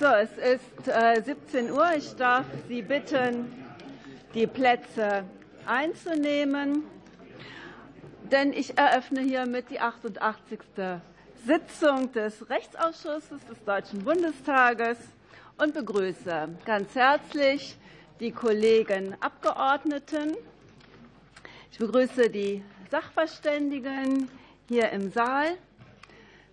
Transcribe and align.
So, 0.00 0.06
es 0.06 0.30
ist 0.38 1.26
17 1.26 1.66
äh, 1.66 1.70
Uhr. 1.72 1.90
Ich 1.94 2.16
darf 2.16 2.46
Sie 2.68 2.80
bitten, 2.80 3.52
die 4.32 4.46
Plätze 4.46 5.24
einzunehmen, 5.66 6.84
denn 8.32 8.54
ich 8.54 8.78
eröffne 8.78 9.20
hiermit 9.20 9.68
die 9.68 9.78
88. 9.78 10.58
Sitzung 11.44 12.10
des 12.12 12.48
Rechtsausschusses 12.48 13.44
des 13.44 13.62
Deutschen 13.66 14.02
Bundestages 14.02 14.96
und 15.58 15.74
begrüße 15.74 16.48
ganz 16.64 16.94
herzlich 16.94 17.76
die 18.20 18.32
Kollegen 18.32 19.14
Abgeordneten. 19.20 20.34
Ich 21.72 21.78
begrüße 21.78 22.30
die 22.30 22.64
Sachverständigen 22.90 24.30
hier 24.66 24.88
im 24.92 25.10
Saal 25.10 25.58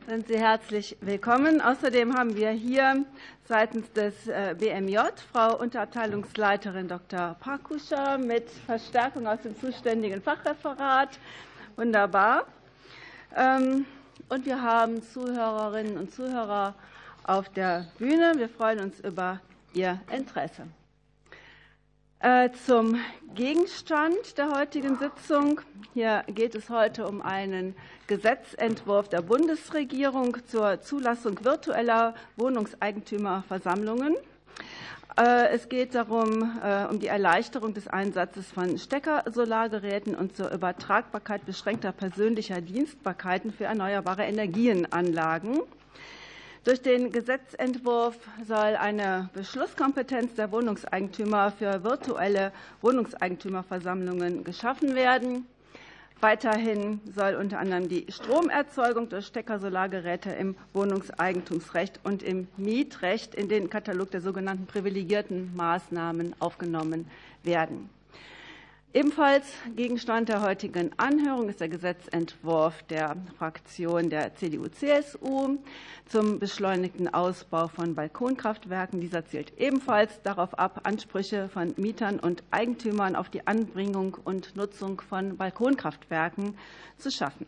sind 0.08 0.28
Sie 0.28 0.40
herzlich 0.40 0.96
willkommen. 1.02 1.60
Außerdem 1.60 2.18
haben 2.18 2.34
wir 2.38 2.52
hier 2.52 3.04
seitens 3.44 3.92
des 3.92 4.28
äh, 4.28 4.56
BMJ 4.58 5.00
Frau 5.34 5.60
Unterabteilungsleiterin 5.60 6.88
Dr. 6.88 7.36
Parkuscher 7.42 8.18
mit 8.18 8.50
Verstärkung 8.50 9.28
aus 9.28 9.42
dem 9.42 9.60
zuständigen 9.60 10.22
Fachreferat. 10.22 11.20
Wunderbar. 11.76 12.46
Ähm, 13.36 13.86
und 14.30 14.46
wir 14.46 14.62
haben 14.62 15.04
Zuhörerinnen 15.04 15.98
und 15.98 16.14
Zuhörer 16.14 16.74
auf 17.24 17.50
der 17.50 17.88
Bühne. 17.98 18.32
Wir 18.38 18.48
freuen 18.48 18.80
uns 18.80 19.02
über 19.02 19.42
Ihr 19.74 20.00
Interesse. 20.10 20.68
Äh, 22.20 22.50
zum 22.66 23.00
Gegenstand 23.36 24.40
der 24.40 24.50
heutigen 24.58 24.98
Sitzung. 24.98 25.62
Hier 25.94 26.24
geht 26.28 26.56
es 26.56 26.68
heute 26.72 27.08
um 27.08 27.22
einen 27.22 27.76
Gesetzentwurf 28.08 29.08
der 29.08 29.22
Bundesregierung 29.22 30.36
zur 30.48 30.82
Zulassung 30.82 31.38
virtueller 31.46 32.16
Wohnungseigentümerversammlungen. 32.38 34.16
Äh, 35.16 35.50
es 35.50 35.70
geht 35.70 35.94
darum, 35.94 36.60
äh, 36.64 36.86
um 36.86 37.00
die 37.00 37.06
Erleichterung 37.06 37.76
des 37.76 37.88
Einsatzes 37.88 38.52
von 38.52 38.80
Steckersolargeräten 38.80 40.16
und 40.16 40.36
zur 40.36 40.52
Übertragbarkeit 40.52 41.46
beschränkter 41.46 41.92
persönlicher 41.92 42.62
Dienstbarkeiten 42.62 43.54
für 43.54 43.66
erneuerbare 43.66 44.24
Energienanlagen. 44.24 45.60
Durch 46.68 46.82
den 46.82 47.14
Gesetzentwurf 47.14 48.18
soll 48.46 48.76
eine 48.76 49.30
Beschlusskompetenz 49.34 50.34
der 50.36 50.52
Wohnungseigentümer 50.52 51.50
für 51.50 51.82
virtuelle 51.82 52.52
Wohnungseigentümerversammlungen 52.82 54.44
geschaffen 54.44 54.94
werden. 54.94 55.46
Weiterhin 56.20 57.00
soll 57.16 57.36
unter 57.36 57.60
anderem 57.60 57.88
die 57.88 58.06
Stromerzeugung 58.12 59.08
durch 59.08 59.28
Steckersolargeräte 59.28 60.32
im 60.32 60.58
Wohnungseigentumsrecht 60.74 62.02
und 62.04 62.22
im 62.22 62.50
Mietrecht 62.58 63.34
in 63.34 63.48
den 63.48 63.70
Katalog 63.70 64.12
der 64.12 64.20
sogenannten 64.20 64.66
privilegierten 64.66 65.56
Maßnahmen 65.56 66.36
aufgenommen 66.40 67.10
werden. 67.44 67.90
Ebenfalls 68.98 69.46
Gegenstand 69.76 70.28
der 70.28 70.42
heutigen 70.42 70.90
Anhörung 70.98 71.50
ist 71.50 71.62
der 71.62 71.70
Gesetzentwurf 71.70 72.82
der 72.90 73.16
Fraktion 73.38 74.10
der 74.10 74.34
CDU-CSU 74.34 75.60
zum 76.08 76.40
beschleunigten 76.40 77.08
Ausbau 77.14 77.68
von 77.68 77.94
Balkonkraftwerken. 77.94 79.00
Dieser 79.00 79.24
zielt 79.24 79.56
ebenfalls 79.60 80.20
darauf 80.24 80.58
ab, 80.58 80.82
Ansprüche 80.86 81.48
von 81.48 81.76
Mietern 81.78 82.20
und 82.20 82.42
Eigentümern 82.50 83.16
auf 83.16 83.30
die 83.30 83.46
Anbringung 83.46 84.18
und 84.24 84.56
Nutzung 84.56 85.00
von 85.00 85.38
Balkonkraftwerken 85.38 86.58
zu 86.98 87.12
schaffen. 87.12 87.46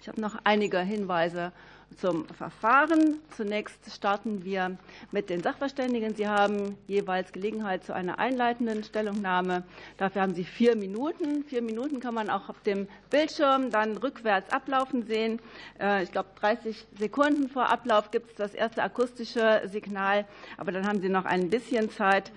Ich 0.00 0.08
habe 0.08 0.20
noch 0.20 0.40
einige 0.42 0.80
Hinweise 0.80 1.52
zum 1.96 2.26
Verfahren. 2.26 3.20
Zunächst 3.36 3.94
starten 3.94 4.44
wir 4.44 4.76
mit 5.12 5.30
den 5.30 5.42
Sachverständigen. 5.42 6.14
Sie 6.14 6.28
haben 6.28 6.76
jeweils 6.86 7.32
Gelegenheit 7.32 7.84
zu 7.84 7.94
einer 7.94 8.18
einleitenden 8.18 8.84
Stellungnahme. 8.84 9.64
Dafür 9.96 10.22
haben 10.22 10.34
Sie 10.34 10.44
vier 10.44 10.76
Minuten. 10.76 11.44
Vier 11.44 11.62
Minuten 11.62 12.00
kann 12.00 12.14
man 12.14 12.30
auch 12.30 12.48
auf 12.48 12.60
dem 12.62 12.88
Bildschirm 13.10 13.70
dann 13.70 13.96
rückwärts 13.96 14.52
ablaufen 14.52 15.06
sehen. 15.06 15.40
Äh, 15.80 16.02
ich 16.02 16.12
glaube, 16.12 16.28
30 16.40 16.86
Sekunden 16.98 17.48
vor 17.48 17.70
Ablauf 17.70 18.10
gibt 18.10 18.30
es 18.30 18.36
das 18.36 18.54
erste 18.54 18.82
akustische 18.82 19.62
Signal. 19.66 20.26
Aber 20.56 20.72
dann 20.72 20.86
haben 20.86 21.00
Sie 21.00 21.08
noch 21.08 21.24
ein 21.24 21.50
bisschen 21.50 21.90
Zeit 21.90 22.32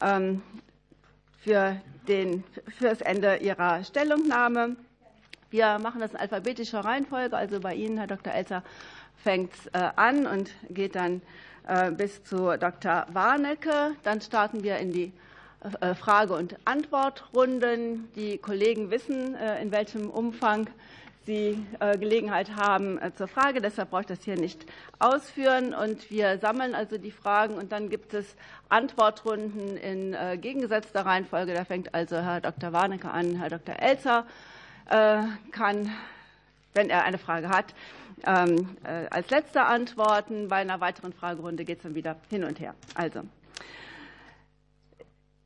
ähm, 0.00 0.42
für, 1.38 1.80
den, 2.08 2.44
für 2.78 2.84
das 2.84 3.00
Ende 3.00 3.36
Ihrer 3.36 3.84
Stellungnahme. 3.84 4.76
Wir 5.50 5.80
machen 5.80 6.00
das 6.00 6.12
in 6.12 6.16
alphabetischer 6.18 6.84
Reihenfolge. 6.84 7.36
Also 7.36 7.58
bei 7.58 7.74
Ihnen, 7.74 7.98
Herr 7.98 8.06
Dr. 8.06 8.32
Elser, 8.32 8.62
fängt 9.22 9.52
äh, 9.72 9.90
an 9.96 10.26
und 10.26 10.50
geht 10.70 10.94
dann 10.94 11.22
äh, 11.66 11.90
bis 11.90 12.24
zu 12.24 12.56
Dr. 12.58 13.06
Warnecke. 13.12 13.92
Dann 14.02 14.20
starten 14.20 14.62
wir 14.62 14.78
in 14.78 14.92
die 14.92 15.12
äh, 15.80 15.94
Frage- 15.94 16.34
und 16.34 16.56
Antwortrunden. 16.64 18.08
Die 18.16 18.38
Kollegen 18.38 18.90
wissen, 18.90 19.34
in 19.34 19.70
welchem 19.72 20.08
Umfang 20.10 20.68
Sie 21.26 21.64
Gelegenheit 21.98 22.56
haben 22.56 22.98
zur 23.14 23.28
Frage. 23.28 23.60
Deshalb 23.60 23.90
brauche 23.90 24.00
ich 24.00 24.06
das 24.06 24.24
hier 24.24 24.36
nicht 24.36 24.64
ausführen. 24.98 25.74
Und 25.74 26.10
wir 26.10 26.38
sammeln 26.38 26.74
also 26.74 26.96
die 26.96 27.10
Fragen 27.10 27.54
und 27.54 27.72
dann 27.72 27.90
gibt 27.90 28.14
es 28.14 28.34
Antwortrunden 28.70 29.76
in 29.76 30.16
gegengesetzter 30.40 31.04
Reihenfolge. 31.04 31.52
Da 31.52 31.66
fängt 31.66 31.94
also 31.94 32.16
Herr 32.16 32.40
Dr. 32.40 32.72
Warnecke 32.72 33.10
an. 33.10 33.36
Herr 33.36 33.50
Dr. 33.50 33.76
Elzer 33.78 34.26
kann, 34.86 35.92
wenn 36.72 36.88
er 36.88 37.04
eine 37.04 37.18
Frage 37.18 37.50
hat, 37.50 37.74
ähm, 38.26 38.76
äh, 38.84 39.06
als 39.10 39.30
letzter 39.30 39.66
antworten. 39.66 40.48
Bei 40.48 40.56
einer 40.56 40.80
weiteren 40.80 41.12
Fragerunde 41.12 41.64
geht 41.64 41.78
es 41.78 41.82
dann 41.84 41.94
wieder 41.94 42.16
hin 42.28 42.44
und 42.44 42.60
her. 42.60 42.74
Also, 42.94 43.22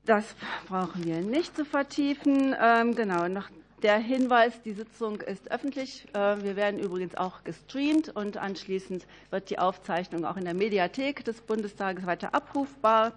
das 0.05 0.35
brauchen 0.69 1.05
wir 1.05 1.21
nicht 1.21 1.57
zu 1.57 1.65
vertiefen. 1.65 2.55
Ähm, 2.61 2.95
genau, 2.95 3.27
noch 3.29 3.49
der 3.83 3.97
Hinweis, 3.99 4.61
die 4.62 4.73
Sitzung 4.73 5.21
ist 5.21 5.51
öffentlich. 5.51 6.07
Äh, 6.15 6.43
wir 6.43 6.57
werden 6.57 6.79
übrigens 6.79 7.15
auch 7.15 7.45
gestreamt 7.45 8.15
und 8.15 8.37
anschließend 8.37 9.06
wird 9.31 9.51
die 9.51 9.59
Aufzeichnung 9.59 10.25
auch 10.25 10.37
in 10.37 10.45
der 10.45 10.55
Mediathek 10.55 11.25
des 11.25 11.41
Bundestages 11.41 12.06
weiter 12.06 12.35
abrufbar 12.35 13.12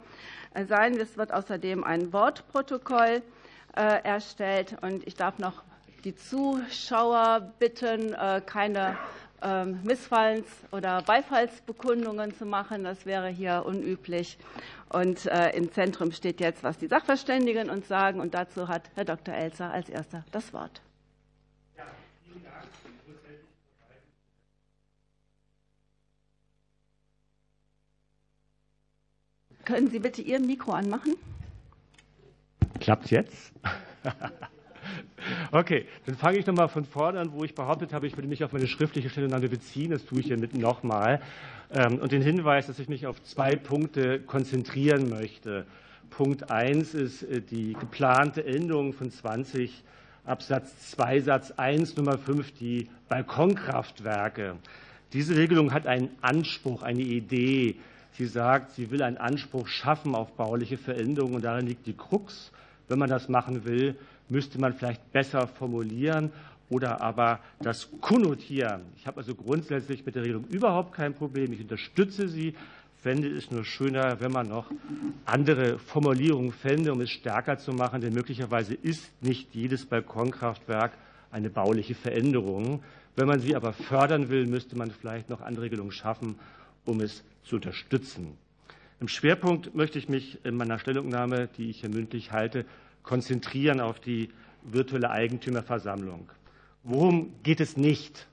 äh, 0.54 0.66
sein. 0.66 0.98
Es 0.98 1.18
wird 1.18 1.34
außerdem 1.34 1.84
ein 1.84 2.14
Wortprotokoll 2.14 3.22
erstellt 3.74 4.76
und 4.82 5.06
ich 5.06 5.14
darf 5.14 5.38
noch 5.38 5.62
die 6.04 6.16
Zuschauer 6.16 7.54
bitten, 7.60 8.16
keine 8.48 8.98
Missfallens- 9.42 10.46
oder 10.72 11.02
Beifallsbekundungen 11.04 12.36
zu 12.36 12.46
machen. 12.46 12.84
Das 12.84 13.06
wäre 13.06 13.28
hier 13.28 13.64
unüblich. 13.66 14.38
Und 14.90 15.26
äh, 15.28 15.52
im 15.52 15.72
Zentrum 15.72 16.12
steht 16.12 16.40
jetzt, 16.40 16.64
was 16.64 16.78
die 16.78 16.88
Sachverständigen 16.88 17.70
uns 17.70 17.88
sagen. 17.88 18.20
Und 18.20 18.34
dazu 18.34 18.68
hat 18.68 18.90
Herr 18.96 19.06
Dr. 19.06 19.36
Elser 19.36 19.72
als 19.72 19.90
erster 19.90 20.24
das 20.32 20.54
Wort. 20.54 20.82
Können 29.66 29.90
Sie 29.90 30.00
bitte 30.00 30.22
Ihr 30.22 30.40
Mikro 30.40 30.72
anmachen? 30.72 31.16
Klappt 32.80 33.12
jetzt? 33.12 33.52
Okay, 35.52 35.86
dann 36.06 36.16
fange 36.16 36.38
ich 36.38 36.46
nochmal 36.46 36.68
von 36.68 36.86
vorne 36.86 37.20
an, 37.20 37.32
wo 37.32 37.44
ich 37.44 37.56
behauptet 37.56 37.94
habe, 37.94 38.08
ich 38.08 38.16
würde 38.18 38.28
mich 38.28 38.44
auf 38.44 38.54
meine 38.54 38.68
schriftliche 38.68 39.10
Stellungnahme 39.10 39.50
beziehen. 39.50 39.92
Das 39.92 40.06
tue 40.06 40.20
ich 40.20 40.28
hiermit 40.28 40.58
nochmal. 40.58 41.22
Ähm, 41.74 42.00
und 42.00 42.12
den 42.12 42.22
Hinweis, 42.22 42.68
dass 42.68 42.80
ich 42.80 42.90
mich 42.90 43.08
auf 43.08 43.22
zwei 43.24 43.56
Punkte 43.56 44.20
konzentrieren 44.20 45.10
möchte. 45.10 45.66
Punkt 46.10 46.50
1 46.50 46.94
ist 46.94 47.24
äh, 47.24 47.42
die 47.42 47.74
geplante 47.74 48.46
Änderung 48.46 48.94
von 48.94 49.12
20 49.12 49.84
Absatz 50.26 50.92
2 50.92 51.22
Satz 51.22 51.52
1 51.52 51.96
Nummer 51.96 52.18
5, 52.18 52.52
die 52.54 52.90
Balkonkraftwerke. 53.08 54.56
Diese 55.14 55.38
Regelung 55.38 55.74
hat 55.74 55.88
einen 55.88 56.10
Anspruch, 56.22 56.84
eine 56.84 57.02
Idee. 57.02 57.76
Sie 58.12 58.26
sagt, 58.26 58.72
sie 58.74 58.92
will 58.92 59.04
einen 59.04 59.18
Anspruch 59.18 59.68
schaffen 59.68 60.16
auf 60.16 60.34
bauliche 60.34 60.78
Veränderungen. 60.78 61.36
Und 61.36 61.46
darin 61.46 61.68
liegt 61.68 61.86
die 61.88 61.96
Krux. 61.96 62.52
Wenn 62.90 63.00
man 63.00 63.10
das 63.10 63.30
machen 63.30 63.64
will, 63.66 63.96
müsste 64.30 64.60
man 64.60 64.74
vielleicht 64.74 65.12
besser 65.12 65.48
formulieren 65.48 66.32
oder 66.70 67.02
aber 67.02 67.40
das 67.60 67.90
konnotieren. 68.02 68.82
Ich 68.98 69.08
habe 69.08 69.18
also 69.18 69.36
grundsätzlich 69.36 70.06
mit 70.06 70.16
der 70.16 70.24
Regelung 70.24 70.46
überhaupt 70.46 70.94
kein 70.94 71.14
Problem. 71.14 71.54
Ich 71.54 71.62
unterstütze 71.62 72.28
sie, 72.28 72.56
fände 72.98 73.30
es 73.30 73.52
nur 73.52 73.64
schöner, 73.64 74.20
wenn 74.20 74.32
man 74.32 74.50
noch 74.50 74.70
andere 75.26 75.80
Formulierungen 75.80 76.52
fände, 76.52 76.92
um 76.92 77.02
es 77.02 77.10
stärker 77.10 77.58
zu 77.58 77.72
machen. 77.72 78.02
Denn 78.02 78.14
möglicherweise 78.14 78.74
ist 78.74 79.12
nicht 79.22 79.54
jedes 79.56 79.86
Balkonkraftwerk 79.86 80.92
eine 81.32 81.50
bauliche 81.50 81.96
Veränderung. 81.96 82.84
Wenn 83.16 83.28
man 83.28 83.40
sie 83.40 83.56
aber 83.56 83.74
fördern 83.74 84.30
will, 84.30 84.46
müsste 84.46 84.78
man 84.78 84.92
vielleicht 84.92 85.30
noch 85.30 85.42
andere 85.42 85.66
Regelungen 85.66 85.92
schaffen, 85.92 86.36
um 86.86 87.00
es 87.00 87.24
zu 87.44 87.56
unterstützen. 87.56 88.38
Im 89.00 89.08
Schwerpunkt 89.08 89.76
möchte 89.76 90.00
ich 90.00 90.10
mich 90.10 90.44
in 90.44 90.58
meiner 90.58 90.80
Stellungnahme, 90.80 91.50
die 91.58 91.70
ich 91.70 91.82
hier 91.82 91.90
mündlich 91.90 92.32
halte, 92.32 92.66
konzentrieren 93.08 93.80
auf 93.80 94.00
die 94.00 94.30
virtuelle 94.64 95.10
Eigentümerversammlung. 95.10 96.30
Worum 96.84 97.34
geht 97.42 97.62
es 97.62 97.78
nicht? 97.78 98.28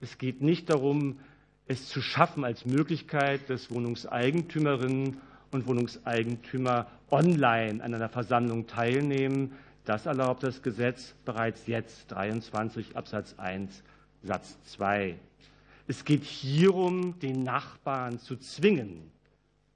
Es 0.00 0.18
geht 0.18 0.42
nicht 0.42 0.68
darum, 0.68 1.20
es 1.68 1.88
zu 1.88 2.02
schaffen 2.02 2.44
als 2.44 2.66
Möglichkeit, 2.66 3.48
dass 3.48 3.70
Wohnungseigentümerinnen 3.70 5.18
und 5.52 5.66
Wohnungseigentümer 5.66 6.88
online 7.10 7.82
an 7.82 7.94
einer 7.94 8.08
Versammlung 8.08 8.66
teilnehmen. 8.66 9.52
Das 9.84 10.06
erlaubt 10.06 10.42
das 10.42 10.60
Gesetz 10.60 11.14
bereits 11.24 11.68
jetzt, 11.68 12.10
23 12.10 12.96
Absatz 12.96 13.34
1 13.38 13.84
Satz 14.24 14.58
2. 14.64 15.16
Es 15.86 16.04
geht 16.04 16.24
hierum, 16.24 17.16
den 17.20 17.44
Nachbarn 17.44 18.18
zu 18.18 18.36
zwingen, 18.36 19.08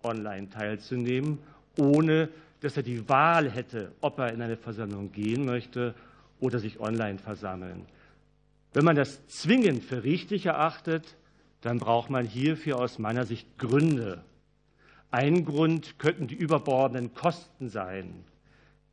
online 0.02 0.50
teilzunehmen, 0.50 1.38
ohne 1.78 2.28
dass 2.60 2.76
er 2.76 2.82
die 2.82 3.08
Wahl 3.08 3.50
hätte, 3.50 3.92
ob 4.00 4.18
er 4.18 4.32
in 4.32 4.42
eine 4.42 4.56
Versammlung 4.56 5.12
gehen 5.12 5.44
möchte 5.44 5.94
oder 6.40 6.58
sich 6.58 6.80
online 6.80 7.18
versammeln. 7.18 7.86
Wenn 8.72 8.84
man 8.84 8.96
das 8.96 9.26
zwingend 9.26 9.84
für 9.84 10.04
richtig 10.04 10.46
erachtet, 10.46 11.16
dann 11.60 11.78
braucht 11.78 12.10
man 12.10 12.24
hierfür 12.24 12.78
aus 12.78 12.98
meiner 12.98 13.24
Sicht 13.24 13.58
Gründe. 13.58 14.22
Ein 15.10 15.44
Grund 15.44 15.98
könnten 15.98 16.28
die 16.28 16.36
überbordenden 16.36 17.14
Kosten 17.14 17.68
sein. 17.68 18.24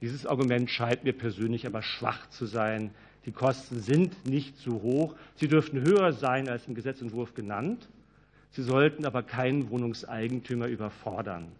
Dieses 0.01 0.25
Argument 0.25 0.69
scheint 0.69 1.03
mir 1.03 1.13
persönlich 1.13 1.65
aber 1.65 1.81
schwach 1.81 2.27
zu 2.29 2.45
sein. 2.45 2.91
Die 3.25 3.31
Kosten 3.31 3.79
sind 3.79 4.27
nicht 4.27 4.57
zu 4.57 4.81
hoch. 4.81 5.15
Sie 5.35 5.47
dürften 5.47 5.81
höher 5.81 6.13
sein 6.13 6.49
als 6.49 6.67
im 6.67 6.75
Gesetzentwurf 6.75 7.33
genannt. 7.33 7.87
Sie 8.51 8.63
sollten 8.63 9.05
aber 9.05 9.23
keinen 9.23 9.69
Wohnungseigentümer 9.69 10.67
überfordern. 10.67 11.51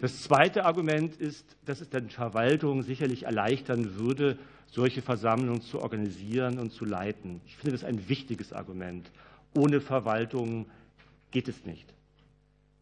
Das 0.00 0.22
zweite 0.22 0.64
Argument 0.64 1.16
ist, 1.16 1.56
dass 1.64 1.80
es 1.80 1.88
den 1.88 2.10
Verwaltungen 2.10 2.82
sicherlich 2.82 3.24
erleichtern 3.24 3.96
würde, 3.96 4.38
solche 4.66 5.02
Versammlungen 5.02 5.60
zu 5.60 5.80
organisieren 5.80 6.58
und 6.58 6.72
zu 6.72 6.84
leiten. 6.84 7.40
Ich 7.46 7.56
finde 7.56 7.72
das 7.72 7.84
ein 7.84 8.08
wichtiges 8.08 8.52
Argument. 8.52 9.10
Ohne 9.54 9.80
Verwaltung 9.80 10.66
geht 11.30 11.48
es 11.48 11.64
nicht. 11.66 11.92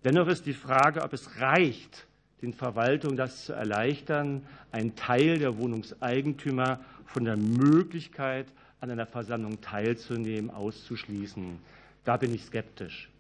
Dennoch 0.05 0.29
ist 0.29 0.47
die 0.47 0.55
Frage, 0.55 1.03
ob 1.03 1.13
es 1.13 1.41
reicht, 1.41 2.07
den 2.43 2.55
Verwaltungen 2.55 3.17
das 3.17 3.45
zu 3.45 3.53
erleichtern, 3.53 4.47
einen 4.73 4.97
Teil 4.97 5.39
der 5.39 5.59
Wohnungseigentümer 5.59 6.81
von 7.05 7.25
der 7.25 7.37
Möglichkeit, 7.37 8.47
an 8.81 8.91
einer 8.91 9.07
Versammlung 9.07 9.61
teilzunehmen, 9.61 10.51
auszuschließen. 10.51 11.59
Da 12.05 12.17
bin 12.17 12.35
ich 12.35 12.45
skeptisch. 12.45 13.11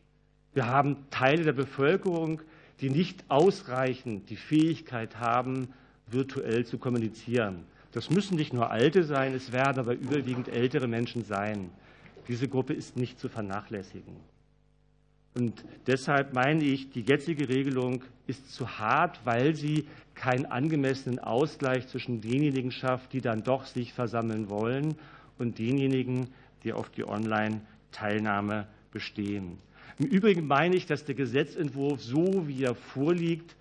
Wir 0.54 0.66
haben 0.66 0.96
Teile 1.10 1.44
der 1.44 1.52
Bevölkerung, 1.52 2.40
die 2.80 2.90
nicht 2.90 3.24
ausreichend 3.28 4.30
die 4.30 4.36
Fähigkeit 4.36 5.18
haben, 5.18 5.68
virtuell 6.06 6.64
zu 6.64 6.78
kommunizieren. 6.78 7.64
Das 7.92 8.10
müssen 8.10 8.36
nicht 8.36 8.52
nur 8.52 8.70
Alte 8.70 9.02
sein, 9.04 9.34
es 9.34 9.52
werden 9.52 9.78
aber 9.78 9.94
überwiegend 9.94 10.48
ältere 10.48 10.86
Menschen 10.86 11.24
sein. 11.24 11.70
Diese 12.28 12.48
Gruppe 12.48 12.72
ist 12.72 12.96
nicht 12.96 13.18
zu 13.18 13.28
vernachlässigen. 13.28 14.14
Und 15.34 15.64
deshalb 15.86 16.34
meine 16.34 16.64
ich, 16.64 16.90
die 16.90 17.02
jetzige 17.02 17.48
Regelung 17.48 18.02
ist 18.26 18.52
zu 18.52 18.78
hart, 18.78 19.20
weil 19.24 19.54
sie 19.54 19.86
keinen 20.14 20.46
angemessenen 20.46 21.18
Ausgleich 21.18 21.86
zwischen 21.88 22.20
denjenigen 22.20 22.72
schafft, 22.72 23.12
die 23.12 23.20
dann 23.20 23.42
doch 23.42 23.64
sich 23.66 23.92
versammeln 23.92 24.50
wollen, 24.50 24.96
und 25.38 25.58
denjenigen, 25.58 26.28
die 26.64 26.74
auf 26.74 26.90
die 26.90 27.04
Online-Teilnahme 27.04 28.66
bestehen. 28.92 29.56
Im 30.00 30.06
Übrigen 30.06 30.46
meine 30.46 30.76
ich, 30.76 30.86
dass 30.86 31.04
der 31.04 31.14
Gesetzentwurf, 31.14 32.00
so 32.00 32.48
wie 32.48 32.64
er 32.64 32.74
vorliegt, 32.74 33.54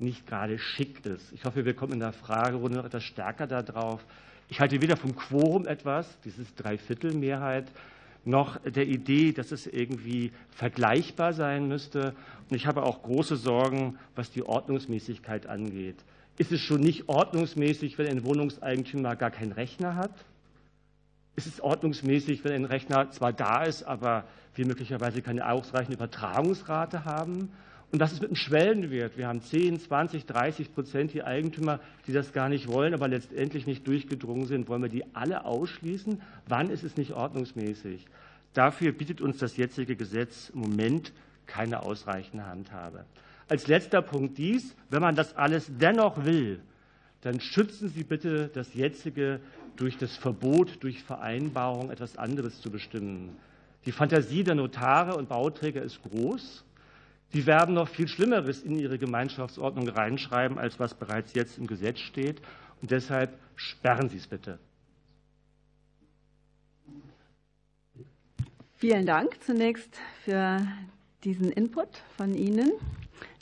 nicht 0.00 0.26
gerade 0.26 0.58
schick 0.58 1.06
ist. 1.06 1.32
Ich 1.32 1.44
hoffe, 1.44 1.64
wir 1.64 1.74
kommen 1.74 1.92
in 1.92 2.00
der 2.00 2.12
Fragerunde 2.12 2.78
noch 2.78 2.84
etwas 2.84 3.04
stärker 3.04 3.46
darauf. 3.46 4.04
Ich 4.48 4.58
halte 4.58 4.82
weder 4.82 4.96
vom 4.96 5.14
Quorum 5.14 5.68
etwas, 5.68 6.18
dieses 6.24 6.52
Dreiviertelmehrheit, 6.56 7.66
noch 8.24 8.58
der 8.62 8.88
Idee, 8.88 9.30
dass 9.30 9.52
es 9.52 9.68
irgendwie 9.68 10.32
vergleichbar 10.50 11.32
sein 11.32 11.68
müsste. 11.68 12.16
Und 12.50 12.56
ich 12.56 12.66
habe 12.66 12.82
auch 12.82 13.04
große 13.04 13.36
Sorgen, 13.36 13.96
was 14.16 14.32
die 14.32 14.42
Ordnungsmäßigkeit 14.42 15.46
angeht. 15.46 16.02
Ist 16.38 16.50
es 16.50 16.60
schon 16.60 16.80
nicht 16.80 17.08
ordnungsmäßig, 17.08 17.98
wenn 17.98 18.08
ein 18.08 18.24
Wohnungseigentümer 18.24 19.14
gar 19.14 19.30
keinen 19.30 19.52
Rechner 19.52 19.94
hat? 19.94 20.24
Ist 21.36 21.46
es 21.46 21.60
ordnungsmäßig, 21.60 22.44
wenn 22.44 22.52
ein 22.52 22.64
Rechner 22.64 23.10
zwar 23.10 23.32
da 23.32 23.64
ist, 23.64 23.82
aber 23.82 24.24
wir 24.54 24.66
möglicherweise 24.66 25.20
keine 25.20 25.50
ausreichende 25.50 25.96
Übertragungsrate 25.96 27.04
haben? 27.04 27.50
Und 27.90 27.98
das 28.00 28.12
ist 28.12 28.20
mit 28.20 28.30
einem 28.30 28.36
Schwellenwert. 28.36 29.16
Wir 29.16 29.28
haben 29.28 29.40
10, 29.40 29.78
20, 29.78 30.26
30 30.26 30.74
Prozent 30.74 31.12
die 31.12 31.22
Eigentümer, 31.22 31.80
die 32.06 32.12
das 32.12 32.32
gar 32.32 32.48
nicht 32.48 32.68
wollen, 32.68 32.94
aber 32.94 33.08
letztendlich 33.08 33.66
nicht 33.66 33.86
durchgedrungen 33.86 34.46
sind. 34.46 34.68
Wollen 34.68 34.82
wir 34.82 34.88
die 34.88 35.04
alle 35.14 35.44
ausschließen? 35.44 36.20
Wann 36.48 36.70
ist 36.70 36.82
es 36.82 36.96
nicht 36.96 37.12
ordnungsmäßig? 37.12 38.06
Dafür 38.52 38.92
bietet 38.92 39.20
uns 39.20 39.38
das 39.38 39.56
jetzige 39.56 39.96
Gesetz 39.96 40.50
im 40.50 40.60
Moment 40.60 41.12
keine 41.46 41.82
ausreichende 41.82 42.46
Handhabe. 42.46 43.04
Als 43.48 43.66
letzter 43.66 44.02
Punkt 44.02 44.38
dies, 44.38 44.74
wenn 44.90 45.02
man 45.02 45.14
das 45.16 45.36
alles 45.36 45.70
dennoch 45.78 46.24
will, 46.24 46.60
dann 47.20 47.40
schützen 47.40 47.88
Sie 47.88 48.04
bitte 48.04 48.50
das 48.52 48.74
jetzige 48.74 49.40
durch 49.76 49.96
das 49.98 50.16
Verbot, 50.16 50.82
durch 50.82 51.02
Vereinbarung 51.02 51.90
etwas 51.90 52.16
anderes 52.16 52.60
zu 52.60 52.70
bestimmen. 52.70 53.36
Die 53.86 53.92
Fantasie 53.92 54.44
der 54.44 54.54
Notare 54.54 55.16
und 55.16 55.28
Bauträger 55.28 55.82
ist 55.82 56.02
groß. 56.02 56.64
Die 57.32 57.46
werden 57.46 57.74
noch 57.74 57.88
viel 57.88 58.08
Schlimmeres 58.08 58.62
in 58.62 58.78
ihre 58.78 58.98
Gemeinschaftsordnung 58.98 59.88
reinschreiben, 59.88 60.58
als 60.58 60.78
was 60.78 60.94
bereits 60.94 61.34
jetzt 61.34 61.58
im 61.58 61.66
Gesetz 61.66 61.98
steht. 61.98 62.40
Und 62.80 62.90
deshalb 62.90 63.38
sperren 63.56 64.08
Sie 64.08 64.18
es 64.18 64.26
bitte. 64.26 64.58
Vielen 68.76 69.06
Dank 69.06 69.42
zunächst 69.42 69.98
für 70.24 70.60
diesen 71.24 71.50
Input 71.50 71.88
von 72.16 72.34
Ihnen, 72.34 72.72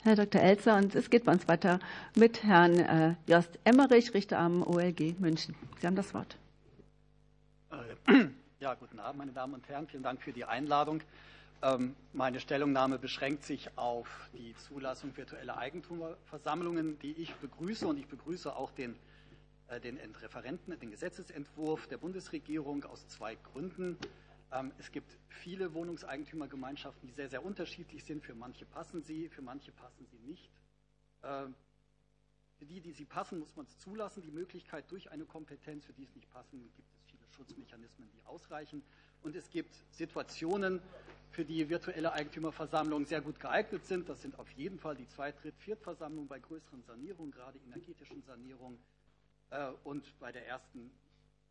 Herr 0.03 0.17
Dr. 0.17 0.41
Elzer. 0.41 0.75
Und 0.75 0.95
es 0.95 1.09
geht 1.09 1.23
bei 1.23 1.31
uns 1.31 1.47
weiter 1.47 1.79
mit 2.15 2.43
Herrn 2.43 2.77
äh, 2.77 3.15
Jost 3.25 3.57
Emmerich, 3.63 4.13
Richter 4.13 4.37
am 4.37 4.61
OLG 4.61 5.15
München. 5.19 5.55
Sie 5.79 5.87
haben 5.87 5.95
das 5.95 6.13
Wort. 6.13 6.37
Ja, 8.59 8.75
guten 8.75 8.99
Abend, 8.99 9.17
meine 9.17 9.31
Damen 9.33 9.55
und 9.55 9.67
Herren. 9.67 9.87
Vielen 9.87 10.03
Dank 10.03 10.21
für 10.21 10.31
die 10.31 10.45
Einladung. 10.45 11.01
Ähm, 11.61 11.95
meine 12.13 12.39
Stellungnahme 12.39 12.97
beschränkt 12.97 13.43
sich 13.43 13.69
auf 13.77 14.07
die 14.33 14.55
Zulassung 14.55 15.15
virtueller 15.15 15.57
Eigentumversammlungen, 15.57 16.99
die 16.99 17.11
ich 17.13 17.33
begrüße. 17.35 17.87
Und 17.87 17.97
ich 17.97 18.07
begrüße 18.07 18.55
auch 18.55 18.71
den, 18.71 18.95
äh, 19.67 19.79
den 19.79 19.97
Referenten, 20.21 20.79
den 20.79 20.91
Gesetzesentwurf 20.91 21.87
der 21.87 21.97
Bundesregierung 21.97 22.85
aus 22.85 23.07
zwei 23.07 23.35
Gründen. 23.35 23.97
Ähm, 24.53 24.71
es 24.77 24.91
gibt 24.91 25.17
viele 25.27 25.73
Wohnungseigentümergemeinschaften, 25.73 27.07
die 27.07 27.13
sehr, 27.13 27.29
sehr 27.29 27.43
unterschiedlich 27.43 28.03
sind. 28.03 28.23
Für 28.23 28.35
manche 28.35 28.65
passen 28.65 29.01
sie, 29.01 29.29
für 29.29 29.41
manche 29.41 29.71
passen 29.71 30.05
sie 30.11 30.19
nicht. 30.19 30.49
Ähm, 31.23 31.55
für 32.59 32.65
die, 32.65 32.79
die 32.79 32.91
sie 32.91 33.05
passen, 33.05 33.39
muss 33.39 33.55
man 33.55 33.65
es 33.65 33.77
zulassen, 33.79 34.21
die 34.21 34.31
Möglichkeit 34.31 34.89
durch 34.91 35.11
eine 35.11 35.25
Kompetenz. 35.25 35.85
Für 35.85 35.93
die 35.93 36.03
es 36.03 36.15
nicht 36.15 36.29
passen, 36.31 36.71
gibt 36.75 36.87
es 36.93 37.01
viele 37.09 37.27
Schutzmechanismen, 37.35 38.09
die 38.13 38.25
ausreichen. 38.25 38.83
Und 39.23 39.35
es 39.35 39.49
gibt 39.49 39.73
Situationen, 39.91 40.81
für 41.31 41.45
die 41.45 41.67
virtuelle 41.67 42.13
Eigentümerversammlungen 42.13 43.07
sehr 43.07 43.21
gut 43.21 43.39
geeignet 43.39 43.87
sind. 43.87 44.07
Das 44.07 44.21
sind 44.21 44.37
auf 44.37 44.51
jeden 44.51 44.77
Fall 44.77 44.95
die 44.95 45.07
Zweit-, 45.07 45.43
Dritt-, 45.43 45.57
Viertversammlungen 45.57 46.27
bei 46.27 46.37
größeren 46.37 46.83
Sanierungen, 46.83 47.31
gerade 47.31 47.57
energetischen 47.65 48.21
Sanierungen. 48.21 48.77
Äh, 49.49 49.71
und 49.83 50.03
bei 50.19 50.31
der 50.31 50.45
ersten 50.47 50.91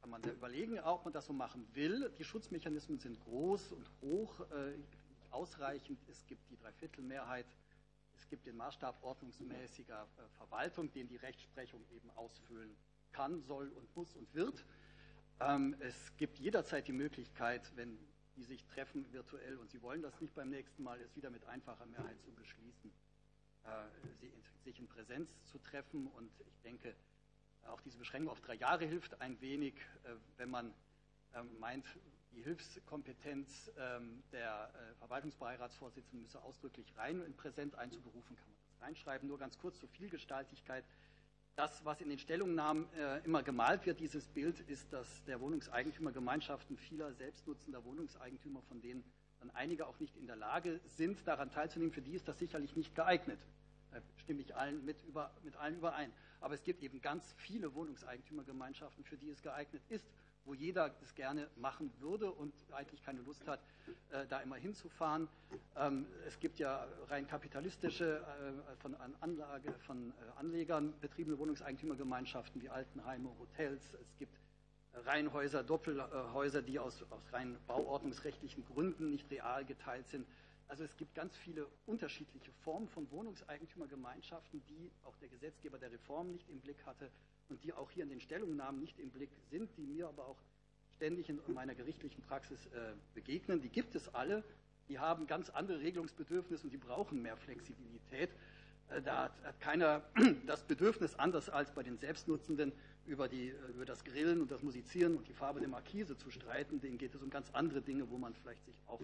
kann 0.02 0.10
man 0.10 0.22
ja 0.24 0.32
überlegen, 0.32 0.80
ob 0.80 1.04
man 1.04 1.12
das 1.12 1.26
so 1.26 1.32
machen 1.32 1.64
will. 1.74 2.12
Die 2.18 2.24
Schutzmechanismen 2.24 2.98
sind 2.98 3.20
groß 3.20 3.70
und 3.70 3.88
hoch, 4.02 4.40
äh, 4.50 4.74
ausreichend. 5.30 6.00
Es 6.08 6.26
gibt 6.26 6.50
die 6.50 6.56
Dreiviertelmehrheit. 6.56 7.46
Es 8.16 8.28
gibt 8.28 8.46
den 8.46 8.56
Maßstab 8.56 9.00
ordnungsmäßiger 9.02 10.02
äh, 10.02 10.28
Verwaltung, 10.36 10.92
den 10.92 11.06
die 11.06 11.16
Rechtsprechung 11.16 11.84
eben 11.94 12.10
ausfüllen 12.10 12.76
kann, 13.12 13.42
soll 13.42 13.68
und 13.68 13.94
muss 13.94 14.14
und 14.16 14.34
wird. 14.34 14.64
Ähm, 15.38 15.76
es 15.78 16.16
gibt 16.16 16.40
jederzeit 16.40 16.88
die 16.88 16.92
Möglichkeit, 16.92 17.70
wenn 17.76 17.96
die 18.34 18.42
sich 18.42 18.64
treffen 18.66 19.10
virtuell 19.12 19.56
und 19.58 19.70
sie 19.70 19.82
wollen 19.82 20.02
das 20.02 20.20
nicht 20.20 20.34
beim 20.34 20.50
nächsten 20.50 20.82
Mal, 20.82 21.00
es 21.00 21.14
wieder 21.14 21.30
mit 21.30 21.44
einfacher 21.44 21.86
Mehrheit 21.86 22.20
zu 22.22 22.32
beschließen, 22.32 22.90
äh, 23.64 24.64
sich 24.64 24.80
in 24.80 24.88
Präsenz 24.88 25.30
zu 25.44 25.58
treffen. 25.58 26.08
Und 26.08 26.30
ich 26.46 26.60
denke, 26.62 26.96
auch 27.68 27.80
diese 27.80 27.98
Beschränkung 27.98 28.30
auf 28.30 28.40
drei 28.40 28.54
Jahre 28.54 28.84
hilft 28.84 29.20
ein 29.20 29.40
wenig, 29.40 29.74
äh, 30.04 30.14
wenn 30.36 30.50
man 30.50 30.74
ähm, 31.34 31.48
meint, 31.58 31.86
die 32.32 32.42
Hilfskompetenz 32.42 33.70
ähm, 33.78 34.22
der 34.32 34.70
äh, 34.74 34.94
Verwaltungsbeiratsvorsitzenden 34.96 36.22
müsse 36.22 36.42
ausdrücklich 36.42 36.92
rein 36.96 37.22
in 37.22 37.36
Präsent 37.36 37.74
einzuberufen, 37.74 38.36
kann 38.36 38.48
man 38.48 38.58
das 38.68 38.82
reinschreiben. 38.82 39.28
Nur 39.28 39.38
ganz 39.38 39.58
kurz 39.58 39.78
zur 39.78 39.88
Vielgestaltigkeit 39.90 40.84
das, 41.56 41.84
was 41.84 42.00
in 42.00 42.08
den 42.08 42.18
Stellungnahmen 42.18 42.90
äh, 42.94 43.18
immer 43.24 43.42
gemalt 43.42 43.84
wird, 43.84 44.00
dieses 44.00 44.26
Bild, 44.28 44.60
ist, 44.60 44.92
dass 44.92 45.24
der 45.24 45.40
Wohnungseigentümergemeinschaften 45.40 46.78
vieler 46.78 47.12
selbstnutzender 47.12 47.84
Wohnungseigentümer, 47.84 48.62
von 48.62 48.80
denen 48.80 49.04
dann 49.40 49.50
einige 49.50 49.86
auch 49.86 49.98
nicht 50.00 50.16
in 50.16 50.26
der 50.26 50.36
Lage 50.36 50.80
sind, 50.86 51.26
daran 51.26 51.50
teilzunehmen, 51.50 51.92
für 51.92 52.00
die 52.00 52.14
ist 52.14 52.26
das 52.26 52.38
sicherlich 52.38 52.74
nicht 52.76 52.94
geeignet. 52.94 53.38
Da 53.92 54.00
stimme 54.16 54.40
ich 54.40 54.54
allen 54.56 54.84
mit, 54.84 55.02
über, 55.04 55.30
mit 55.44 55.56
allen 55.56 55.76
überein. 55.76 56.12
Aber 56.40 56.54
es 56.54 56.62
gibt 56.64 56.82
eben 56.82 57.00
ganz 57.00 57.32
viele 57.36 57.74
Wohnungseigentümergemeinschaften, 57.74 59.04
für 59.04 59.16
die 59.16 59.30
es 59.30 59.42
geeignet 59.42 59.82
ist. 59.88 60.06
wo 60.44 60.54
jeder 60.54 60.94
es 61.02 61.14
gerne 61.14 61.48
machen 61.56 61.92
würde 62.00 62.30
und 62.30 62.52
eigentlich 62.72 63.02
keine 63.04 63.20
Lust 63.20 63.46
hat, 63.46 63.60
äh, 64.10 64.26
da 64.26 64.40
immer 64.40 64.56
hinzufahren. 64.56 65.28
Ähm, 65.76 66.06
es 66.26 66.38
gibt 66.40 66.58
ja 66.58 66.86
rein 67.08 67.26
kapitalistische, 67.26 68.18
äh, 68.18 68.76
von, 68.80 68.96
Anlage, 69.20 69.72
von 69.86 70.10
äh, 70.10 70.38
Anlegern 70.38 70.94
betriebene 71.00 71.38
Wohnungseigentümergemeinschaften 71.38 72.60
wie 72.60 72.68
Altenheime, 72.68 73.30
Hotels. 73.38 73.94
Es 73.94 74.16
gibt 74.18 74.36
Reihenhäuser, 74.94 75.62
Doppelhäuser, 75.62 76.60
die 76.60 76.78
aus, 76.78 77.02
aus 77.10 77.32
rein 77.32 77.56
bauordnungsrechtlichen 77.66 78.64
Gründen 78.64 79.10
nicht 79.10 79.30
real 79.30 79.64
geteilt 79.64 80.06
sind. 80.08 80.26
Also 80.72 80.84
es 80.84 80.96
gibt 80.96 81.14
ganz 81.14 81.36
viele 81.36 81.66
unterschiedliche 81.84 82.50
Formen 82.64 82.88
von 82.88 83.10
Wohnungseigentümergemeinschaften, 83.10 84.62
die 84.70 84.90
auch 85.04 85.14
der 85.18 85.28
Gesetzgeber 85.28 85.76
der 85.76 85.92
Reform 85.92 86.32
nicht 86.32 86.48
im 86.48 86.60
Blick 86.60 86.86
hatte 86.86 87.10
und 87.50 87.62
die 87.62 87.74
auch 87.74 87.90
hier 87.90 88.04
in 88.04 88.08
den 88.08 88.22
Stellungnahmen 88.22 88.80
nicht 88.80 88.98
im 88.98 89.10
Blick 89.10 89.28
sind, 89.50 89.68
die 89.76 89.86
mir 89.86 90.08
aber 90.08 90.26
auch 90.26 90.38
ständig 90.96 91.28
in 91.28 91.40
meiner 91.52 91.74
gerichtlichen 91.74 92.22
Praxis 92.22 92.64
äh, 92.68 92.94
begegnen. 93.12 93.60
Die 93.60 93.68
gibt 93.68 93.94
es 93.94 94.14
alle. 94.14 94.42
Die 94.88 94.98
haben 94.98 95.26
ganz 95.26 95.50
andere 95.50 95.80
Regelungsbedürfnisse 95.80 96.64
und 96.64 96.70
die 96.70 96.78
brauchen 96.78 97.20
mehr 97.20 97.36
Flexibilität. 97.36 98.30
Äh, 98.88 99.02
da 99.02 99.24
hat 99.44 99.60
keiner 99.60 100.02
das 100.46 100.62
Bedürfnis, 100.62 101.14
anders 101.16 101.50
als 101.50 101.70
bei 101.74 101.82
den 101.82 101.98
Selbstnutzenden, 101.98 102.72
über, 103.04 103.28
die, 103.28 103.50
äh, 103.50 103.72
über 103.74 103.84
das 103.84 104.04
Grillen 104.04 104.40
und 104.40 104.50
das 104.50 104.62
Musizieren 104.62 105.18
und 105.18 105.28
die 105.28 105.34
Farbe 105.34 105.60
der 105.60 105.68
Markise 105.68 106.16
zu 106.16 106.30
streiten. 106.30 106.80
Denen 106.80 106.96
geht 106.96 107.14
es 107.14 107.20
um 107.20 107.28
ganz 107.28 107.50
andere 107.50 107.82
Dinge, 107.82 108.08
wo 108.08 108.16
man 108.16 108.32
vielleicht 108.32 108.64
sich 108.64 108.80
auch 108.86 109.02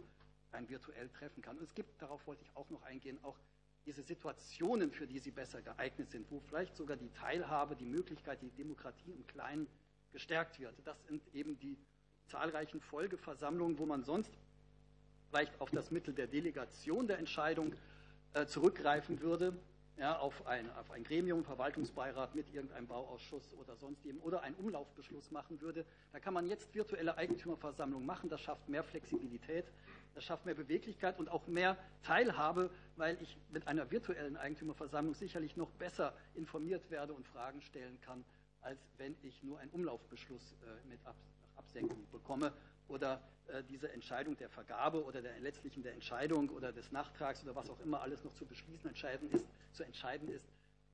rein 0.53 0.69
virtuell 0.69 1.09
treffen 1.11 1.43
kann. 1.43 1.59
Und 1.59 1.65
es 1.65 1.75
gibt, 1.75 2.01
darauf 2.01 2.27
wollte 2.27 2.43
ich 2.43 2.57
auch 2.57 2.69
noch 2.71 2.83
eingehen, 2.83 3.19
auch 3.23 3.39
diese 3.87 4.03
Situationen, 4.03 4.91
für 4.91 5.07
die 5.07 5.19
sie 5.19 5.31
besser 5.31 5.63
geeignet 5.63 6.11
sind, 6.11 6.31
wo 6.31 6.41
vielleicht 6.41 6.77
sogar 6.77 6.97
die 6.97 7.11
Teilhabe, 7.11 7.75
die 7.75 7.87
Möglichkeit, 7.87 8.43
die 8.43 8.51
Demokratie 8.51 9.13
im 9.13 9.27
Kleinen 9.27 9.67
gestärkt 10.13 10.61
wird. 10.61 10.75
Das 10.85 11.03
sind 11.07 11.23
eben 11.35 11.59
die 11.59 11.79
zahlreichen 12.27 12.81
Folgeversammlungen, 12.81 13.79
wo 13.79 13.87
man 13.87 14.05
sonst 14.05 14.31
vielleicht 15.31 15.61
auf 15.61 15.71
das 15.71 15.91
Mittel 15.91 16.15
der 16.15 16.27
Delegation 16.27 17.07
der 17.07 17.19
Entscheidung 17.19 17.75
äh, 18.35 18.47
zurückgreifen 18.47 19.21
würde, 19.21 19.57
ja, 19.97 20.17
auf, 20.19 20.47
ein, 20.47 20.71
auf 20.77 20.91
ein 20.91 21.03
Gremium, 21.03 21.45
Verwaltungsbeirat 21.45 22.35
mit 22.35 22.53
irgendeinem 22.55 22.87
Bauausschuss 22.87 23.53
oder 23.55 23.77
sonst 23.77 24.05
eben 24.07 24.21
oder 24.21 24.43
einen 24.43 24.55
Umlaufbeschluss 24.57 25.31
machen 25.33 25.61
würde. 25.61 25.85
Da 26.13 26.21
kann 26.21 26.35
man 26.35 26.47
jetzt 26.47 26.73
virtuelle 26.75 27.17
Eigentümerversammlung 27.17 28.07
machen. 28.07 28.29
Das 28.29 28.41
schafft 28.41 28.69
mehr 28.69 28.85
Flexibilität, 28.85 29.65
das 30.19 30.25
schafft 30.25 30.47
mehr 30.47 30.57
Beweglichkeit 30.57 31.17
und 31.21 31.29
auch 31.29 31.47
mehr 31.47 31.77
Teilhabe, 32.03 32.71
weil 32.97 33.17
ich 33.23 33.39
mit 33.51 33.69
einer 33.69 33.89
virtuellen 33.93 34.37
Eigentümerversammlung 34.37 35.15
sicherlich 35.15 35.57
noch 35.57 35.71
besser 35.71 36.13
informiert 36.35 36.91
werde 36.91 37.13
und 37.13 37.25
Fragen 37.29 37.63
stellen 37.63 38.01
kann, 38.01 38.25
als 38.61 38.81
wenn 38.97 39.15
ich 39.23 39.45
nur 39.45 39.61
einen 39.61 39.71
Umlaufbeschluss 39.71 40.57
äh, 40.65 40.89
mit 40.89 40.99
Absenkung 41.55 42.05
bekomme 42.11 42.53
oder 42.89 43.23
äh, 43.47 43.63
diese 43.63 43.93
Entscheidung 43.93 44.37
der 44.37 44.49
Vergabe 44.51 45.05
oder 45.05 45.23
der 45.23 45.39
letztlichen 45.39 45.85
der 45.85 45.93
Entscheidung 45.93 46.49
oder 46.49 46.73
des 46.73 46.91
Nachtrags 46.91 47.45
oder 47.45 47.55
was 47.55 47.71
auch 47.71 47.79
immer 47.79 48.01
alles 48.01 48.25
noch 48.25 48.35
zu 48.35 48.45
beschließen 48.45 48.89
entscheiden 48.89 49.31
ist, 49.31 49.47
zu 49.73 49.85
entscheiden 49.85 50.29
ist, 50.31 50.49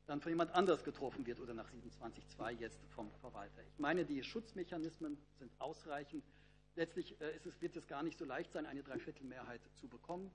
dann 0.05 0.21
von 0.21 0.33
jemand 0.33 0.55
anders 0.55 0.85
getroffen 0.85 1.25
wird 1.25 1.41
oder 1.41 1.55
nach 1.55 1.71
27.2 1.71 2.51
jetzt 2.59 2.79
vom 2.91 3.11
Verwalter. 3.23 3.63
Ich 3.73 3.79
meine, 3.79 4.05
die 4.05 4.23
Schutzmechanismen 4.23 5.17
sind 5.39 5.51
ausreichend. 5.59 6.23
Letztlich 6.77 7.21
äh, 7.21 7.39
es, 7.45 7.61
wird 7.61 7.77
es 7.77 7.87
gar 7.87 8.03
nicht 8.03 8.19
so 8.19 8.25
leicht 8.25 8.53
sein, 8.53 8.67
eine 8.67 8.83
Dreiviertelmehrheit 8.83 9.61
zu 9.77 9.89
bekommen. 9.89 10.31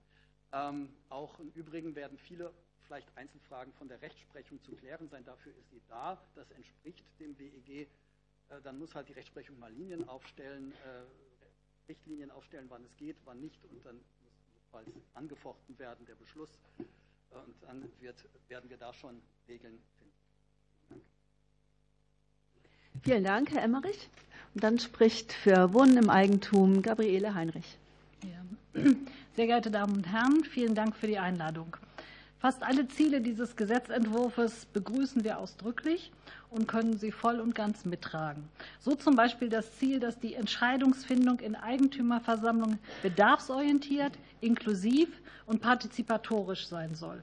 Ähm, 0.51 0.89
auch 1.10 1.39
im 1.39 1.51
Übrigen 1.51 1.96
werden 1.96 2.17
viele 2.17 2.53
vielleicht 2.81 3.15
Einzelfragen 3.17 3.74
von 3.74 3.88
der 3.88 4.01
Rechtsprechung 4.01 4.62
zu 4.63 4.72
klären 4.75 5.08
sein. 5.10 5.24
Dafür 5.25 5.53
ist 5.55 5.69
sie 5.69 5.81
da. 5.88 6.22
Das 6.36 6.50
entspricht 6.51 7.05
dem 7.19 7.38
WEG. 7.38 7.88
Äh, 8.50 8.62
dann 8.63 8.79
muss 8.79 8.96
halt 8.96 9.10
die 9.10 9.13
Rechtsprechung 9.13 9.60
mal 9.60 9.72
Linien 9.72 10.08
aufstellen, 10.08 10.72
äh, 10.72 11.89
Richtlinien 11.89 12.31
aufstellen, 12.31 12.65
wann 12.69 12.84
es 12.84 12.96
geht, 12.96 13.17
wann 13.25 13.41
nicht. 13.41 13.63
Und 13.65 13.86
dann 13.86 13.98
muss 14.24 14.39
jedenfalls 14.53 14.89
angefochten 15.13 15.77
werden, 15.77 16.05
der 16.05 16.15
Beschluss. 16.15 16.58
Äh, 17.31 17.36
und 17.36 17.62
dann 17.63 17.91
wird, 18.00 18.24
werden 18.48 18.69
wir 18.69 18.77
da 18.77 18.93
schon 18.93 19.22
Regeln. 19.48 19.79
Vielen 23.03 23.24
Dank, 23.24 23.51
Herr 23.51 23.63
Emmerich. 23.63 24.10
Und 24.53 24.63
dann 24.63 24.79
spricht 24.79 25.34
für 25.34 25.74
Wohnen 25.74 25.98
im 25.98 26.10
Eigentum 26.10 26.81
Gabriele 26.81 27.36
Heinrich. 27.36 27.77
Sehr 29.36 29.48
geehrte 29.48 29.72
Damen 29.72 29.98
und 29.98 30.12
Herren, 30.12 30.43
vielen 30.43 30.75
Dank 30.75 30.96
für 30.96 31.08
die 31.08 31.17
Einladung. 31.17 31.77
Fast 32.39 32.63
alle 32.63 32.88
Ziele 32.88 33.19
dieses 33.19 33.55
Gesetzentwurfs 33.55 34.65
begrüßen 34.65 35.24
wir 35.24 35.39
ausdrücklich 35.39 36.12
und 36.50 36.67
können 36.67 36.98
sie 36.98 37.12
voll 37.12 37.39
und 37.39 37.53
ganz 37.53 37.84
mittragen. 37.84 38.48
So 38.79 38.96
zum 38.96 39.15
Beispiel 39.15 39.50
das 39.50 39.77
Ziel, 39.77 40.00
dass 40.00 40.19
die 40.19 40.36
Entscheidungsfindung 40.36 41.39
in 41.39 41.55
Eigentümerversammlungen 41.55 42.79
bedarfsorientiert, 43.01 44.13
inklusiv 44.39 45.10
und 45.46 45.62
partizipatorisch 45.62 46.67
sein 46.67 46.96
soll. 46.96 47.22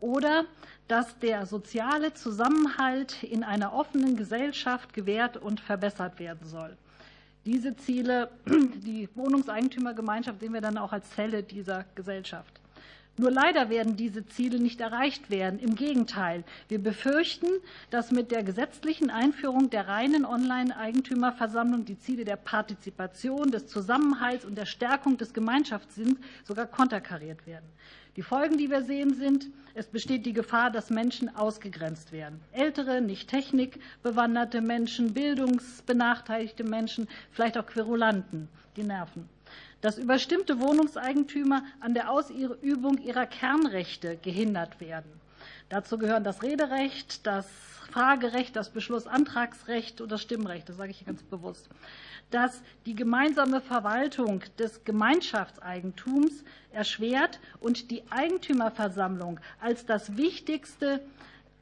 Oder 0.00 0.44
dass 0.88 1.18
der 1.18 1.46
soziale 1.46 2.14
Zusammenhalt 2.14 3.22
in 3.22 3.44
einer 3.44 3.72
offenen 3.72 4.16
Gesellschaft 4.16 4.92
gewährt 4.92 5.36
und 5.36 5.60
verbessert 5.60 6.18
werden 6.18 6.46
soll. 6.46 6.76
Diese 7.46 7.76
Ziele, 7.76 8.30
die 8.46 9.08
Wohnungseigentümergemeinschaft 9.14 10.40
sehen 10.40 10.52
wir 10.52 10.60
dann 10.60 10.78
auch 10.78 10.92
als 10.92 11.10
Zelle 11.10 11.42
dieser 11.42 11.84
Gesellschaft. 11.94 12.60
Nur 13.16 13.30
leider 13.30 13.68
werden 13.68 13.96
diese 13.96 14.26
Ziele 14.26 14.58
nicht 14.58 14.80
erreicht 14.80 15.30
werden. 15.30 15.58
Im 15.58 15.74
Gegenteil, 15.74 16.42
wir 16.68 16.82
befürchten, 16.82 17.48
dass 17.90 18.12
mit 18.12 18.30
der 18.30 18.42
gesetzlichen 18.42 19.10
Einführung 19.10 19.68
der 19.68 19.88
reinen 19.88 20.24
Online-Eigentümerversammlung 20.24 21.84
die 21.84 21.98
Ziele 21.98 22.24
der 22.24 22.36
Partizipation, 22.36 23.50
des 23.50 23.66
Zusammenhalts 23.66 24.44
und 24.44 24.56
der 24.56 24.64
Stärkung 24.64 25.18
des 25.18 25.34
Gemeinschaftssinns 25.34 26.18
sogar 26.44 26.66
konterkariert 26.66 27.46
werden. 27.46 27.66
Die 28.16 28.22
Folgen, 28.22 28.58
die 28.58 28.70
wir 28.70 28.82
sehen, 28.82 29.14
sind, 29.14 29.46
es 29.74 29.86
besteht 29.86 30.26
die 30.26 30.32
Gefahr, 30.32 30.70
dass 30.70 30.90
Menschen 30.90 31.34
ausgegrenzt 31.34 32.12
werden. 32.12 32.40
Ältere, 32.52 33.00
nicht 33.00 33.30
technikbewanderte 33.30 34.60
Menschen, 34.60 35.14
bildungsbenachteiligte 35.14 36.64
Menschen, 36.64 37.08
vielleicht 37.30 37.56
auch 37.56 37.66
Querulanten, 37.66 38.48
die 38.76 38.82
nerven 38.82 39.28
dass 39.80 39.98
überstimmte 39.98 40.60
Wohnungseigentümer 40.60 41.62
an 41.80 41.94
der 41.94 42.10
Ausübung 42.10 42.98
ihrer 42.98 43.26
Kernrechte 43.26 44.16
gehindert 44.16 44.80
werden. 44.80 45.10
Dazu 45.68 45.98
gehören 45.98 46.24
das 46.24 46.42
Rederecht, 46.42 47.26
das 47.26 47.48
Fragerecht, 47.90 48.56
das 48.56 48.70
Beschlussantragsrecht 48.70 50.00
und 50.00 50.12
das 50.12 50.22
Stimmrecht. 50.22 50.68
Das 50.68 50.76
sage 50.76 50.90
ich 50.90 51.04
ganz 51.04 51.22
bewusst. 51.22 51.68
Dass 52.30 52.62
die 52.86 52.94
gemeinsame 52.94 53.60
Verwaltung 53.60 54.42
des 54.58 54.84
Gemeinschaftseigentums 54.84 56.44
erschwert 56.72 57.40
und 57.60 57.90
die 57.90 58.02
Eigentümerversammlung 58.10 59.40
als 59.60 59.84
das 59.84 60.16
wichtigste 60.16 61.00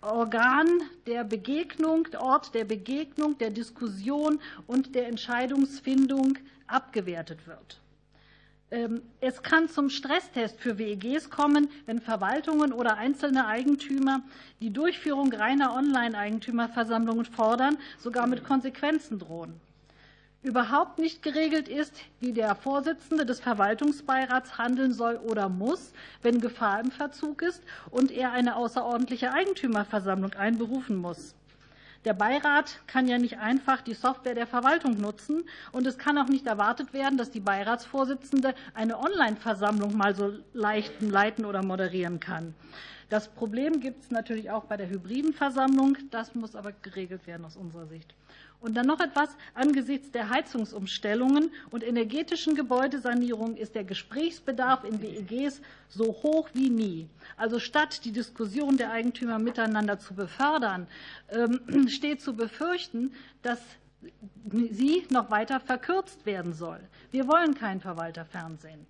Organ 0.00 0.68
der 1.06 1.24
Begegnung, 1.24 2.06
Ort 2.18 2.54
der 2.54 2.64
Begegnung, 2.64 3.36
der 3.38 3.50
Diskussion 3.50 4.40
und 4.66 4.94
der 4.94 5.08
Entscheidungsfindung 5.08 6.38
abgewertet 6.66 7.46
wird. 7.46 7.80
Ähm, 8.70 9.02
es 9.20 9.42
kann 9.42 9.68
zum 9.68 9.88
Stresstest 9.88 10.60
für 10.60 10.78
WEGs 10.78 11.30
kommen, 11.30 11.68
wenn 11.86 12.00
Verwaltungen 12.00 12.72
oder 12.72 12.98
einzelne 12.98 13.46
Eigentümer 13.46 14.22
die 14.60 14.70
Durchführung 14.70 15.32
reiner 15.32 15.74
Online-Eigentümerversammlungen 15.74 17.24
fordern, 17.24 17.78
sogar 17.98 18.26
mit 18.26 18.44
Konsequenzen 18.44 19.18
drohen. 19.18 19.58
Überhaupt 20.48 20.98
nicht 20.98 21.22
geregelt 21.22 21.68
ist, 21.68 21.92
wie 22.20 22.32
der 22.32 22.54
Vorsitzende 22.54 23.26
des 23.26 23.38
Verwaltungsbeirats 23.38 24.56
handeln 24.56 24.94
soll 24.94 25.16
oder 25.16 25.50
muss, 25.50 25.92
wenn 26.22 26.40
Gefahr 26.40 26.80
im 26.80 26.90
Verzug 26.90 27.42
ist 27.42 27.62
und 27.90 28.10
er 28.10 28.32
eine 28.32 28.56
außerordentliche 28.56 29.30
Eigentümerversammlung 29.30 30.32
einberufen 30.32 30.96
muss. 30.96 31.34
Der 32.06 32.14
Beirat 32.14 32.80
kann 32.86 33.06
ja 33.06 33.18
nicht 33.18 33.38
einfach 33.40 33.82
die 33.82 33.92
Software 33.92 34.34
der 34.34 34.46
Verwaltung 34.46 34.98
nutzen, 34.98 35.44
und 35.72 35.86
es 35.86 35.98
kann 35.98 36.16
auch 36.16 36.28
nicht 36.28 36.46
erwartet 36.46 36.94
werden, 36.94 37.18
dass 37.18 37.30
die 37.30 37.40
Beiratsvorsitzende 37.40 38.54
eine 38.72 38.98
Online-Versammlung 38.98 39.98
mal 39.98 40.14
so 40.14 40.32
leicht 40.54 41.02
leiten 41.02 41.44
oder 41.44 41.62
moderieren 41.62 42.20
kann. 42.20 42.54
Das 43.10 43.28
Problem 43.28 43.80
gibt 43.80 44.04
es 44.04 44.10
natürlich 44.10 44.50
auch 44.50 44.64
bei 44.64 44.78
der 44.78 44.88
hybriden 44.88 45.34
Versammlung. 45.34 45.98
Das 46.10 46.34
muss 46.34 46.56
aber 46.56 46.72
geregelt 46.72 47.26
werden 47.26 47.44
aus 47.44 47.58
unserer 47.58 47.86
Sicht. 47.86 48.14
Und 48.60 48.76
dann 48.76 48.86
noch 48.86 49.00
etwas. 49.00 49.30
Angesichts 49.54 50.10
der 50.10 50.30
Heizungsumstellungen 50.30 51.50
und 51.70 51.84
energetischen 51.84 52.56
Gebäudesanierung 52.56 53.56
ist 53.56 53.74
der 53.74 53.84
Gesprächsbedarf 53.84 54.84
in 54.84 55.00
WEGs 55.00 55.60
so 55.88 56.06
hoch 56.06 56.48
wie 56.54 56.68
nie. 56.68 57.08
Also 57.36 57.60
statt 57.60 58.04
die 58.04 58.12
Diskussion 58.12 58.76
der 58.76 58.90
Eigentümer 58.90 59.38
miteinander 59.38 59.98
zu 60.00 60.14
befördern, 60.14 60.88
ähm, 61.30 61.88
steht 61.88 62.20
zu 62.20 62.34
befürchten, 62.34 63.12
dass 63.42 63.60
sie 64.70 65.06
noch 65.10 65.30
weiter 65.30 65.60
verkürzt 65.60 66.26
werden 66.26 66.52
soll. 66.52 66.80
Wir 67.10 67.26
wollen 67.28 67.54
kein 67.54 67.80
Verwalterfernsehen. 67.80 68.86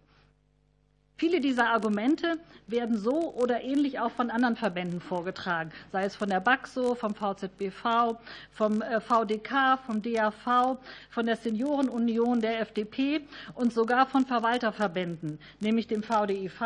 Viele 1.18 1.40
dieser 1.40 1.70
Argumente 1.70 2.38
werden 2.68 2.96
so 2.96 3.34
oder 3.34 3.60
ähnlich 3.64 3.98
auch 3.98 4.12
von 4.12 4.30
anderen 4.30 4.54
Verbänden 4.54 5.00
vorgetragen, 5.00 5.72
sei 5.90 6.04
es 6.04 6.14
von 6.14 6.28
der 6.28 6.38
BAXO, 6.38 6.94
vom 6.94 7.12
VZBV, 7.12 8.16
vom 8.52 8.82
äh, 8.82 9.00
VDK, 9.00 9.80
vom 9.84 10.00
DAV, 10.00 10.78
von 11.10 11.26
der 11.26 11.34
Seniorenunion 11.34 12.40
der 12.40 12.60
FDP 12.60 13.22
und 13.56 13.72
sogar 13.72 14.06
von 14.06 14.26
Verwalterverbänden, 14.26 15.40
nämlich 15.58 15.88
dem 15.88 16.04
VDIV, 16.04 16.62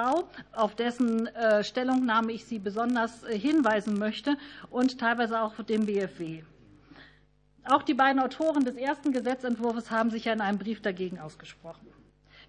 auf 0.53 0.75
dessen 0.75 1.29
äh, 1.29 1.65
Stellungnahme 1.65 2.33
ich 2.33 2.45
Sie 2.45 2.59
besonders 2.59 3.25
äh, 3.25 3.39
hinweisen 3.39 3.99
möchte, 3.99 4.37
und 4.69 4.99
teilweise 4.99 5.41
auch 5.41 5.55
dem 5.63 5.87
BFW. 5.87 6.43
Auch 7.65 7.83
die 7.83 7.95
beiden 7.95 8.21
Autoren 8.21 8.67
des 8.67 8.77
ersten 8.77 9.13
Gesetzentwurfs 9.13 9.91
haben 9.91 10.11
sich 10.11 10.27
ja 10.27 10.35
in 10.35 10.43
einem 10.43 10.59
Brief 10.59 10.83
dagegen 10.83 11.19
ausgesprochen. 11.19 11.87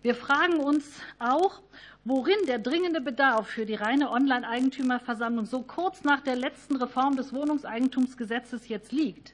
Wir 0.04 0.16
fragen 0.16 0.60
uns 0.60 1.00
auch, 1.18 1.62
worin 2.06 2.46
der 2.48 2.60
dringende 2.60 3.00
Bedarf 3.00 3.48
für 3.48 3.66
die 3.66 3.76
reine 3.76 4.12
Online-Eigentümerversammlung 4.12 5.46
so 5.46 5.62
kurz 5.62 6.04
nach 6.04 6.22
der 6.22 6.36
letzten 6.36 6.76
Reform 6.76 7.16
des 7.16 7.34
Wohnungseigentumsgesetzes 7.34 8.68
jetzt 8.68 8.92
liegt. 8.92 9.34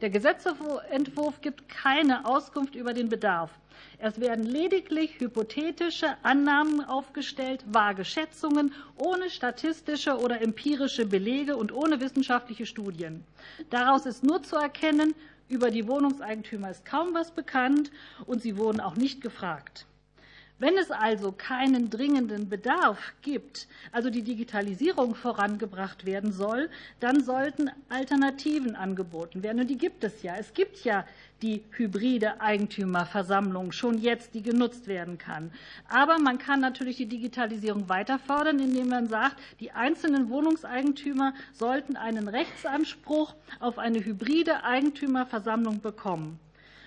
Der 0.00 0.10
Gesetzentwurf 0.10 1.40
gibt 1.40 1.68
keine 1.68 2.24
Auskunft 2.24 2.74
über 2.74 2.94
den 2.94 3.10
Bedarf. 3.10 3.50
Es 3.98 4.18
werden 4.18 4.44
lediglich 4.44 5.20
hypothetische 5.20 6.16
Annahmen 6.22 6.82
aufgestellt, 6.84 7.62
vage 7.66 8.04
Schätzungen 8.04 8.72
ohne 8.96 9.28
statistische 9.28 10.18
oder 10.18 10.40
empirische 10.40 11.06
Belege 11.06 11.56
und 11.56 11.70
ohne 11.70 12.00
wissenschaftliche 12.00 12.66
Studien. 12.66 13.24
Daraus 13.68 14.06
ist 14.06 14.24
nur 14.24 14.42
zu 14.42 14.56
erkennen, 14.56 15.14
über 15.48 15.70
die 15.70 15.86
Wohnungseigentümer 15.86 16.70
ist 16.70 16.84
kaum 16.86 17.12
was 17.12 17.30
bekannt 17.30 17.90
und 18.26 18.40
sie 18.40 18.56
wurden 18.56 18.80
auch 18.80 18.96
nicht 18.96 19.20
gefragt. 19.20 19.86
Wenn 20.60 20.76
es 20.76 20.90
also 20.90 21.32
keinen 21.32 21.88
dringenden 21.88 22.50
Bedarf 22.50 23.14
gibt, 23.22 23.66
also 23.92 24.10
die 24.10 24.20
Digitalisierung 24.20 25.14
vorangebracht 25.14 26.04
werden 26.04 26.32
soll, 26.32 26.68
dann 27.00 27.24
sollten 27.24 27.70
Alternativen 27.88 28.76
angeboten 28.76 29.42
werden. 29.42 29.60
Und 29.60 29.70
die 29.70 29.78
gibt 29.78 30.04
es 30.04 30.22
ja. 30.22 30.36
Es 30.36 30.52
gibt 30.52 30.84
ja 30.84 31.06
die 31.40 31.64
hybride 31.70 32.42
Eigentümerversammlung 32.42 33.72
schon 33.72 33.96
jetzt, 33.96 34.34
die 34.34 34.42
genutzt 34.42 34.86
werden 34.86 35.16
kann. 35.16 35.50
Aber 35.88 36.18
man 36.18 36.36
kann 36.36 36.60
natürlich 36.60 36.96
die 36.96 37.08
Digitalisierung 37.08 37.88
weiter 37.88 38.18
fördern, 38.18 38.58
indem 38.58 38.88
man 38.88 39.08
sagt, 39.08 39.36
die 39.60 39.70
einzelnen 39.70 40.28
Wohnungseigentümer 40.28 41.32
sollten 41.54 41.96
einen 41.96 42.28
Rechtsanspruch 42.28 43.34
auf 43.60 43.78
eine 43.78 44.04
hybride 44.04 44.62
Eigentümerversammlung 44.62 45.80
bekommen. 45.80 46.38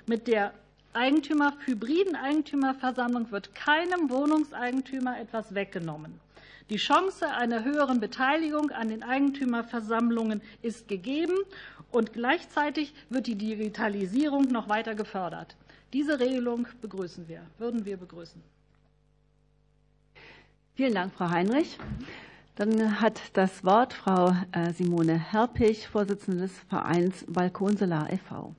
Mit 0.05 0.27
der 0.27 0.53
Eigentümer, 0.95 1.53
hybriden 1.65 2.15
Eigentümerversammlung 2.15 3.31
wird 3.31 3.55
keinem 3.55 4.09
Wohnungseigentümer 4.09 5.19
etwas 5.19 5.53
weggenommen. 5.55 6.19
Die 6.69 6.77
Chance 6.77 7.27
einer 7.29 7.63
höheren 7.63 7.99
Beteiligung 7.99 8.71
an 8.71 8.89
den 8.89 9.03
Eigentümerversammlungen 9.03 10.41
ist 10.61 10.87
gegeben 10.87 11.35
und 11.91 12.13
gleichzeitig 12.13 12.93
wird 13.09 13.27
die 13.27 13.35
Digitalisierung 13.35 14.43
noch 14.45 14.69
weiter 14.69 14.95
gefördert. 14.95 15.55
Diese 15.91 16.19
Regelung 16.19 16.67
begrüßen 16.81 17.27
wir, 17.27 17.41
würden 17.57 17.85
wir 17.85 17.97
begrüßen. 17.97 18.41
Vielen 20.75 20.95
Dank, 20.95 21.13
Frau 21.13 21.29
Heinrich. 21.29 21.77
Dann 22.55 23.01
hat 23.01 23.21
das 23.33 23.63
Wort 23.63 23.93
Frau 23.93 24.35
äh, 24.51 24.73
Simone 24.73 25.17
Herpich, 25.17 25.87
Vorsitzende 25.87 26.41
des 26.41 26.59
Vereins 26.69 27.25
Balkon 27.27 27.77
Solar 27.77 28.11
e.V. 28.11 28.55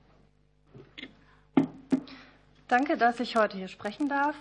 Danke, 2.68 2.97
dass 2.97 3.21
ich 3.21 3.37
heute 3.37 3.59
hier 3.59 3.68
sprechen 3.68 4.09
darf. 4.09 4.35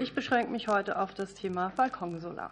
Ich 0.00 0.12
beschränke 0.12 0.50
mich 0.50 0.66
heute 0.66 0.98
auf 0.98 1.14
das 1.14 1.34
Thema 1.34 1.70
Balkonsolar. 1.76 2.50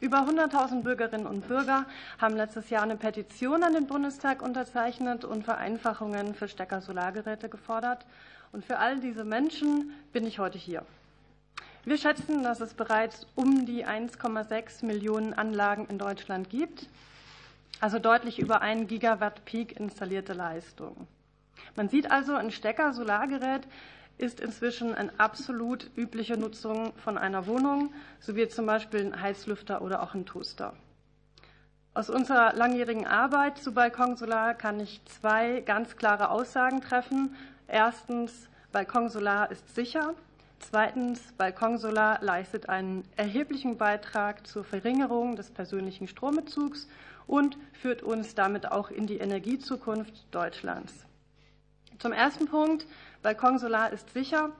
Über 0.00 0.18
100.000 0.28 0.82
Bürgerinnen 0.82 1.28
und 1.28 1.46
Bürger 1.46 1.86
haben 2.20 2.34
letztes 2.34 2.68
Jahr 2.68 2.82
eine 2.82 2.96
Petition 2.96 3.62
an 3.62 3.72
den 3.72 3.86
Bundestag 3.86 4.42
unterzeichnet 4.42 5.24
und 5.24 5.44
Vereinfachungen 5.44 6.34
für 6.34 6.48
Stecker-Solargeräte 6.48 7.48
gefordert. 7.48 8.04
Und 8.50 8.64
für 8.64 8.78
all 8.78 8.98
diese 8.98 9.24
Menschen 9.24 9.92
bin 10.12 10.26
ich 10.26 10.40
heute 10.40 10.58
hier. 10.58 10.84
Wir 11.84 11.96
schätzen, 11.96 12.42
dass 12.42 12.60
es 12.60 12.74
bereits 12.74 13.28
um 13.36 13.64
die 13.64 13.86
1,6 13.86 14.84
Millionen 14.84 15.34
Anlagen 15.34 15.86
in 15.86 15.98
Deutschland 15.98 16.50
gibt, 16.50 16.88
also 17.78 18.00
deutlich 18.00 18.40
über 18.40 18.60
1 18.60 18.88
Gigawatt 18.88 19.44
Peak 19.44 19.78
installierte 19.78 20.32
Leistung. 20.32 21.06
Man 21.76 21.88
sieht 21.88 22.10
also, 22.10 22.34
ein 22.34 22.50
Stecker-Solargerät 22.50 23.68
ist 24.18 24.40
inzwischen 24.40 24.94
eine 24.94 25.18
absolut 25.18 25.90
übliche 25.96 26.36
Nutzung 26.36 26.92
von 26.96 27.16
einer 27.16 27.46
Wohnung, 27.46 27.94
so 28.20 28.36
wie 28.36 28.48
zum 28.48 28.66
Beispiel 28.66 29.00
ein 29.00 29.22
Heizlüfter 29.22 29.80
oder 29.80 30.02
auch 30.02 30.14
ein 30.14 30.26
Toaster. 30.26 30.74
Aus 31.94 32.10
unserer 32.10 32.52
langjährigen 32.52 33.06
Arbeit 33.06 33.58
zu 33.58 33.72
Balkonsolar 33.72 34.54
kann 34.54 34.78
ich 34.78 35.00
zwei 35.06 35.60
ganz 35.62 35.96
klare 35.96 36.30
Aussagen 36.30 36.80
treffen. 36.80 37.34
Erstens, 37.66 38.48
Balkonsolar 38.70 39.50
ist 39.50 39.74
sicher. 39.74 40.14
Zweitens, 40.60 41.32
Balkonsolar 41.36 42.22
leistet 42.22 42.68
einen 42.68 43.04
erheblichen 43.16 43.78
Beitrag 43.78 44.46
zur 44.46 44.64
Verringerung 44.64 45.36
des 45.36 45.50
persönlichen 45.50 46.08
Strombezugs 46.08 46.88
und 47.26 47.56
führt 47.72 48.02
uns 48.02 48.34
damit 48.34 48.70
auch 48.70 48.90
in 48.90 49.06
die 49.06 49.18
Energiezukunft 49.18 50.26
Deutschlands. 50.30 51.06
Zum 51.98 52.12
ersten 52.12 52.46
Punkt, 52.46 52.86
Balkon 53.22 53.58
Solar 53.58 53.92
ist 53.92 54.12
sicher. 54.12 54.50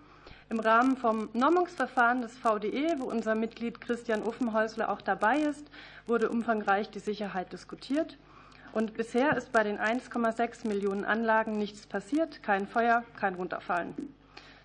Im 0.51 0.59
Rahmen 0.59 0.97
vom 0.97 1.29
Normungsverfahren 1.33 2.23
des 2.23 2.37
VDE, 2.37 2.97
wo 2.99 3.05
unser 3.05 3.37
Mitglied 3.37 3.81
Christian 3.81 4.23
Uffenhäusler 4.23 4.89
auch 4.89 5.01
dabei 5.01 5.39
ist, 5.39 5.65
wurde 6.07 6.29
umfangreich 6.29 6.91
die 6.91 6.99
Sicherheit 6.99 7.53
diskutiert. 7.53 8.19
Und 8.73 8.95
bisher 8.95 9.37
ist 9.37 9.53
bei 9.53 9.63
den 9.63 9.79
1,6 9.79 10.67
Millionen 10.67 11.05
Anlagen 11.05 11.57
nichts 11.57 11.87
passiert, 11.87 12.43
kein 12.43 12.67
Feuer, 12.67 13.05
kein 13.19 13.35
Runterfallen. 13.35 13.95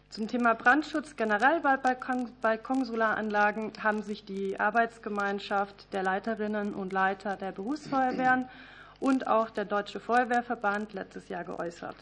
Zum 0.09 0.27
Thema 0.27 0.55
Brandschutz 0.55 1.15
generell 1.15 1.59
bei 1.61 1.77
Balkonsolaranlagen 1.77 3.73
haben 3.81 4.01
sich 4.01 4.25
die 4.25 4.59
Arbeitsgemeinschaft 4.59 5.93
der 5.93 6.01
Leiterinnen 6.01 6.73
und 6.73 6.93
Leiter 6.93 7.35
der 7.35 7.51
Berufsfeuerwehren 7.51 8.49
und 8.99 9.27
auch 9.27 9.51
der 9.51 9.65
Deutsche 9.65 9.99
Feuerwehrverband 9.99 10.93
letztes 10.93 11.29
Jahr 11.29 11.43
geäußert. 11.43 11.95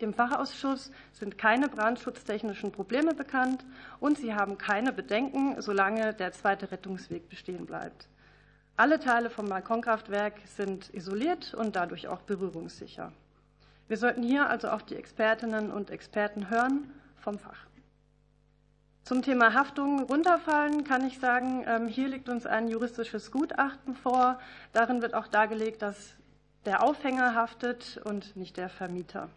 Dem 0.00 0.14
Fachausschuss 0.14 0.92
sind 1.12 1.38
keine 1.38 1.68
brandschutztechnischen 1.68 2.70
Probleme 2.70 3.14
bekannt 3.14 3.64
und 3.98 4.16
sie 4.16 4.34
haben 4.34 4.56
keine 4.56 4.92
Bedenken, 4.92 5.60
solange 5.60 6.14
der 6.14 6.32
zweite 6.32 6.70
Rettungsweg 6.70 7.28
bestehen 7.28 7.66
bleibt. 7.66 8.08
Alle 8.76 9.00
Teile 9.00 9.28
vom 9.28 9.48
Balkonkraftwerk 9.48 10.34
sind 10.44 10.94
isoliert 10.94 11.52
und 11.54 11.74
dadurch 11.74 12.06
auch 12.06 12.22
berührungssicher. 12.22 13.12
Wir 13.88 13.96
sollten 13.96 14.22
hier 14.22 14.48
also 14.48 14.68
auf 14.68 14.84
die 14.84 14.94
Expertinnen 14.94 15.72
und 15.72 15.90
Experten 15.90 16.48
hören 16.48 16.92
vom 17.16 17.38
Fach. 17.38 17.66
Zum 19.02 19.22
Thema 19.22 19.54
Haftung 19.54 20.02
runterfallen 20.02 20.84
kann 20.84 21.06
ich 21.06 21.18
sagen, 21.18 21.64
ähm, 21.66 21.88
hier 21.88 22.08
liegt 22.08 22.28
uns 22.28 22.46
ein 22.46 22.68
juristisches 22.68 23.32
Gutachten 23.32 23.96
vor. 23.96 24.38
Darin 24.74 25.00
wird 25.00 25.14
auch 25.14 25.26
dargelegt, 25.26 25.82
dass 25.82 26.14
der 26.66 26.82
Aufhänger 26.82 27.34
haftet 27.34 27.98
und 28.04 28.36
nicht 28.36 28.58
der 28.58 28.68
Vermieter. 28.68 29.30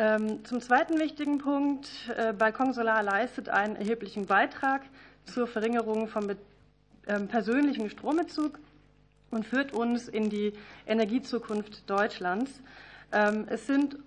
Ähm, 0.00 0.44
zum 0.44 0.60
zweiten 0.60 1.00
wichtigen 1.00 1.38
Punkt. 1.38 1.88
Äh, 2.16 2.32
Balkon 2.32 2.72
Solar 2.72 3.02
leistet 3.02 3.48
einen 3.48 3.74
erheblichen 3.74 4.26
Beitrag 4.26 4.82
zur 5.24 5.48
Verringerung 5.48 6.06
vom 6.06 6.30
ähm, 7.08 7.26
persönlichen 7.26 7.90
Strombezug 7.90 8.60
und 9.32 9.44
führt 9.44 9.72
uns 9.72 10.06
in 10.06 10.30
die 10.30 10.52
Energiezukunft 10.86 11.90
Deutschlands. 11.90 12.60
Ähm, 13.10 13.46
es 13.48 13.66
sind 13.66 13.98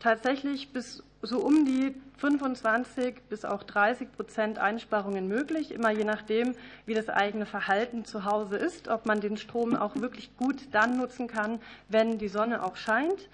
tatsächlich 0.00 0.72
bis 0.72 1.04
so 1.22 1.38
um 1.38 1.64
die 1.64 1.94
25 2.16 3.22
bis 3.28 3.44
auch 3.44 3.62
30 3.62 4.10
Prozent 4.10 4.58
Einsparungen 4.58 5.28
möglich, 5.28 5.70
immer 5.70 5.90
je 5.90 6.04
nachdem, 6.04 6.56
wie 6.84 6.94
das 6.94 7.08
eigene 7.08 7.46
Verhalten 7.46 8.04
zu 8.04 8.24
Hause 8.24 8.56
ist, 8.56 8.88
ob 8.88 9.06
man 9.06 9.20
den 9.20 9.36
Strom 9.36 9.76
auch 9.76 9.94
wirklich 9.94 10.36
gut 10.36 10.56
dann 10.72 10.96
nutzen 10.96 11.28
kann, 11.28 11.60
wenn 11.88 12.18
die 12.18 12.28
Sonne 12.28 12.64
auch 12.64 12.74
scheint. 12.74 13.28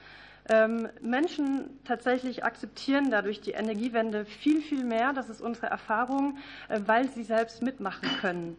Ähm, 0.48 0.88
Menschen 1.00 1.80
tatsächlich 1.85 2.44
akzeptieren 2.44 3.11
dadurch 3.11 3.40
die 3.40 3.52
Energiewende 3.52 4.26
viel, 4.26 4.61
viel 4.61 4.85
mehr. 4.85 5.14
Das 5.14 5.30
ist 5.30 5.40
unsere 5.40 5.68
Erfahrung, 5.68 6.37
äh, 6.68 6.80
weil 6.85 7.09
sie 7.09 7.24
selbst 7.24 7.62
mitmachen 7.62 8.09
können. 8.20 8.57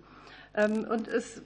Ähm, 0.56 0.86
und 0.89 1.08
es 1.08 1.43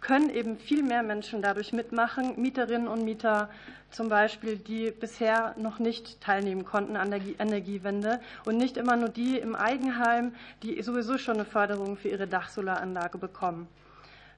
können 0.00 0.30
eben 0.30 0.58
viel 0.58 0.82
mehr 0.82 1.02
Menschen 1.02 1.42
dadurch 1.42 1.72
mitmachen, 1.72 2.40
Mieterinnen 2.40 2.88
und 2.88 3.04
Mieter 3.04 3.50
zum 3.90 4.08
Beispiel, 4.08 4.56
die 4.56 4.90
bisher 4.90 5.54
noch 5.58 5.78
nicht 5.78 6.20
teilnehmen 6.20 6.64
konnten 6.64 6.96
an 6.96 7.10
der 7.10 7.20
Energiewende 7.38 8.20
und 8.44 8.56
nicht 8.56 8.76
immer 8.76 8.96
nur 8.96 9.08
die 9.08 9.38
im 9.38 9.54
Eigenheim, 9.54 10.34
die 10.62 10.80
sowieso 10.82 11.16
schon 11.16 11.36
eine 11.36 11.44
Förderung 11.44 11.96
für 11.96 12.08
ihre 12.08 12.26
Dachsolaranlage 12.26 13.18
bekommen. 13.18 13.68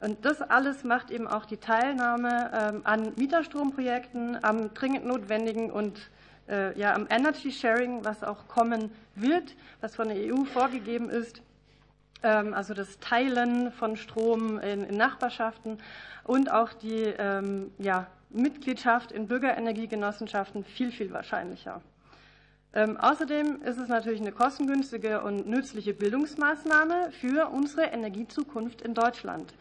Und 0.01 0.25
das 0.25 0.43
alles 0.43 0.85
macht 0.85 1.11
eben 1.11 1.27
auch 1.27 1.47
die 1.47 1.57
Teilnahme 1.57 2.51
ähm, 2.55 2.81
an 2.85 3.13
Mieterstromprojekten, 3.17 4.43
am 4.45 4.75
dringend 4.75 5.07
notwendigen 5.07 5.71
und 5.71 6.11
äh, 6.49 6.79
ja, 6.79 6.95
am 6.95 7.07
Energy 7.09 7.51
Sharing, 7.51 8.05
was 8.05 8.23
auch 8.23 8.47
kommen 8.47 8.91
wird, 9.15 9.55
was 9.81 9.97
von 9.97 10.09
der 10.09 10.19
EU 10.19 10.45
vorgegeben 10.45 11.09
ist, 11.09 11.41
ähm, 12.23 12.53
also 12.53 12.75
das 12.75 12.99
Teilen 12.99 13.73
von 13.73 13.97
Strom 13.97 14.59
in, 14.59 14.97
Nachbarschaften 14.97 15.79
und 16.25 16.53
auch 16.53 16.73
die 16.75 17.15
ähm, 17.19 17.71
ja, 17.79 18.07
Mitgliedschaft 18.31 19.13
in 19.13 19.29
Bürgerenergiegenossenschaften 19.29 20.65
viel, 20.65 20.93
viel 20.93 21.13
wahrscheinlicher. 21.13 21.81
Außerdem 22.99 23.63
ist 23.63 23.79
es 23.79 23.89
natürlich 23.89 24.21
eine 24.21 24.33
kostengünstige 24.33 25.23
und 25.23 25.47
nützliche 25.47 25.95
Bildungsmaßnahme 25.95 27.11
für 27.11 27.49
unsere 27.49 27.85
Energiezukunft 27.85 28.83
in 28.83 28.93
Deutschland. 28.93 29.55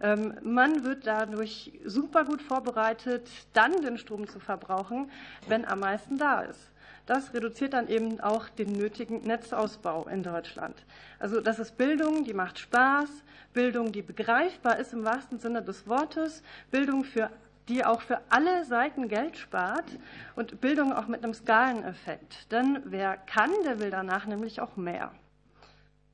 Ähm, 0.00 0.34
man 0.42 0.84
wird 0.84 1.06
dadurch 1.06 1.72
super 1.84 2.24
gut 2.24 2.42
vorbereitet, 2.42 3.28
dann 3.52 3.80
den 3.82 3.98
Strom 3.98 4.28
zu 4.28 4.40
verbrauchen, 4.40 5.10
wenn 5.48 5.64
am 5.64 5.80
meisten 5.80 6.18
da 6.18 6.42
ist. 6.42 6.72
Das 7.06 7.32
reduziert 7.32 7.72
dann 7.72 7.88
eben 7.88 8.20
auch 8.20 8.48
den 8.48 8.72
nötigen 8.72 9.22
Netzausbau 9.22 10.08
in 10.08 10.24
Deutschland. 10.24 10.74
Also 11.20 11.40
das 11.40 11.60
ist 11.60 11.78
Bildung, 11.78 12.24
die 12.24 12.34
macht 12.34 12.58
Spaß, 12.58 13.08
Bildung, 13.54 13.92
die 13.92 14.02
begreifbar 14.02 14.78
ist 14.78 14.92
im 14.92 15.04
wahrsten 15.04 15.38
Sinne 15.38 15.62
des 15.62 15.86
Wortes, 15.86 16.42
Bildung, 16.72 17.04
für, 17.04 17.30
die 17.68 17.84
auch 17.84 18.02
für 18.02 18.20
alle 18.28 18.64
Seiten 18.64 19.08
Geld 19.08 19.38
spart 19.38 19.84
und 20.34 20.60
Bildung 20.60 20.92
auch 20.92 21.06
mit 21.06 21.22
einem 21.22 21.32
Skaleneffekt. 21.32 22.50
Denn 22.50 22.82
wer 22.84 23.16
kann, 23.16 23.50
der 23.64 23.78
will 23.78 23.90
danach 23.90 24.26
nämlich 24.26 24.60
auch 24.60 24.76
mehr. 24.76 25.12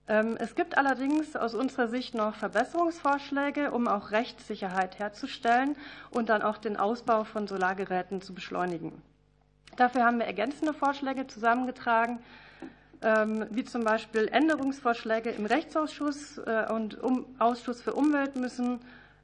Ähm, 0.09 0.37
es 0.39 0.55
gibt 0.55 0.77
allerdings 0.77 1.37
aus 1.37 1.55
unserer 1.55 1.89
Sicht 1.89 2.15
noch 2.15 2.35
Verbesserungsvorschläge, 2.35 3.71
um 3.71 3.87
auch 3.87 4.11
Rechtssicherheit 4.11 4.99
herzustellen 4.99 5.77
und 6.11 6.29
dann 6.29 6.43
auch 6.43 6.59
den 6.59 6.77
Ausbau 6.77 7.25
von 7.25 7.47
Solargeräten 7.47 8.21
zu 8.21 8.35
beschleunigen. 8.35 9.01
Dafür 9.77 10.05
haben 10.05 10.19
wir 10.19 10.27
ergänzende 10.27 10.75
Vorschläge 10.75 11.27
zusammengetragen, 11.27 12.19
ähm, 13.01 13.47
wie 13.51 13.65
zum 13.65 13.85
Beispiel 13.85 14.29
Änderungsvorschläge 14.29 15.31
im 15.31 15.47
Rechtsausschuss 15.47 16.39
äh, 16.39 16.67
und 16.71 16.99
Ausschuss 17.39 17.81
für 17.81 17.95
Umwelt 17.95 18.37
müssen 18.37 18.81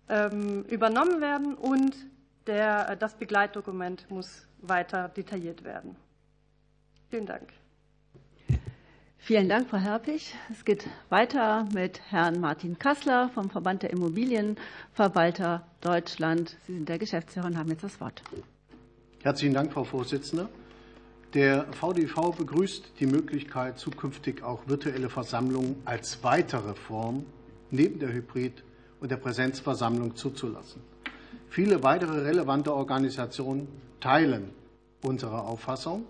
ähm, 0.09 0.65
übernommen 0.65 1.21
werden 1.21 1.55
und 1.55 1.95
der, 2.47 2.97
das 2.97 3.15
Begleitdokument 3.15 4.11
muss 4.11 4.47
weiter 4.63 5.09
detailliert 5.09 5.65
werden. 5.65 5.97
Vielen 7.11 7.27
Dank. 7.27 7.53
Vielen 9.29 9.51
Dank, 9.51 9.69
Frau 9.69 9.77
Herpich. 9.77 10.35
Es 10.51 10.65
geht 10.65 10.89
weiter 11.11 11.69
mit 11.75 12.01
Herrn 12.09 12.41
Martin 12.41 12.79
Kassler 12.79 13.29
vom 13.35 13.51
Verband 13.51 13.83
der 13.83 13.91
Immobilienverwalter 13.91 15.67
Deutschland. 15.83 16.57
Sie 16.67 16.73
sind 16.73 16.89
der 16.89 16.99
Geschäftsführer 16.99 17.45
und 17.45 17.59
haben 17.59 17.69
jetzt 17.69 17.85
das 17.85 18.01
Wort. 18.01 18.23
Herzlichen 19.23 19.53
Dank, 19.53 19.71
Frau 19.71 19.85
Vorsitzende. 19.85 20.49
Der 21.35 21.67
VDV 21.73 22.37
begrüßt 22.39 22.93
die 23.01 23.07
Möglichkeit, 23.07 23.79
zukünftig 23.79 24.43
auch 24.43 24.67
virtuelle 24.67 25.11
Versammlungen 25.11 25.77
als 25.85 26.25
weitere 26.25 26.75
Form 26.75 27.27
neben 27.71 27.99
der 27.99 28.15
Hybrid- 28.15 28.65
und 28.99 29.11
der 29.11 29.19
Präsenzversammlung 29.19 30.17
zuzulassen. 30.17 30.81
Viele 31.51 31.83
weitere 31.83 32.23
relevante 32.23 32.73
Organisationen 32.73 33.69
teilen 34.01 34.53
unsere 35.03 35.43
Auffassung, 35.43 36.07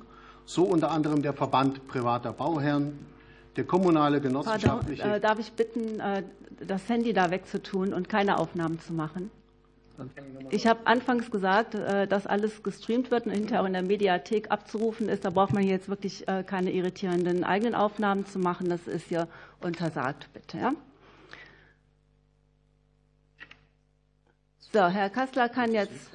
so 0.48 0.64
unter 0.64 0.90
anderem 0.90 1.20
der 1.20 1.34
Verband 1.34 1.86
privater 1.88 2.32
Bauherren, 2.32 2.98
der 3.56 3.64
kommunale 3.64 4.18
genossenschaftliche. 4.20 5.02
Pardon, 5.02 5.18
äh, 5.18 5.20
darf 5.20 5.38
ich 5.38 5.52
bitten, 5.52 6.00
äh, 6.00 6.22
das 6.66 6.88
Handy 6.88 7.12
da 7.12 7.30
wegzutun 7.30 7.92
und 7.92 8.08
keine 8.08 8.38
Aufnahmen 8.38 8.80
zu 8.80 8.94
machen? 8.94 9.30
Ich 10.50 10.66
habe 10.66 10.86
anfangs 10.86 11.30
gesagt, 11.30 11.74
äh, 11.74 12.06
dass 12.06 12.26
alles 12.26 12.62
gestreamt 12.62 13.10
wird 13.10 13.26
und 13.26 13.32
hinterher 13.32 13.60
auch 13.62 13.66
in 13.66 13.74
der 13.74 13.82
Mediathek 13.82 14.50
abzurufen 14.50 15.10
ist. 15.10 15.26
Da 15.26 15.30
braucht 15.30 15.52
man 15.52 15.64
jetzt 15.64 15.88
wirklich 15.88 16.24
keine 16.46 16.72
irritierenden 16.72 17.44
eigenen 17.44 17.74
Aufnahmen 17.74 18.24
zu 18.24 18.38
machen. 18.38 18.70
Das 18.70 18.86
ist 18.86 19.08
hier 19.08 19.28
untersagt, 19.60 20.32
bitte. 20.32 20.56
Ja? 20.56 20.72
So, 24.72 24.86
Herr 24.86 25.10
Kassler 25.10 25.48
kann 25.50 25.72
jetzt. 25.72 26.10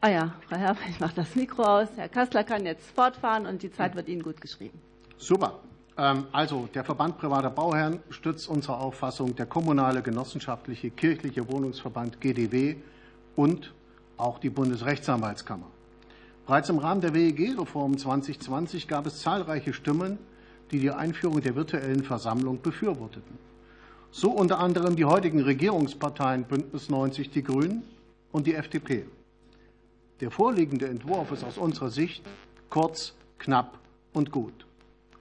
Ah 0.00 0.10
ja, 0.10 0.34
Frau 0.48 0.56
Herr, 0.56 0.76
ich 0.88 1.00
mache 1.00 1.14
das 1.14 1.34
Mikro 1.34 1.62
aus. 1.62 1.88
Herr 1.96 2.08
Kassler 2.08 2.44
kann 2.44 2.66
jetzt 2.66 2.90
fortfahren 2.90 3.46
und 3.46 3.62
die 3.62 3.72
Zeit 3.72 3.94
wird 3.96 4.08
Ihnen 4.08 4.22
gut 4.22 4.40
geschrieben. 4.40 4.78
Super. 5.16 5.60
Ähm, 5.96 6.26
also, 6.32 6.68
der 6.74 6.84
Verband 6.84 7.16
privater 7.16 7.50
Bauherren 7.50 8.00
stützt 8.10 8.48
unsere 8.48 8.76
Auffassung, 8.76 9.34
der 9.34 9.46
kommunale 9.46 10.02
genossenschaftliche 10.02 10.90
kirchliche 10.90 11.50
Wohnungsverband 11.50 12.20
GDW 12.20 12.76
und 13.34 13.72
auch 14.18 14.38
die 14.38 14.50
Bundesrechtsanwaltskammer. 14.50 15.66
Bereits 16.46 16.68
im 16.68 16.78
Rahmen 16.78 17.00
der 17.00 17.14
WEG-Reform 17.14 17.96
2020 17.96 18.88
gab 18.88 19.06
es 19.06 19.20
zahlreiche 19.20 19.72
Stimmen, 19.72 20.18
die 20.70 20.78
die 20.78 20.90
Einführung 20.90 21.40
der 21.40 21.56
virtuellen 21.56 22.04
Versammlung 22.04 22.60
befürworteten. 22.60 23.38
So 24.10 24.30
unter 24.30 24.58
anderem 24.58 24.96
die 24.96 25.04
heutigen 25.04 25.40
Regierungsparteien 25.40 26.44
Bündnis 26.44 26.88
90 26.88 27.30
Die 27.30 27.42
Grünen 27.42 27.82
und 28.32 28.46
die 28.46 28.54
FDP. 28.54 29.06
Der 30.20 30.30
vorliegende 30.30 30.88
Entwurf 30.88 31.30
ist 31.32 31.44
aus 31.44 31.58
unserer 31.58 31.90
Sicht 31.90 32.24
kurz, 32.70 33.14
knapp 33.38 33.78
und 34.12 34.30
gut. 34.30 34.66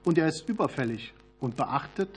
Und 0.03 0.17
er 0.17 0.27
ist 0.27 0.47
überfällig 0.47 1.13
und 1.39 1.57
beachtet, 1.57 2.09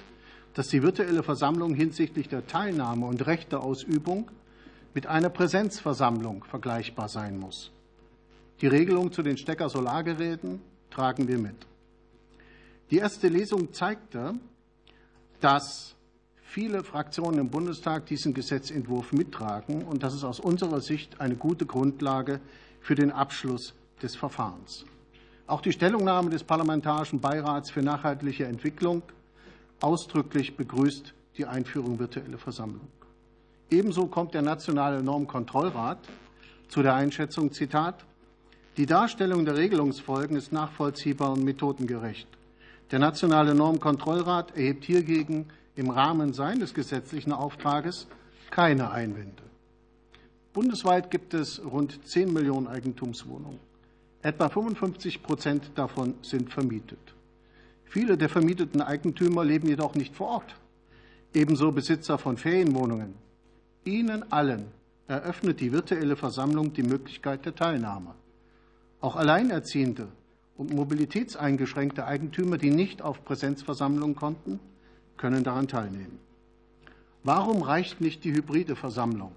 dass 0.54 0.68
die 0.68 0.82
virtuelle 0.82 1.22
Versammlung 1.22 1.74
hinsichtlich 1.74 2.28
der 2.28 2.46
Teilnahme 2.46 3.06
und 3.06 3.26
Rechteausübung 3.26 4.30
mit 4.94 5.06
einer 5.06 5.28
Präsenzversammlung 5.28 6.44
vergleichbar 6.44 7.08
sein 7.08 7.38
muss. 7.38 7.70
Die 8.60 8.66
Regelung 8.66 9.12
zu 9.12 9.22
den 9.22 9.36
Stecker-Solargeräten 9.36 10.60
tragen 10.90 11.28
wir 11.28 11.38
mit. 11.38 11.54
Die 12.90 12.98
erste 12.98 13.28
Lesung 13.28 13.72
zeigte, 13.72 14.34
dass 15.40 15.94
viele 16.42 16.82
Fraktionen 16.82 17.38
im 17.38 17.50
Bundestag 17.50 18.06
diesen 18.06 18.34
Gesetzentwurf 18.34 19.12
mittragen 19.12 19.84
und 19.84 20.02
das 20.02 20.14
ist 20.14 20.24
aus 20.24 20.40
unserer 20.40 20.80
Sicht 20.80 21.20
eine 21.20 21.36
gute 21.36 21.66
Grundlage 21.66 22.40
für 22.88 22.94
den 22.94 23.12
Abschluss 23.12 23.74
des 24.02 24.16
Verfahrens. 24.16 24.86
Auch 25.46 25.60
die 25.60 25.72
Stellungnahme 25.72 26.30
des 26.30 26.42
Parlamentarischen 26.42 27.20
Beirats 27.20 27.70
für 27.70 27.82
nachhaltige 27.82 28.46
Entwicklung 28.46 29.02
ausdrücklich 29.82 30.56
begrüßt 30.56 31.12
die 31.36 31.44
Einführung 31.44 31.98
virtueller 31.98 32.38
Versammlung. 32.38 32.88
Ebenso 33.70 34.06
kommt 34.06 34.32
der 34.32 34.40
Nationale 34.40 35.02
Normkontrollrat 35.02 35.98
zu 36.68 36.82
der 36.82 36.94
Einschätzung, 36.94 37.52
Zitat, 37.52 38.06
die 38.78 38.86
Darstellung 38.86 39.44
der 39.44 39.58
Regelungsfolgen 39.58 40.38
ist 40.38 40.50
nachvollziehbar 40.50 41.32
und 41.32 41.44
methodengerecht. 41.44 42.26
Der 42.90 43.00
Nationale 43.00 43.54
Normkontrollrat 43.54 44.56
erhebt 44.56 44.86
hiergegen 44.86 45.48
im 45.76 45.90
Rahmen 45.90 46.32
seines 46.32 46.72
gesetzlichen 46.72 47.32
Auftrages 47.32 48.08
keine 48.50 48.90
Einwände. 48.90 49.47
Bundesweit 50.58 51.12
gibt 51.12 51.34
es 51.34 51.64
rund 51.64 52.04
10 52.04 52.32
Millionen 52.32 52.66
Eigentumswohnungen. 52.66 53.60
Etwa 54.22 54.48
55 54.48 55.22
Prozent 55.22 55.70
davon 55.76 56.14
sind 56.22 56.52
vermietet. 56.52 56.98
Viele 57.84 58.18
der 58.18 58.28
vermieteten 58.28 58.82
Eigentümer 58.82 59.44
leben 59.44 59.68
jedoch 59.68 59.94
nicht 59.94 60.16
vor 60.16 60.26
Ort. 60.26 60.56
Ebenso 61.32 61.70
Besitzer 61.70 62.18
von 62.18 62.36
Ferienwohnungen. 62.36 63.14
Ihnen 63.84 64.32
allen 64.32 64.64
eröffnet 65.06 65.60
die 65.60 65.70
virtuelle 65.70 66.16
Versammlung 66.16 66.72
die 66.72 66.82
Möglichkeit 66.82 67.46
der 67.46 67.54
Teilnahme. 67.54 68.16
Auch 69.00 69.14
Alleinerziehende 69.14 70.08
und 70.56 70.74
mobilitätseingeschränkte 70.74 72.04
Eigentümer, 72.04 72.58
die 72.58 72.70
nicht 72.70 73.00
auf 73.00 73.24
Präsenzversammlungen 73.24 74.16
konnten, 74.16 74.58
können 75.18 75.44
daran 75.44 75.68
teilnehmen. 75.68 76.18
Warum 77.22 77.62
reicht 77.62 78.00
nicht 78.00 78.24
die 78.24 78.32
hybride 78.32 78.74
Versammlung? 78.74 79.30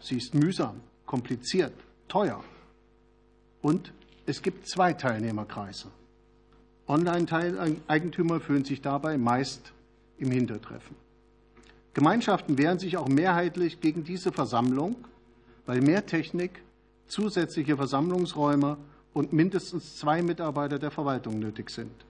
Sie 0.00 0.16
ist 0.16 0.34
mühsam, 0.34 0.80
kompliziert, 1.04 1.72
teuer 2.08 2.42
und 3.62 3.92
es 4.26 4.42
gibt 4.42 4.68
zwei 4.68 4.92
Teilnehmerkreise. 4.92 5.88
Online-Eigentümer 6.88 8.40
fühlen 8.40 8.64
sich 8.64 8.80
dabei 8.80 9.18
meist 9.18 9.72
im 10.18 10.30
Hintertreffen. 10.30 10.96
Gemeinschaften 11.94 12.58
wehren 12.58 12.78
sich 12.78 12.96
auch 12.96 13.08
mehrheitlich 13.08 13.80
gegen 13.80 14.04
diese 14.04 14.30
Versammlung, 14.30 14.96
weil 15.64 15.80
mehr 15.80 16.06
Technik, 16.06 16.62
zusätzliche 17.08 17.76
Versammlungsräume 17.76 18.76
und 19.14 19.32
mindestens 19.32 19.96
zwei 19.96 20.22
Mitarbeiter 20.22 20.78
der 20.78 20.90
Verwaltung 20.90 21.38
nötig 21.38 21.70
sind. 21.70 22.04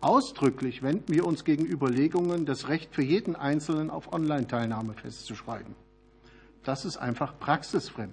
Ausdrücklich 0.00 0.82
wenden 0.82 1.12
wir 1.12 1.26
uns 1.26 1.44
gegen 1.44 1.66
Überlegungen, 1.66 2.46
das 2.46 2.68
Recht 2.68 2.94
für 2.94 3.02
jeden 3.02 3.34
Einzelnen 3.34 3.90
auf 3.90 4.12
Online-Teilnahme 4.12 4.94
festzuschreiben. 4.94 5.74
Das 6.66 6.84
ist 6.84 6.96
einfach 6.96 7.38
praxisfremd. 7.38 8.12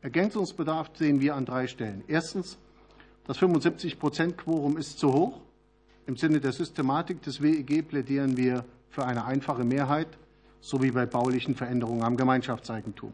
Ergänzungsbedarf 0.00 0.92
sehen 0.94 1.20
wir 1.20 1.34
an 1.34 1.44
drei 1.44 1.66
Stellen. 1.66 2.02
Erstens, 2.08 2.56
das 3.26 3.38
75-Prozent-Quorum 3.38 4.78
ist 4.78 4.98
zu 4.98 5.12
hoch. 5.12 5.42
Im 6.06 6.16
Sinne 6.16 6.40
der 6.40 6.52
Systematik 6.52 7.20
des 7.20 7.42
WEG 7.42 7.86
plädieren 7.86 8.38
wir 8.38 8.64
für 8.88 9.04
eine 9.04 9.26
einfache 9.26 9.62
Mehrheit, 9.62 10.08
so 10.62 10.82
wie 10.82 10.90
bei 10.90 11.04
baulichen 11.04 11.54
Veränderungen 11.54 12.02
am 12.02 12.16
Gemeinschaftseigentum. 12.16 13.12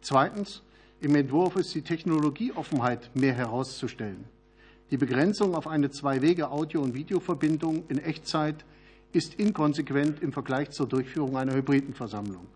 Zweitens, 0.00 0.62
im 1.00 1.14
Entwurf 1.14 1.54
ist 1.54 1.72
die 1.72 1.82
Technologieoffenheit 1.82 3.14
mehr 3.14 3.34
herauszustellen. 3.34 4.24
Die 4.90 4.96
Begrenzung 4.96 5.54
auf 5.54 5.68
eine 5.68 5.90
Zwei-Wege-Audio- 5.90 6.82
und 6.82 6.94
Videoverbindung 6.94 7.84
in 7.88 7.98
Echtzeit 7.98 8.64
ist 9.12 9.34
inkonsequent 9.34 10.20
im 10.20 10.32
Vergleich 10.32 10.70
zur 10.70 10.88
Durchführung 10.88 11.36
einer 11.36 11.54
hybriden 11.54 11.94
Versammlung. 11.94 12.48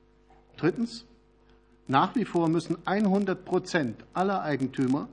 Drittens. 0.57 1.05
Nach 1.89 2.15
wie 2.15 2.27
vor 2.27 2.51
müssen 2.51 2.77
100 2.85 3.47
Prozent 3.47 4.05
aller 4.13 4.43
Eigentümer 4.43 5.09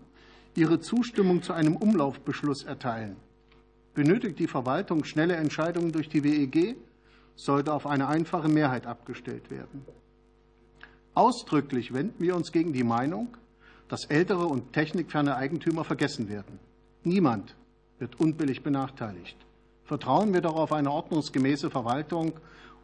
ihre 0.56 0.82
Zustimmung 0.82 1.42
zu 1.42 1.54
einem 1.54 1.78
Umlaufbeschluss 1.78 2.64
erteilen. 2.64 3.16
Benötigt 3.94 4.40
die 4.40 4.48
Verwaltung 4.48 5.06
schnelle 5.06 5.38
Entscheidungen 5.38 5.94
durch 5.94 6.10
die 6.10 6.24
WEG, 6.24 6.76
sollte 7.38 7.74
auf 7.74 7.88
eine 7.88 8.10
einfache 8.10 8.50
Mehrheit 8.50 8.88
abgestellt 8.88 9.50
werden. 9.50 9.86
Ausdrücklich 11.14 11.94
wenden 11.94 12.22
wir 12.22 12.36
uns 12.36 12.52
gegen 12.52 12.74
die 12.74 12.84
Meinung, 12.84 13.38
dass 13.88 14.06
ältere 14.06 14.46
und 14.46 14.74
technikferne 14.74 15.38
Eigentümer 15.38 15.86
vergessen 15.86 16.28
werden. 16.28 16.60
Niemand 17.04 17.56
wird 18.00 18.20
unbillig 18.20 18.64
benachteiligt. 18.64 19.38
Vertrauen 19.86 20.34
wir 20.34 20.42
doch 20.42 20.56
auf 20.56 20.74
eine 20.74 20.92
ordnungsgemäße 20.92 21.70
Verwaltung 21.70 22.34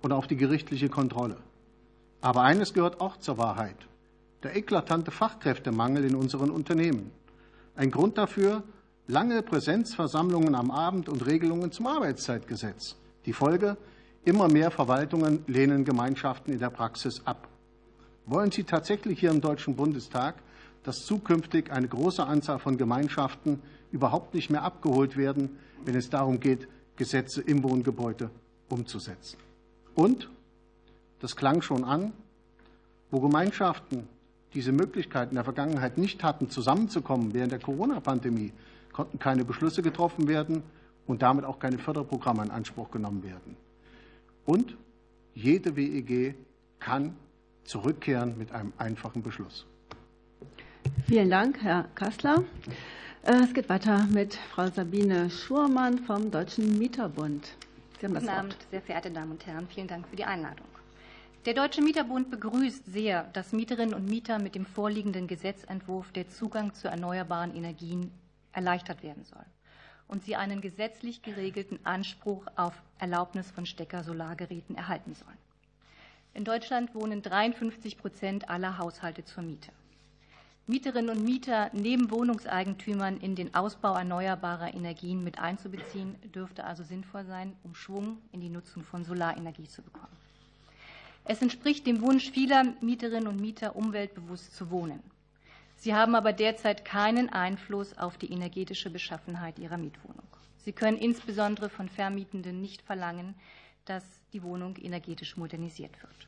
und 0.02 0.14
auf 0.14 0.28
die 0.28 0.38
gerichtliche 0.38 0.88
Kontrolle. 0.88 1.38
Aber 2.22 2.44
eines 2.44 2.74
gehört 2.74 3.02
auch 3.02 3.18
zur 3.18 3.38
Wahrheit. 3.38 3.76
Der 4.44 4.56
eklatante 4.56 5.12
Fachkräftemangel 5.12 6.06
in 6.06 6.16
unseren 6.16 6.52
Unternehmen. 6.52 7.12
Ein 7.76 7.92
Grund 7.92 8.18
dafür 8.18 8.64
lange 9.08 9.42
Präsenzversammlungen 9.42 10.56
am 10.56 10.72
Abend 10.72 11.10
und 11.10 11.26
Regelungen 11.26 11.72
zum 11.72 11.88
Arbeitszeitgesetz. 11.88 12.96
Die 13.26 13.34
Folge, 13.34 13.78
immer 14.24 14.48
mehr 14.48 14.72
Verwaltungen 14.72 15.44
lehnen 15.48 15.84
Gemeinschaften 15.84 16.52
in 16.52 16.60
der 16.60 16.70
Praxis 16.70 17.22
ab. 17.26 17.48
Wollen 18.26 18.52
Sie 18.52 18.64
tatsächlich 18.64 19.20
hier 19.20 19.32
im 19.32 19.42
Deutschen 19.42 19.76
Bundestag, 19.76 20.36
dass 20.84 21.06
zukünftig 21.06 21.72
eine 21.72 21.88
große 21.88 22.24
Anzahl 22.24 22.60
von 22.60 22.78
Gemeinschaften 22.78 23.62
überhaupt 23.92 24.34
nicht 24.34 24.50
mehr 24.50 24.64
abgeholt 24.64 25.18
werden, 25.18 25.58
wenn 25.86 25.96
es 25.96 26.10
darum 26.10 26.40
geht, 26.40 26.68
Gesetze 26.96 27.42
im 27.42 27.64
Wohngebäude 27.64 28.30
umzusetzen? 28.70 29.38
Und, 29.96 30.30
das 31.22 31.36
klang 31.36 31.62
schon 31.62 31.84
an, 31.84 32.12
wo 33.10 33.20
Gemeinschaften 33.20 34.08
diese 34.54 34.72
Möglichkeit 34.72 35.30
in 35.30 35.36
der 35.36 35.44
Vergangenheit 35.44 35.98
nicht 35.98 36.24
hatten, 36.24 36.50
zusammenzukommen 36.50 37.34
während 37.34 37.52
der 37.52 37.60
Corona-Pandemie, 37.60 38.52
konnten 38.92 39.20
keine 39.20 39.46
Beschlüsse 39.46 39.82
getroffen 39.82 40.28
werden 40.28 40.64
und 41.08 41.22
damit 41.22 41.46
auch 41.46 41.60
keine 41.60 41.78
Förderprogramme 41.78 42.44
in 42.44 42.52
Anspruch 42.52 42.92
genommen 42.92 43.24
werden. 43.24 43.56
Und 44.46 44.76
jede 45.34 45.76
WEG 45.76 46.36
kann 46.80 47.16
zurückkehren 47.64 48.38
mit 48.38 48.52
einem 48.52 48.74
einfachen 48.78 49.24
Beschluss. 49.24 49.66
Vielen 51.08 51.30
Dank, 51.30 51.62
Herr 51.62 51.86
Kassler. 51.96 52.44
Äh, 53.24 53.44
es 53.44 53.54
geht 53.54 53.70
weiter 53.70 54.08
mit 54.12 54.36
Frau 54.36 54.68
Sabine 54.68 55.30
Schurmann 55.30 56.00
vom 56.00 56.32
Deutschen 56.32 56.80
Mieterbund. 56.80 57.56
Sie 58.00 58.08
haben 58.08 58.16
das 58.16 58.24
Guten 58.24 58.36
Abend, 58.36 58.58
sehr 58.72 58.82
verehrte 58.82 59.12
Damen 59.12 59.32
und 59.32 59.46
Herren. 59.46 59.68
Vielen 59.68 59.88
Dank 59.88 60.08
für 60.08 60.16
die 60.16 60.26
Einladung. 60.26 60.66
Der 61.46 61.56
Deutsche 61.56 61.82
Mieterbund 61.82 62.30
begrüßt 62.30 62.86
sehr, 62.86 63.24
dass 63.34 63.52
Mieterinnen 63.52 63.96
und 63.96 64.06
Mieter 64.06 64.38
mit 64.38 64.54
dem 64.54 64.64
vorliegenden 64.64 65.26
Gesetzentwurf 65.26 66.12
der 66.12 66.30
Zugang 66.30 66.76
zu 66.76 66.88
erneuerbaren 66.88 67.56
Energien 67.56 68.12
erleichtert 68.52 69.02
werden 69.02 69.24
soll 69.26 69.44
und 70.08 70.24
sie 70.24 70.36
einen 70.36 70.62
gesetzlich 70.62 71.24
geregelten 71.24 71.80
Anspruch 71.84 72.46
auf 72.56 72.80
Erlaubnis 73.00 73.50
von 73.50 73.66
Stecker-Solargeräten 73.66 74.76
erhalten 74.76 75.16
sollen. 75.16 75.38
In 76.36 76.46
Deutschland 76.46 76.94
wohnen 76.94 77.24
53 77.24 77.98
Prozent 77.98 78.48
aller 78.48 78.78
Haushalte 78.78 79.26
zur 79.26 79.42
Miete. 79.42 79.72
Mieterinnen 80.68 81.10
und 81.10 81.26
Mieter 81.26 81.72
neben 81.74 82.12
Wohnungseigentümern 82.12 83.18
in 83.18 83.34
den 83.34 83.56
Ausbau 83.56 83.96
erneuerbarer 83.96 84.76
Energien 84.76 85.24
mit 85.24 85.40
einzubeziehen, 85.40 86.18
dürfte 86.36 86.66
also 86.66 86.84
sinnvoll 86.84 87.26
sein, 87.26 87.54
um 87.64 87.74
Schwung 87.74 88.20
in 88.32 88.42
die 88.42 88.50
Nutzung 88.50 88.84
von 88.84 89.04
Solarenergie 89.04 89.68
zu 89.68 89.82
bekommen. 89.82 90.22
Es 91.24 91.42
entspricht 91.42 91.86
dem 91.86 92.02
Wunsch 92.02 92.32
vieler 92.32 92.64
Mieterinnen 92.82 93.28
und 93.28 93.40
Mieter, 93.40 93.76
umweltbewusst 93.76 94.56
zu 94.56 94.72
wohnen. 94.72 95.02
Sie 95.76 95.96
haben 95.96 96.16
aber 96.16 96.34
derzeit 96.34 96.86
keinen 96.86 97.30
Einfluss 97.30 97.98
auf 97.98 98.18
die 98.18 98.32
energetische 98.32 98.90
Beschaffenheit 98.90 99.58
ihrer 99.60 99.78
Mietwohnung. 99.78 100.28
Sie 100.58 100.74
können 100.74 100.98
insbesondere 100.98 101.70
von 101.70 101.90
Vermietenden 101.90 102.62
nicht 102.62 102.82
verlangen, 102.84 103.36
dass 103.86 104.04
die 104.32 104.44
Wohnung 104.44 104.78
energetisch 104.78 105.38
modernisiert 105.38 106.02
wird. 106.04 106.28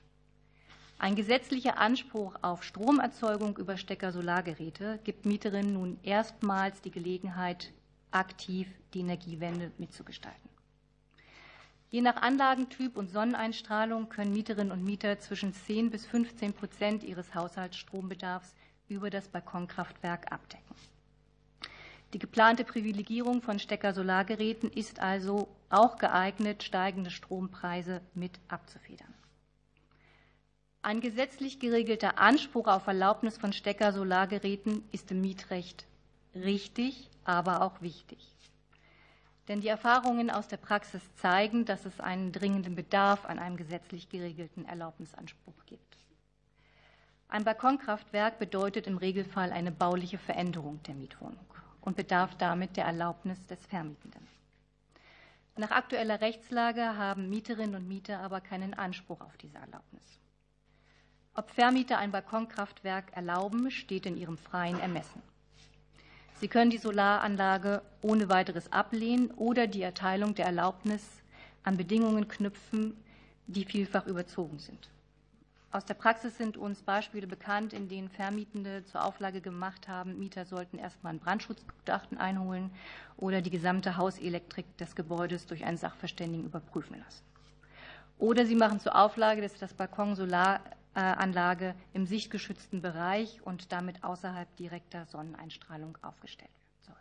Ein 0.98 1.16
gesetzlicher 1.16 1.78
Anspruch 1.78 2.36
auf 2.42 2.64
Stromerzeugung 2.64 3.58
über 3.58 3.78
Stecker-Solargeräte 3.78 5.00
gibt 5.04 5.26
Mieterinnen 5.26 5.74
nun 5.74 6.00
erstmals 6.02 6.82
die 6.82 6.92
Gelegenheit, 6.92 7.72
aktiv 8.12 8.68
die 8.94 9.02
Energiewende 9.02 9.72
mitzugestalten. 9.78 10.53
Je 11.94 12.02
nach 12.02 12.24
Anlagentyp 12.24 12.98
und 12.98 13.12
Sonneneinstrahlung 13.12 14.10
können 14.10 14.34
Mieterinnen 14.34 14.72
und 14.72 14.84
Mieter 14.84 15.20
zwischen 15.20 15.54
10 15.54 15.92
bis 15.92 16.08
15 16.08 16.54
Prozent 16.54 17.04
ihres 17.04 17.36
Haushaltsstrombedarfs 17.36 18.56
über 18.88 19.12
das 19.12 19.28
Balkonkraftwerk 19.28 20.32
abdecken. 20.32 20.76
Die 22.12 22.18
geplante 22.18 22.64
Privilegierung 22.64 23.44
von 23.44 23.60
Stecker-Solargeräten 23.60 24.72
ist 24.72 25.02
also 25.02 25.48
auch 25.70 26.00
geeignet, 26.00 26.64
steigende 26.64 27.12
Strompreise 27.12 28.02
mit 28.16 28.40
abzufedern. 28.48 29.14
Ein 30.82 31.00
gesetzlich 31.00 31.60
geregelter 31.60 32.18
Anspruch 32.18 32.66
auf 32.66 32.88
Erlaubnis 32.88 33.38
von 33.38 33.54
Stecker-Solargeräten 33.54 34.84
ist 34.92 35.12
im 35.12 35.22
Mietrecht 35.22 35.86
richtig, 36.34 37.12
aber 37.24 37.62
auch 37.62 37.84
wichtig. 37.84 38.33
Denn 39.48 39.60
die 39.60 39.68
Erfahrungen 39.68 40.30
aus 40.30 40.48
der 40.48 40.58
Praxis 40.58 41.02
zeigen, 41.16 41.66
dass 41.66 41.86
es 41.86 42.00
einen 42.00 42.32
dringenden 42.32 42.76
Bedarf 42.76 43.26
an 43.26 43.40
einem 43.40 43.58
gesetzlich 43.58 44.10
geregelten 44.10 44.66
Erlaubnisanspruch 44.66 45.66
gibt. 45.66 45.98
Ein 47.28 47.44
Balkonkraftwerk 47.44 48.40
bedeutet 48.40 48.88
im 48.88 48.98
Regelfall 48.98 49.52
eine 49.52 49.72
bauliche 49.72 50.18
Veränderung 50.18 50.82
der 50.84 50.96
Mietwohnung 50.96 51.46
und 51.82 51.98
bedarf 51.98 52.38
damit 52.38 52.78
der 52.78 52.86
Erlaubnis 52.86 53.46
des 53.48 53.66
Vermietenden. 53.66 54.28
Nach 55.56 55.72
aktueller 55.72 56.22
Rechtslage 56.22 56.98
haben 56.98 57.30
Mieterinnen 57.30 57.76
und 57.76 57.88
Mieter 57.88 58.20
aber 58.20 58.40
keinen 58.40 58.74
Anspruch 58.74 59.22
auf 59.22 59.36
diese 59.38 59.58
Erlaubnis. 59.58 60.04
Ob 61.36 61.50
Vermieter 61.50 61.98
ein 61.98 62.12
Balkonkraftwerk 62.12 63.16
erlauben, 63.16 63.72
steht 63.72 64.06
in 64.06 64.16
ihrem 64.16 64.38
freien 64.38 64.80
Ermessen. 64.80 65.22
Sie 66.44 66.50
können 66.50 66.72
die 66.72 66.78
Solaranlage 66.78 67.82
ohne 68.02 68.28
weiteres 68.28 68.70
ablehnen 68.70 69.32
oder 69.32 69.66
die 69.66 69.82
Erteilung 69.82 70.36
der 70.36 70.48
Erlaubnis 70.48 71.02
an 71.64 71.78
Bedingungen 71.78 72.28
knüpfen, 72.28 72.98
die 73.48 73.64
vielfach 73.64 74.08
überzogen 74.08 74.60
sind. 74.60 74.90
Aus 75.72 75.86
der 75.86 75.94
Praxis 75.94 76.38
sind 76.38 76.58
uns 76.58 76.82
Beispiele 76.82 77.28
bekannt, 77.28 77.72
in 77.72 77.88
denen 77.88 78.10
Vermietende 78.10 78.84
zur 78.84 79.06
Auflage 79.06 79.40
gemacht 79.40 79.88
haben, 79.88 80.20
Mieter 80.20 80.44
sollten 80.44 80.80
erstmal 80.80 81.14
ein 81.14 81.20
Brandschutzgutachten 81.20 82.18
einholen 82.18 82.72
oder 83.16 83.40
die 83.40 83.50
gesamte 83.50 83.96
Hauselektrik 83.96 84.66
des 84.76 84.98
Gebäudes 84.98 85.46
durch 85.46 85.64
einen 85.64 85.78
Sachverständigen 85.78 86.46
überprüfen 86.46 86.98
lassen. 86.98 87.24
Oder 88.20 88.46
sie 88.46 88.56
machen 88.56 88.82
zur 88.82 88.98
Auflage, 88.98 89.42
dass 89.42 89.58
das 89.60 89.74
Balkon 89.74 90.18
Solaranlage 90.96 91.76
im 91.94 92.06
sichtgeschützten 92.06 92.82
Bereich 92.82 93.42
und 93.44 93.72
damit 93.72 94.04
außerhalb 94.04 94.56
direkter 94.58 95.06
Sonneneinstrahlung 95.08 95.98
aufgestellt 96.02 96.52
werden 96.52 96.82
soll. 96.82 96.96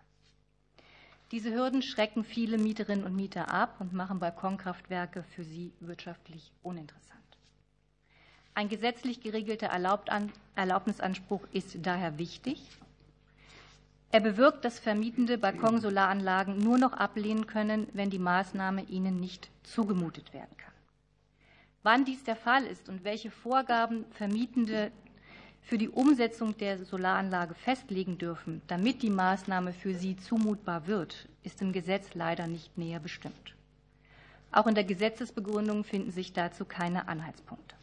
Diese 1.30 1.52
Hürden 1.52 1.82
schrecken 1.82 2.24
viele 2.24 2.58
Mieterinnen 2.58 3.04
und 3.04 3.14
Mieter 3.14 3.52
ab 3.52 3.76
und 3.80 3.92
machen 3.92 4.18
Balkonkraftwerke 4.18 5.24
für 5.34 5.44
sie 5.44 5.72
wirtschaftlich 5.80 6.52
uninteressant. 6.62 7.20
Ein 8.54 8.68
gesetzlich 8.68 9.20
geregelter 9.22 9.68
Erlaubnisanspruch 10.54 11.46
ist 11.52 11.78
daher 11.82 12.18
wichtig. 12.18 12.62
Er 14.10 14.20
bewirkt, 14.20 14.64
dass 14.66 14.78
Vermietende 14.78 15.38
Balkonsolaranlagen 15.38 16.58
nur 16.58 16.76
noch 16.76 16.92
ablehnen 16.92 17.46
können, 17.46 17.88
wenn 17.94 18.10
die 18.10 18.18
Maßnahme 18.18 18.82
ihnen 18.82 19.20
nicht 19.20 19.48
zugemutet 19.62 20.34
werden 20.34 20.54
kann. 20.58 20.71
Wann 21.82 22.04
dies 22.04 22.22
der 22.22 22.36
Fall 22.36 22.64
ist 22.64 22.88
und 22.88 23.02
welche 23.02 23.30
Vorgaben 23.30 24.04
Vermietende 24.12 24.92
für 25.62 25.78
die 25.78 25.88
Umsetzung 25.88 26.56
der 26.56 26.84
Solaranlage 26.84 27.54
festlegen 27.54 28.18
dürfen, 28.18 28.62
damit 28.68 29.02
die 29.02 29.10
Maßnahme 29.10 29.72
für 29.72 29.94
sie 29.94 30.16
zumutbar 30.16 30.86
wird, 30.86 31.28
ist 31.42 31.60
im 31.60 31.72
Gesetz 31.72 32.14
leider 32.14 32.46
nicht 32.46 32.78
näher 32.78 33.00
bestimmt. 33.00 33.54
Auch 34.52 34.66
in 34.66 34.74
der 34.74 34.84
Gesetzesbegründung 34.84 35.82
finden 35.82 36.10
sich 36.10 36.32
dazu 36.32 36.64
keine 36.64 37.08
Anhaltspunkte. 37.08 37.74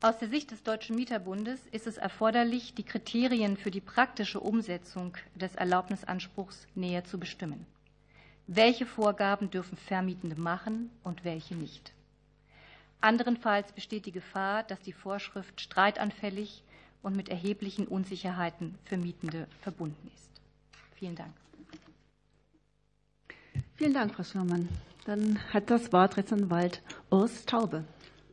Aus 0.00 0.18
der 0.18 0.28
Sicht 0.28 0.52
des 0.52 0.62
Deutschen 0.62 0.94
Mieterbundes 0.94 1.58
ist 1.72 1.88
es 1.88 1.96
erforderlich, 1.96 2.74
die 2.74 2.84
Kriterien 2.84 3.56
für 3.56 3.72
die 3.72 3.80
praktische 3.80 4.38
Umsetzung 4.38 5.16
des 5.34 5.56
Erlaubnisanspruchs 5.56 6.68
näher 6.76 7.02
zu 7.04 7.18
bestimmen. 7.18 7.66
Welche 8.50 8.86
Vorgaben 8.86 9.50
dürfen 9.50 9.76
Vermietende 9.76 10.40
machen 10.40 10.88
und 11.04 11.22
welche 11.22 11.54
nicht? 11.54 11.92
Anderenfalls 13.02 13.72
besteht 13.72 14.06
die 14.06 14.10
Gefahr, 14.12 14.62
dass 14.62 14.80
die 14.80 14.94
Vorschrift 14.94 15.60
streitanfällig 15.60 16.62
und 17.02 17.14
mit 17.14 17.28
erheblichen 17.28 17.86
Unsicherheiten 17.86 18.78
für 18.84 18.96
Mietende 18.96 19.46
verbunden 19.60 20.10
ist. 20.14 20.30
Vielen 20.94 21.14
Dank. 21.14 21.34
Vielen 23.76 23.92
Dank, 23.92 24.14
Frau 24.14 24.24
Schurmann. 24.24 24.66
Dann 25.04 25.38
hat 25.52 25.68
das 25.68 25.92
Wort 25.92 26.16
Rechtsanwalt 26.16 26.82
Urs 27.10 27.44
Taube. 27.44 27.84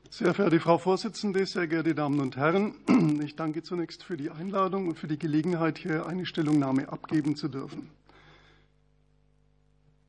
Sehr 0.09 0.33
verehrte 0.33 0.61
Frau 0.61 0.77
Vorsitzende, 0.77 1.45
sehr 1.45 1.67
geehrte 1.67 1.93
Damen 1.93 2.21
und 2.21 2.37
Herren, 2.37 2.75
ich 3.21 3.35
danke 3.35 3.63
zunächst 3.63 4.01
für 4.01 4.15
die 4.15 4.31
Einladung 4.31 4.87
und 4.87 4.97
für 4.97 5.07
die 5.07 5.19
Gelegenheit, 5.19 5.77
hier 5.77 6.05
eine 6.05 6.25
Stellungnahme 6.25 6.87
abgeben 6.87 7.35
zu 7.35 7.49
dürfen. 7.49 7.91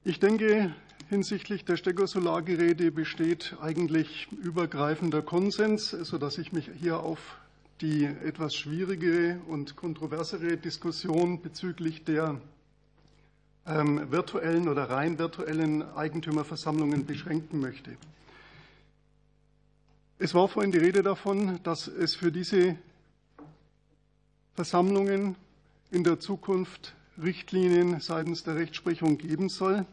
Ich 0.09 0.21
denke, 0.21 0.73
hinsichtlich 1.09 1.65
der 1.65 1.77
Stecker-Solargeräte 1.77 2.93
besteht 2.93 3.57
eigentlich 3.61 4.29
übergreifender 4.41 5.21
Konsens, 5.21 5.91
sodass 5.91 6.39
ich 6.39 6.53
mich 6.53 6.71
hier 6.79 7.01
auf 7.01 7.39
die 7.81 8.05
etwas 8.05 8.55
schwierige 8.55 9.41
und 9.49 9.75
kontroversere 9.75 10.59
Diskussion 10.59 11.43
bezüglich 11.43 12.05
der 12.05 12.41
ähm, 13.67 14.09
virtuellen 14.13 14.69
oder 14.69 14.89
rein 14.89 15.19
virtuellen 15.19 15.83
Eigentümerversammlungen 15.83 17.05
beschränken 17.05 17.59
möchte. 17.59 17.97
Es 20.21 20.35
war 20.35 20.47
vorhin 20.47 20.71
die 20.71 20.79
Rede 20.79 21.03
davon, 21.03 21.59
dass 21.65 21.89
es 21.89 22.15
für 22.15 22.31
diese 22.31 22.77
Versammlungen 24.55 25.35
in 25.91 26.05
der 26.05 26.21
Zukunft 26.21 26.95
Richtlinien 27.21 27.99
seitens 27.99 28.45
der 28.45 28.55
Rechtsprechung 28.55 29.19
geben 29.19 29.49
soll 29.49 29.85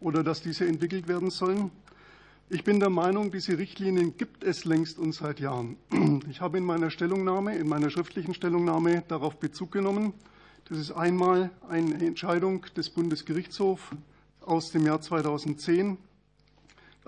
oder 0.00 0.22
dass 0.22 0.42
diese 0.42 0.66
entwickelt 0.66 1.08
werden 1.08 1.30
sollen. 1.30 1.70
Ich 2.50 2.64
bin 2.64 2.80
der 2.80 2.90
Meinung, 2.90 3.30
diese 3.30 3.58
Richtlinien 3.58 4.16
gibt 4.16 4.42
es 4.42 4.64
längst 4.64 4.98
und 4.98 5.12
seit 5.12 5.40
Jahren. 5.40 5.76
Ich 6.30 6.40
habe 6.40 6.58
in 6.58 6.64
meiner 6.64 6.90
Stellungnahme, 6.90 7.56
in 7.56 7.68
meiner 7.68 7.90
schriftlichen 7.90 8.34
Stellungnahme 8.34 9.02
darauf 9.08 9.38
Bezug 9.38 9.72
genommen. 9.72 10.12
Das 10.68 10.78
ist 10.78 10.92
einmal 10.92 11.50
eine 11.68 11.94
Entscheidung 12.06 12.64
des 12.76 12.90
Bundesgerichtshofs 12.90 13.82
aus 14.40 14.70
dem 14.70 14.86
Jahr 14.86 15.00
2010 15.00 15.98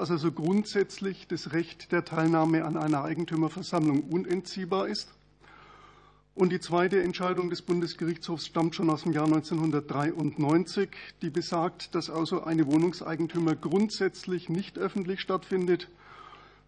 dass 0.00 0.10
also 0.10 0.32
grundsätzlich 0.32 1.28
das 1.28 1.52
Recht 1.52 1.92
der 1.92 2.06
Teilnahme 2.06 2.64
an 2.64 2.78
einer 2.78 3.04
Eigentümerversammlung 3.04 4.04
unentziehbar 4.04 4.88
ist. 4.88 5.12
Und 6.34 6.52
die 6.52 6.60
zweite 6.60 7.02
Entscheidung 7.02 7.50
des 7.50 7.60
Bundesgerichtshofs 7.62 8.46
stammt 8.46 8.74
schon 8.74 8.88
aus 8.88 9.02
dem 9.02 9.12
Jahr 9.12 9.26
1993, 9.26 10.88
die 11.22 11.30
besagt, 11.30 11.94
dass 11.94 12.08
also 12.08 12.44
eine 12.44 12.66
Wohnungseigentümer 12.66 13.56
grundsätzlich 13.56 14.48
nicht 14.48 14.78
öffentlich 14.78 15.20
stattfindet, 15.20 15.88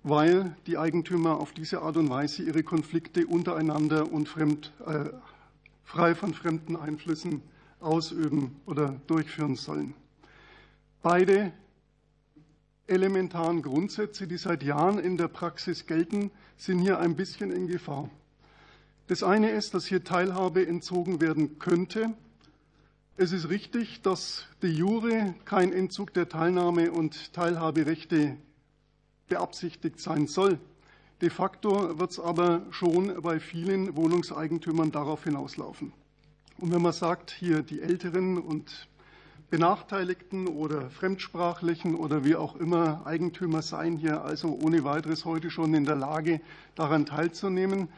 weil 0.03 0.57
die 0.67 0.79
Eigentümer 0.79 1.39
auf 1.39 1.53
diese 1.53 1.83
Art 1.83 1.97
und 1.97 2.11
Weise 2.11 2.43
ihre 2.43 2.65
Konflikte 2.65 3.27
untereinander 3.27 4.13
und 4.13 4.29
fremd, 4.29 4.73
äh, 4.85 5.11
frei 5.85 6.17
von 6.17 6.35
fremden 6.35 6.77
Einflüssen 6.77 7.41
ausüben 7.79 8.57
oder 8.67 9.01
durchführen 9.07 9.55
sollen. 9.55 9.95
Beide 11.03 11.53
elementaren 12.89 13.63
Grundsätze, 13.63 14.27
die 14.27 14.37
seit 14.37 14.65
Jahren 14.65 14.99
in 14.99 15.17
der 15.17 15.29
Praxis 15.29 15.87
gelten, 15.87 16.31
sind 16.57 16.81
hier 16.81 16.99
ein 16.99 17.15
bisschen 17.17 17.53
in 17.53 17.69
Gefahr. 17.69 18.11
Das 19.09 19.23
eine 19.23 19.51
ist, 19.51 19.75
dass 19.75 19.87
hier 19.87 20.05
Teilhabe 20.05 20.67
entzogen 20.67 21.21
werden 21.21 21.59
könnte. 21.59 22.15
Es 23.17 23.33
ist 23.33 23.49
richtig, 23.49 24.01
dass 24.03 24.47
de 24.63 24.71
jure 24.71 25.35
kein 25.45 25.73
Entzug 25.73 26.15
der 26.15 26.29
Teilnahme 26.29 26.93
und 26.93 27.33
Teilhaberechte 27.33 28.37
beabsichtigt 29.29 30.01
sein 30.01 30.27
soll. 30.27 30.59
De 31.21 31.31
facto 31.31 31.99
wird 31.99 32.13
es 32.13 32.21
aber 32.21 32.63
schon 32.71 33.21
bei 33.23 33.39
vielen 33.39 33.97
Wohnungseigentümern 33.97 34.91
darauf 34.93 35.25
hinauslaufen. 35.25 35.93
Und 36.59 36.73
wenn 36.73 36.83
man 36.83 36.93
sagt, 36.93 37.31
hier 37.31 37.63
die 37.63 37.81
Älteren 37.81 38.39
und 38.39 38.89
Benachteiligten 39.51 40.47
oder 40.47 40.91
Fremdsprachlichen 40.91 41.95
oder 41.95 42.25
wie 42.25 42.37
auch 42.37 42.57
immer 42.57 43.03
Eigentümer 43.05 43.63
seien 43.63 43.99
hier 43.99 44.25
also 44.25 44.49
ohne 44.49 44.85
weiteres 44.85 45.25
heute 45.25 45.51
schon 45.51 45.75
in 45.75 45.85
der 45.85 45.97
Lage, 45.97 46.41
daran 46.75 47.05
teilzunehmen. 47.05 47.89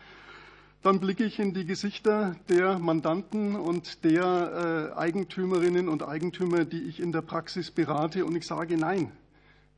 Dann 0.85 1.01
blicke 1.01 1.25
ich 1.25 1.39
in 1.39 1.55
die 1.55 1.65
Gesichter 1.65 2.37
der 2.51 2.79
Mandanten 2.79 3.57
und 3.57 4.05
der 4.05 4.93
äh, 4.95 4.99
Eigentümerinnen 4.99 5.89
und 5.89 6.03
Eigentümer, 6.03 6.67
die 6.67 6.83
ich 6.83 7.01
in 7.01 7.11
der 7.11 7.23
Praxis 7.23 7.71
berate, 7.71 8.27
und 8.27 8.37
ich 8.37 8.47
sage 8.47 8.77
nein. 8.77 9.11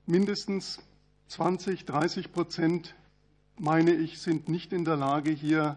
Mindestens 0.07 0.81
20, 1.29 1.85
30 1.85 2.33
Prozent, 2.33 2.97
meine 3.57 3.95
ich, 3.95 4.19
sind 4.19 4.49
nicht 4.49 4.73
in 4.73 4.85
der 4.85 4.97
Lage, 4.97 5.31
hier 5.31 5.77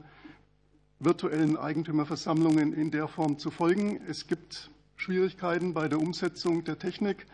virtuellen 0.97 1.57
Eigentümerversammlungen 1.57 2.73
in 2.73 2.89
der 2.89 3.07
Form 3.07 3.37
zu 3.37 3.51
folgen. 3.51 4.01
Es 4.07 4.25
gibt 4.25 4.71
Schwierigkeiten 4.95 5.75
bei 5.75 5.87
der 5.87 5.99
Umsetzung 5.99 6.63
der 6.63 6.79
Technik. 6.79 7.27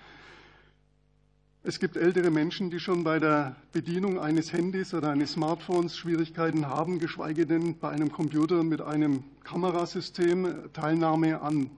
Es 1.68 1.80
gibt 1.80 1.98
ältere 1.98 2.30
Menschen, 2.30 2.70
die 2.70 2.80
schon 2.80 3.04
bei 3.04 3.18
der 3.18 3.56
Bedienung 3.72 4.20
eines 4.20 4.54
Handys 4.54 4.94
oder 4.94 5.10
eines 5.10 5.32
Smartphones 5.32 5.98
Schwierigkeiten 5.98 6.68
haben, 6.68 7.00
geschweige 7.00 7.48
denn 7.48 7.80
bei 7.80 7.90
einem 7.90 8.12
Computer 8.12 8.64
mit 8.64 8.82
einem 8.82 9.24
Kamerasystem 9.44 10.72
Teilnahme 10.74 11.42
an 11.42 11.72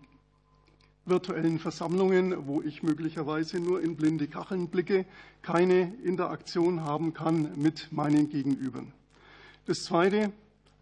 virtuellen 1.05 1.57
Versammlungen, 1.57 2.47
wo 2.47 2.61
ich 2.61 2.83
möglicherweise 2.83 3.61
nur 3.61 3.81
in 3.81 3.95
blinde 3.95 4.27
Kacheln 4.27 4.67
blicke, 4.67 5.05
keine 5.41 5.93
Interaktion 6.03 6.81
haben 6.81 7.13
kann 7.13 7.51
mit 7.55 7.87
meinen 7.93 8.29
Gegenübern. 8.29 8.91
Das 9.67 9.85
Zweite, 9.85 10.33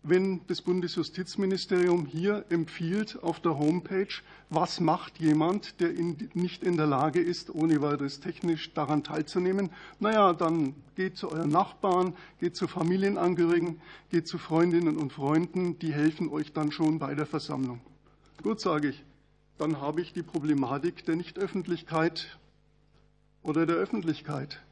wenn 0.08 0.42
das 0.48 0.62
Bundesjustizministerium 0.62 2.06
hier 2.06 2.46
empfiehlt 2.50 3.22
auf 3.24 3.40
der 3.40 3.58
Homepage, 3.58 4.08
was 4.50 4.80
macht 4.80 5.18
jemand, 5.20 5.80
der 5.80 5.92
in, 5.96 6.30
nicht 6.34 6.64
in 6.64 6.78
der 6.78 6.86
Lage 6.86 7.20
ist, 7.20 7.54
ohne 7.54 7.82
weiteres 7.82 8.20
technisch 8.20 8.74
daran 8.74 9.04
teilzunehmen. 9.04 9.72
Naja, 10.00 10.34
dann 10.34 10.76
geht 10.96 11.18
zu 11.18 11.32
euren 11.32 11.50
Nachbarn, 11.50 12.14
geht 12.40 12.56
zu 12.56 12.68
Familienangehörigen, 12.68 13.82
geht 14.12 14.28
zu 14.28 14.38
Freundinnen 14.38 14.98
und 14.98 15.12
Freunden, 15.12 15.80
die 15.80 15.94
helfen 15.94 16.30
euch 16.30 16.54
dann 16.54 16.72
schon 16.72 17.00
bei 17.00 17.16
der 17.16 17.26
Versammlung. 17.26 17.82
Gut, 18.44 18.60
sage 18.60 18.90
ich, 18.90 19.04
dann 19.58 19.82
habe 19.82 20.02
ich 20.02 20.14
die 20.14 20.24
Problematik 20.24 21.04
der 21.06 21.16
Nichtöffentlichkeit 21.16 22.38
oder 23.42 23.66
der 23.66 23.78
Öffentlichkeit. 23.78 24.65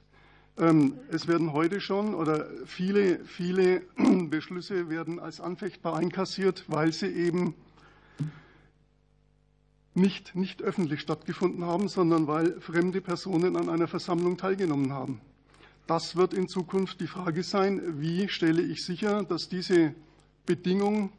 Ähm, 0.58 1.00
es 1.10 1.28
werden 1.28 1.52
heute 1.52 1.82
schon 1.82 2.14
oder 2.14 2.48
viele, 2.66 3.24
viele 3.26 3.82
Beschlüsse 4.30 4.90
werden 4.90 5.20
als 5.20 5.42
anfechtbar 5.42 5.96
einkassiert, 5.96 6.66
weil 6.68 6.94
sie 6.94 7.08
eben 7.08 7.56
nicht, 9.96 10.36
nicht 10.36 10.62
öffentlich 10.62 11.02
stattgefunden 11.02 11.66
haben, 11.66 11.88
sondern 11.88 12.28
weil 12.28 12.60
fremde 12.62 13.02
Personen 13.02 13.56
an 13.56 13.70
einer 13.70 13.88
Versammlung 13.88 14.38
teilgenommen 14.38 14.92
haben. 14.92 15.22
Das 15.88 16.16
wird 16.16 16.34
in 16.34 16.48
Zukunft 16.48 17.02
die 17.02 17.08
Frage 17.08 17.44
sein, 17.44 18.00
wie 18.00 18.30
stelle 18.30 18.62
ich 18.62 18.86
sicher, 18.86 19.24
dass 19.24 19.50
diese 19.50 19.94
Bedingung, 20.46 21.12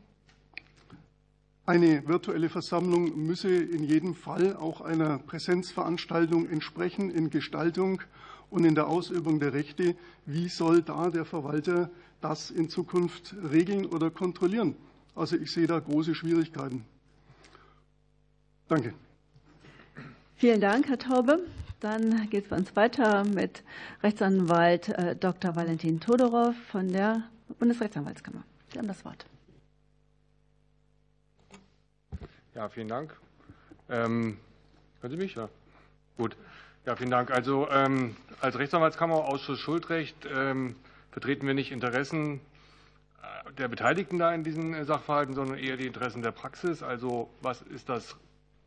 eine 1.66 2.06
virtuelle 2.06 2.50
Versammlung 2.50 3.26
müsse 3.26 3.54
in 3.54 3.84
jedem 3.84 4.14
Fall 4.14 4.54
auch 4.54 4.82
einer 4.82 5.18
Präsenzveranstaltung 5.18 6.46
entsprechen 6.48 7.10
in 7.10 7.30
Gestaltung 7.30 8.02
und 8.54 8.64
in 8.64 8.76
der 8.76 8.86
Ausübung 8.86 9.40
der 9.40 9.52
Rechte. 9.52 9.96
Wie 10.26 10.48
soll 10.48 10.80
da 10.80 11.10
der 11.10 11.24
Verwalter 11.24 11.90
das 12.20 12.52
in 12.52 12.68
Zukunft 12.68 13.34
regeln 13.50 13.84
oder 13.84 14.12
kontrollieren? 14.12 14.76
Also 15.16 15.34
ich 15.36 15.50
sehe 15.50 15.66
da 15.66 15.80
große 15.80 16.14
Schwierigkeiten. 16.14 16.84
Danke. 18.68 18.94
Vielen 20.36 20.60
Dank, 20.60 20.88
Herr 20.88 20.98
Taube. 20.98 21.40
Dann 21.80 22.30
geht 22.30 22.44
es 22.44 22.50
bei 22.50 22.56
uns 22.56 22.76
weiter 22.76 23.24
mit 23.24 23.64
Rechtsanwalt 24.04 24.88
äh, 24.90 25.16
Dr. 25.16 25.56
Valentin 25.56 25.98
Todorov 25.98 26.54
von 26.68 26.88
der 26.88 27.24
Bundesrechtsanwaltskammer. 27.58 28.44
Sie 28.72 28.78
haben 28.78 28.86
das 28.88 29.04
Wort. 29.04 29.26
Ja, 32.54 32.68
vielen 32.68 32.88
Dank. 32.88 33.16
Ähm, 33.88 34.38
hören 35.00 35.10
Sie 35.10 35.16
mich? 35.16 35.34
Ja. 35.34 35.48
Gut. 36.16 36.36
Ja, 36.86 36.96
vielen 36.96 37.10
Dank. 37.10 37.30
Also 37.30 37.66
ähm, 37.70 38.14
als 38.42 38.58
Rechtsanwaltskammer 38.58 39.14
Ausschuss 39.14 39.58
Schuldrecht 39.58 40.28
ähm, 40.30 40.76
vertreten 41.12 41.46
wir 41.46 41.54
nicht 41.54 41.72
Interessen 41.72 42.42
äh, 43.22 43.52
der 43.54 43.68
Beteiligten 43.68 44.18
da 44.18 44.34
in 44.34 44.44
diesen 44.44 44.74
äh, 44.74 44.84
Sachverhalten, 44.84 45.34
sondern 45.34 45.56
eher 45.56 45.78
die 45.78 45.86
Interessen 45.86 46.20
der 46.20 46.32
Praxis. 46.32 46.82
Also 46.82 47.30
was 47.40 47.62
ist 47.62 47.88
das 47.88 48.16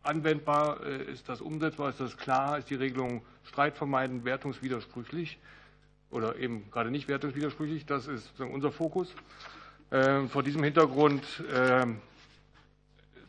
anwendbar, 0.02 0.84
äh, 0.84 1.04
ist 1.12 1.30
das 1.30 1.42
umsetzbar, 1.42 1.90
ist 1.90 2.00
das 2.00 2.18
klar, 2.18 2.58
ist 2.58 2.72
die 2.72 2.76
Regelung 2.76 3.22
streitvermeidend, 3.44 4.26
wertungswidersprüchlich 4.26 5.38
oder 6.10 6.38
eben 6.38 6.72
gerade 6.72 6.90
nicht 6.90 7.08
wertungswidersprüchlich. 7.08 7.86
Das 7.86 8.08
ist 8.08 8.32
unser 8.40 8.72
Fokus. 8.72 9.14
Ähm, 9.92 10.28
vor 10.28 10.42
diesem 10.42 10.64
Hintergrund 10.64 11.24
ähm, 11.54 12.02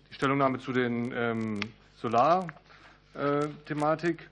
die 0.08 0.14
Stellungnahme 0.14 0.60
zu 0.60 0.72
den 0.72 1.12
ähm, 1.14 1.60
Solar-Thematik. 1.96 4.30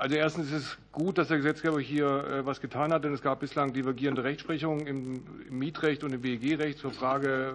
Also 0.00 0.16
erstens 0.16 0.50
ist 0.50 0.62
es 0.62 0.78
gut, 0.92 1.18
dass 1.18 1.28
der 1.28 1.36
Gesetzgeber 1.36 1.78
hier 1.78 2.06
äh, 2.06 2.46
was 2.46 2.62
getan 2.62 2.90
hat, 2.90 3.04
denn 3.04 3.12
es 3.12 3.20
gab 3.20 3.40
bislang 3.40 3.74
divergierende 3.74 4.24
Rechtsprechungen 4.24 4.86
im 4.86 5.22
Mietrecht 5.50 6.02
und 6.04 6.14
im 6.14 6.22
WEG-Recht 6.22 6.78
zur 6.78 6.90
Frage, 6.90 7.54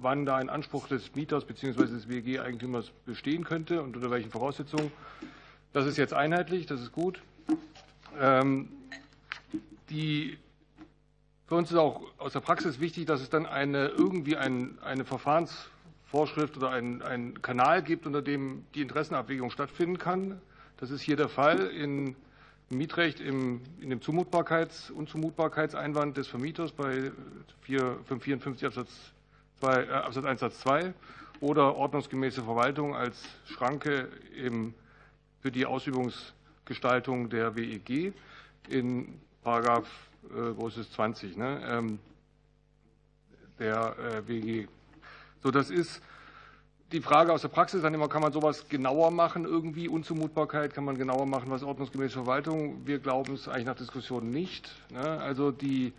wann 0.00 0.24
da 0.24 0.36
ein 0.36 0.48
Anspruch 0.48 0.88
des 0.88 1.14
Mieters 1.14 1.44
bzw. 1.44 1.84
des 1.84 2.08
WEG-Eigentümers 2.08 2.92
bestehen 3.04 3.44
könnte 3.44 3.82
und 3.82 3.94
unter 3.94 4.10
welchen 4.10 4.30
Voraussetzungen. 4.30 4.90
Das 5.74 5.84
ist 5.84 5.98
jetzt 5.98 6.14
einheitlich, 6.14 6.64
das 6.64 6.80
ist 6.80 6.92
gut. 6.92 7.20
Ähm, 8.18 8.68
die, 9.90 10.38
für 11.46 11.56
uns 11.56 11.70
ist 11.70 11.76
auch 11.76 12.00
aus 12.16 12.32
der 12.32 12.40
Praxis 12.40 12.80
wichtig, 12.80 13.04
dass 13.04 13.20
es 13.20 13.28
dann 13.28 13.44
eine, 13.44 13.88
irgendwie 13.88 14.38
ein, 14.38 14.78
eine 14.82 15.04
Verfahrensvorschrift 15.04 16.56
oder 16.56 16.70
einen 16.70 17.42
Kanal 17.42 17.82
gibt, 17.82 18.06
unter 18.06 18.22
dem 18.22 18.64
die 18.74 18.80
Interessenabwägung 18.80 19.50
stattfinden 19.50 19.98
kann. 19.98 20.40
Das 20.78 20.90
ist 20.90 21.00
hier 21.00 21.16
der 21.16 21.30
Fall 21.30 21.68
in 21.68 22.16
Mietrecht 22.68 23.20
im, 23.20 23.62
in 23.80 23.88
dem 23.88 24.00
Zumutbarkeits- 24.00 24.90
Unzumutbarkeitseinwand 24.90 26.16
des 26.16 26.28
Vermieters 26.28 26.72
bei 26.72 27.12
554 27.62 28.66
Absatz, 28.66 28.90
2, 29.60 29.84
äh, 29.84 29.88
Absatz 29.88 30.24
1 30.24 30.40
Satz 30.40 30.60
2 30.60 30.92
oder 31.40 31.76
ordnungsgemäße 31.76 32.42
Verwaltung 32.42 32.94
als 32.94 33.22
Schranke 33.46 34.08
im, 34.36 34.74
für 35.40 35.50
die 35.50 35.64
Ausübungsgestaltung 35.64 37.30
der 37.30 37.56
WEG 37.56 38.12
in 38.68 39.18
Paragraph, 39.42 39.88
äh, 40.24 40.56
wo 40.56 40.68
ist 40.68 40.76
es 40.76 40.92
20, 40.92 41.38
ne, 41.38 41.62
ähm, 41.66 41.98
der 43.58 43.96
äh, 43.98 44.28
WEG. 44.28 44.68
So, 45.42 45.50
das 45.50 45.70
ist 45.70 46.02
die 46.92 47.00
Frage 47.00 47.32
aus 47.32 47.42
der 47.42 47.48
Praxis 47.48 47.82
dann 47.82 47.92
immer, 47.94 48.08
kann 48.08 48.22
man 48.22 48.32
sowas 48.32 48.68
genauer 48.68 49.10
machen 49.10 49.44
irgendwie? 49.44 49.88
Unzumutbarkeit 49.88 50.72
kann 50.72 50.84
man 50.84 50.96
genauer 50.96 51.26
machen, 51.26 51.50
was 51.50 51.64
ordnungsgemäße 51.64 52.14
Verwaltung? 52.14 52.86
Wir 52.86 53.00
glauben 53.00 53.34
es 53.34 53.48
eigentlich 53.48 53.66
nach 53.66 53.76
Diskussion 53.76 54.30
nicht. 54.30 54.70
Ne? 54.90 55.00
Also 55.00 55.50
die, 55.50 55.92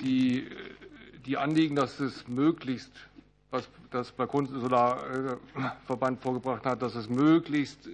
die, 0.00 0.46
die 1.24 1.38
Anliegen, 1.38 1.76
dass 1.76 1.98
es 1.98 2.28
möglichst, 2.28 2.92
was 3.50 3.70
das 3.90 4.12
Balkonsolarverband 4.12 6.20
vorgebracht 6.20 6.66
hat, 6.66 6.82
dass 6.82 6.94
es 6.94 7.08
möglichst 7.08 7.88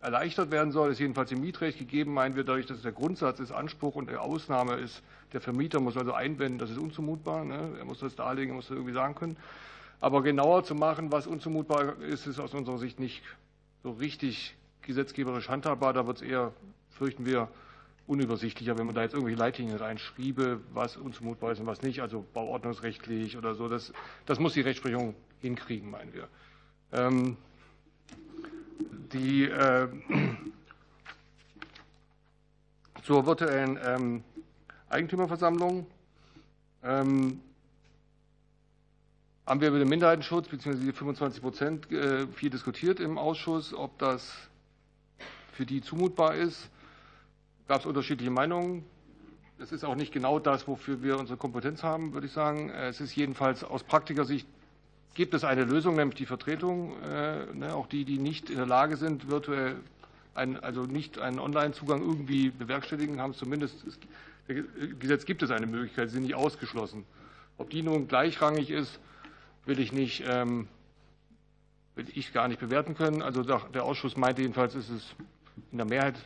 erleichtert 0.00 0.50
werden 0.50 0.72
soll, 0.72 0.92
ist 0.92 1.00
jedenfalls 1.00 1.32
im 1.32 1.40
Mietrecht 1.40 1.78
gegeben, 1.78 2.14
meinen 2.14 2.34
wir 2.36 2.44
dadurch, 2.44 2.66
dass 2.66 2.80
der 2.82 2.92
Grundsatz 2.92 3.40
ist 3.40 3.50
Anspruch 3.52 3.96
und 3.96 4.08
der 4.08 4.22
Ausnahme 4.22 4.76
ist, 4.76 5.02
der 5.32 5.42
Vermieter 5.42 5.80
muss 5.80 5.98
also 5.98 6.14
einwenden, 6.14 6.58
das 6.58 6.70
ist 6.70 6.78
unzumutbar. 6.78 7.44
Ne? 7.44 7.74
Er 7.78 7.84
muss 7.84 8.00
das 8.00 8.16
darlegen, 8.16 8.52
er 8.52 8.56
muss 8.56 8.68
das 8.68 8.76
irgendwie 8.76 8.94
sagen 8.94 9.14
können. 9.14 9.36
Aber 10.00 10.22
genauer 10.22 10.64
zu 10.64 10.74
machen, 10.74 11.10
was 11.10 11.26
unzumutbar 11.26 12.00
ist, 12.00 12.26
ist 12.26 12.38
aus 12.38 12.54
unserer 12.54 12.78
Sicht 12.78 13.00
nicht 13.00 13.22
so 13.82 13.90
richtig 13.90 14.56
gesetzgeberisch 14.82 15.48
handhabbar. 15.48 15.92
Da 15.92 16.06
wird 16.06 16.18
es 16.18 16.22
eher, 16.22 16.52
fürchten 16.90 17.26
wir, 17.26 17.48
unübersichtlicher, 18.08 18.78
wenn 18.78 18.86
man 18.86 18.94
da 18.94 19.02
jetzt 19.02 19.12
irgendwelche 19.12 19.38
Leitlinien 19.38 19.76
reinschriebe, 19.76 20.60
was 20.72 20.96
unzumutbar 20.96 21.52
ist 21.52 21.60
und 21.60 21.66
was 21.66 21.82
nicht, 21.82 22.00
also 22.00 22.24
bauordnungsrechtlich 22.32 23.36
oder 23.36 23.54
so. 23.54 23.68
Das, 23.68 23.92
das 24.24 24.38
muss 24.38 24.54
die 24.54 24.62
Rechtsprechung 24.62 25.14
hinkriegen, 25.40 25.90
meinen 25.90 26.14
wir. 26.14 26.28
Ähm, 26.92 27.36
die, 29.12 29.44
äh, 29.44 29.88
zur 33.02 33.26
virtuellen 33.26 33.78
ähm, 33.84 34.24
Eigentümerversammlung. 34.88 35.86
Ähm, 36.82 37.40
haben 39.48 39.62
wir 39.62 39.68
über 39.68 39.78
den 39.78 39.88
Minderheitenschutz 39.88 40.46
bzw. 40.48 40.76
die 40.76 40.92
25 40.92 41.40
Prozent 41.40 41.90
äh, 41.90 42.26
viel 42.26 42.50
diskutiert 42.50 43.00
im 43.00 43.16
Ausschuss, 43.16 43.72
ob 43.72 43.98
das 43.98 44.30
für 45.52 45.64
die 45.64 45.80
zumutbar 45.80 46.34
ist. 46.34 46.68
Gab 47.66 47.80
es 47.80 47.86
unterschiedliche 47.86 48.30
Meinungen. 48.30 48.84
Es 49.58 49.72
ist 49.72 49.84
auch 49.84 49.94
nicht 49.94 50.12
genau 50.12 50.38
das, 50.38 50.68
wofür 50.68 51.02
wir 51.02 51.18
unsere 51.18 51.38
Kompetenz 51.38 51.82
haben, 51.82 52.12
würde 52.12 52.26
ich 52.26 52.32
sagen. 52.32 52.68
Es 52.68 53.00
ist 53.00 53.16
jedenfalls 53.16 53.64
aus 53.64 53.82
Praktikersicht 53.84 54.46
gibt 55.14 55.32
es 55.32 55.44
eine 55.44 55.64
Lösung, 55.64 55.96
nämlich 55.96 56.16
die 56.16 56.26
Vertretung. 56.26 56.92
Äh, 57.02 57.46
ne, 57.54 57.74
auch 57.74 57.86
die, 57.86 58.04
die 58.04 58.18
nicht 58.18 58.50
in 58.50 58.56
der 58.56 58.66
Lage 58.66 58.98
sind, 58.98 59.30
virtuell 59.30 59.76
ein, 60.34 60.62
also 60.62 60.82
nicht 60.82 61.18
einen 61.18 61.38
Online-Zugang 61.38 62.02
irgendwie 62.02 62.50
bewerkstelligen, 62.50 63.20
haben 63.20 63.32
zumindest, 63.32 63.82
im 64.46 64.98
Gesetz 64.98 65.24
gibt 65.24 65.42
es 65.42 65.50
eine 65.50 65.66
Möglichkeit, 65.66 66.10
sie 66.10 66.14
sind 66.16 66.24
nicht 66.24 66.34
ausgeschlossen. 66.34 67.04
Ob 67.56 67.70
die 67.70 67.82
nun 67.82 68.06
gleichrangig 68.08 68.70
ist, 68.70 69.00
will 69.68 69.78
ich 69.78 69.92
nicht, 69.92 70.24
ähm, 70.26 70.66
will 71.94 72.06
ich 72.14 72.32
gar 72.32 72.48
nicht 72.48 72.58
bewerten 72.58 72.94
können. 72.94 73.22
Also 73.22 73.42
der 73.42 73.84
Ausschuss 73.84 74.16
meinte 74.16 74.42
jedenfalls, 74.42 74.74
ist 74.74 74.88
es 74.88 75.14
in 75.70 75.78
der 75.78 75.86
Mehrheit, 75.86 76.16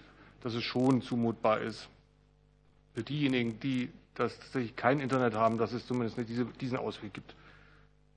dass 0.42 0.54
es 0.54 0.62
schon 0.62 1.02
zumutbar 1.02 1.60
ist 1.60 1.88
für 2.94 3.02
diejenigen, 3.02 3.58
die 3.60 3.90
das 4.14 4.38
tatsächlich 4.38 4.76
kein 4.76 5.00
Internet 5.00 5.34
haben, 5.34 5.58
dass 5.58 5.72
es 5.72 5.86
zumindest 5.86 6.18
nicht 6.18 6.30
diese, 6.30 6.44
diesen 6.44 6.78
Ausweg 6.78 7.12
gibt 7.12 7.34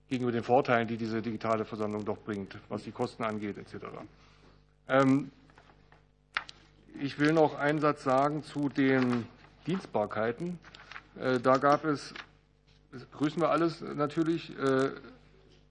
gegenüber 0.09 0.31
den 0.31 0.43
Vorteilen, 0.43 0.87
die 0.87 0.97
diese 0.97 1.21
digitale 1.21 1.65
Versammlung 1.65 2.05
doch 2.05 2.17
bringt, 2.17 2.57
was 2.69 2.83
die 2.83 2.91
Kosten 2.91 3.23
angeht 3.23 3.57
etc. 3.57 3.85
Ähm, 4.87 5.31
ich 7.01 7.17
will 7.19 7.33
noch 7.33 7.57
einen 7.57 7.79
Satz 7.79 8.03
sagen 8.03 8.43
zu 8.43 8.69
den 8.69 9.25
Dienstbarkeiten. 9.65 10.59
Äh, 11.19 11.39
da 11.39 11.57
gab 11.57 11.85
es, 11.85 12.13
das 12.91 13.03
begrüßen 13.05 13.41
wir 13.41 13.49
alles 13.49 13.81
natürlich, 13.81 14.55
äh, 14.59 14.91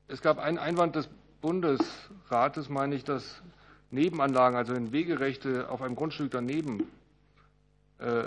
es 0.08 0.20
gab 0.20 0.38
einen 0.38 0.58
Einwand 0.58 0.96
des 0.96 1.08
Bundesrates, 1.40 2.68
meine 2.68 2.94
ich, 2.94 3.04
dass 3.04 3.42
Nebenanlagen, 3.90 4.56
also 4.56 4.74
in 4.74 4.92
Wegerechte 4.92 5.68
auf 5.70 5.82
einem 5.82 5.94
Grundstück 5.94 6.30
daneben, 6.30 6.84
äh, 7.98 8.24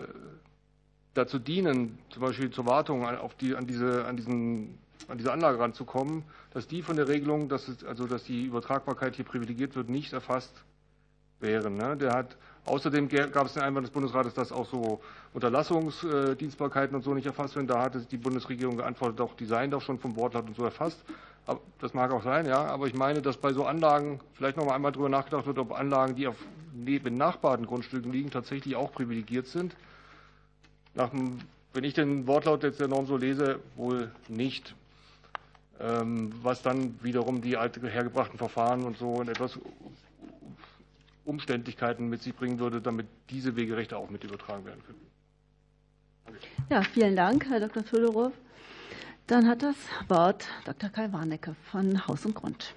dazu 1.14 1.40
dienen, 1.40 1.98
zum 2.10 2.22
Beispiel 2.22 2.52
zur 2.52 2.66
Wartung 2.66 3.06
auf 3.06 3.36
die, 3.36 3.56
an, 3.56 3.66
diese, 3.68 4.06
an, 4.06 4.18
diesen, 4.18 4.78
an 5.08 5.18
diese 5.18 5.32
Anlage 5.34 5.60
ranzukommen, 5.60 6.24
dass 6.54 6.68
die 6.68 6.82
von 6.82 6.96
der 6.96 7.08
Regelung, 7.08 7.50
dass, 7.50 7.68
es, 7.68 7.84
also 7.84 8.06
dass 8.06 8.24
die 8.24 8.46
Übertragbarkeit 8.46 9.16
hier 9.16 9.26
privilegiert 9.26 9.76
wird, 9.76 9.90
nicht 9.90 10.14
erfasst 10.14 10.64
wären. 11.40 11.76
Ne? 11.76 11.98
Der 11.98 12.14
hat, 12.14 12.38
außerdem 12.66 13.10
gab 13.10 13.48
es 13.48 13.54
den 13.54 13.64
Einwand 13.64 13.86
des 13.86 13.92
Bundesrates, 13.94 14.34
dass 14.36 14.52
auch 14.52 14.68
so 14.68 15.02
Unterlassungsdienstbarkeiten 15.34 16.96
und 16.96 17.04
so 17.04 17.14
nicht 17.14 17.26
erfasst 17.26 17.56
werden. 17.56 17.68
Da 17.68 17.82
hat 17.82 18.12
die 18.12 18.18
Bundesregierung 18.18 18.78
geantwortet, 18.78 19.20
doch, 19.20 19.36
die 19.36 19.46
seien 19.46 19.72
doch 19.72 19.82
schon 19.82 20.00
vom 20.00 20.16
Wortlaut 20.16 20.48
und 20.48 20.56
so 20.56 20.64
erfasst. 20.64 21.04
Das 21.80 21.94
mag 21.94 22.12
auch 22.12 22.24
sein, 22.24 22.46
ja, 22.46 22.66
aber 22.66 22.88
ich 22.88 22.94
meine, 22.94 23.22
dass 23.22 23.38
bei 23.38 23.54
so 23.54 23.66
Anlagen 23.66 24.20
vielleicht 24.34 24.58
noch 24.58 24.66
mal 24.66 24.76
einmal 24.76 24.92
darüber 24.92 25.10
nachgedacht 25.10 25.46
wird, 25.46 25.58
ob 25.60 25.72
Anlagen, 25.72 26.16
die 26.16 26.28
auf 26.28 26.36
benachbarten 27.00 27.66
Grundstücken 27.66 28.12
liegen, 28.12 28.32
tatsächlich 28.32 28.76
auch 28.76 28.92
privilegiert 28.92 29.48
sind. 29.48 29.76
Nach, 30.94 31.12
wenn 31.74 31.84
ich 31.84 31.94
den 31.94 32.28
Wortlaut 32.28 32.64
jetzt 32.64 32.80
der 32.80 32.88
Norm 32.88 33.06
so 33.06 33.18
lese, 33.18 33.60
wohl 33.76 34.12
nicht. 34.28 34.76
Ähm, 35.80 36.34
was 36.42 36.64
dann 36.64 37.02
wiederum 37.04 37.42
die 37.42 37.56
hergebrachten 37.58 38.38
Verfahren 38.38 38.84
und 38.84 38.98
so 38.98 39.14
und 39.14 39.30
etwas 39.30 39.60
Umständlichkeiten 41.24 42.10
mit 42.10 42.24
sich 42.24 42.36
bringen 42.36 42.58
würde, 42.58 42.82
damit 42.82 43.06
diese 43.30 43.56
Wegerechte 43.56 43.96
auch 43.98 44.10
mit 44.10 44.24
übertragen 44.24 44.66
werden 44.66 44.82
können. 44.86 45.08
Ja, 46.70 46.82
vielen 46.82 47.16
Dank, 47.16 47.46
Herr 47.50 47.60
Dr. 47.60 47.86
Todorow. 47.86 48.32
Dann 49.28 49.46
hat 49.50 49.62
das 49.62 49.76
Wort 50.08 50.48
Dr. 50.64 50.90
Kai 50.90 51.12
Warnecke 51.12 51.54
von 51.70 52.08
Haus 52.08 52.26
und 52.26 52.34
Grund. 52.34 52.74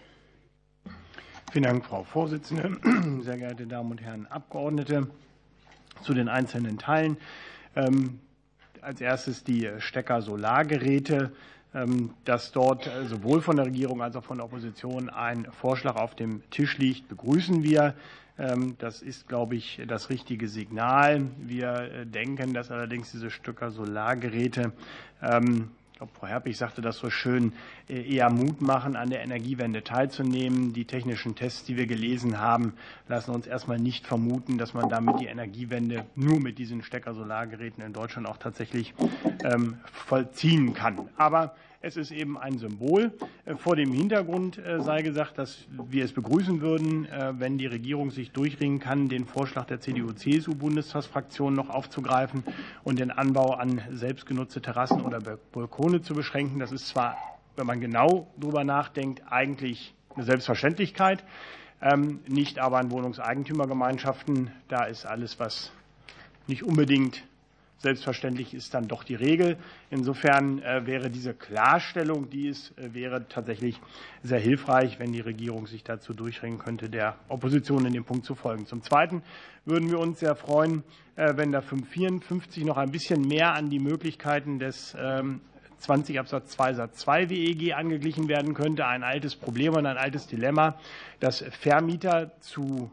Vielen 1.53 1.63
Dank, 1.63 1.85
Frau 1.85 2.03
Vorsitzende, 2.03 2.77
sehr 3.23 3.39
geehrte 3.39 3.69
Damen 3.69 3.93
und 3.93 4.03
Herren 4.03 4.27
Abgeordnete. 4.27 5.09
Zu 6.03 6.13
den 6.13 6.29
einzelnen 6.29 6.77
Teilen. 6.77 7.19
Ähm, 7.77 8.19
als 8.81 9.01
erstes 9.01 9.45
die 9.45 9.71
Stecker-Solargeräte. 9.79 11.31
Ähm, 11.73 12.15
dass 12.25 12.51
dort 12.51 12.91
sowohl 13.07 13.43
von 13.43 13.55
der 13.55 13.67
Regierung 13.67 14.03
als 14.03 14.17
auch 14.17 14.25
von 14.25 14.39
der 14.39 14.45
Opposition 14.45 15.09
ein 15.09 15.47
Vorschlag 15.53 15.95
auf 15.95 16.17
dem 16.17 16.43
Tisch 16.51 16.79
liegt, 16.79 17.09
begrüßen 17.09 17.63
wir. 17.63 17.95
Ähm, 18.41 18.75
das 18.79 19.03
ist, 19.03 19.29
glaube 19.29 19.55
ich, 19.55 19.81
das 19.87 20.11
richtige 20.11 20.49
Signal. 20.49 21.29
Wir 21.39 21.75
äh, 21.75 22.07
denken, 22.07 22.55
dass 22.55 22.73
allerdings 22.73 23.13
diese 23.13 23.31
Stecker 23.31 23.71
Solargeräte 23.71 24.73
glaube, 26.01 26.13
Frau 26.19 26.29
Herpich 26.29 26.57
sagte 26.57 26.81
das 26.81 26.97
so 26.97 27.11
schön, 27.11 27.53
äh, 27.87 28.15
eher 28.15 28.31
Mut 28.31 28.63
machen, 28.63 28.97
an 28.97 29.11
der 29.11 29.23
Energiewende 29.23 29.85
teilzunehmen. 29.85 30.73
Die 30.73 30.87
technischen 30.87 31.35
Tests, 31.35 31.65
die 31.65 31.77
wir 31.77 31.87
gelesen 31.87 32.41
haben, 32.41 32.73
lassen 33.07 33.33
uns 33.33 33.47
erstmal 33.47 33.79
nicht 33.79 34.07
vermuten, 34.07 34.57
dass 34.57 34.73
man 34.73 34.89
damit 34.89 35.21
die 35.21 35.27
Energiewende 35.27 36.07
nur 36.15 36.41
mit 36.41 36.59
diesen 36.59 36.83
Stecker-Solargeräten 36.83 37.85
in 37.85 37.93
Deutschland 37.93 38.27
auch 38.27 38.39
tatsächlich 38.39 38.95
ähm, 39.45 39.77
vollziehen 39.93 40.73
kann. 40.73 41.11
Aber 41.19 41.55
es 41.83 41.97
ist 41.97 42.11
eben 42.11 42.39
ein 42.39 42.59
Symbol. 42.59 43.13
Äh, 43.45 43.57
vor 43.57 43.77
dem 43.77 43.93
Hintergrund 43.93 44.59
äh, 44.59 44.81
sei 44.81 45.03
gesagt, 45.03 45.39
dass 45.39 45.67
wir 45.71 46.05
es 46.05 46.13
begrüßen 46.13 46.61
würden, 46.61 47.07
äh, 47.07 47.33
wenn 47.39 47.59
die 47.59 47.67
Regierung 47.67 48.11
sich 48.11 48.33
durchringen 48.33 48.81
kann, 48.81 49.09
den 49.09 49.27
Vorschlag 49.27 49.67
der 49.67 49.81
CDU-CSU-Bundestagsfraktion 49.81 51.55
noch 51.55 51.71
aufzugreifen 51.71 52.45
und 52.85 52.99
den 52.99 53.11
Anbau 53.11 53.55
an 53.55 53.81
selbstgenutzte 53.91 54.61
Terrassen 54.61 55.01
oder 55.03 55.21
Balkone 55.53 56.03
zu 56.03 56.15
beschränken. 56.15 56.59
Das 56.59 56.73
ist 56.73 56.89
zwar, 56.89 57.17
wenn 57.57 57.67
man 57.67 57.81
genau 57.81 58.29
darüber 58.37 58.65
nachdenkt, 58.65 59.23
eigentlich 59.31 59.95
eine 60.15 60.25
Selbstverständlichkeit, 60.25 61.25
ähm, 61.81 62.21
nicht 62.29 62.59
aber 62.59 62.79
an 62.79 62.91
Wohnungseigentümergemeinschaften. 62.91 64.51
Da 64.69 64.85
ist 64.85 65.07
alles, 65.07 65.41
was 65.41 65.73
nicht 66.47 66.63
unbedingt 66.63 67.23
selbstverständlich 67.81 68.55
ist 68.55 68.75
dann 68.75 68.89
doch 68.89 69.05
die 69.05 69.15
Regel. 69.15 69.57
Insofern 69.91 70.63
äh, 70.63 70.87
wäre 70.87 71.11
diese 71.11 71.35
Klarstellung, 71.35 72.29
die 72.29 72.49
es 72.49 72.73
äh, 72.77 72.93
wäre, 72.93 73.27
tatsächlich 73.29 73.81
sehr 74.23 74.39
hilfreich, 74.39 74.99
wenn 74.99 75.13
die 75.13 75.21
Regierung 75.21 75.67
sich 75.67 75.83
dazu 75.83 76.13
durchringen 76.13 76.59
könnte, 76.59 76.91
der 76.91 77.17
Opposition 77.29 77.87
in 77.87 77.95
dem 77.95 78.05
Punkt 78.05 78.27
zu 78.27 78.35
folgen. 78.35 78.67
Zum 78.67 78.83
Zweiten 78.83 79.23
würden 79.65 79.91
wir 79.91 79.99
uns 79.99 80.21
sehr 80.21 80.37
freuen, 80.37 80.85
äh, 81.17 81.37
wenn 81.37 81.53
der 81.53 81.63
554 81.63 82.65
noch 82.65 82.77
ein 82.77 82.91
bisschen 82.91 83.23
mehr 83.23 83.55
an 83.55 83.71
die 83.71 83.81
Möglichkeiten 83.81 84.59
des 84.59 84.95
20 85.79 86.15
ähm, 86.15 86.21
Absatz 86.21 86.51
2 86.51 86.75
Satz 86.75 86.99
2 86.99 87.31
WEG 87.31 87.75
angeglichen 87.75 88.29
werden 88.29 88.53
könnte. 88.53 88.87
Ein 88.87 89.03
altes 89.03 89.37
Problem 89.37 89.75
und 89.75 89.87
ein 89.87 89.97
altes 89.97 90.27
Dilemma, 90.27 90.79
dass 91.19 91.43
Vermieter 91.51 92.39
zu 92.41 92.91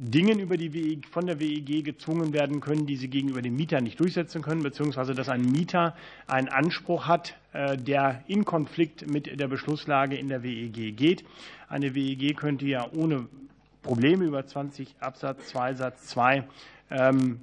Dingen 0.00 0.38
über 0.38 0.56
die 0.56 0.72
WEG, 0.72 1.08
von 1.08 1.26
der 1.26 1.40
WEG 1.40 1.84
gezwungen 1.84 2.32
werden 2.32 2.60
können, 2.60 2.86
die 2.86 2.94
sie 2.94 3.08
gegenüber 3.08 3.42
dem 3.42 3.56
Mieter 3.56 3.80
nicht 3.80 3.98
durchsetzen 3.98 4.42
können, 4.42 4.62
beziehungsweise 4.62 5.12
dass 5.12 5.28
ein 5.28 5.42
Mieter 5.42 5.96
einen 6.28 6.48
Anspruch 6.48 7.08
hat, 7.08 7.36
äh, 7.52 7.76
der 7.76 8.22
in 8.28 8.44
Konflikt 8.44 9.10
mit 9.10 9.40
der 9.40 9.48
Beschlusslage 9.48 10.14
in 10.16 10.28
der 10.28 10.44
WEG 10.44 10.96
geht. 10.96 11.24
Eine 11.68 11.96
WEG 11.96 12.36
könnte 12.36 12.66
ja 12.66 12.86
ohne 12.94 13.26
Probleme 13.82 14.24
über 14.24 14.46
20 14.46 14.94
Absatz 15.00 15.48
2 15.48 15.74
Satz 15.74 16.06
2 16.06 16.44
ähm, 16.90 17.40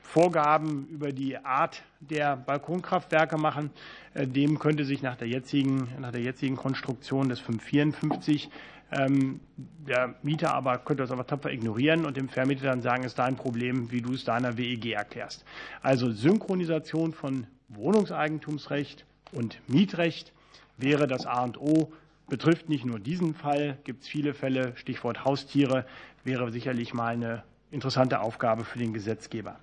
Vorgaben 0.00 0.86
über 0.88 1.12
die 1.12 1.36
Art 1.38 1.82
der 2.00 2.36
Balkonkraftwerke 2.36 3.36
machen. 3.36 3.70
Äh, 4.14 4.26
dem 4.26 4.58
könnte 4.58 4.86
sich 4.86 5.02
nach 5.02 5.16
der 5.16 5.28
jetzigen, 5.28 5.88
nach 6.00 6.12
der 6.12 6.22
jetzigen 6.22 6.56
Konstruktion 6.56 7.28
des 7.28 7.40
554 7.40 8.46
ähm, 8.46 8.50
der 8.96 10.14
Mieter 10.22 10.54
aber 10.54 10.78
könnte 10.78 11.02
das 11.02 11.10
aber 11.10 11.26
tapfer 11.26 11.50
ignorieren 11.50 12.06
und 12.06 12.16
dem 12.16 12.28
Vermieter 12.28 12.66
dann 12.66 12.80
sagen, 12.80 13.04
ist 13.04 13.18
dein 13.18 13.36
Problem, 13.36 13.90
wie 13.90 14.00
du 14.00 14.12
es 14.12 14.24
deiner 14.24 14.56
WEG 14.56 14.92
erklärst. 14.92 15.44
Also 15.82 16.10
Synchronisation 16.10 17.12
von 17.12 17.46
Wohnungseigentumsrecht 17.68 19.04
und 19.32 19.60
Mietrecht 19.68 20.32
wäre 20.76 21.06
das 21.06 21.26
A 21.26 21.42
und 21.42 21.58
O. 21.58 21.92
Betrifft 22.28 22.68
nicht 22.68 22.84
nur 22.84 22.98
diesen 22.98 23.34
Fall, 23.34 23.78
gibt 23.84 24.02
es 24.02 24.08
viele 24.08 24.32
Fälle. 24.32 24.72
Stichwort 24.76 25.24
Haustiere 25.24 25.84
wäre 26.22 26.50
sicherlich 26.50 26.94
mal 26.94 27.12
eine 27.12 27.42
interessante 27.70 28.20
Aufgabe 28.20 28.64
für 28.64 28.78
den 28.78 28.94
Gesetzgeber. 28.94 29.58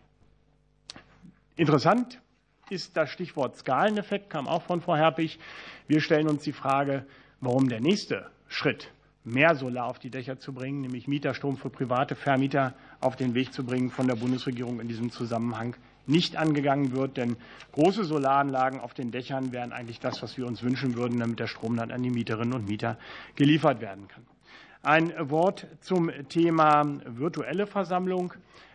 Interessant 1.56 2.22
ist 2.70 2.96
das 2.98 3.10
Stichwort 3.10 3.58
Skaleneffekt, 3.58 4.30
kam 4.30 4.48
auch 4.48 4.62
von 4.62 4.82
Frau 4.82 4.96
Herpich. 4.96 5.40
Wir 5.88 6.02
stellen 6.02 6.28
uns 6.28 6.44
die 6.44 6.54
Frage, 6.54 7.06
warum 7.40 7.68
der 7.68 7.82
nächste 7.82 8.30
Schritt 8.48 8.92
mehr 9.24 9.56
Solar 9.56 9.88
auf 9.88 10.00
die 10.00 10.10
Dächer 10.10 10.40
zu 10.40 10.54
bringen, 10.54 10.82
nämlich 10.82 11.08
Mieterstrom 11.08 11.58
für 11.58 11.70
private 11.70 12.16
Vermieter 12.16 12.74
auf 13.00 13.16
den 13.16 13.34
Weg 13.34 13.54
zu 13.54 13.64
bringen, 13.64 13.92
von 13.92 14.08
der 14.08 14.16
Bundesregierung 14.16 14.80
in 14.80 14.88
diesem 14.88 15.12
Zusammenhang 15.12 15.76
nicht 16.08 16.36
angegangen 16.38 16.94
wird. 16.94 17.18
Denn 17.18 17.38
große 17.74 18.04
Solaranlagen 18.04 18.80
auf 18.80 18.94
den 18.94 19.12
Dächern 19.12 19.52
wären 19.52 19.72
eigentlich 19.72 20.00
das, 20.00 20.22
was 20.22 20.38
wir 20.38 20.48
uns 20.48 20.64
wünschen 20.64 20.96
würden, 20.96 21.20
damit 21.20 21.40
der 21.40 21.48
Strom 21.48 21.78
dann 21.78 21.92
an 21.92 22.02
die 22.02 22.10
Mieterinnen 22.10 22.54
und 22.54 22.68
Mieter 22.68 22.98
geliefert 23.36 23.82
werden 23.82 24.08
kann. 24.08 24.26
Ein 24.84 25.14
Wort 25.30 25.68
zum 25.82 26.10
Thema 26.28 26.84
virtuelle 27.06 27.68
Versammlung. 27.68 28.34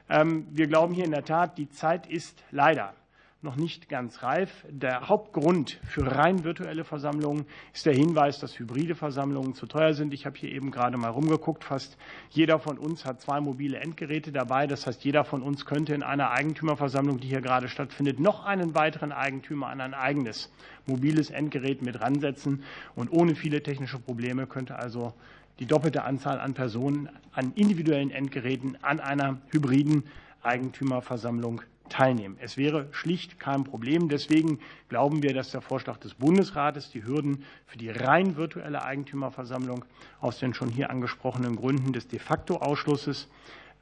Ähm, 0.09 0.47
wir 0.53 0.69
glauben 0.69 0.95
hier 0.95 1.05
in 1.05 1.11
der 1.11 1.25
Tat, 1.25 1.59
die 1.59 1.69
Zeit 1.69 2.07
ist 2.07 2.45
leider 2.53 2.95
noch 3.43 3.57
nicht 3.57 3.89
ganz 3.89 4.23
reif. 4.23 4.65
Der 4.69 5.09
Hauptgrund 5.09 5.79
für 5.85 6.07
rein 6.11 6.43
virtuelle 6.43 6.85
Versammlungen 6.85 7.47
ist 7.73 7.87
der 7.87 7.95
Hinweis, 7.95 8.41
dass 8.41 8.59
hybride 8.59 8.95
Versammlungen 8.95 9.55
zu 9.55 9.67
teuer 9.67 9.93
sind. 9.93 10.15
Ich 10.15 10.27
habe 10.27 10.37
hier 10.37 10.51
eben 10.51 10.71
gerade 10.71 10.97
mal 10.97 11.11
rumgeguckt. 11.11 11.63
Fast 11.63 11.99
jeder 12.31 12.59
von 12.59 12.79
uns 12.79 13.05
hat 13.05 13.21
zwei 13.21 13.41
mobile 13.41 13.79
Endgeräte 13.79 14.33
dabei. 14.33 14.67
Das 14.67 14.87
heißt, 14.87 15.05
jeder 15.05 15.25
von 15.25 15.43
uns 15.43 15.67
könnte 15.67 15.95
in 15.95 16.03
einer 16.03 16.31
Eigentümerversammlung, 16.31 17.21
die 17.21 17.29
hier 17.29 17.43
gerade 17.43 17.69
stattfindet, 17.69 18.21
noch 18.21 18.45
einen 18.45 18.75
weiteren 18.75 19.13
Eigentümer 19.13 19.69
an 19.69 19.81
ein 19.81 19.95
eigenes 19.95 20.51
mobiles 20.87 21.31
Endgerät 21.31 21.83
mit 21.83 22.01
ransetzen. 22.01 22.63
Und 22.95 23.13
ohne 23.13 23.35
viele 23.35 23.63
technische 23.63 23.99
Probleme 23.99 24.47
könnte 24.47 24.77
also 24.79 25.13
die 25.59 25.67
doppelte 25.67 26.05
Anzahl 26.05 26.41
an 26.41 26.55
Personen 26.55 27.09
an 27.33 27.53
individuellen 27.55 28.11
Endgeräten 28.11 28.79
an 28.83 28.99
einer 29.01 29.39
hybriden 29.51 30.05
Eigentümerversammlung 30.43 31.63
teilnehmen. 31.89 32.37
Es 32.41 32.57
wäre 32.57 32.89
schlicht 32.93 33.39
kein 33.41 33.65
Problem. 33.65 34.09
Deswegen 34.09 34.61
glauben 34.89 35.23
wir, 35.23 35.35
dass 35.35 35.51
der 35.51 35.61
Vorschlag 35.61 35.99
des 35.99 36.15
Bundesrates 36.15 36.91
die 36.91 37.05
Hürden 37.05 37.45
für 37.67 37.79
die 37.79 37.91
rein 37.91 38.37
virtuelle 38.37 38.85
Eigentümerversammlung 38.85 39.85
aus 40.21 40.39
den 40.39 40.55
schon 40.55 40.69
hier 40.69 40.91
angesprochenen 40.91 41.57
Gründen 41.57 41.93
des 41.93 42.09
de 42.09 42.19
facto 42.19 42.57
Ausschlusses 42.57 43.29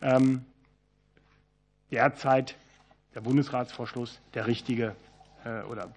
ähm, 0.00 0.44
derzeit 1.90 2.57
der 3.14 3.20
Bundesratsvorschluss 3.20 4.20
der 4.34 4.46
richtige 4.46 4.94
äh, 5.44 5.62
oder 5.62 5.92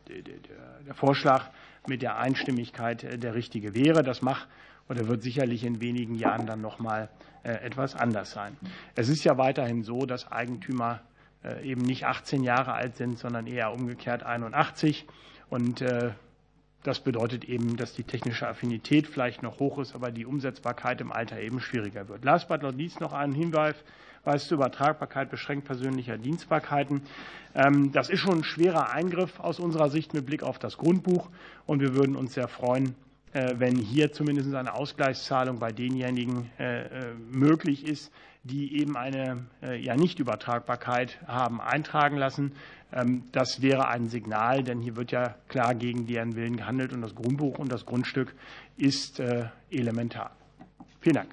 der 0.85 0.93
Vorschlag 0.93 1.49
mit 1.87 2.01
der 2.01 2.17
Einstimmigkeit 2.17 3.03
äh, 3.03 3.17
der 3.17 3.33
richtige 3.33 3.73
wäre. 3.73 4.03
Das 4.03 4.21
macht 4.21 4.47
oder 4.89 5.07
wird 5.07 5.21
sicherlich 5.21 5.63
in 5.63 5.81
wenigen 5.81 6.15
Jahren 6.15 6.45
dann 6.45 6.61
noch 6.61 6.79
mal 6.79 7.09
äh, 7.43 7.51
etwas 7.51 7.95
anders 7.95 8.31
sein. 8.31 8.55
Es 8.95 9.09
ist 9.09 9.23
ja 9.23 9.37
weiterhin 9.37 9.83
so, 9.83 10.05
dass 10.05 10.31
Eigentümer 10.31 11.01
eben 11.63 11.81
nicht 11.81 12.05
18 12.05 12.43
Jahre 12.43 12.73
alt 12.73 12.95
sind, 12.95 13.19
sondern 13.19 13.47
eher 13.47 13.71
umgekehrt 13.71 14.23
81. 14.23 15.05
Und 15.49 15.81
äh, 15.81 16.11
das 16.83 16.99
bedeutet 16.99 17.45
eben, 17.45 17.77
dass 17.77 17.93
die 17.93 18.03
technische 18.03 18.47
Affinität 18.47 19.07
vielleicht 19.07 19.43
noch 19.43 19.59
hoch 19.59 19.79
ist, 19.79 19.95
aber 19.95 20.11
die 20.11 20.25
Umsetzbarkeit 20.25 21.01
im 21.01 21.11
Alter 21.11 21.39
eben 21.39 21.59
schwieriger 21.59 22.07
wird. 22.07 22.23
Last 22.23 22.47
but 22.47 22.61
not 22.61 22.75
least 22.75 23.01
noch 23.01 23.13
ein 23.13 23.33
Hinweis 23.33 23.75
zur 24.35 24.57
Übertragbarkeit 24.57 25.29
beschränkt 25.29 25.65
persönlicher 25.65 26.17
Dienstbarkeiten. 26.17 27.01
Ähm, 27.55 27.91
das 27.93 28.09
ist 28.09 28.19
schon 28.19 28.39
ein 28.39 28.43
schwerer 28.43 28.91
Eingriff 28.91 29.39
aus 29.39 29.59
unserer 29.59 29.89
Sicht 29.89 30.13
mit 30.13 30.25
Blick 30.25 30.43
auf 30.43 30.59
das 30.59 30.77
Grundbuch. 30.77 31.29
Und 31.65 31.79
wir 31.79 31.95
würden 31.95 32.15
uns 32.15 32.33
sehr 32.33 32.49
freuen, 32.49 32.87
äh, 32.89 33.06
wenn 33.57 33.75
hier 33.75 34.11
zumindest 34.11 34.53
eine 34.55 34.73
Ausgleichszahlung 34.73 35.59
bei 35.59 35.71
denjenigen 35.71 36.49
möglich 37.29 37.85
ist, 37.85 38.11
die 38.47 38.79
eben 38.79 38.97
eine 38.97 39.45
äh, 39.61 39.79
ja, 39.79 39.95
Nichtübertragbarkeit 39.95 41.19
haben 41.27 41.61
eintragen 41.61 42.17
lassen. 42.17 42.53
Ähm, 42.91 43.23
das 43.31 43.61
wäre 43.61 43.87
ein 43.87 44.07
Signal, 44.07 44.63
denn 44.63 44.81
hier 44.81 44.95
wird 44.95 45.11
ja 45.11 45.35
klar 45.47 45.75
gegen 45.75 46.07
deren 46.07 46.35
Willen 46.35 46.57
gehandelt 46.57 46.93
und 46.93 47.01
das 47.01 47.13
Grundbuch 47.13 47.59
und 47.59 47.71
das 47.71 47.85
Grundstück 47.85 48.33
ist 48.77 49.19
äh, 49.19 49.45
elementar. 49.69 50.35
Vielen 51.01 51.15
Dank. 51.15 51.29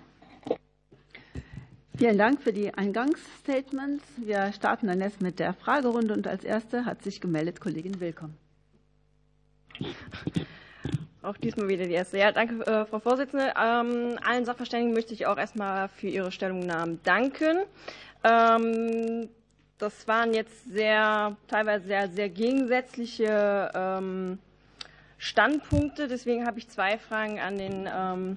Vielen 1.97 2.19
Dank 2.19 2.43
für 2.43 2.53
die 2.53 2.75
Eingangsstatements. 2.75 4.05
Wir 4.17 4.53
starten 4.53 4.89
dann 4.89 5.01
jetzt 5.01 5.23
mit 5.23 5.39
der 5.39 5.55
Fragerunde 5.55 6.13
und 6.13 6.27
als 6.27 6.43
erste 6.43 6.85
hat 6.85 7.03
sich 7.03 7.21
gemeldet 7.21 7.61
Kollegin 7.61 8.01
Willkommen. 8.01 8.37
Auch 11.25 11.39
diesmal 11.39 11.69
wieder 11.69 11.87
die 11.87 11.95
erste. 11.95 12.19
Ja, 12.19 12.33
danke, 12.33 12.67
äh, 12.67 12.85
Frau 12.85 12.99
Vorsitzende. 12.99 13.55
Ähm, 13.59 14.19
allen 14.23 14.45
Sachverständigen 14.45 14.93
möchte 14.93 15.15
ich 15.15 15.27
auch 15.27 15.39
erstmal 15.39 15.89
für 15.89 16.09
ihre 16.09 16.31
Stellungnahmen 16.31 17.01
danken. 17.03 17.61
Ähm, 18.23 19.31
das 19.79 20.07
waren 20.07 20.35
jetzt 20.35 20.71
sehr, 20.71 21.35
teilweise 21.49 21.87
sehr, 21.87 22.09
sehr 22.11 22.29
gegensätzliche 22.29 23.71
ähm, 23.75 24.39
Standpunkte. 25.17 26.09
Deswegen 26.09 26.47
habe 26.47 26.59
ich 26.59 26.69
zwei 26.69 26.99
Fragen 26.99 27.41
an 27.41 27.57
den 27.57 27.89
ähm, 27.91 28.37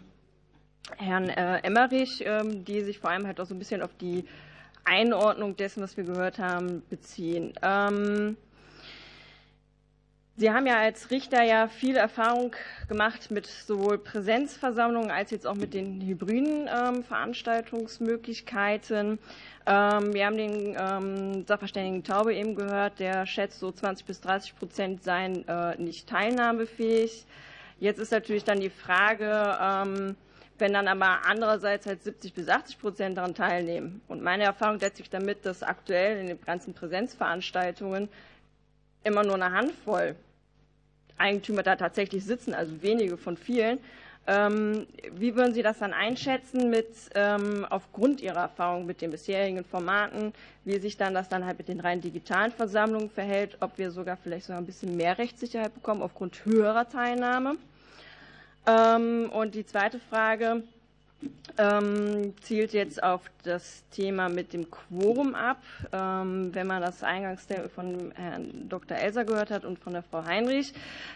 Herrn 0.96 1.28
äh, 1.28 1.58
Emmerich, 1.64 2.24
ähm, 2.26 2.64
die 2.64 2.82
sich 2.82 3.00
vor 3.00 3.10
allem 3.10 3.28
halt 3.28 3.42
auch 3.42 3.46
so 3.46 3.54
ein 3.54 3.60
bisschen 3.60 3.82
auf 3.82 3.94
die 4.00 4.24
Einordnung 4.86 5.58
dessen, 5.58 5.84
was 5.84 5.98
wir 5.98 6.06
gehört 6.06 6.40
haben, 6.40 6.84
beziehen. 6.90 7.52
Sie 10.40 10.52
haben 10.52 10.68
ja 10.68 10.78
als 10.78 11.10
Richter 11.10 11.42
ja 11.42 11.68
viel 11.68 11.96
Erfahrung 11.96 12.56
gemacht 12.88 13.32
mit 13.32 13.48
sowohl 13.48 13.98
Präsenzversammlungen 13.98 15.10
als 15.10 15.32
jetzt 15.32 15.48
auch 15.48 15.56
mit 15.56 15.74
den 15.74 16.00
hybriden 16.00 16.70
ähm, 16.72 17.04
Veranstaltungsmöglichkeiten. 17.04 19.18
Ähm, 19.66 20.14
wir 20.14 20.28
haben 20.28 20.38
den 20.38 20.78
ähm, 20.80 21.44
Sachverständigen 21.48 22.04
Taube 22.04 22.36
eben 22.36 22.54
gehört, 22.54 23.00
der 23.00 23.26
schätzt, 23.26 23.60
so 23.60 23.72
20 23.72 24.06
bis 24.06 24.22
30 24.22 24.56
Prozent 24.56 25.04
seien 25.04 25.48
äh, 25.48 25.76
nicht 25.82 26.08
teilnahmefähig. 26.08 27.26
Jetzt 27.80 27.98
ist 27.98 28.12
natürlich 28.12 28.44
dann 28.44 28.60
die 28.60 28.70
Frage, 28.70 29.58
ähm, 29.60 30.16
wenn 30.60 30.72
dann 30.72 30.88
aber 30.88 31.22
andererseits 31.28 31.88
halt 31.88 32.04
70 32.04 32.36
bis 32.36 32.48
80 32.48 32.80
Prozent 32.80 33.18
daran 33.18 33.34
teilnehmen. 33.34 34.02
Und 34.08 34.22
meine 34.22 34.44
Erfahrung 34.44 34.78
setzt 34.78 34.98
sich 34.98 35.10
damit, 35.10 35.48
dass 35.48 35.64
aktuell 35.64 36.20
in 36.20 36.28
den 36.28 36.40
ganzen 36.44 36.76
Präsenzveranstaltungen 36.76 38.08
immer 39.04 39.24
nur 39.24 39.34
eine 39.34 39.52
Handvoll 39.52 40.16
Eigentümer 41.18 41.64
da 41.64 41.76
tatsächlich 41.76 42.24
sitzen, 42.26 42.54
also 42.54 42.82
wenige 42.82 43.18
von 43.18 43.38
vielen. 43.38 43.80
Ähm, 44.30 44.88
wie 45.14 45.36
würden 45.36 45.54
Sie 45.54 45.64
das 45.64 45.80
dann 45.80 45.94
einschätzen 45.94 46.70
mit 46.70 46.88
ähm, 47.16 47.66
aufgrund 47.70 48.20
Ihrer 48.20 48.42
Erfahrung 48.42 48.86
mit 48.86 49.02
den 49.02 49.12
bisherigen 49.12 49.64
Formaten, 49.64 50.34
wie 50.66 50.80
sich 50.80 50.98
dann 50.98 51.14
das 51.14 51.30
dann 51.30 51.46
halt 51.46 51.58
mit 51.58 51.70
den 51.70 51.80
rein 51.80 52.02
digitalen 52.02 52.52
Versammlungen 52.52 53.10
verhält, 53.10 53.56
ob 53.62 53.78
wir 53.78 53.90
sogar 53.90 54.18
vielleicht 54.18 54.48
sogar 54.48 54.60
ein 54.60 54.66
bisschen 54.66 54.98
mehr 54.98 55.18
Rechtssicherheit 55.18 55.74
bekommen 55.74 56.02
aufgrund 56.02 56.44
höherer 56.44 56.90
Teilnahme? 56.90 57.56
Ähm, 58.66 59.30
und 59.32 59.56
die 59.56 59.66
zweite 59.66 59.98
Frage, 59.98 60.64
ähm, 61.58 62.34
zielt 62.42 62.74
jetzt 62.74 63.02
auf 63.02 63.22
das 63.44 63.84
Thema 63.90 64.30
mit 64.30 64.54
dem 64.54 64.70
Quorum 64.70 65.36
ab. 65.36 65.62
Ähm, 65.92 66.54
wenn 66.54 66.68
man 66.68 66.82
das 66.82 67.04
eingangs 67.04 67.48
von 67.74 68.12
Herrn 68.16 68.70
Dr. 68.70 68.98
Elser 68.98 69.26
gehört 69.26 69.50
hat 69.50 69.66
und 69.66 69.80
von 69.80 69.94
der 69.94 70.04
Frau 70.04 70.24
Heinrich, 70.24 70.74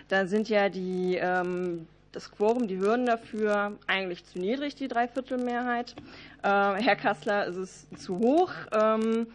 da 0.07 0.25
sind 0.25 0.49
ja 0.49 0.69
die, 0.69 1.19
ähm, 1.21 1.87
das 2.11 2.31
Quorum, 2.31 2.67
die 2.67 2.79
Hürden 2.79 3.05
dafür 3.05 3.77
eigentlich 3.87 4.25
zu 4.25 4.39
niedrig, 4.39 4.75
die 4.75 4.87
Dreiviertelmehrheit. 4.87 5.95
Äh, 6.41 6.47
Herr 6.47 6.95
Kassler, 6.95 7.45
ist 7.45 7.57
es 7.57 7.87
zu 8.03 8.17
hoch. 8.17 8.51
Ähm, 8.71 9.27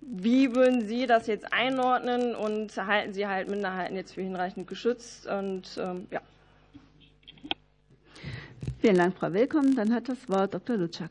wie 0.00 0.54
würden 0.54 0.86
Sie 0.86 1.06
das 1.06 1.28
jetzt 1.28 1.52
einordnen 1.52 2.34
und 2.34 2.76
halten 2.76 3.12
Sie 3.12 3.26
halt 3.26 3.48
Minderheiten 3.48 3.94
jetzt 3.94 4.14
für 4.14 4.22
hinreichend 4.22 4.66
geschützt? 4.66 5.26
Und 5.26 5.78
ähm, 5.78 6.08
ja. 6.10 6.20
Vielen 8.80 8.96
Dank, 8.96 9.16
Frau 9.16 9.32
Willkommen. 9.32 9.74
Dann 9.74 9.92
hat 9.92 10.08
das 10.08 10.28
Wort 10.28 10.54
Dr. 10.54 10.76
Lutschak. 10.76 11.10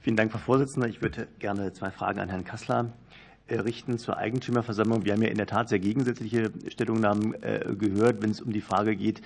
Vielen 0.00 0.16
Dank, 0.16 0.32
Frau 0.32 0.38
Vorsitzende. 0.38 0.88
Ich 0.88 1.02
würde 1.02 1.28
gerne 1.38 1.72
zwei 1.72 1.90
Fragen 1.90 2.20
an 2.20 2.28
Herrn 2.28 2.44
Kassler 2.44 2.92
äh, 3.46 3.58
richten 3.60 3.98
zur 3.98 4.16
Eigentümerversammlung. 4.16 5.04
Wir 5.04 5.14
haben 5.14 5.22
ja 5.22 5.28
in 5.28 5.36
der 5.36 5.46
Tat 5.46 5.68
sehr 5.68 5.78
gegensätzliche 5.78 6.52
Stellungnahmen 6.68 7.34
äh, 7.42 7.74
gehört, 7.78 8.22
wenn 8.22 8.30
es 8.30 8.40
um 8.40 8.52
die 8.52 8.60
Frage 8.60 8.94
geht, 8.94 9.22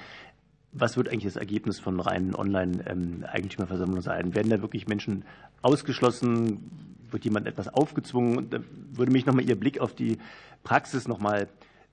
was 0.73 0.97
wird 0.97 1.09
eigentlich 1.09 1.25
das 1.25 1.37
Ergebnis 1.37 1.79
von 1.79 2.01
reinen 2.01 2.35
Online-Eigentümerversammlungen 2.35 4.03
sein? 4.03 4.35
Werden 4.35 4.49
da 4.49 4.63
wirklich 4.63 4.89
Menschen 4.89 5.25
ausgeschlossen? 5.61 6.71
Wird 7.11 7.25
jemand 7.25 7.47
etwas 7.47 7.69
aufgezwungen? 7.69 8.49
Da 8.49 8.61
würde 8.93 9.13
mich 9.13 9.27
nochmal 9.27 9.45
Ihr 9.45 9.61
Blick 9.61 9.81
auf 9.81 9.95
die 9.95 10.17
Praxis 10.63 11.07
nochmal 11.07 11.49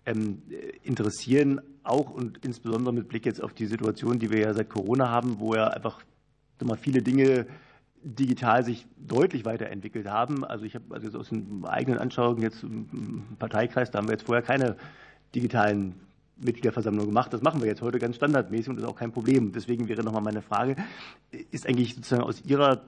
ähm, 0.06 0.42
interessieren, 0.84 1.60
auch 1.90 2.10
und 2.12 2.44
insbesondere 2.46 2.94
mit 2.94 3.08
Blick 3.08 3.26
jetzt 3.26 3.42
auf 3.42 3.54
die 3.54 3.66
Situation, 3.66 4.20
die 4.20 4.32
wir 4.32 4.40
ja 4.40 4.54
seit 4.54 4.70
Corona 4.70 5.10
haben, 5.10 5.40
wo 5.40 5.56
ja 5.56 5.68
einfach 5.68 6.02
mal 6.64 6.78
viele 6.78 7.02
Dinge 7.02 7.48
digital 8.04 8.64
sich 8.64 8.86
deutlich 8.98 9.46
weiterentwickelt 9.46 10.08
haben. 10.08 10.46
Also 10.46 10.66
ich 10.66 10.76
habe 10.76 10.86
also 10.94 11.18
aus 11.18 11.30
den 11.30 11.66
eigenen 11.66 12.00
Anschauungen 12.00 12.42
jetzt 12.42 12.64
im 12.64 13.24
Parteikreis, 13.38 13.92
da 13.92 14.00
haben 14.00 14.08
wir 14.08 14.14
jetzt 14.14 14.26
vorher 14.26 14.44
keine 14.44 14.78
digitalen 15.36 15.96
Mitgliederversammlung 16.38 17.08
gemacht. 17.08 17.34
Das 17.34 17.42
machen 17.42 17.62
wir 17.62 17.68
jetzt 17.68 17.82
heute 17.82 18.00
ganz 18.00 18.16
standardmäßig 18.16 18.70
und 18.70 18.78
ist 18.78 18.86
auch 18.86 18.96
kein 18.96 19.12
Problem. 19.12 19.52
Deswegen 19.52 19.88
wäre 19.88 20.04
nochmal 20.04 20.22
meine 20.22 20.42
Frage, 20.42 20.76
ist 21.52 21.68
eigentlich 21.68 21.96
sozusagen 21.96 22.24
aus 22.24 22.44
Ihrer 22.46 22.84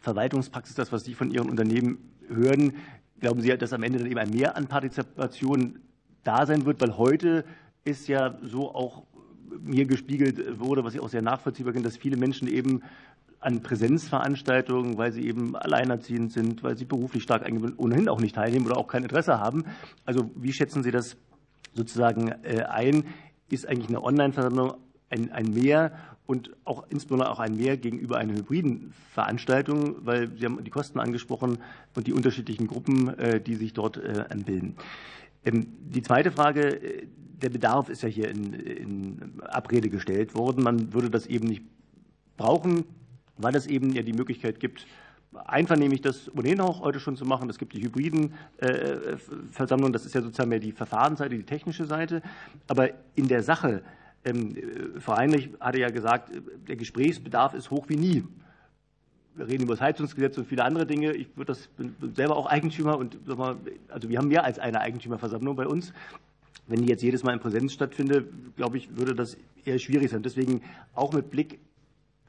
Verwaltungspraxis 0.00 0.74
das, 0.74 0.92
was 0.92 1.04
Sie 1.04 1.14
von 1.14 1.30
Ihren 1.30 1.48
Unternehmen 1.48 1.98
hören, 2.28 2.74
glauben 3.20 3.40
Sie, 3.40 3.56
dass 3.56 3.72
am 3.72 3.82
Ende 3.82 3.98
dann 3.98 4.08
eben 4.08 4.18
ein 4.18 4.30
Mehr 4.30 4.56
an 4.56 4.66
Partizipation 4.66 5.78
da 6.24 6.44
sein 6.44 6.66
wird? 6.66 6.80
Weil 6.80 6.98
heute 6.98 7.44
ist 7.84 8.08
ja 8.08 8.38
so 8.42 8.74
auch 8.74 9.04
mir 9.60 9.84
gespiegelt 9.84 10.58
wurde, 10.58 10.84
was 10.84 10.94
ich 10.94 11.00
auch 11.00 11.08
sehr 11.08 11.22
nachvollziehbar 11.22 11.72
finde, 11.72 11.88
dass 11.88 11.96
viele 11.96 12.16
Menschen 12.16 12.48
eben 12.48 12.82
an 13.40 13.62
Präsenzveranstaltungen, 13.62 14.96
weil 14.98 15.12
sie 15.12 15.26
eben 15.26 15.56
alleinerziehend 15.56 16.32
sind, 16.32 16.62
weil 16.62 16.76
sie 16.76 16.84
beruflich 16.84 17.22
stark 17.22 17.44
ohnehin 17.76 18.08
auch 18.08 18.20
nicht 18.20 18.36
teilnehmen 18.36 18.66
oder 18.66 18.76
auch 18.76 18.86
kein 18.86 19.02
Interesse 19.02 19.40
haben. 19.40 19.64
Also 20.04 20.30
wie 20.36 20.52
schätzen 20.52 20.82
Sie 20.82 20.92
das 20.92 21.16
sozusagen 21.74 22.28
äh, 22.42 22.62
ein? 22.62 23.04
Ist 23.50 23.68
eigentlich 23.68 23.88
eine 23.88 24.02
Online-Versammlung 24.02 24.74
ein, 25.10 25.32
ein 25.32 25.52
Mehr 25.52 25.92
und 26.26 26.50
auch 26.64 26.84
insbesondere 26.88 27.30
auch 27.30 27.40
ein 27.40 27.56
Mehr 27.56 27.76
gegenüber 27.76 28.18
einer 28.18 28.34
hybriden 28.34 28.94
Veranstaltung, 29.12 29.96
weil 30.06 30.30
Sie 30.38 30.44
haben 30.44 30.62
die 30.62 30.70
Kosten 30.70 31.00
angesprochen 31.00 31.58
und 31.96 32.06
die 32.06 32.12
unterschiedlichen 32.12 32.68
Gruppen, 32.68 33.18
äh, 33.18 33.40
die 33.40 33.56
sich 33.56 33.72
dort 33.72 33.96
äh, 33.96 34.24
bilden. 34.44 34.76
Ähm, 35.44 35.66
die 35.80 36.02
zweite 36.02 36.30
Frage, 36.30 37.08
der 37.42 37.50
Bedarf 37.50 37.88
ist 37.88 38.02
ja 38.02 38.08
hier 38.08 38.28
in, 38.28 38.54
in 38.54 39.42
Abrede 39.42 39.90
gestellt 39.90 40.34
worden. 40.34 40.62
Man 40.62 40.92
würde 40.92 41.10
das 41.10 41.26
eben 41.26 41.48
nicht 41.48 41.62
brauchen, 42.36 42.84
weil 43.36 43.54
es 43.56 43.66
eben 43.66 43.92
ja 43.92 44.02
die 44.02 44.12
Möglichkeit 44.12 44.60
gibt, 44.60 44.86
einvernehmlich 45.34 46.02
das 46.02 46.34
ohnehin 46.36 46.60
auch 46.60 46.80
heute 46.80 47.00
schon 47.00 47.16
zu 47.16 47.24
machen. 47.24 47.48
Es 47.50 47.58
gibt 47.58 47.72
die 47.72 47.82
hybriden 47.82 48.34
äh, 48.58 49.16
Versammlungen, 49.50 49.92
das 49.92 50.04
ist 50.04 50.14
ja 50.14 50.20
sozusagen 50.20 50.50
mehr 50.50 50.60
die 50.60 50.72
Verfahrensseite, 50.72 51.36
die 51.36 51.44
technische 51.44 51.86
Seite. 51.86 52.22
Aber 52.68 52.90
in 53.14 53.28
der 53.28 53.42
Sache, 53.42 53.82
ähm, 54.24 54.54
Frau 55.00 55.16
Heinrich 55.16 55.50
hatte 55.58 55.80
ja 55.80 55.88
gesagt, 55.90 56.30
der 56.68 56.76
Gesprächsbedarf 56.76 57.54
ist 57.54 57.70
hoch 57.70 57.88
wie 57.88 57.96
nie. 57.96 58.24
Wir 59.34 59.48
reden 59.48 59.62
über 59.64 59.72
das 59.72 59.80
Heizungsgesetz 59.80 60.36
und 60.36 60.46
viele 60.46 60.62
andere 60.62 60.84
Dinge. 60.84 61.12
Ich 61.14 61.28
bin 61.30 61.96
selber 62.14 62.36
auch 62.36 62.46
Eigentümer 62.46 62.98
und 62.98 63.16
also 63.88 64.08
wir 64.10 64.18
haben 64.18 64.28
mehr 64.28 64.44
als 64.44 64.58
eine 64.58 64.80
Eigentümerversammlung 64.80 65.56
bei 65.56 65.66
uns. 65.66 65.94
Wenn 66.66 66.82
die 66.82 66.88
jetzt 66.88 67.02
jedes 67.02 67.22
Mal 67.22 67.32
in 67.32 67.40
Präsenz 67.40 67.72
stattfindet, 67.72 68.28
glaube 68.56 68.76
ich, 68.76 68.96
würde 68.96 69.14
das 69.14 69.36
eher 69.64 69.78
schwierig 69.78 70.10
sein. 70.10 70.22
Deswegen 70.22 70.62
auch 70.94 71.12
mit 71.12 71.30
Blick 71.30 71.58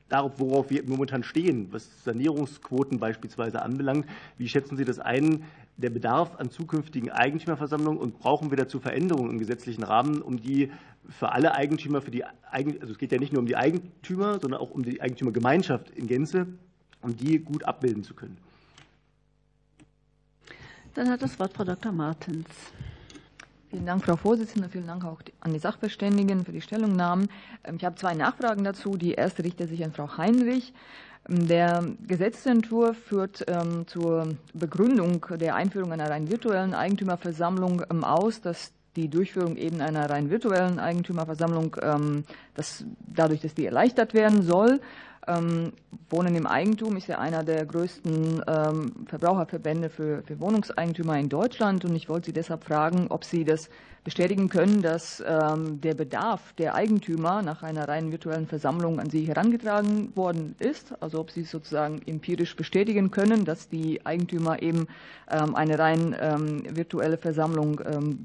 darauf, 0.10 0.40
worauf 0.40 0.70
wir 0.70 0.84
momentan 0.88 1.24
stehen, 1.24 1.68
was 1.72 2.04
Sanierungsquoten 2.04 3.00
beispielsweise 3.00 3.62
anbelangt. 3.62 4.06
Wie 4.38 4.48
schätzen 4.48 4.78
Sie 4.78 4.86
das 4.86 5.00
ein, 5.00 5.44
der 5.78 5.90
Bedarf 5.90 6.36
an 6.40 6.52
zukünftigen 6.52 7.10
Eigentümerversammlungen 7.10 8.00
und 8.00 8.20
brauchen 8.20 8.52
wir 8.52 8.58
dazu 8.58 8.80
Veränderungen 8.80 9.32
im 9.32 9.40
gesetzlichen 9.40 9.84
Rahmen, 9.84 10.22
um 10.22 10.40
die 10.40 10.72
für 11.10 11.32
alle 11.32 11.56
Eigentümer, 11.56 12.02
für 12.02 12.12
die 12.12 12.24
also 12.24 12.92
es 12.92 12.98
geht 12.98 13.12
ja 13.12 13.18
nicht 13.18 13.34
nur 13.34 13.42
um 13.42 13.48
die 13.48 13.56
Eigentümer, 13.56 14.40
sondern 14.40 14.62
auch 14.62 14.70
um 14.70 14.84
die 14.84 15.02
Eigentümergemeinschaft 15.02 15.90
in 15.90 16.08
Gänze, 16.08 16.48
um 17.02 17.18
die 17.18 17.40
gut 17.40 17.64
abbilden 17.64 18.04
zu 18.04 18.14
können? 18.14 18.38
Dann 20.94 21.10
hat 21.10 21.24
das 21.24 21.40
Wort 21.40 21.54
Frau 21.54 21.64
Dr. 21.64 21.92
Martens. 21.92 22.46
Vielen 23.74 23.88
Dank, 23.88 24.06
Frau 24.06 24.18
Vorsitzende. 24.18 24.70
Vielen 24.70 24.86
Dank 24.86 25.04
auch 25.04 25.20
an 25.40 25.52
die 25.52 25.58
Sachverständigen 25.58 26.46
für 26.46 26.52
die 26.52 26.62
Stellungnahmen. 26.62 27.28
Ähm, 27.64 27.78
ich 27.78 27.86
habe 27.86 27.96
zwei 27.96 28.14
Nachfragen 28.14 28.64
dazu. 28.64 28.98
Die 28.98 29.14
erste 29.14 29.44
richtet 29.44 29.70
sich 29.70 29.84
an 29.84 29.92
Frau 29.92 30.16
Heinrich. 30.16 30.74
Ähm, 31.28 31.48
der 31.48 31.84
Gesetzentwurf 32.06 32.96
führt 32.96 33.44
ähm, 33.48 33.88
zur 33.88 34.28
Begründung 34.54 35.26
der 35.40 35.56
Einführung 35.56 35.92
einer 35.92 36.08
rein 36.08 36.30
virtuellen 36.30 36.76
Eigentümerversammlung 36.76 37.82
aus, 38.04 38.42
dass 38.42 38.74
die 38.96 39.10
Durchführung 39.10 39.58
eben 39.58 39.82
einer 39.82 40.08
rein 40.08 40.30
virtuellen 40.30 40.78
Eigentümerversammlung, 40.78 41.76
dass 42.54 42.86
dadurch, 43.08 43.42
dass 43.42 43.56
die 43.56 43.66
erleichtert 43.66 44.14
werden 44.14 44.44
soll. 44.44 44.82
Ähm, 45.28 45.74
Wohnen 46.10 46.36
im 46.36 46.46
Eigentum 46.46 46.98
ist 46.98 47.08
ja 47.08 47.18
einer 47.18 47.44
der 47.44 47.66
größten 47.66 48.44
ähm, 48.46 48.92
Verbraucherverbände 49.08 49.90
für, 49.90 50.22
für 50.24 50.40
Wohnungseigentümer 50.40 51.18
in 51.18 51.30
Deutschland. 51.30 51.86
Und 51.86 51.96
ich 51.96 52.10
wollte 52.10 52.28
Sie 52.28 52.34
deshalb 52.34 52.64
fragen, 52.64 53.08
ob 53.10 53.24
Sie 53.24 53.46
das 53.46 53.70
bestätigen 54.04 54.50
können, 54.50 54.82
dass 54.82 55.24
ähm, 55.26 55.80
der 55.80 55.94
Bedarf 55.94 56.54
der 56.54 56.76
Eigentümer 56.76 57.42
nach 57.42 57.64
einer 57.64 57.88
rein 57.88 58.12
virtuellen 58.12 58.48
Versammlung 58.48 59.00
an 59.00 59.10
Sie 59.10 59.26
herangetragen 59.26 60.16
worden 60.16 60.56
ist. 60.60 60.94
Also 61.02 61.20
ob 61.20 61.32
Sie 61.32 61.44
sozusagen 61.44 62.02
empirisch 62.06 62.56
bestätigen 62.56 63.12
können, 63.12 63.46
dass 63.46 63.70
die 63.70 64.06
Eigentümer 64.06 64.62
eben 64.62 64.88
eine 65.26 65.80
rein 65.80 66.16
virtuelle 66.70 67.18
Versammlung 67.18 67.80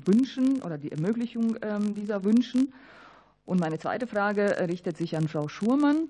wünschen 0.04 0.60
oder 0.62 0.76
die 0.78 0.90
Ermöglichung 0.90 1.56
dieser 1.94 2.24
wünschen. 2.24 2.72
Und 3.46 3.60
meine 3.60 3.78
zweite 3.78 4.06
Frage 4.06 4.56
richtet 4.68 4.96
sich 4.96 5.16
an 5.16 5.28
Frau 5.28 5.48
Schurmann. 5.48 6.08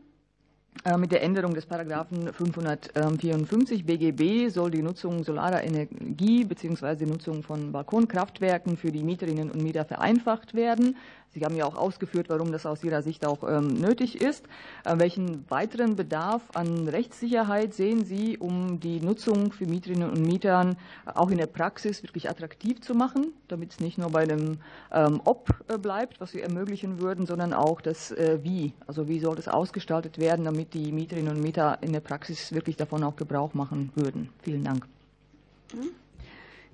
Äh, 0.85 0.97
mit 0.97 1.12
der 1.12 1.23
Änderung 1.23 1.55
des 1.55 1.66
Paragraphen 1.66 2.33
554 2.33 3.85
BGB 3.85 4.49
soll 4.49 4.71
die 4.71 4.83
Nutzung 4.83 5.25
solarer 5.25 5.64
Energie 5.64 6.45
bzw. 6.45 6.95
die 6.97 7.07
Nutzung 7.07 7.43
von 7.43 7.73
Balkonkraftwerken 7.73 8.77
für 8.77 8.93
die 8.93 9.03
Mieterinnen 9.03 9.51
und 9.51 9.62
Mieter 9.62 9.85
vereinfacht 9.85 10.55
werden. 10.55 10.97
Sie 11.31 11.45
haben 11.45 11.57
ja 11.57 11.66
auch 11.66 11.76
ausgeführt, 11.76 12.29
warum 12.29 12.53
das 12.53 12.66
aus 12.66 12.83
Ihrer 12.83 13.03
Sicht 13.03 13.26
auch 13.26 13.43
ähm, 13.43 13.68
nötig 13.74 14.20
ist. 14.20 14.45
Äh, 14.85 14.99
welchen 14.99 15.49
weiteren 15.51 15.95
Bedarf 15.95 16.43
an 16.55 16.89
Rechtssicherheit 16.89 17.74
sehen 17.74 18.05
Sie, 18.05 18.39
um 18.39 18.81
die 18.81 19.01
Nutzung 19.01 19.53
für 19.53 19.66
Mieterinnen 19.66 20.11
und 20.11 20.22
Mieter 20.22 20.76
auch 21.05 21.31
in 21.31 21.39
der 21.39 21.47
Praxis 21.47 22.03
wirklich 22.03 22.31
attraktiv 22.31 22.81
zu 22.81 22.95
machen, 22.95 23.33
damit 23.49 23.72
es 23.72 23.81
nicht 23.81 23.99
nur 23.99 24.11
bei 24.11 24.24
dem 24.24 24.59
ähm, 24.93 25.20
Ob 25.24 25.51
äh, 25.68 25.79
bleibt, 25.79 26.20
was 26.20 26.31
Sie 26.31 26.41
ermöglichen 26.41 27.01
würden, 27.01 27.26
sondern 27.26 27.53
auch 27.53 27.81
das 27.81 28.11
äh, 28.12 28.39
Wie. 28.43 28.72
Also 28.87 29.09
wie 29.09 29.20
soll 29.20 29.37
das 29.37 29.49
ausgestaltet 29.49 30.18
werden, 30.18 30.45
damit 30.45 30.74
die 30.74 30.93
Mieterinnen 30.93 31.37
und 31.37 31.43
Mieter 31.43 31.79
in 31.83 31.93
der 31.93 32.01
Praxis 32.01 32.53
wirklich 32.53 32.76
davon 32.76 33.05
auch 33.05 33.16
Gebrauch 33.16 33.55
machen 33.55 33.93
würden. 33.95 34.31
Vielen 34.43 34.64
Dank. 34.64 34.87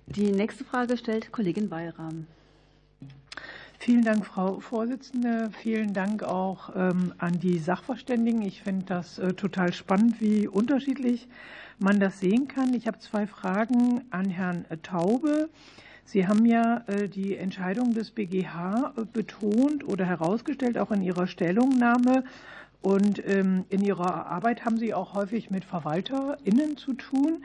Die 0.06 0.30
nächste 0.30 0.64
Frage 0.64 0.96
stellt 0.96 1.32
Kollegin 1.32 1.68
Bayram. 1.68 2.26
Vielen 3.84 4.02
Dank, 4.02 4.24
Frau 4.24 4.60
Vorsitzende. 4.60 5.50
Vielen 5.60 5.92
Dank 5.92 6.22
auch 6.22 6.70
ähm, 6.74 7.12
an 7.18 7.38
die 7.38 7.58
Sachverständigen. 7.58 8.40
Ich 8.40 8.62
finde 8.62 8.86
das 8.86 9.18
äh, 9.18 9.34
total 9.34 9.74
spannend, 9.74 10.22
wie 10.22 10.48
unterschiedlich 10.48 11.28
man 11.78 12.00
das 12.00 12.18
sehen 12.18 12.48
kann. 12.48 12.72
Ich 12.72 12.86
habe 12.86 12.98
zwei 12.98 13.26
Fragen 13.26 14.00
an 14.10 14.30
Herrn 14.30 14.64
Taube. 14.82 15.50
Sie 16.06 16.26
haben 16.26 16.46
ja 16.46 16.82
äh, 16.86 17.10
die 17.10 17.36
Entscheidung 17.36 17.92
des 17.92 18.10
BGH 18.10 18.94
äh, 18.96 19.04
betont 19.04 19.86
oder 19.86 20.06
herausgestellt, 20.06 20.78
auch 20.78 20.90
in 20.90 21.02
Ihrer 21.02 21.26
Stellungnahme. 21.26 22.24
Und 22.80 23.22
ähm, 23.28 23.66
in 23.68 23.84
Ihrer 23.84 24.28
Arbeit 24.28 24.64
haben 24.64 24.78
Sie 24.78 24.94
auch 24.94 25.12
häufig 25.12 25.50
mit 25.50 25.62
VerwalterInnen 25.62 26.78
zu 26.78 26.94
tun. 26.94 27.44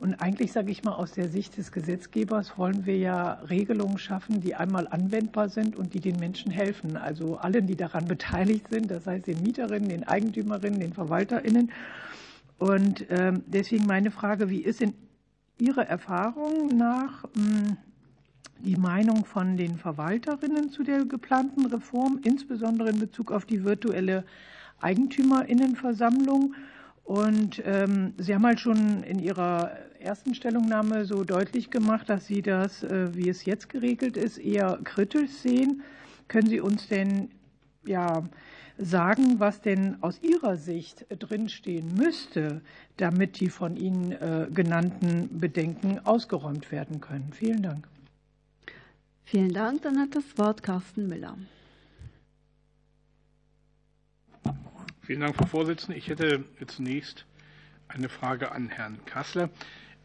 Und 0.00 0.14
eigentlich 0.14 0.52
sage 0.52 0.70
ich 0.70 0.82
mal, 0.82 0.94
aus 0.94 1.12
der 1.12 1.28
Sicht 1.28 1.58
des 1.58 1.72
Gesetzgebers 1.72 2.56
wollen 2.56 2.86
wir 2.86 2.96
ja 2.96 3.32
Regelungen 3.50 3.98
schaffen, 3.98 4.40
die 4.40 4.54
einmal 4.54 4.88
anwendbar 4.88 5.50
sind 5.50 5.76
und 5.76 5.92
die 5.92 6.00
den 6.00 6.16
Menschen 6.16 6.50
helfen. 6.50 6.96
Also 6.96 7.36
allen, 7.36 7.66
die 7.66 7.76
daran 7.76 8.04
beteiligt 8.08 8.68
sind, 8.70 8.90
das 8.90 9.06
heißt 9.06 9.26
den 9.26 9.42
Mieterinnen, 9.42 9.90
den 9.90 10.08
Eigentümerinnen, 10.08 10.80
den 10.80 10.94
VerwalterInnen. 10.94 11.70
Und 12.56 13.04
ähm, 13.10 13.42
deswegen 13.46 13.84
meine 13.86 14.10
Frage, 14.10 14.48
wie 14.48 14.60
ist 14.60 14.80
in 14.80 14.94
Ihrer 15.58 15.86
Erfahrung 15.86 16.68
nach 16.74 17.24
hm, 17.34 17.76
die 18.60 18.76
Meinung 18.76 19.26
von 19.26 19.58
den 19.58 19.76
Verwalterinnen 19.76 20.70
zu 20.70 20.82
der 20.82 21.04
geplanten 21.04 21.66
Reform, 21.66 22.20
insbesondere 22.24 22.88
in 22.88 22.98
Bezug 22.98 23.30
auf 23.32 23.44
die 23.44 23.64
virtuelle 23.64 24.24
Eigentümerinnenversammlung? 24.80 26.54
Und 27.10 27.60
ähm, 27.66 28.14
Sie 28.18 28.32
haben 28.32 28.46
halt 28.46 28.60
schon 28.60 29.02
in 29.02 29.18
Ihrer 29.18 29.72
ersten 29.98 30.32
Stellungnahme 30.32 31.06
so 31.06 31.24
deutlich 31.24 31.68
gemacht, 31.68 32.08
dass 32.08 32.26
Sie 32.26 32.40
das, 32.40 32.84
äh, 32.84 33.12
wie 33.16 33.28
es 33.28 33.44
jetzt 33.44 33.68
geregelt 33.68 34.16
ist, 34.16 34.38
eher 34.38 34.78
kritisch 34.84 35.32
sehen. 35.32 35.82
Können 36.28 36.46
Sie 36.46 36.60
uns 36.60 36.86
denn 36.86 37.32
ja, 37.84 38.22
sagen, 38.78 39.40
was 39.40 39.60
denn 39.60 40.00
aus 40.04 40.22
Ihrer 40.22 40.56
Sicht 40.56 41.04
drinstehen 41.08 41.96
müsste, 41.96 42.60
damit 42.96 43.40
die 43.40 43.48
von 43.48 43.74
Ihnen 43.76 44.12
äh, 44.12 44.46
genannten 44.54 45.40
Bedenken 45.40 45.98
ausgeräumt 46.06 46.70
werden 46.70 47.00
können? 47.00 47.32
Vielen 47.32 47.62
Dank. 47.62 47.88
Vielen 49.24 49.52
Dank. 49.52 49.82
Dann 49.82 49.98
hat 49.98 50.14
das 50.14 50.38
Wort 50.38 50.62
Carsten 50.62 51.08
Müller. 51.08 51.36
Vielen 55.10 55.22
Dank, 55.22 55.34
Frau 55.34 55.46
Vorsitzende. 55.46 55.98
Ich 55.98 56.06
hätte 56.06 56.44
zunächst 56.68 57.26
eine 57.88 58.08
Frage 58.08 58.52
an 58.52 58.68
Herrn 58.68 59.04
Kassler. 59.06 59.50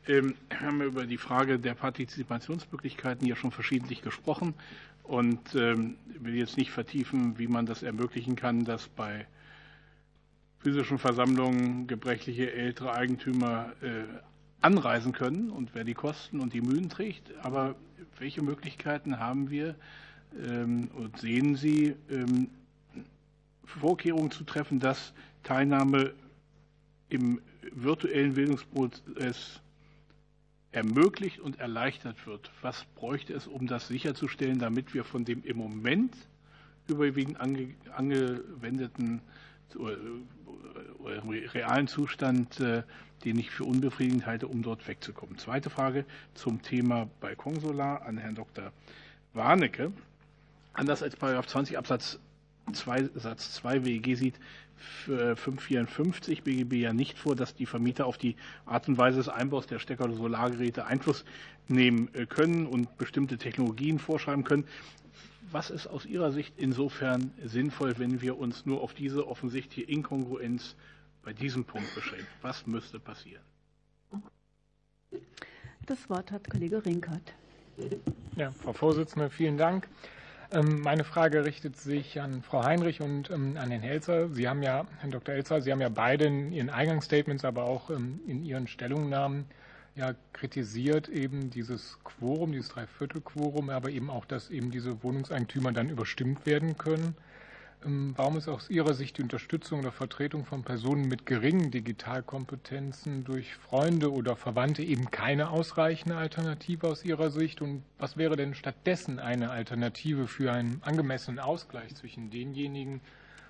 Ähm, 0.08 0.34
wir 0.50 0.62
haben 0.62 0.82
über 0.82 1.06
die 1.06 1.20
Frage 1.20 1.60
der 1.60 1.76
Partizipationsmöglichkeiten 1.76 3.28
ja 3.28 3.36
schon 3.36 3.52
verschiedentlich 3.52 4.02
gesprochen 4.02 4.56
und 5.04 5.54
ähm, 5.54 5.98
will 6.08 6.34
jetzt 6.34 6.58
nicht 6.58 6.72
vertiefen, 6.72 7.38
wie 7.38 7.46
man 7.46 7.68
das 7.68 7.84
ermöglichen 7.84 8.36
kann, 8.36 8.66
dass 8.66 8.88
bei 8.88 9.28
physischen 10.58 10.98
Versammlungen 10.98 11.86
gebrechliche 11.86 12.52
ältere 12.52 12.96
Eigentümer 12.96 13.74
äh, 13.84 14.06
anreisen 14.62 15.12
können 15.12 15.52
und 15.52 15.76
wer 15.76 15.84
die 15.84 15.94
Kosten 15.94 16.40
und 16.40 16.52
die 16.52 16.62
Mühen 16.62 16.90
trägt. 16.90 17.32
Aber 17.44 17.76
welche 18.18 18.42
Möglichkeiten 18.42 19.20
haben 19.20 19.52
wir 19.52 19.76
ähm, 20.44 20.90
und 20.96 21.20
sehen 21.20 21.56
Sie, 21.56 21.96
Vorkehrungen 23.66 24.32
zu 24.32 24.44
treffen, 24.44 24.80
dass 24.80 25.14
Teilnahme 25.44 26.14
im 27.10 27.42
virtuellen 27.72 28.34
Bildungsprozess 28.34 29.60
ermöglicht 30.72 31.40
und 31.40 31.60
erleichtert 31.60 32.28
wird. 32.28 32.52
Was 32.62 32.86
bräuchte 32.96 33.34
es, 33.34 33.48
um 33.48 33.68
das 33.68 33.88
sicherzustellen, 33.88 34.60
damit 34.60 34.94
wir 34.94 35.04
von 35.04 35.26
dem 35.26 35.44
im 35.44 35.58
Moment 35.58 36.16
überwiegend 36.88 37.40
ange, 37.40 37.74
angewendeten 37.96 39.22
oder, 39.78 39.98
realen 41.54 41.88
Zustand, 41.88 42.60
äh, 42.60 42.84
den 43.24 43.40
ich 43.40 43.50
für 43.52 43.64
unbefriedigend 43.64 44.26
halte, 44.26 44.48
um 44.48 44.62
dort 44.62 44.88
wegzukommen. 44.88 45.38
Zweite 45.38 45.70
Frage 45.70 46.06
zum 46.34 46.62
Thema 46.62 47.08
Balkonsolar 47.22 48.04
an 48.04 48.18
Herrn 48.18 48.36
Dr. 48.36 48.72
Warnecke. 49.34 49.92
Anders 50.74 51.02
als 51.02 51.16
20 51.18 51.78
Absatz 51.78 52.20
2, 52.74 53.10
Satz 53.16 53.54
2 53.54 53.86
WEG 53.86 54.16
sieht 54.18 54.36
554 55.08 56.44
BGB 56.44 56.74
ja 56.74 56.94
nicht 56.94 57.18
vor, 57.18 57.36
dass 57.36 57.56
die 57.56 57.66
Vermieter 57.66 58.06
auf 58.06 58.18
die 58.18 58.36
Art 58.66 58.88
und 58.88 58.98
Weise 58.98 59.18
des 59.18 59.30
Einbaus 59.30 59.68
der 59.68 59.80
Stecker- 59.80 60.06
oder 60.06 60.16
Solargeräte 60.16 60.86
Einfluss 60.86 61.26
nehmen 61.68 62.14
äh, 62.14 62.26
können 62.26 62.68
und 62.68 62.98
bestimmte 62.98 63.38
Technologien 63.38 64.00
vorschreiben 64.00 64.44
können. 64.44 64.66
Was 65.52 65.70
ist 65.70 65.88
aus 65.88 66.06
Ihrer 66.06 66.32
Sicht 66.32 66.54
insofern 66.58 67.32
sinnvoll, 67.44 67.98
wenn 67.98 68.22
wir 68.22 68.38
uns 68.38 68.66
nur 68.66 68.82
auf 68.82 68.94
diese 68.94 69.28
offensichtliche 69.28 69.90
Inkongruenz 69.90 70.76
bei 71.24 71.34
diesem 71.34 71.66
Punkt 71.66 71.94
beschränken? 71.96 72.28
Was 72.42 72.68
müsste 72.68 73.00
passieren? 73.00 73.44
Das 75.86 76.10
Wort 76.10 76.32
hat 76.32 76.50
Kollege 76.50 76.84
Rinkert. 76.84 77.34
Ja, 78.36 78.52
Frau 78.52 78.74
Vorsitzende, 78.74 79.30
vielen 79.30 79.58
Dank. 79.58 79.88
Ähm, 80.56 80.80
meine 80.80 81.04
Frage 81.04 81.44
richtet 81.44 81.76
sich 81.76 82.22
an 82.22 82.42
Frau 82.42 82.64
Heinrich 82.64 83.02
und 83.02 83.30
ähm, 83.30 83.58
an 83.58 83.72
Herrn 83.72 83.82
Helzer. 83.82 84.30
Sie 84.30 84.48
haben 84.48 84.64
ja, 84.64 84.86
Herrn 85.00 85.12
Dr. 85.12 85.36
Helzer, 85.36 85.62
Sie 85.62 85.70
haben 85.70 85.82
ja 85.82 85.90
beide 85.90 86.26
in 86.26 86.54
Ihren 86.54 86.70
Eingangsstatements, 86.70 87.44
aber 87.44 87.66
auch 87.66 87.90
ähm, 87.90 88.22
in 88.26 88.46
Ihren 88.46 88.68
Stellungnahmen 88.68 89.48
ja 89.96 90.14
kritisiert 90.32 91.10
eben 91.10 91.50
dieses 91.50 92.00
Quorum, 92.06 92.54
dieses 92.54 92.70
Dreiviertelquorum, 92.70 93.70
aber 93.70 93.90
eben 93.90 94.10
auch, 94.10 94.24
dass 94.24 94.50
eben 94.50 94.72
diese 94.72 95.04
Wohnungseigentümer 95.04 95.74
dann 95.74 95.90
überstimmt 95.90 96.46
werden 96.46 96.78
können. 96.78 97.16
Ähm, 97.86 98.14
warum 98.16 98.38
ist 98.38 98.48
aus 98.48 98.70
Ihrer 98.70 98.94
Sicht 98.94 99.18
die 99.18 99.22
Unterstützung 99.22 99.80
oder 99.80 99.92
Vertretung 99.92 100.46
von 100.46 100.64
Personen 100.64 101.08
mit 101.08 101.26
geringen 101.26 101.72
Digitalkompetenzen 101.72 103.24
durch 103.24 103.56
Freunde 103.56 104.12
oder 104.12 104.36
Verwandte 104.36 104.84
eben 104.84 105.12
keine 105.12 105.50
ausreichende 105.50 106.18
Alternative 106.18 106.88
aus 106.88 107.06
Ihrer 107.06 107.30
Sicht? 107.30 107.62
Und 107.62 107.84
was 108.00 108.18
wäre 108.18 108.36
denn 108.36 108.56
stattdessen 108.56 109.20
eine 109.20 109.52
Alternative 109.52 110.28
für 110.28 110.52
einen 110.52 110.82
angemessenen 110.84 111.40
Ausgleich 111.40 111.96
zwischen 111.96 112.32
denjenigen 112.32 113.02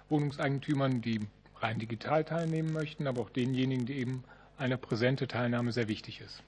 Wohnungseigentümern, 0.10 1.02
die 1.02 1.22
rein 1.58 1.80
digital 1.80 2.26
teilnehmen 2.26 2.74
möchten, 2.74 3.08
aber 3.08 3.22
auch 3.22 3.30
denjenigen, 3.30 3.86
die 3.86 3.94
eben 3.94 4.24
eine 4.58 4.78
präsente 4.78 5.28
Teilnahme 5.28 5.72
sehr 5.72 5.88
wichtig 5.88 6.22
ist? 6.22 6.44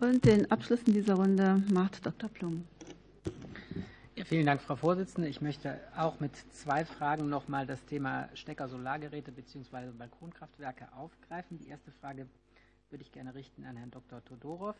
Und 0.00 0.24
den 0.24 0.50
Abschluss 0.50 0.82
in 0.86 0.92
dieser 0.92 1.14
Runde 1.14 1.62
macht 1.72 2.04
Dr. 2.04 2.28
Plum. 2.28 2.64
Vielen 4.24 4.46
Dank, 4.46 4.62
Frau 4.62 4.76
Vorsitzende. 4.76 5.28
Ich 5.28 5.42
möchte 5.42 5.78
auch 5.98 6.18
mit 6.18 6.34
zwei 6.54 6.86
Fragen 6.86 7.28
noch 7.28 7.46
mal 7.46 7.66
das 7.66 7.84
Thema 7.84 8.30
Stecker-Solargeräte 8.32 9.30
bzw. 9.30 9.90
Balkonkraftwerke 9.98 10.90
aufgreifen. 10.96 11.58
Die 11.58 11.68
erste 11.68 11.92
Frage 12.00 12.26
würde 12.88 13.02
ich 13.02 13.12
gerne 13.12 13.34
richten 13.34 13.66
an 13.66 13.76
Herrn 13.76 13.90
Dr. 13.90 14.24
Todorov. 14.24 14.76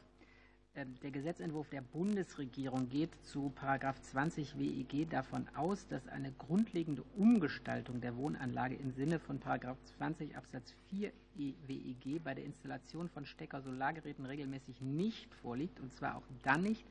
Ähm, 0.74 0.94
der 1.02 1.10
Gesetzentwurf 1.10 1.68
der 1.68 1.82
Bundesregierung 1.82 2.88
geht 2.88 3.10
zu§ 3.26 3.52
20 4.00 4.58
WEG 4.58 5.10
davon 5.10 5.46
aus, 5.54 5.86
dass 5.88 6.08
eine 6.08 6.32
grundlegende 6.32 7.02
Umgestaltung 7.14 8.00
der 8.00 8.16
Wohnanlage 8.16 8.76
im 8.76 8.92
Sinne 8.92 9.18
von§ 9.18 9.40
20 9.98 10.38
Absatz 10.38 10.74
4 10.88 11.12
WEG 11.36 12.24
bei 12.24 12.32
der 12.32 12.46
Installation 12.46 13.10
von 13.10 13.26
Stecker-Solargeräten 13.26 14.24
regelmäßig 14.24 14.80
nicht 14.80 15.34
vorliegt, 15.34 15.80
und 15.80 15.92
zwar 15.92 16.16
auch 16.16 16.26
dann 16.42 16.62
nicht, 16.62 16.86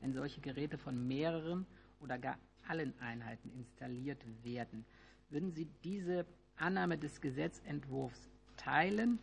wenn 0.00 0.14
solche 0.14 0.40
Geräte 0.40 0.78
von 0.78 1.06
mehreren 1.06 1.66
oder 2.00 2.18
gar 2.18 2.38
allen 2.66 2.92
Einheiten 3.00 3.50
installiert 3.50 4.22
werden. 4.42 4.84
Würden 5.30 5.52
Sie 5.52 5.66
diese 5.84 6.26
Annahme 6.56 6.98
des 6.98 7.20
Gesetzentwurfs 7.20 8.28
teilen 8.56 9.18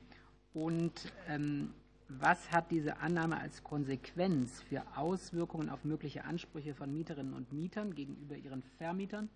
und 0.54 0.94
ähm, 1.28 1.74
was 2.08 2.52
hat 2.52 2.70
diese 2.70 2.98
Annahme 2.98 3.40
als 3.40 3.64
Konsequenz 3.64 4.62
für 4.62 4.84
Auswirkungen 4.96 5.70
auf 5.70 5.84
mögliche 5.84 6.24
Ansprüche 6.24 6.76
von 6.76 6.94
Mieterinnen 6.94 7.34
und 7.34 7.52
Mietern 7.52 7.96
gegenüber 7.96 8.36
ihren 8.36 8.62
Vermietern 8.78 9.30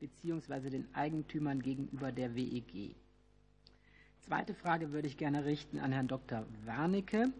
bzw. 0.00 0.70
den 0.70 0.92
Eigentümern 0.94 1.62
gegenüber 1.62 2.10
der 2.10 2.34
WEG? 2.34 2.96
Zweite 4.20 4.52
Frage 4.52 4.92
würde 4.92 5.06
ich 5.06 5.16
gerne 5.16 5.44
richten 5.44 5.78
an 5.78 5.92
Herrn 5.92 6.08
Dr. 6.08 6.44
Warnecke. 6.64 7.32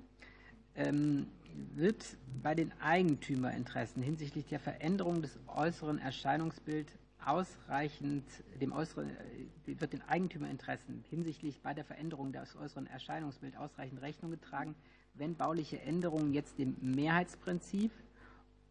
Ähm, 0.77 1.27
wird 1.75 2.17
bei 2.43 2.55
den 2.55 2.73
Eigentümerinteressen 2.81 4.03
hinsichtlich 4.03 4.47
der 4.47 4.61
Veränderung 4.61 5.23
des 5.23 5.39
äußeren 5.47 5.99
Erscheinungsbilds 5.99 6.93
ausreichend 7.25 8.25
dem 8.61 8.73
äußeren, 8.73 9.11
äh, 9.11 9.81
wird 9.81 9.93
den 9.93 10.03
Eigentümerinteressen 10.03 11.05
hinsichtlich 11.11 11.61
bei 11.61 11.75
der 11.75 11.85
Veränderung 11.85 12.33
des 12.33 12.57
äußeren 12.57 12.87
Erscheinungsbilds 12.87 13.57
ausreichend 13.57 14.01
Rechnung 14.01 14.31
getragen, 14.31 14.75
wenn 15.15 15.35
bauliche 15.35 15.81
Änderungen 15.81 16.33
jetzt 16.33 16.59
dem 16.59 16.77
Mehrheitsprinzip 16.81 17.91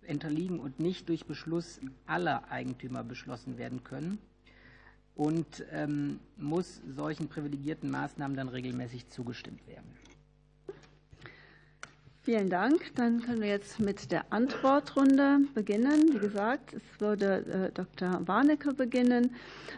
unterliegen 0.08 0.60
und 0.60 0.80
nicht 0.80 1.10
durch 1.10 1.26
Beschluss 1.26 1.80
aller 2.06 2.50
Eigentümer 2.50 3.04
beschlossen 3.04 3.58
werden 3.58 3.84
können? 3.84 4.18
Und 5.16 5.66
ähm, 5.72 6.20
muss 6.38 6.82
solchen 6.88 7.28
privilegierten 7.28 7.90
Maßnahmen 7.90 8.38
dann 8.38 8.50
regelmäßig 8.50 9.10
zugestimmt 9.10 9.66
werden? 9.68 9.90
Vielen 12.28 12.50
Dank. 12.50 12.94
Dann 12.96 13.22
können 13.22 13.40
wir 13.40 13.48
jetzt 13.48 13.80
mit 13.80 14.12
der 14.12 14.26
Antwortrunde 14.34 15.40
beginnen. 15.54 16.10
Wie 16.12 16.20
gesagt, 16.20 16.74
es 16.74 16.82
würde 17.00 17.70
äh, 17.70 17.72
Dr. 17.72 18.28
Warnecke 18.28 18.74
beginnen. 18.74 19.34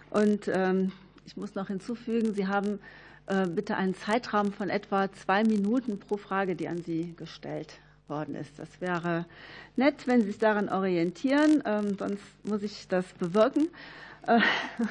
Und 0.10 0.48
ähm, 0.52 0.92
ich 1.28 1.38
muss 1.38 1.54
noch 1.54 1.68
hinzufügen, 1.68 2.34
Sie 2.34 2.48
haben 2.48 2.80
äh, 3.28 3.46
bitte 3.46 3.78
einen 3.78 3.94
Zeitrahmen 3.94 4.52
von 4.52 4.72
etwa 4.72 5.12
zwei 5.12 5.44
Minuten 5.44 6.00
pro 6.00 6.18
Frage, 6.18 6.56
die 6.56 6.68
an 6.68 6.82
Sie 6.82 7.14
gestellt 7.18 7.76
worden 8.08 8.34
ist. 8.34 8.58
Das 8.58 8.82
wäre 8.82 9.26
nett, 9.76 10.08
wenn 10.08 10.22
Sie 10.22 10.30
sich 10.30 10.40
daran 10.40 10.70
orientieren, 10.70 11.62
ähm, 11.68 11.98
sonst 12.00 12.24
muss 12.46 12.64
ich 12.64 12.88
das 12.88 13.06
bewirken. 13.14 13.68
Äh, 14.26 14.40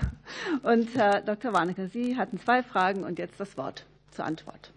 und 0.62 0.94
Herr 0.94 1.22
Dr. 1.22 1.52
Warnecke, 1.52 1.88
Sie 1.88 2.16
hatten 2.16 2.38
zwei 2.38 2.62
Fragen 2.62 3.02
und 3.02 3.18
jetzt 3.18 3.40
das 3.40 3.56
Wort 3.56 3.84
zur 4.12 4.26
Antwort. 4.26 4.70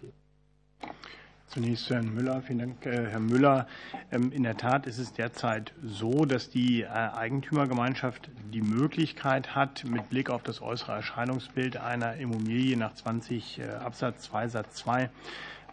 Zunächst 1.54 1.88
zu 1.88 1.96
Herrn 1.96 2.16
Müller. 2.16 2.42
Vielen 2.42 2.60
Dank, 2.60 2.86
äh, 2.86 3.08
Herr 3.10 3.20
Müller. 3.20 3.68
Ähm, 4.10 4.32
in 4.32 4.44
der 4.44 4.56
Tat 4.56 4.88
ist 4.88 5.00
es 5.00 5.12
derzeit 5.12 5.74
so, 5.84 6.24
dass 6.24 6.50
die 6.50 6.84
äh, 6.84 6.88
Eigentümergemeinschaft 6.88 8.30
die 8.54 8.62
Möglichkeit 8.62 9.54
hat, 9.54 9.84
mit 9.84 10.10
Blick 10.10 10.30
auf 10.30 10.44
das 10.44 10.62
äußere 10.62 10.94
Erscheinungsbild 10.94 11.76
einer 11.76 12.16
Immobilie 12.16 12.78
nach 12.78 12.94
20 12.94 13.60
äh, 13.60 13.64
Absatz 13.70 14.22
2 14.22 14.48
Satz 14.48 14.76
2 14.76 15.10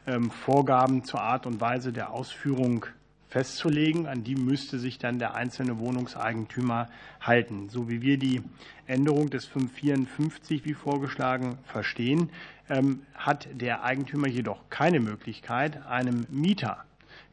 ähm, 0.08 0.32
Vorgaben 0.32 1.04
zur 1.04 1.20
Art 1.20 1.46
und 1.46 1.60
Weise 1.60 1.92
der 1.92 2.10
Ausführung 2.10 2.86
festzulegen. 3.28 4.08
An 4.08 4.24
die 4.24 4.34
müsste 4.34 4.80
sich 4.80 4.98
dann 4.98 5.20
der 5.20 5.36
einzelne 5.36 5.78
Wohnungseigentümer 5.78 6.88
halten. 7.20 7.68
So 7.68 7.88
wie 7.88 8.02
wir 8.02 8.18
die 8.18 8.42
Änderung 8.88 9.30
des 9.30 9.44
554 9.46 10.64
wie 10.64 10.74
vorgeschlagen 10.74 11.58
verstehen, 11.62 12.30
hat 13.14 13.48
der 13.52 13.82
Eigentümer 13.82 14.28
jedoch 14.28 14.68
keine 14.68 15.00
Möglichkeit, 15.00 15.86
einem 15.86 16.26
Mieter 16.30 16.84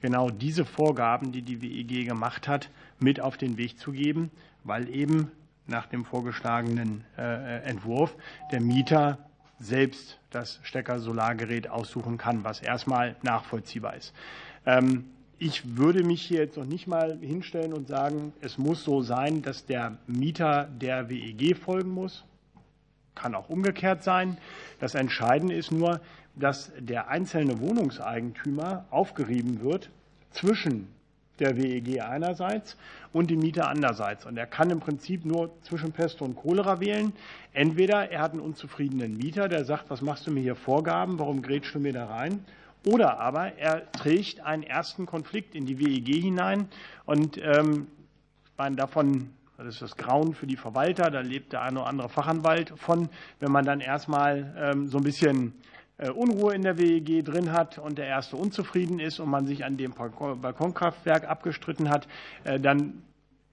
genau 0.02 0.30
diese 0.30 0.66
Vorgaben, 0.66 1.32
die 1.32 1.42
die 1.42 1.62
WEG 1.62 2.08
gemacht 2.08 2.48
hat, 2.48 2.70
mit 3.00 3.20
auf 3.20 3.38
den 3.38 3.58
Weg 3.58 3.80
zu 3.80 3.92
geben, 3.92 4.32
weil 4.64 4.90
eben 4.90 5.32
nach 5.68 5.88
dem 5.88 6.06
vorgeschlagenen 6.06 7.04
äh, 7.18 7.64
Entwurf 7.64 8.16
der 8.52 8.62
Mieter 8.62 9.18
selbst 9.60 10.20
das 10.32 10.60
Stecker-Solargerät 10.64 11.70
aussuchen 11.70 12.18
kann, 12.18 12.44
was 12.44 12.62
erstmal 12.62 13.16
nachvollziehbar 13.24 13.96
ist. 13.96 14.14
Ähm, 14.66 15.06
ich 15.38 15.76
würde 15.78 16.04
mich 16.04 16.22
hier 16.22 16.40
jetzt 16.40 16.58
noch 16.58 16.66
nicht 16.66 16.88
mal 16.88 17.18
hinstellen 17.20 17.74
und 17.74 17.88
sagen, 17.88 18.32
es 18.42 18.58
muss 18.58 18.84
so 18.84 19.02
sein, 19.02 19.42
dass 19.42 19.66
der 19.66 19.98
Mieter 20.08 20.70
der 20.80 21.10
WEG 21.10 21.58
folgen 21.58 21.90
muss. 21.90 22.24
Kann 23.16 23.34
auch 23.34 23.50
umgekehrt 23.50 24.04
sein. 24.04 24.38
Das 24.80 24.94
Entscheidende 24.94 25.56
ist 25.56 25.72
nur, 25.72 26.02
dass 26.36 26.72
der 26.78 27.08
einzelne 27.08 27.60
Wohnungseigentümer 27.60 28.86
aufgerieben 28.92 29.62
wird 29.62 29.90
zwischen 30.32 30.88
der 31.40 31.58
WEG 31.58 32.02
einerseits 32.02 32.78
und 33.14 33.30
dem 33.30 33.40
Mieter 33.40 33.68
andererseits. 33.68 34.26
Und 34.26 34.38
er 34.38 34.46
kann 34.46 34.70
im 34.70 34.80
Prinzip 34.80 35.26
nur 35.26 35.52
zwischen 35.64 35.92
Pest 35.92 36.22
und 36.22 36.36
Cholera 36.36 36.80
wählen. 36.80 37.14
Entweder 37.54 38.12
er 38.12 38.22
hat 38.22 38.32
einen 38.32 38.42
unzufriedenen 38.42 39.18
Mieter, 39.18 39.48
der 39.48 39.66
sagt, 39.66 39.90
was 39.90 40.02
machst 40.02 40.28
du 40.28 40.32
mir 40.32 40.42
hier 40.42 40.56
Vorgaben, 40.56 41.20
warum 41.20 41.42
grätschst 41.42 41.76
du 41.76 41.80
mir 41.80 41.94
da 41.94 42.06
rein? 42.06 42.46
Oder 42.86 43.20
aber 43.20 43.58
er 43.58 43.92
trägt 43.92 44.42
einen 44.42 44.64
ersten 44.64 45.06
Konflikt 45.06 45.56
in 45.56 45.66
die 45.66 45.80
WEG 45.80 46.22
hinein. 46.22 46.70
Und 47.06 47.38
ähm, 47.42 47.88
davon, 48.58 49.32
das 49.58 49.76
ist 49.76 49.82
das 49.82 49.98
Grauen 49.98 50.34
für 50.34 50.48
die 50.48 50.58
Verwalter, 50.58 51.10
da 51.10 51.22
lebt 51.22 51.54
der 51.54 51.62
eine 51.62 51.80
oder 51.80 51.90
andere 51.90 52.10
Fachanwalt 52.10 52.74
von, 52.78 53.10
wenn 53.40 53.52
man 53.52 53.66
dann 53.66 53.80
erstmal 53.80 54.54
ähm, 54.58 54.88
so 54.88 54.98
ein 54.98 55.04
bisschen 55.04 55.54
äh, 55.98 56.10
Unruhe 56.10 56.54
in 56.54 56.62
der 56.62 56.78
WEG 56.78 57.24
drin 57.24 57.52
hat 57.52 57.78
und 57.78 57.98
der 57.98 58.08
Erste 58.08 58.36
unzufrieden 58.36 59.00
ist 59.00 59.20
und 59.20 59.30
man 59.30 59.48
sich 59.48 59.64
an 59.64 59.78
dem 59.78 59.94
Balkonkraftwerk 59.94 61.30
abgestritten 61.30 61.90
hat, 61.90 62.08
äh, 62.44 62.60
dann 62.60 63.02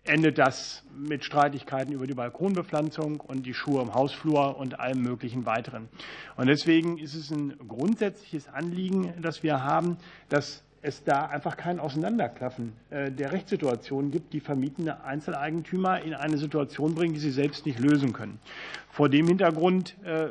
endet 0.05 0.39
das 0.39 0.83
mit 0.97 1.25
Streitigkeiten 1.25 1.93
über 1.93 2.09
die 2.09 2.15
Balkonbepflanzung 2.15 3.21
und 3.21 3.47
die 3.47 3.55
Schuhe 3.55 3.83
im 3.83 3.95
Hausflur 3.95 4.57
und 4.59 4.81
allem 4.81 5.01
möglichen 5.01 5.47
weiteren. 5.47 5.89
Und 6.37 6.49
deswegen 6.49 6.99
ist 6.99 7.15
es 7.15 7.31
ein 7.31 7.57
grundsätzliches 7.69 8.49
Anliegen, 8.49 9.15
das 9.23 9.45
wir 9.45 9.63
haben, 9.63 9.97
dass 10.29 10.65
es 10.83 11.05
da 11.05 11.26
einfach 11.26 11.57
kein 11.57 11.78
Auseinanderklaffen 11.78 12.72
äh, 12.91 13.11
der 13.11 13.33
Rechtssituation 13.33 14.11
gibt, 14.11 14.33
die 14.33 14.41
vermietende 14.41 15.05
Einzeleigentümer 15.05 16.03
in 16.03 16.14
eine 16.14 16.37
Situation 16.37 16.95
bringen, 16.95 17.14
die 17.14 17.20
sie 17.20 17.30
selbst 17.30 17.64
nicht 17.64 17.78
lösen 17.78 18.12
können. 18.12 18.39
Vor 18.91 19.09
dem 19.09 19.26
Hintergrund 19.28 19.97
äh, 20.05 20.28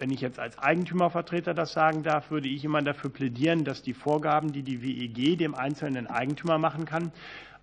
wenn 0.00 0.10
ich 0.10 0.22
jetzt 0.22 0.38
als 0.38 0.58
Eigentümervertreter 0.58 1.52
das 1.52 1.74
sagen 1.74 2.02
darf, 2.02 2.30
würde 2.30 2.48
ich 2.48 2.64
immer 2.64 2.80
dafür 2.80 3.10
plädieren, 3.10 3.64
dass 3.64 3.82
die 3.82 3.92
Vorgaben, 3.92 4.50
die 4.50 4.62
die 4.62 4.82
WEG 4.82 5.36
dem 5.36 5.54
einzelnen 5.54 6.06
Eigentümer 6.06 6.56
machen 6.56 6.86
kann, 6.86 7.12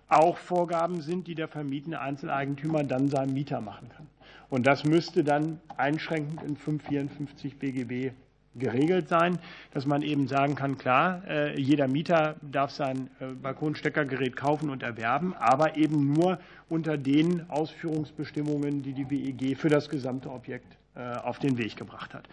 auch 0.08 0.38
Vorgaben 0.38 1.02
sind, 1.02 1.26
die 1.26 1.34
der 1.34 1.48
vermietende 1.48 2.00
Einzeleigentümer 2.00 2.84
dann 2.84 3.08
seinem 3.08 3.34
Mieter 3.34 3.60
machen 3.60 3.88
kann. 3.88 4.06
Und 4.48 4.66
das 4.66 4.84
müsste 4.84 5.24
dann 5.24 5.60
einschränkend 5.76 6.42
in 6.42 6.56
554 6.56 7.58
BGB 7.58 8.12
geregelt 8.58 9.08
sein, 9.08 9.38
dass 9.72 9.86
man 9.86 10.02
eben 10.02 10.28
sagen 10.28 10.54
kann, 10.54 10.78
klar, 10.78 11.22
äh, 11.28 11.60
jeder 11.60 11.88
Mieter 11.88 12.36
darf 12.42 12.70
sein 12.70 13.10
äh, 13.20 13.26
Balkonsteckergerät 13.26 14.36
kaufen 14.36 14.70
und 14.70 14.82
erwerben, 14.82 15.34
aber 15.34 15.76
eben 15.76 16.12
nur 16.12 16.38
unter 16.68 16.96
den 16.96 17.48
Ausführungsbestimmungen, 17.48 18.82
die 18.82 18.92
die 18.92 19.10
WEG 19.10 19.56
für 19.56 19.68
das 19.68 19.88
gesamte 19.88 20.30
Objekt 20.30 20.76
äh, 20.94 21.16
auf 21.16 21.38
den 21.38 21.58
Weg 21.58 21.76
gebracht 21.76 22.14
hat. 22.14 22.28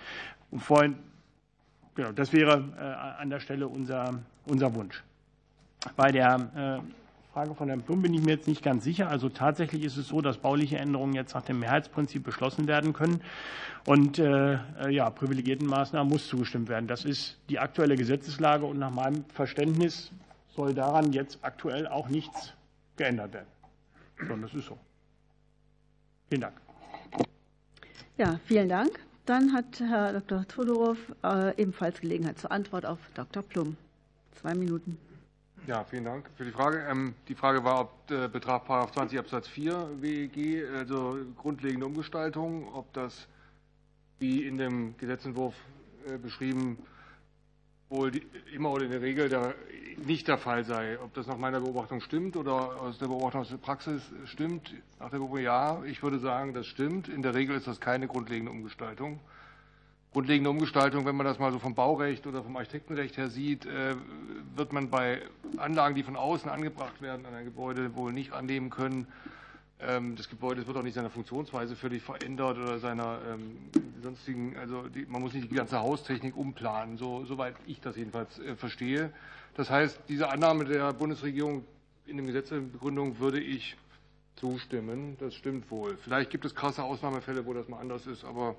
Und 0.51 0.61
vorhin, 0.61 0.95
genau, 1.95 2.11
das 2.11 2.33
wäre 2.33 3.15
an 3.19 3.29
der 3.29 3.39
Stelle 3.39 3.67
unser, 3.67 4.19
unser 4.45 4.73
Wunsch. 4.75 5.03
Bei 5.95 6.11
der 6.11 6.81
Frage 7.35 7.53
von 7.53 7.67
Herrn 7.67 7.81
Plum 7.81 8.01
bin 8.01 8.13
ich 8.13 8.21
mir 8.23 8.31
jetzt 8.31 8.47
nicht 8.47 8.63
ganz 8.63 8.85
sicher. 8.85 9.09
Also 9.09 9.27
tatsächlich 9.27 9.83
ist 9.83 9.97
es 9.97 10.07
so, 10.07 10.21
dass 10.21 10.37
bauliche 10.37 10.77
Änderungen 10.77 11.15
jetzt 11.15 11.33
nach 11.33 11.41
dem 11.41 11.59
Mehrheitsprinzip 11.59 12.23
beschlossen 12.23 12.65
werden 12.65 12.93
können. 12.93 13.19
Und 13.85 14.19
äh, 14.19 14.57
ja, 14.89 15.09
privilegierten 15.09 15.67
Maßnahmen 15.67 16.09
muss 16.09 16.29
zugestimmt 16.29 16.69
werden. 16.69 16.87
Das 16.87 17.03
ist 17.03 17.37
die 17.49 17.59
aktuelle 17.59 17.97
Gesetzeslage 17.97 18.65
und 18.65 18.79
nach 18.79 18.89
meinem 18.89 19.25
Verständnis 19.25 20.13
soll 20.55 20.73
daran 20.73 21.11
jetzt 21.11 21.39
aktuell 21.41 21.89
auch 21.89 22.07
nichts 22.07 22.53
geändert 22.95 23.33
werden. 23.33 23.47
Sondern 24.17 24.43
das 24.43 24.53
ist 24.53 24.67
so. 24.67 24.77
Vielen 26.29 26.39
Dank. 26.39 26.55
Ja, 28.15 28.39
vielen 28.45 28.69
Dank. 28.69 28.97
Dann 29.25 29.51
hat 29.51 29.81
Herr 29.81 30.13
Dr. 30.13 30.47
Todorov 30.47 30.97
äh, 31.21 31.61
ebenfalls 31.61 31.99
Gelegenheit 31.99 32.39
zur 32.39 32.53
Antwort 32.53 32.85
auf 32.85 32.99
Dr. 33.13 33.43
Plum. 33.43 33.75
Zwei 34.31 34.55
Minuten. 34.55 34.97
Ja, 35.67 35.83
vielen 35.83 36.03
Dank 36.03 36.29
für 36.37 36.45
die 36.45 36.51
Frage. 36.51 36.85
Ähm, 36.87 37.15
die 37.27 37.33
Frage 37.33 37.63
war, 37.63 37.81
ob 37.81 38.11
äh, 38.11 38.27
Betrag 38.27 38.67
20 38.67 39.17
Absatz 39.17 39.47
4 39.47 39.89
WEG, 39.99 40.63
also 40.77 41.17
grundlegende 41.35 41.87
Umgestaltung, 41.87 42.71
ob 42.71 42.93
das 42.93 43.27
wie 44.19 44.43
in 44.45 44.59
dem 44.59 44.95
Gesetzentwurf 44.97 45.55
äh, 46.07 46.19
beschrieben 46.19 46.77
wohl 47.89 48.11
immer 48.53 48.71
oder 48.73 48.85
in 48.85 48.91
der 48.91 49.01
Regel 49.01 49.55
nicht 50.05 50.27
der 50.27 50.37
Fall 50.37 50.65
sei. 50.65 50.99
Ob 51.01 51.15
das 51.15 51.25
nach 51.25 51.37
meiner 51.37 51.59
Beobachtung 51.61 51.99
stimmt 51.99 52.37
oder 52.37 52.79
aus 52.79 52.99
der 52.99 53.07
Beobachtung 53.07 53.41
aus 53.41 53.49
der 53.49 53.57
Praxis 53.57 54.03
stimmt, 54.25 54.71
nach 54.99 55.09
der 55.09 55.17
Beobachtung 55.17 55.43
ja, 55.45 55.83
ich 55.85 56.03
würde 56.03 56.19
sagen, 56.19 56.53
das 56.53 56.67
stimmt. 56.67 57.07
In 57.07 57.23
der 57.23 57.33
Regel 57.33 57.55
ist 57.55 57.65
das 57.65 57.79
keine 57.79 58.07
grundlegende 58.07 58.51
Umgestaltung 58.51 59.19
grundlegende 60.15 60.49
Umgestaltung, 60.49 61.05
wenn 61.05 61.17
man 61.17 61.25
das 61.25 61.39
mal 61.39 61.51
so 61.51 61.59
vom 61.59 61.75
Baurecht 61.75 62.25
oder 62.25 62.41
vom 62.41 62.55
Architektenrecht 62.55 63.17
her 63.17 63.29
sieht, 63.29 63.65
äh, 63.65 63.95
wird 64.55 64.71
man 64.71 64.89
bei 64.89 65.21
Anlagen, 65.57 65.93
die 65.93 66.03
von 66.03 66.15
außen 66.15 66.49
angebracht 66.49 67.01
werden, 67.01 67.25
an 67.25 67.33
ein 67.33 67.43
Gebäude 67.43 67.97
wohl 67.97 68.13
nicht 68.13 68.31
annehmen 68.31 68.69
können. 68.69 69.07
Ähm, 69.81 70.15
das 70.15 70.29
Gebäude 70.29 70.65
wird 70.65 70.77
auch 70.77 70.83
nicht 70.83 70.93
seiner 70.93 71.09
Funktionsweise 71.09 71.75
völlig 71.75 72.01
verändert 72.01 72.57
oder 72.57 72.79
seiner 72.79 73.19
ähm, 73.29 73.57
sonstigen, 74.01 74.55
also 74.57 74.83
die, 74.87 75.05
man 75.05 75.21
muss 75.21 75.33
nicht 75.33 75.51
die 75.51 75.55
ganze 75.55 75.81
Haustechnik 75.81 76.37
umplanen, 76.37 76.97
so, 76.97 77.25
soweit 77.25 77.55
ich 77.67 77.81
das 77.81 77.97
jedenfalls 77.97 78.39
äh, 78.39 78.55
verstehe. 78.55 79.11
Das 79.55 79.69
heißt, 79.69 79.99
diese 80.07 80.29
Annahme 80.29 80.63
der 80.63 80.93
Bundesregierung 80.93 81.65
in 82.05 82.15
der 82.15 82.25
Gesetzesbegründung 82.25 83.19
würde 83.19 83.41
ich 83.41 83.75
zustimmen. 84.37 85.17
Das 85.19 85.35
stimmt 85.35 85.69
wohl. 85.69 85.97
Vielleicht 85.97 86.29
gibt 86.29 86.45
es 86.45 86.55
krasse 86.55 86.85
Ausnahmefälle, 86.85 87.45
wo 87.45 87.53
das 87.53 87.67
mal 87.67 87.79
anders 87.79 88.07
ist, 88.07 88.23
aber 88.23 88.55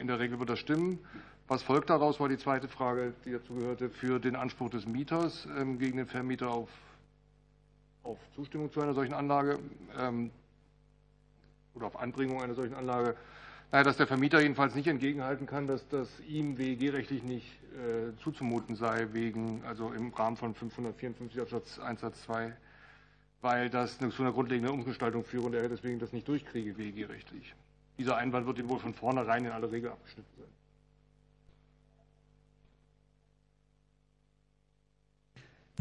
in 0.00 0.06
der 0.06 0.18
Regel 0.18 0.38
wird 0.38 0.50
das 0.50 0.58
stimmen. 0.58 0.98
Was 1.48 1.62
folgt 1.62 1.90
daraus, 1.90 2.18
war 2.18 2.28
die 2.28 2.38
zweite 2.38 2.66
Frage, 2.66 3.14
die 3.24 3.30
dazu 3.30 3.54
gehörte, 3.54 3.88
für 3.88 4.18
den 4.18 4.34
Anspruch 4.34 4.68
des 4.70 4.84
Mieters 4.84 5.46
ähm, 5.56 5.78
gegen 5.78 5.96
den 5.96 6.06
Vermieter 6.06 6.50
auf, 6.50 6.70
auf 8.02 8.18
Zustimmung 8.34 8.72
zu 8.72 8.80
einer 8.80 8.94
solchen 8.94 9.14
Anlage 9.14 9.60
ähm, 9.96 10.32
oder 11.74 11.86
auf 11.86 12.00
Anbringung 12.00 12.42
einer 12.42 12.54
solchen 12.54 12.74
Anlage. 12.74 13.14
Naja, 13.70 13.84
dass 13.84 13.96
der 13.96 14.08
Vermieter 14.08 14.40
jedenfalls 14.40 14.74
nicht 14.74 14.88
entgegenhalten 14.88 15.46
kann, 15.46 15.68
dass 15.68 15.86
das 15.88 16.08
ihm 16.26 16.58
WEG-rechtlich 16.58 17.22
nicht 17.22 17.46
äh, 17.74 18.16
zuzumuten 18.22 18.74
sei, 18.74 19.08
wegen, 19.12 19.62
also 19.66 19.92
im 19.92 20.12
Rahmen 20.14 20.36
von 20.36 20.52
554 20.52 21.40
Absatz 21.40 21.78
1 21.78 22.00
Satz 22.00 22.22
2, 22.22 22.56
weil 23.40 23.70
das 23.70 23.98
zu 23.98 24.22
einer 24.22 24.32
grundlegenden 24.32 24.74
Umgestaltung 24.74 25.24
führe 25.24 25.46
und 25.46 25.54
er 25.54 25.68
deswegen 25.68 26.00
das 26.00 26.12
nicht 26.12 26.26
durchkriege, 26.26 26.76
WEG-rechtlich. 26.76 27.54
Dieser 27.98 28.16
Einwand 28.16 28.46
wird 28.46 28.58
ihm 28.58 28.68
wohl 28.68 28.78
von 28.78 28.92
vornherein 28.94 29.44
in 29.44 29.52
aller 29.52 29.70
Regel 29.72 29.90
abgeschnitten 29.90 30.28
sein. 30.36 30.46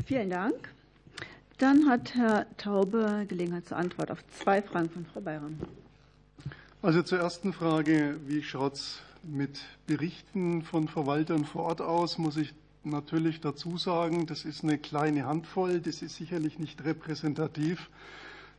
Vielen 0.05 0.29
Dank. 0.29 0.69
Dann 1.57 1.89
hat 1.89 2.15
Herr 2.15 2.45
Taube 2.57 3.25
Gelegenheit 3.27 3.65
zur 3.65 3.77
Antwort 3.77 4.11
auf 4.11 4.25
zwei 4.27 4.61
Fragen 4.61 4.89
von 4.89 5.05
Frau 5.05 5.21
Bayram. 5.21 5.57
Also 6.81 7.01
zur 7.01 7.19
ersten 7.19 7.53
Frage, 7.53 8.19
wie 8.27 8.43
schaut 8.43 8.73
es 8.73 9.01
mit 9.23 9.61
Berichten 9.87 10.61
von 10.61 10.87
Verwaltern 10.87 11.45
vor 11.45 11.63
Ort 11.63 11.81
aus, 11.81 12.17
muss 12.17 12.37
ich 12.37 12.53
natürlich 12.83 13.41
dazu 13.41 13.77
sagen, 13.77 14.27
das 14.27 14.45
ist 14.45 14.63
eine 14.63 14.77
kleine 14.77 15.25
Handvoll, 15.25 15.79
das 15.79 16.01
ist 16.01 16.15
sicherlich 16.17 16.59
nicht 16.59 16.83
repräsentativ 16.83 17.89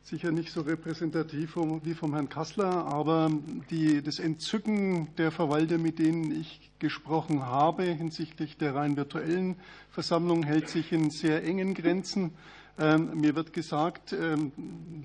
sicher 0.03 0.31
nicht 0.31 0.51
so 0.51 0.61
repräsentativ 0.61 1.57
wie 1.83 1.93
vom 1.93 2.13
Herrn 2.13 2.29
Kassler, 2.29 2.85
aber 2.85 3.29
die, 3.69 4.01
das 4.01 4.19
Entzücken 4.19 5.07
der 5.17 5.31
Verwalter, 5.31 5.77
mit 5.77 5.99
denen 5.99 6.39
ich 6.39 6.71
gesprochen 6.79 7.45
habe 7.45 7.83
hinsichtlich 7.83 8.57
der 8.57 8.75
rein 8.75 8.95
virtuellen 8.95 9.55
Versammlung, 9.91 10.43
hält 10.43 10.69
sich 10.69 10.91
in 10.91 11.09
sehr 11.09 11.43
engen 11.43 11.73
Grenzen. 11.73 12.31
Ähm, 12.79 13.19
mir 13.19 13.35
wird 13.35 13.53
gesagt, 13.53 14.13
ähm, 14.13 14.51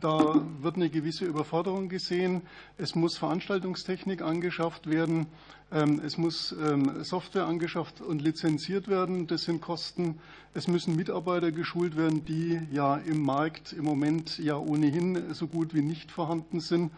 da 0.00 0.44
wird 0.60 0.76
eine 0.76 0.90
gewisse 0.90 1.24
Überforderung 1.24 1.88
gesehen. 1.88 2.42
Es 2.76 2.94
muss 2.94 3.16
Veranstaltungstechnik 3.16 4.20
angeschafft 4.20 4.90
werden. 4.90 5.26
Ähm, 5.72 6.02
es 6.04 6.18
muss 6.18 6.54
Software 7.02 7.46
angeschafft 7.46 8.02
und 8.02 8.20
lizenziert 8.20 8.88
werden. 8.88 9.26
Das 9.26 9.44
sind 9.44 9.62
Kosten. 9.62 10.18
Es 10.52 10.68
müssen 10.68 10.96
Mitarbeiter 10.96 11.50
geschult 11.50 11.96
werden, 11.96 12.26
die 12.26 12.60
ja 12.70 12.96
im 12.96 13.22
Markt 13.22 13.72
im 13.72 13.84
Moment 13.84 14.38
ja 14.38 14.56
ohnehin 14.56 15.32
so 15.32 15.46
gut 15.46 15.72
wie 15.74 15.80
nicht 15.80 16.10
vorhanden 16.10 16.60
sind. 16.60 16.90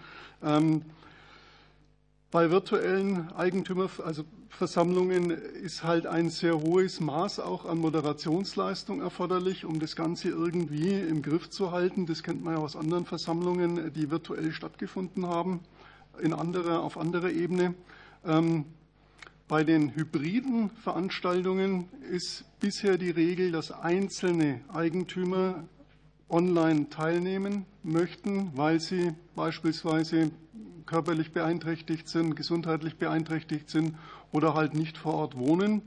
Bei 2.35 2.51
virtuellen 2.51 3.31
Eigentümerversammlungen 3.37 5.31
also 5.31 5.45
ist 5.63 5.85
halt 5.85 6.09
ein 6.09 6.31
sehr 6.31 6.61
hohes 6.61 6.99
Maß 6.99 7.39
auch 7.39 7.65
an 7.65 7.79
Moderationsleistung 7.79 9.03
erforderlich, 9.03 9.65
um 9.65 9.79
das 9.79 9.95
Ganze 9.95 10.31
irgendwie 10.31 10.95
im 10.95 11.23
Griff 11.23 11.49
zu 11.51 11.71
halten. 11.71 12.07
Das 12.07 12.25
kennt 12.25 12.43
man 12.43 12.55
ja 12.55 12.61
aus 12.61 12.75
anderen 12.75 13.05
Versammlungen, 13.05 13.93
die 13.93 14.11
virtuell 14.11 14.51
stattgefunden 14.51 15.29
haben, 15.29 15.61
in 16.21 16.33
anderer, 16.33 16.83
auf 16.83 16.99
anderer 16.99 17.31
Ebene. 17.31 17.75
Ähm, 18.25 18.65
bei 19.47 19.63
den 19.63 19.95
hybriden 19.95 20.71
Veranstaltungen 20.71 21.89
ist 22.11 22.47
bisher 22.59 22.99
die 22.99 23.11
Regel, 23.11 23.53
dass 23.53 23.71
einzelne 23.71 24.61
Eigentümer 24.73 25.63
online 26.29 26.89
teilnehmen 26.91 27.65
möchten, 27.85 28.51
weil 28.57 28.81
sie 28.81 29.13
beispielsweise 29.37 30.33
körperlich 30.87 31.33
beeinträchtigt 31.33 32.09
sind, 32.09 32.37
gesundheitlich 32.37 32.97
beeinträchtigt 32.97 33.71
sind 33.71 33.97
oder 34.33 34.55
halt 34.55 34.75
nicht 34.75 34.99
vor 34.99 35.15
Ort 35.15 35.37
wohnen. 35.37 35.83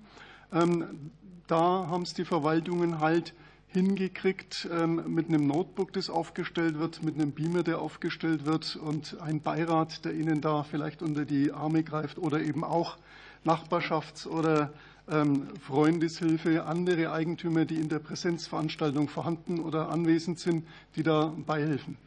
Ähm, 0.52 1.12
da 1.48 1.88
haben 1.88 2.04
es 2.04 2.14
die 2.14 2.26
Verwaltungen 2.26 3.00
halt 3.00 3.34
hingekriegt 3.68 4.68
ähm, 4.72 5.14
mit 5.14 5.28
einem 5.28 5.46
Notebook, 5.48 5.94
das 5.94 6.10
aufgestellt 6.10 6.80
wird, 6.80 7.04
mit 7.04 7.16
einem 7.16 7.32
Beamer, 7.32 7.64
der 7.64 7.80
aufgestellt 7.80 8.46
wird 8.46 8.76
und 8.76 9.20
ein 9.22 9.42
Beirat, 9.42 10.06
der 10.06 10.14
Ihnen 10.14 10.42
da 10.42 10.64
vielleicht 10.64 11.02
unter 11.02 11.26
die 11.26 11.52
Arme 11.52 11.84
greift 11.84 12.18
oder 12.18 12.42
eben 12.42 12.64
auch 12.64 12.98
Nachbarschafts- 13.46 14.28
oder 14.28 14.74
ähm, 15.10 15.48
Freundeshilfe, 15.62 16.66
andere 16.66 17.12
Eigentümer, 17.12 17.66
die 17.66 17.76
in 17.76 17.90
der 17.90 18.00
Präsenzveranstaltung 18.00 19.10
vorhanden 19.10 19.60
oder 19.60 19.90
anwesend 19.90 20.40
sind, 20.40 20.66
die 20.96 21.04
da 21.04 21.34
beihelfen. 21.46 21.98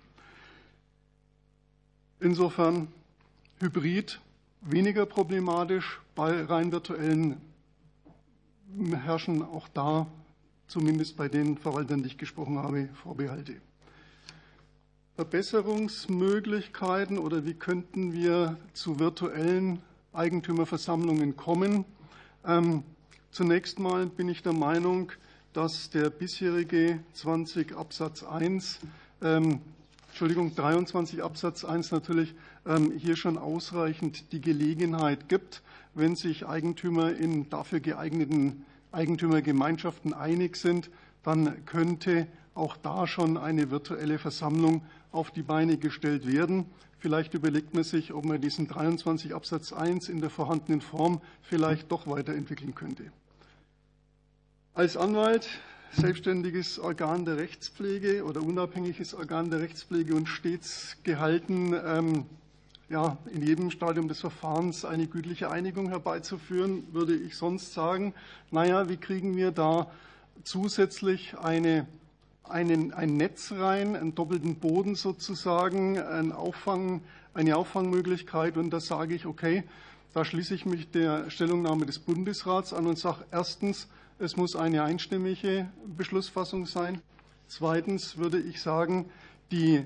Insofern 2.22 2.88
Hybrid 3.60 4.20
weniger 4.60 5.06
problematisch. 5.06 6.00
Bei 6.14 6.44
rein 6.44 6.70
virtuellen 6.70 7.40
herrschen 8.92 9.42
auch 9.42 9.68
da, 9.68 10.06
zumindest 10.66 11.16
bei 11.16 11.28
den 11.28 11.56
Verwaltern, 11.56 12.02
die 12.02 12.08
ich 12.08 12.18
gesprochen 12.18 12.58
habe, 12.58 12.90
Vorbehalte. 13.02 13.54
Verbesserungsmöglichkeiten 15.16 17.16
oder 17.16 17.46
wie 17.46 17.54
könnten 17.54 18.12
wir 18.12 18.58
zu 18.74 18.98
virtuellen 18.98 19.80
Eigentümerversammlungen 20.12 21.38
kommen? 21.38 21.86
Ähm, 22.46 22.82
zunächst 23.30 23.78
mal 23.78 24.04
bin 24.06 24.28
ich 24.28 24.42
der 24.42 24.52
Meinung, 24.52 25.10
dass 25.54 25.88
der 25.88 26.10
bisherige 26.10 27.00
20 27.14 27.76
Absatz 27.76 28.22
1 28.22 28.80
Entschuldigung, 30.20 30.54
23 30.54 31.22
Absatz 31.22 31.64
1 31.64 31.92
natürlich 31.92 32.34
ähm, 32.66 32.92
hier 32.94 33.16
schon 33.16 33.38
ausreichend 33.38 34.32
die 34.32 34.42
Gelegenheit 34.42 35.30
gibt, 35.30 35.62
wenn 35.94 36.14
sich 36.14 36.46
Eigentümer 36.46 37.16
in 37.16 37.48
dafür 37.48 37.80
geeigneten 37.80 38.66
Eigentümergemeinschaften 38.92 40.12
einig 40.12 40.56
sind, 40.56 40.90
dann 41.22 41.64
könnte 41.64 42.26
auch 42.54 42.76
da 42.76 43.06
schon 43.06 43.38
eine 43.38 43.70
virtuelle 43.70 44.18
Versammlung 44.18 44.82
auf 45.10 45.30
die 45.30 45.40
Beine 45.40 45.78
gestellt 45.78 46.30
werden. 46.30 46.66
Vielleicht 46.98 47.32
überlegt 47.32 47.72
man 47.72 47.84
sich, 47.84 48.12
ob 48.12 48.26
man 48.26 48.42
diesen 48.42 48.68
23 48.68 49.34
Absatz 49.34 49.72
1 49.72 50.10
in 50.10 50.20
der 50.20 50.28
vorhandenen 50.28 50.82
Form 50.82 51.22
vielleicht 51.40 51.90
doch 51.90 52.06
weiterentwickeln 52.06 52.74
könnte. 52.74 53.04
Als 54.74 54.98
Anwalt 54.98 55.48
selbstständiges 55.92 56.78
Organ 56.78 57.24
der 57.24 57.36
Rechtspflege 57.36 58.24
oder 58.24 58.42
unabhängiges 58.42 59.14
Organ 59.14 59.50
der 59.50 59.60
Rechtspflege 59.60 60.14
und 60.14 60.26
stets 60.26 60.96
gehalten, 61.02 61.74
ähm, 61.84 62.26
ja, 62.88 63.18
in 63.32 63.42
jedem 63.42 63.70
Stadium 63.70 64.08
des 64.08 64.20
Verfahrens 64.20 64.84
eine 64.84 65.06
gütliche 65.06 65.50
Einigung 65.50 65.88
herbeizuführen, 65.88 66.84
würde 66.92 67.14
ich 67.14 67.36
sonst 67.36 67.72
sagen, 67.72 68.14
naja, 68.50 68.88
wie 68.88 68.96
kriegen 68.96 69.36
wir 69.36 69.52
da 69.52 69.90
zusätzlich 70.42 71.36
eine, 71.38 71.86
einen, 72.44 72.92
ein 72.92 73.16
Netz 73.16 73.52
rein, 73.52 73.94
einen 73.94 74.14
doppelten 74.14 74.56
Boden 74.56 74.96
sozusagen, 74.96 76.00
ein 76.00 76.32
Auffang, 76.32 77.02
eine 77.34 77.56
Auffangmöglichkeit. 77.56 78.56
Und 78.56 78.70
da 78.70 78.80
sage 78.80 79.14
ich, 79.14 79.26
okay, 79.26 79.64
da 80.12 80.24
schließe 80.24 80.54
ich 80.54 80.66
mich 80.66 80.90
der 80.90 81.30
Stellungnahme 81.30 81.86
des 81.86 82.00
Bundesrats 82.00 82.72
an 82.72 82.86
und 82.86 82.98
sage 82.98 83.24
erstens, 83.30 83.88
es 84.20 84.36
muss 84.36 84.54
eine 84.54 84.82
einstimmige 84.82 85.70
Beschlussfassung 85.96 86.66
sein. 86.66 87.00
Zweitens 87.48 88.18
würde 88.18 88.38
ich 88.38 88.60
sagen, 88.60 89.06
die 89.50 89.84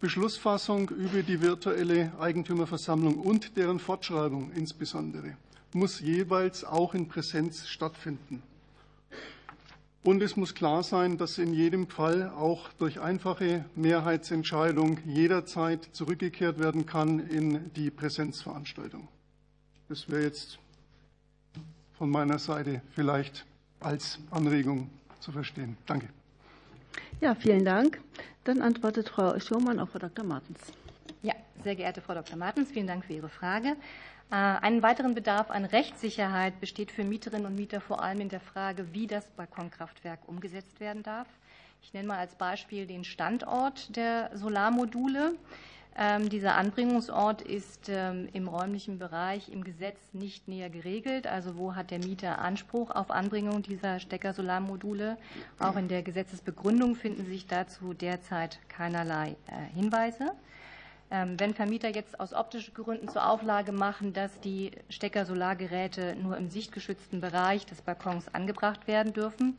Beschlussfassung 0.00 0.88
über 0.88 1.22
die 1.22 1.42
virtuelle 1.42 2.12
Eigentümerversammlung 2.20 3.18
und 3.18 3.56
deren 3.56 3.80
Fortschreibung 3.80 4.52
insbesondere 4.52 5.36
muss 5.72 6.00
jeweils 6.00 6.64
auch 6.64 6.94
in 6.94 7.08
Präsenz 7.08 7.66
stattfinden. 7.66 8.42
Und 10.04 10.22
es 10.22 10.36
muss 10.36 10.54
klar 10.54 10.82
sein, 10.84 11.18
dass 11.18 11.38
in 11.38 11.52
jedem 11.52 11.88
Fall 11.88 12.30
auch 12.30 12.72
durch 12.74 13.00
einfache 13.00 13.64
Mehrheitsentscheidung 13.74 14.98
jederzeit 15.06 15.88
zurückgekehrt 15.92 16.58
werden 16.58 16.86
kann 16.86 17.18
in 17.18 17.72
die 17.74 17.90
Präsenzveranstaltung. 17.90 19.08
Das 19.88 20.08
wäre 20.08 20.22
jetzt 20.22 20.58
von 21.94 22.10
meiner 22.10 22.38
Seite 22.38 22.82
vielleicht 22.90 23.44
als 23.84 24.18
Anregung 24.30 24.90
zu 25.20 25.32
verstehen. 25.32 25.76
Danke. 25.86 26.08
Ja, 27.20 27.34
vielen 27.34 27.64
Dank. 27.64 28.00
Dann 28.44 28.60
antwortet 28.60 29.08
Frau 29.08 29.38
Schumann 29.38 29.78
auf 29.78 29.90
Frau 29.90 29.98
Dr. 29.98 30.24
Martens. 30.24 30.58
Ja, 31.22 31.34
sehr 31.62 31.76
geehrte 31.76 32.00
Frau 32.00 32.14
Dr. 32.14 32.36
Martens, 32.36 32.70
vielen 32.70 32.86
Dank 32.86 33.04
für 33.04 33.12
Ihre 33.12 33.28
Frage. 33.28 33.76
Äh, 34.30 34.34
einen 34.34 34.82
weiteren 34.82 35.14
Bedarf 35.14 35.50
an 35.50 35.64
Rechtssicherheit 35.64 36.58
besteht 36.58 36.90
für 36.90 37.04
Mieterinnen 37.04 37.46
und 37.46 37.54
Mieter 37.54 37.80
vor 37.80 38.02
allem 38.02 38.20
in 38.20 38.28
der 38.28 38.40
Frage, 38.40 38.92
wie 38.92 39.06
das 39.06 39.30
Balkonkraftwerk 39.30 40.20
umgesetzt 40.26 40.80
werden 40.80 41.02
darf. 41.02 41.28
Ich 41.82 41.92
nenne 41.92 42.08
mal 42.08 42.18
als 42.18 42.34
Beispiel 42.34 42.86
den 42.86 43.04
Standort 43.04 43.94
der 43.96 44.30
Solarmodule. 44.34 45.34
Ähm, 45.94 46.30
dieser 46.30 46.56
Anbringungsort 46.56 47.42
ist 47.42 47.90
ähm, 47.90 48.28
im 48.32 48.48
räumlichen 48.48 48.98
Bereich 48.98 49.50
im 49.50 49.62
Gesetz 49.62 49.98
nicht 50.14 50.48
näher 50.48 50.70
geregelt. 50.70 51.26
Also 51.26 51.58
wo 51.58 51.74
hat 51.74 51.90
der 51.90 51.98
Mieter 51.98 52.38
Anspruch 52.38 52.90
auf 52.90 53.10
Anbringung 53.10 53.62
dieser 53.62 54.00
Stecker-Solarmodule? 54.00 55.18
Auch 55.58 55.76
in 55.76 55.88
der 55.88 56.02
Gesetzesbegründung 56.02 56.94
finden 56.94 57.26
sich 57.26 57.46
dazu 57.46 57.92
derzeit 57.92 58.58
keinerlei 58.68 59.36
äh, 59.48 59.74
Hinweise. 59.74 60.32
Ähm, 61.10 61.38
wenn 61.38 61.52
Vermieter 61.52 61.94
jetzt 61.94 62.18
aus 62.18 62.32
optischen 62.32 62.72
Gründen 62.72 63.08
zur 63.08 63.28
Auflage 63.28 63.72
machen, 63.72 64.14
dass 64.14 64.40
die 64.40 64.70
Stecker-Solargeräte 64.88 66.16
nur 66.16 66.38
im 66.38 66.48
sichtgeschützten 66.48 67.20
Bereich 67.20 67.66
des 67.66 67.82
Balkons 67.82 68.34
angebracht 68.34 68.86
werden 68.86 69.12
dürfen, 69.12 69.58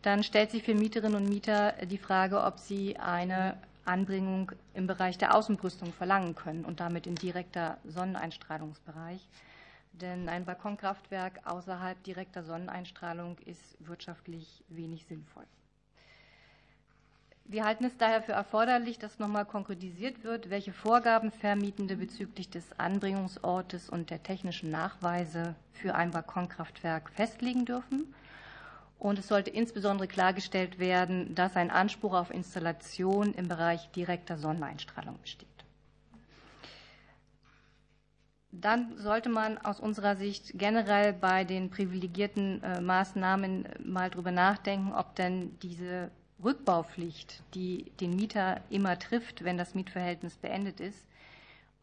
dann 0.00 0.22
stellt 0.22 0.52
sich 0.52 0.62
für 0.62 0.74
Mieterinnen 0.74 1.16
und 1.16 1.28
Mieter 1.28 1.74
die 1.84 1.98
Frage, 1.98 2.42
ob 2.42 2.60
sie 2.60 2.96
eine 2.96 3.58
Anbringung 3.86 4.52
im 4.74 4.86
Bereich 4.86 5.18
der 5.18 5.34
Außenbrüstung 5.34 5.92
verlangen 5.92 6.34
können 6.34 6.64
und 6.64 6.80
damit 6.80 7.06
in 7.06 7.14
direkter 7.14 7.78
Sonneneinstrahlungsbereich. 7.84 9.26
Denn 9.92 10.28
ein 10.28 10.44
Balkonkraftwerk 10.44 11.40
außerhalb 11.44 12.02
direkter 12.04 12.42
Sonneneinstrahlung 12.42 13.38
ist 13.46 13.76
wirtschaftlich 13.80 14.62
wenig 14.68 15.06
sinnvoll. 15.06 15.46
Wir 17.48 17.64
halten 17.64 17.84
es 17.84 17.96
daher 17.96 18.22
für 18.22 18.32
erforderlich, 18.32 18.98
dass 18.98 19.20
nochmal 19.20 19.44
konkretisiert 19.44 20.24
wird, 20.24 20.50
welche 20.50 20.72
Vorgaben 20.72 21.30
Vermietende 21.30 21.96
bezüglich 21.96 22.50
des 22.50 22.78
Anbringungsortes 22.78 23.88
und 23.88 24.10
der 24.10 24.22
technischen 24.22 24.70
Nachweise 24.70 25.54
für 25.72 25.94
ein 25.94 26.10
Balkonkraftwerk 26.10 27.08
festlegen 27.10 27.64
dürfen 27.64 28.12
und 28.98 29.18
es 29.18 29.28
sollte 29.28 29.50
insbesondere 29.50 30.08
klargestellt 30.08 30.78
werden, 30.78 31.34
dass 31.34 31.56
ein 31.56 31.70
Anspruch 31.70 32.14
auf 32.14 32.30
Installation 32.30 33.34
im 33.34 33.48
Bereich 33.48 33.90
direkter 33.90 34.38
Sonneneinstrahlung 34.38 35.18
besteht. 35.20 35.48
Dann 38.52 38.96
sollte 38.96 39.28
man 39.28 39.58
aus 39.58 39.80
unserer 39.80 40.16
Sicht 40.16 40.52
generell 40.54 41.12
bei 41.12 41.44
den 41.44 41.68
privilegierten 41.68 42.62
äh, 42.62 42.80
Maßnahmen 42.80 43.68
mal 43.84 44.08
darüber 44.08 44.30
nachdenken, 44.30 44.92
ob 44.94 45.14
denn 45.14 45.58
diese 45.60 46.10
Rückbaupflicht, 46.42 47.42
die 47.54 47.90
den 48.00 48.16
Mieter 48.16 48.62
immer 48.70 48.98
trifft, 48.98 49.44
wenn 49.44 49.58
das 49.58 49.74
Mietverhältnis 49.74 50.36
beendet 50.36 50.80
ist, 50.80 51.06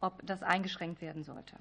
ob 0.00 0.26
das 0.26 0.42
eingeschränkt 0.42 1.00
werden 1.00 1.22
sollte. 1.22 1.54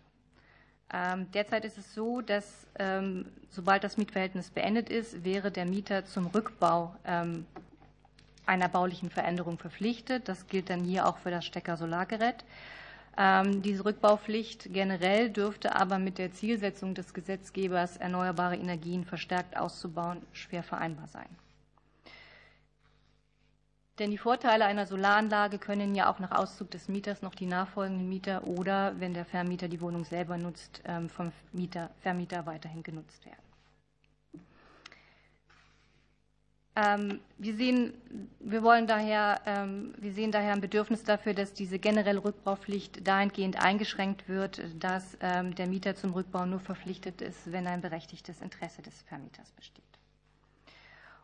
Ähm, 0.94 1.32
derzeit 1.32 1.66
ist 1.66 1.78
es 1.78 1.94
so, 1.96 2.22
dass 2.22 2.68
ähm, 2.78 3.26
sobald 3.50 3.84
das 3.84 3.98
Mietverhältnis 3.98 4.52
beendet 4.52 4.90
ist, 4.90 5.24
wäre 5.24 5.52
der 5.52 5.66
Mieter 5.66 6.06
zum 6.06 6.28
Rückbau 6.28 6.96
ähm, 7.06 7.46
einer 8.46 8.70
baulichen 8.70 9.10
Veränderung 9.10 9.58
verpflichtet. 9.58 10.30
Das 10.30 10.48
gilt 10.48 10.70
dann 10.70 10.84
hier 10.84 11.08
auch 11.08 11.18
für 11.18 11.32
das 11.32 11.46
Stecker-Solargerät. 11.46 12.44
Diese 13.64 13.86
Rückbaupflicht 13.86 14.74
generell 14.74 15.30
dürfte 15.30 15.76
aber 15.76 16.00
mit 16.00 16.18
der 16.18 16.32
Zielsetzung 16.32 16.96
des 16.96 17.14
Gesetzgebers, 17.14 17.98
erneuerbare 17.98 18.56
Energien 18.56 19.06
verstärkt 19.06 19.56
auszubauen, 19.56 20.24
schwer 20.32 20.64
vereinbar 20.64 21.08
sein. 21.08 21.28
Denn 24.00 24.10
die 24.10 24.18
Vorteile 24.18 24.66
einer 24.66 24.88
Solaranlage 24.88 25.60
können 25.60 25.94
ja 25.94 26.12
auch 26.12 26.18
nach 26.18 26.32
Auszug 26.32 26.72
des 26.72 26.88
Mieters 26.88 27.22
noch 27.22 27.36
die 27.36 27.46
nachfolgenden 27.46 28.10
Mieter 28.10 28.44
oder, 28.48 29.00
wenn 29.00 29.14
der 29.14 29.24
Vermieter 29.24 29.68
die 29.68 29.82
Wohnung 29.82 30.04
selber 30.04 30.36
nutzt, 30.38 30.82
ähm, 30.86 31.10
vom 31.10 31.32
Mieter, 31.52 31.92
Vermieter 32.02 32.48
weiterhin 32.48 32.82
genutzt 32.82 33.24
werden. 33.24 33.38
Ähm, 36.76 37.20
wir 37.38 37.54
sehen, 37.54 37.94
wir 38.40 38.64
wollen 38.64 38.88
daher, 38.88 39.40
ähm, 39.46 39.94
wir 40.00 40.12
sehen 40.12 40.32
daher 40.32 40.54
ein 40.54 40.62
Bedürfnis 40.62 41.04
dafür, 41.04 41.36
dass 41.36 41.54
diese 41.54 41.78
generelle 41.78 42.24
Rückbaupflicht 42.24 43.08
dahingehend 43.08 43.64
eingeschränkt 43.64 44.28
wird, 44.28 44.60
dass 44.84 45.16
der 45.20 45.68
Mieter 45.68 45.96
zum 45.96 46.14
Rückbau 46.14 46.48
nur 46.48 46.60
verpflichtet 46.60 47.22
ist, 47.22 47.52
wenn 47.52 47.68
ein 47.68 47.82
berechtigtes 47.82 48.42
Interesse 48.42 48.82
des 48.82 49.04
Vermieters 49.04 49.52
besteht. 49.52 49.93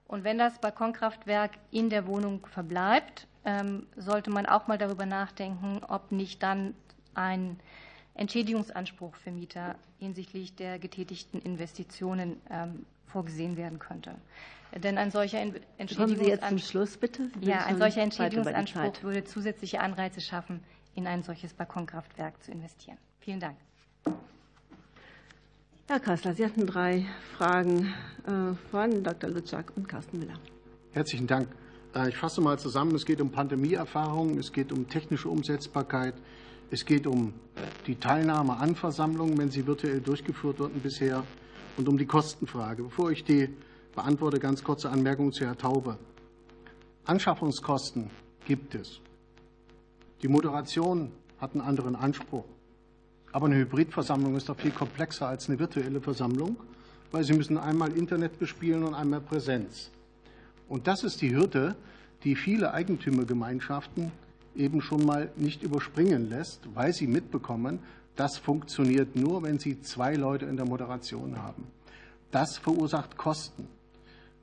Und 0.09 0.23
wenn 0.23 0.39
das 0.39 0.57
Balkonkraftwerk 0.59 1.51
in 1.69 1.91
der 1.91 2.07
Wohnung 2.07 2.45
verbleibt, 2.47 3.27
ähm, 3.45 3.85
sollte 3.95 4.31
man 4.31 4.47
auch 4.47 4.67
mal 4.67 4.79
darüber 4.79 5.05
nachdenken, 5.05 5.81
ob 5.87 6.11
nicht 6.11 6.41
dann 6.41 6.73
ein 7.13 7.59
Entschädigungsanspruch 8.15 9.15
für 9.15 9.29
Mieter 9.31 9.75
hinsichtlich 9.99 10.55
der 10.55 10.79
getätigten 10.79 11.39
Investitionen 11.39 12.41
ähm, 12.49 12.87
vorgesehen 13.05 13.55
werden 13.55 13.77
könnte. 13.77 14.15
Denn 14.75 14.97
ein 14.97 15.11
solcher 15.11 15.39
Entschädigungsanspruch, 15.77 16.41
Ja, 17.41 17.65
ein 17.65 17.77
solcher 17.77 18.01
Entschädigungsanspruch 18.01 19.03
würde 19.03 19.23
zusätzliche 19.25 19.79
Anreize 19.79 20.21
schaffen, 20.21 20.63
in 20.95 21.05
ein 21.05 21.21
solches 21.21 21.53
Balkonkraftwerk 21.53 22.41
zu 22.43 22.51
investieren. 22.51 22.97
Vielen 23.19 23.39
Dank. 23.39 23.57
Herr 25.89 25.99
Kassler, 25.99 26.35
Sie 26.35 26.45
hatten 26.45 26.67
drei 26.67 27.07
Fragen 27.35 27.91
äh, 28.27 28.53
von 28.69 29.03
Dr. 29.03 29.31
Lutschak 29.31 29.73
und 29.75 29.89
Carsten 29.89 30.19
Müller. 30.19 30.35
Herzlichen 30.91 31.25
Dank. 31.25 31.47
Äh, 31.95 32.09
ich 32.09 32.15
fasse 32.15 32.41
mal 32.41 32.59
zusammen. 32.59 32.93
Es 32.93 33.07
geht 33.07 33.19
um 33.19 33.31
Pandemieerfahrungen, 33.31 34.37
es 34.37 34.51
geht 34.51 34.71
um 34.71 34.87
technische 34.87 35.29
Umsetzbarkeit, 35.29 36.13
es 36.69 36.85
geht 36.85 37.07
um 37.07 37.33
die 37.87 37.95
Teilnahme 37.95 38.57
an 38.57 38.75
Versammlungen, 38.75 39.35
wenn 39.39 39.49
sie 39.49 39.65
virtuell 39.65 39.99
durchgeführt 39.99 40.59
wurden 40.59 40.79
bisher, 40.79 41.23
und 41.75 41.89
um 41.89 41.97
die 41.97 42.05
Kostenfrage. 42.05 42.83
Bevor 42.83 43.09
ich 43.09 43.23
die 43.23 43.49
beantworte, 43.95 44.37
ganz 44.37 44.63
kurze 44.63 44.91
Anmerkung 44.91 45.31
zu 45.31 45.43
Herrn 45.45 45.57
Taube. 45.57 45.97
Anschaffungskosten 47.05 48.11
gibt 48.45 48.75
es. 48.75 49.01
Die 50.21 50.27
Moderation 50.27 51.11
hat 51.39 51.53
einen 51.53 51.61
anderen 51.61 51.95
Anspruch. 51.95 52.45
Aber 53.31 53.45
eine 53.45 53.57
Hybridversammlung 53.57 54.35
ist 54.35 54.49
doch 54.49 54.57
viel 54.57 54.71
komplexer 54.71 55.27
als 55.27 55.49
eine 55.49 55.59
virtuelle 55.59 56.01
Versammlung, 56.01 56.57
weil 57.11 57.23
Sie 57.23 57.33
müssen 57.33 57.57
einmal 57.57 57.91
Internet 57.91 58.39
bespielen 58.39 58.83
und 58.83 58.93
einmal 58.95 59.21
Präsenz. 59.21 59.91
Und 60.67 60.87
das 60.87 61.03
ist 61.03 61.21
die 61.21 61.35
Hürde, 61.35 61.75
die 62.23 62.35
viele 62.35 62.73
Eigentümergemeinschaften 62.73 64.11
eben 64.55 64.81
schon 64.81 65.05
mal 65.05 65.31
nicht 65.35 65.63
überspringen 65.63 66.29
lässt, 66.29 66.61
weil 66.75 66.93
sie 66.93 67.07
mitbekommen, 67.07 67.79
das 68.15 68.37
funktioniert 68.37 69.15
nur, 69.15 69.43
wenn 69.43 69.59
sie 69.59 69.81
zwei 69.81 70.15
Leute 70.15 70.45
in 70.45 70.57
der 70.57 70.65
Moderation 70.65 71.41
haben. 71.41 71.67
Das 72.31 72.57
verursacht 72.57 73.17
Kosten. 73.17 73.67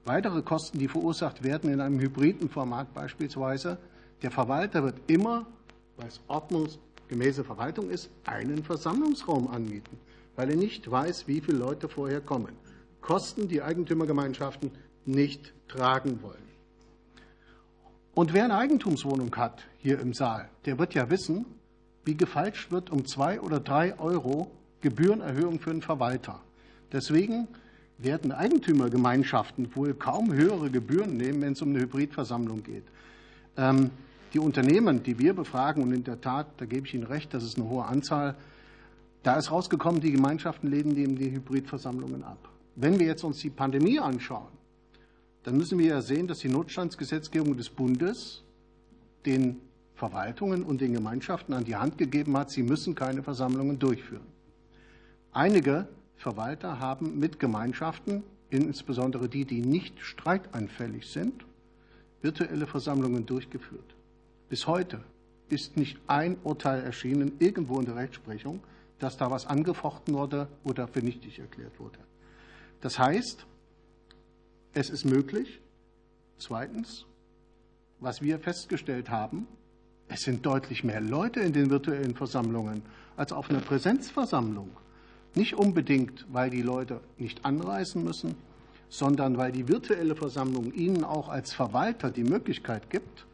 Weitere 0.04 0.42
Kosten, 0.42 0.78
die 0.78 0.88
verursacht 0.88 1.44
werden 1.44 1.70
in 1.70 1.80
einem 1.80 2.00
hybriden 2.00 2.48
Format 2.48 2.94
beispielsweise, 2.94 3.78
der 4.22 4.30
Verwalter 4.30 4.82
wird 4.82 4.98
immer, 5.08 5.46
weil 5.96 6.08
es 6.08 6.20
ordnungs- 6.28 6.78
gemäße 7.08 7.44
Verwaltung 7.44 7.90
ist, 7.90 8.10
einen 8.24 8.64
Versammlungsraum 8.64 9.48
anmieten, 9.48 9.98
weil 10.36 10.50
er 10.50 10.56
nicht 10.56 10.90
weiß, 10.90 11.26
wie 11.28 11.40
viele 11.40 11.58
Leute 11.58 11.88
vorher 11.88 12.20
kommen. 12.20 12.52
Kosten, 13.00 13.48
die 13.48 13.62
Eigentümergemeinschaften 13.62 14.70
nicht 15.04 15.52
tragen 15.68 16.22
wollen. 16.22 16.46
Und 18.14 18.32
wer 18.32 18.44
eine 18.44 18.56
Eigentumswohnung 18.56 19.34
hat 19.36 19.64
hier 19.78 20.00
im 20.00 20.14
Saal, 20.14 20.48
der 20.64 20.78
wird 20.78 20.94
ja 20.94 21.10
wissen, 21.10 21.44
wie 22.04 22.16
gefalscht 22.16 22.70
wird 22.70 22.90
um 22.90 23.06
zwei 23.06 23.40
oder 23.40 23.60
drei 23.60 23.98
Euro 23.98 24.50
Gebührenerhöhung 24.80 25.60
für 25.60 25.70
einen 25.70 25.82
Verwalter. 25.82 26.40
Deswegen 26.92 27.48
werden 27.98 28.32
Eigentümergemeinschaften 28.32 29.74
wohl 29.74 29.94
kaum 29.94 30.32
höhere 30.32 30.70
Gebühren 30.70 31.16
nehmen, 31.16 31.42
wenn 31.42 31.52
es 31.52 31.62
um 31.62 31.70
eine 31.70 31.80
Hybridversammlung 31.80 32.62
geht. 32.62 32.84
Ähm, 33.56 33.90
die 34.36 34.40
Unternehmen, 34.40 35.02
die 35.02 35.18
wir 35.18 35.32
befragen, 35.32 35.82
und 35.82 35.92
in 35.92 36.04
der 36.04 36.20
Tat, 36.20 36.46
da 36.58 36.66
gebe 36.66 36.86
ich 36.86 36.92
Ihnen 36.92 37.04
recht, 37.04 37.32
das 37.32 37.42
ist 37.42 37.56
eine 37.56 37.70
hohe 37.70 37.86
Anzahl, 37.86 38.36
da 39.22 39.36
ist 39.36 39.50
rausgekommen, 39.50 40.02
die 40.02 40.12
Gemeinschaften 40.12 40.70
lehnen 40.70 40.94
die 41.16 41.30
Hybridversammlungen 41.30 42.22
ab. 42.22 42.50
Wenn 42.74 42.98
wir 42.98 43.06
jetzt 43.06 43.24
uns 43.24 43.38
die 43.38 43.48
Pandemie 43.48 43.98
anschauen, 43.98 44.52
dann 45.42 45.56
müssen 45.56 45.78
wir 45.78 45.86
ja 45.86 46.02
sehen, 46.02 46.26
dass 46.26 46.40
die 46.40 46.50
Notstandsgesetzgebung 46.50 47.56
des 47.56 47.70
Bundes 47.70 48.42
den 49.24 49.56
Verwaltungen 49.94 50.64
und 50.64 50.82
den 50.82 50.92
Gemeinschaften 50.92 51.54
an 51.54 51.64
die 51.64 51.76
Hand 51.76 51.96
gegeben 51.96 52.36
hat, 52.36 52.50
sie 52.50 52.62
müssen 52.62 52.94
keine 52.94 53.22
Versammlungen 53.22 53.78
durchführen. 53.78 54.26
Einige 55.32 55.88
Verwalter 56.16 56.78
haben 56.78 57.18
mit 57.18 57.40
Gemeinschaften, 57.40 58.22
insbesondere 58.50 59.30
die, 59.30 59.46
die 59.46 59.62
nicht 59.62 59.98
streitanfällig 59.98 61.06
sind, 61.06 61.46
virtuelle 62.20 62.66
Versammlungen 62.66 63.24
durchgeführt. 63.24 63.95
Bis 64.48 64.66
heute 64.66 65.02
ist 65.48 65.76
nicht 65.76 65.98
ein 66.06 66.36
Urteil 66.44 66.82
erschienen, 66.82 67.32
irgendwo 67.38 67.78
in 67.80 67.86
der 67.86 67.96
Rechtsprechung, 67.96 68.60
dass 68.98 69.16
da 69.16 69.30
was 69.30 69.46
angefochten 69.46 70.14
wurde 70.14 70.48
oder 70.64 70.88
für 70.88 71.00
nichtig 71.00 71.38
erklärt 71.38 71.78
wurde. 71.78 71.98
Das 72.80 72.98
heißt, 72.98 73.46
es 74.74 74.90
ist 74.90 75.04
möglich. 75.04 75.60
Zweitens, 76.38 77.06
was 77.98 78.22
wir 78.22 78.38
festgestellt 78.38 79.10
haben, 79.10 79.46
es 80.08 80.20
sind 80.20 80.46
deutlich 80.46 80.84
mehr 80.84 81.00
Leute 81.00 81.40
in 81.40 81.52
den 81.52 81.70
virtuellen 81.70 82.14
Versammlungen 82.14 82.82
als 83.16 83.32
auf 83.32 83.50
einer 83.50 83.60
Präsenzversammlung. 83.60 84.70
Nicht 85.34 85.54
unbedingt, 85.54 86.26
weil 86.30 86.50
die 86.50 86.62
Leute 86.62 87.00
nicht 87.18 87.44
anreisen 87.44 88.04
müssen, 88.04 88.36
sondern 88.88 89.36
weil 89.36 89.50
die 89.50 89.68
virtuelle 89.68 90.14
Versammlung 90.14 90.72
ihnen 90.72 91.04
auch 91.04 91.28
als 91.28 91.52
Verwalter 91.52 92.10
die 92.10 92.24
Möglichkeit 92.24 92.88
gibt, 92.90 93.26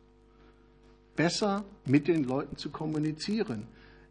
besser 1.16 1.64
mit 1.84 2.08
den 2.08 2.24
Leuten 2.24 2.56
zu 2.56 2.70
kommunizieren. 2.70 3.66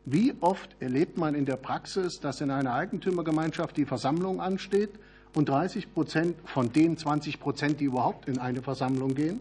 Wie 0.06 0.34
oft 0.42 0.76
erlebt 0.80 1.18
man 1.18 1.36
in 1.36 1.46
der 1.46 1.58
Praxis, 1.58 2.20
dass 2.20 2.42
in 2.42 2.52
einer 2.52 2.74
Eigentümergemeinschaft 2.74 3.78
die 3.78 3.86
Versammlung 3.86 4.42
ansteht 4.42 4.92
und 5.36 5.48
30 5.48 5.94
Prozent 5.94 6.36
von 6.46 6.72
den 6.74 6.98
20 6.98 7.40
Prozent, 7.40 7.80
die 7.80 7.86
überhaupt 7.86 8.28
in 8.28 8.40
eine 8.40 8.62
Versammlung 8.62 9.14
gehen, 9.14 9.40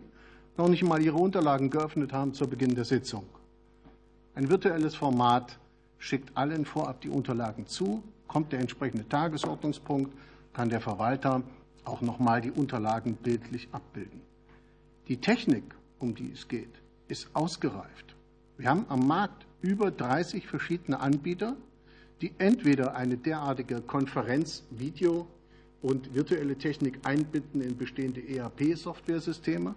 noch 0.56 0.68
nicht 0.68 0.84
mal 0.84 1.02
ihre 1.02 1.16
Unterlagen 1.16 1.70
geöffnet 1.70 2.12
haben 2.12 2.34
zu 2.34 2.46
Beginn 2.46 2.74
der 2.74 2.84
Sitzung. 2.84 3.24
Ein 4.34 4.50
virtuelles 4.50 4.94
Format 4.94 5.58
schickt 5.98 6.36
allen 6.36 6.64
vorab 6.64 7.00
die 7.00 7.08
Unterlagen 7.08 7.66
zu, 7.66 8.02
kommt 8.28 8.52
der 8.52 8.60
entsprechende 8.60 9.08
Tagesordnungspunkt, 9.08 10.12
kann 10.52 10.68
der 10.68 10.80
Verwalter 10.80 11.42
auch 11.84 12.00
noch 12.00 12.18
mal 12.18 12.40
die 12.40 12.50
Unterlagen 12.50 13.14
bildlich 13.14 13.68
abbilden. 13.72 14.20
Die 15.08 15.16
Technik, 15.16 15.64
um 15.98 16.14
die 16.14 16.30
es 16.32 16.46
geht, 16.46 16.70
ist 17.10 17.28
ausgereift. 17.34 18.14
Wir 18.56 18.70
haben 18.70 18.86
am 18.88 19.06
Markt 19.06 19.46
über 19.62 19.90
30 19.90 20.46
verschiedene 20.46 21.00
Anbieter, 21.00 21.56
die 22.20 22.32
entweder 22.38 22.94
eine 22.94 23.16
derartige 23.16 23.80
Konferenz, 23.80 24.64
Video 24.70 25.26
und 25.82 26.14
virtuelle 26.14 26.56
Technik 26.56 26.98
einbinden 27.04 27.60
in 27.60 27.76
bestehende 27.76 28.20
ERP-Softwaresysteme. 28.20 29.74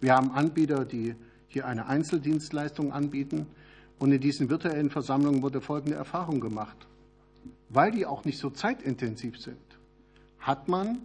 Wir 0.00 0.14
haben 0.14 0.30
Anbieter, 0.30 0.84
die 0.84 1.14
hier 1.48 1.66
eine 1.66 1.86
Einzeldienstleistung 1.86 2.92
anbieten. 2.92 3.46
Und 3.98 4.12
in 4.12 4.20
diesen 4.20 4.48
virtuellen 4.48 4.88
Versammlungen 4.88 5.42
wurde 5.42 5.60
folgende 5.60 5.96
Erfahrung 5.96 6.40
gemacht. 6.40 6.86
Weil 7.68 7.90
die 7.90 8.06
auch 8.06 8.24
nicht 8.24 8.38
so 8.38 8.50
zeitintensiv 8.50 9.38
sind, 9.38 9.58
hat 10.38 10.68
man 10.68 10.98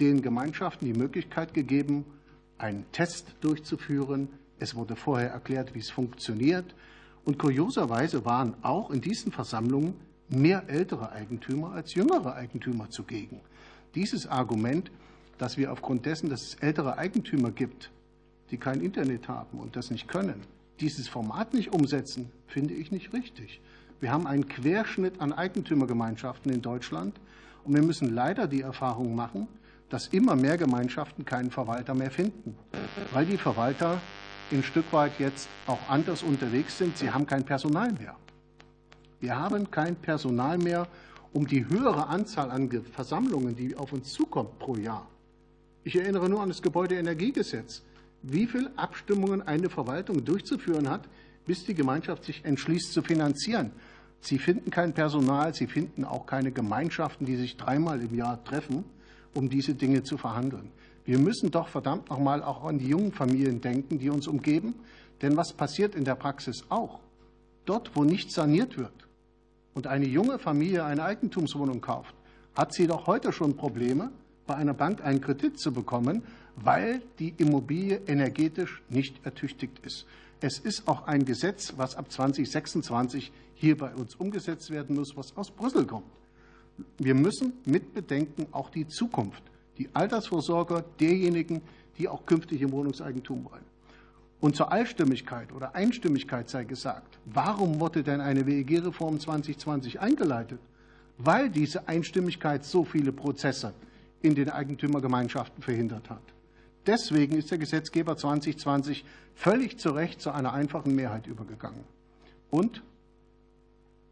den 0.00 0.22
Gemeinschaften 0.22 0.86
die 0.86 0.98
Möglichkeit 0.98 1.54
gegeben, 1.54 2.04
einen 2.58 2.90
Test 2.92 3.34
durchzuführen, 3.40 4.28
es 4.64 4.74
wurde 4.74 4.96
vorher 4.96 5.30
erklärt, 5.30 5.74
wie 5.74 5.78
es 5.78 5.90
funktioniert. 5.90 6.74
Und 7.24 7.38
kurioserweise 7.38 8.24
waren 8.24 8.54
auch 8.62 8.90
in 8.90 9.00
diesen 9.00 9.30
Versammlungen 9.30 9.94
mehr 10.28 10.64
ältere 10.68 11.12
Eigentümer 11.12 11.72
als 11.72 11.94
jüngere 11.94 12.34
Eigentümer 12.34 12.90
zugegen. 12.90 13.40
Dieses 13.94 14.26
Argument, 14.26 14.90
dass 15.38 15.56
wir 15.56 15.70
aufgrund 15.70 16.06
dessen, 16.06 16.30
dass 16.30 16.42
es 16.42 16.54
ältere 16.56 16.98
Eigentümer 16.98 17.50
gibt, 17.50 17.90
die 18.50 18.56
kein 18.56 18.80
Internet 18.80 19.28
haben 19.28 19.60
und 19.60 19.76
das 19.76 19.90
nicht 19.90 20.08
können, 20.08 20.40
dieses 20.80 21.08
Format 21.08 21.54
nicht 21.54 21.72
umsetzen, 21.72 22.30
finde 22.46 22.74
ich 22.74 22.90
nicht 22.90 23.12
richtig. 23.12 23.60
Wir 24.00 24.10
haben 24.10 24.26
einen 24.26 24.48
Querschnitt 24.48 25.20
an 25.20 25.32
Eigentümergemeinschaften 25.32 26.52
in 26.52 26.62
Deutschland 26.62 27.14
und 27.64 27.74
wir 27.74 27.82
müssen 27.82 28.14
leider 28.14 28.46
die 28.46 28.62
Erfahrung 28.62 29.14
machen, 29.14 29.46
dass 29.88 30.08
immer 30.08 30.34
mehr 30.34 30.56
Gemeinschaften 30.56 31.24
keinen 31.24 31.50
Verwalter 31.50 31.94
mehr 31.94 32.10
finden, 32.10 32.56
weil 33.12 33.26
die 33.26 33.36
Verwalter 33.36 34.00
ein 34.52 34.62
Stück 34.62 34.92
weit 34.92 35.12
jetzt 35.18 35.48
auch 35.66 35.88
anders 35.88 36.22
unterwegs 36.22 36.78
sind. 36.78 36.98
Sie 36.98 37.10
haben 37.10 37.26
kein 37.26 37.44
Personal 37.44 37.92
mehr. 37.92 38.16
Wir 39.20 39.38
haben 39.38 39.70
kein 39.70 39.96
Personal 39.96 40.58
mehr, 40.58 40.86
um 41.32 41.46
die 41.46 41.68
höhere 41.68 42.06
Anzahl 42.08 42.50
an 42.50 42.70
Versammlungen, 42.92 43.56
die 43.56 43.76
auf 43.76 43.92
uns 43.92 44.12
zukommt 44.12 44.58
pro 44.58 44.76
Jahr. 44.76 45.08
Ich 45.82 45.96
erinnere 45.96 46.28
nur 46.28 46.42
an 46.42 46.48
das 46.48 46.62
Gebäudeenergiegesetz. 46.62 47.82
Wie 48.22 48.46
viele 48.46 48.70
Abstimmungen 48.76 49.42
eine 49.42 49.68
Verwaltung 49.68 50.24
durchzuführen 50.24 50.88
hat, 50.88 51.08
bis 51.46 51.64
die 51.64 51.74
Gemeinschaft 51.74 52.24
sich 52.24 52.44
entschließt 52.44 52.92
zu 52.92 53.02
finanzieren. 53.02 53.72
Sie 54.20 54.38
finden 54.38 54.70
kein 54.70 54.94
Personal, 54.94 55.52
sie 55.54 55.66
finden 55.66 56.04
auch 56.04 56.24
keine 56.24 56.50
Gemeinschaften, 56.50 57.26
die 57.26 57.36
sich 57.36 57.58
dreimal 57.58 58.00
im 58.00 58.14
Jahr 58.14 58.42
treffen, 58.44 58.84
um 59.34 59.50
diese 59.50 59.74
Dinge 59.74 60.02
zu 60.02 60.16
verhandeln. 60.16 60.70
Wir 61.04 61.18
müssen 61.18 61.50
doch 61.50 61.68
verdammt 61.68 62.08
nochmal 62.08 62.42
auch 62.42 62.64
an 62.64 62.78
die 62.78 62.88
jungen 62.88 63.12
Familien 63.12 63.60
denken, 63.60 63.98
die 63.98 64.10
uns 64.10 64.26
umgeben. 64.26 64.74
Denn 65.22 65.36
was 65.36 65.52
passiert 65.52 65.94
in 65.94 66.04
der 66.04 66.14
Praxis 66.14 66.64
auch? 66.68 67.00
Dort, 67.66 67.94
wo 67.94 68.04
nicht 68.04 68.32
saniert 68.32 68.78
wird 68.78 68.92
und 69.74 69.86
eine 69.86 70.06
junge 70.06 70.38
Familie 70.38 70.84
eine 70.84 71.04
Eigentumswohnung 71.04 71.80
kauft, 71.80 72.14
hat 72.54 72.72
sie 72.74 72.86
doch 72.86 73.06
heute 73.06 73.32
schon 73.32 73.56
Probleme, 73.56 74.10
bei 74.46 74.54
einer 74.54 74.74
Bank 74.74 75.02
einen 75.02 75.20
Kredit 75.20 75.58
zu 75.58 75.72
bekommen, 75.72 76.22
weil 76.56 77.02
die 77.18 77.34
Immobilie 77.38 78.00
energetisch 78.06 78.82
nicht 78.88 79.24
ertüchtigt 79.24 79.78
ist. 79.84 80.06
Es 80.40 80.58
ist 80.58 80.86
auch 80.86 81.06
ein 81.06 81.24
Gesetz, 81.24 81.74
was 81.76 81.96
ab 81.96 82.12
2026 82.12 83.32
hier 83.54 83.78
bei 83.78 83.94
uns 83.94 84.14
umgesetzt 84.16 84.70
werden 84.70 84.96
muss, 84.96 85.16
was 85.16 85.36
aus 85.36 85.50
Brüssel 85.50 85.86
kommt. 85.86 86.04
Wir 86.98 87.14
müssen 87.14 87.54
mitbedenken 87.64 88.46
auch 88.52 88.68
die 88.68 88.86
Zukunft, 88.86 89.42
die 89.78 89.88
Altersvorsorger 89.92 90.84
derjenigen, 91.00 91.62
die 91.98 92.08
auch 92.08 92.26
künftig 92.26 92.62
im 92.62 92.72
Wohnungseigentum 92.72 93.44
wollen. 93.44 93.64
Und 94.40 94.56
zur 94.56 94.70
Allstimmigkeit 94.70 95.52
oder 95.52 95.74
Einstimmigkeit 95.74 96.48
sei 96.50 96.64
gesagt, 96.64 97.18
warum 97.24 97.80
wurde 97.80 98.02
denn 98.02 98.20
eine 98.20 98.46
WEG-Reform 98.46 99.18
2020 99.18 100.00
eingeleitet? 100.00 100.60
Weil 101.16 101.48
diese 101.48 101.88
Einstimmigkeit 101.88 102.64
so 102.64 102.84
viele 102.84 103.12
Prozesse 103.12 103.72
in 104.20 104.34
den 104.34 104.50
Eigentümergemeinschaften 104.50 105.62
verhindert 105.62 106.10
hat. 106.10 106.22
Deswegen 106.86 107.36
ist 107.36 107.50
der 107.50 107.58
Gesetzgeber 107.58 108.16
2020 108.16 109.04
völlig 109.34 109.78
zu 109.78 109.90
Recht 109.90 110.20
zu 110.20 110.30
einer 110.30 110.52
einfachen 110.52 110.94
Mehrheit 110.94 111.26
übergegangen. 111.26 111.84
Und 112.50 112.82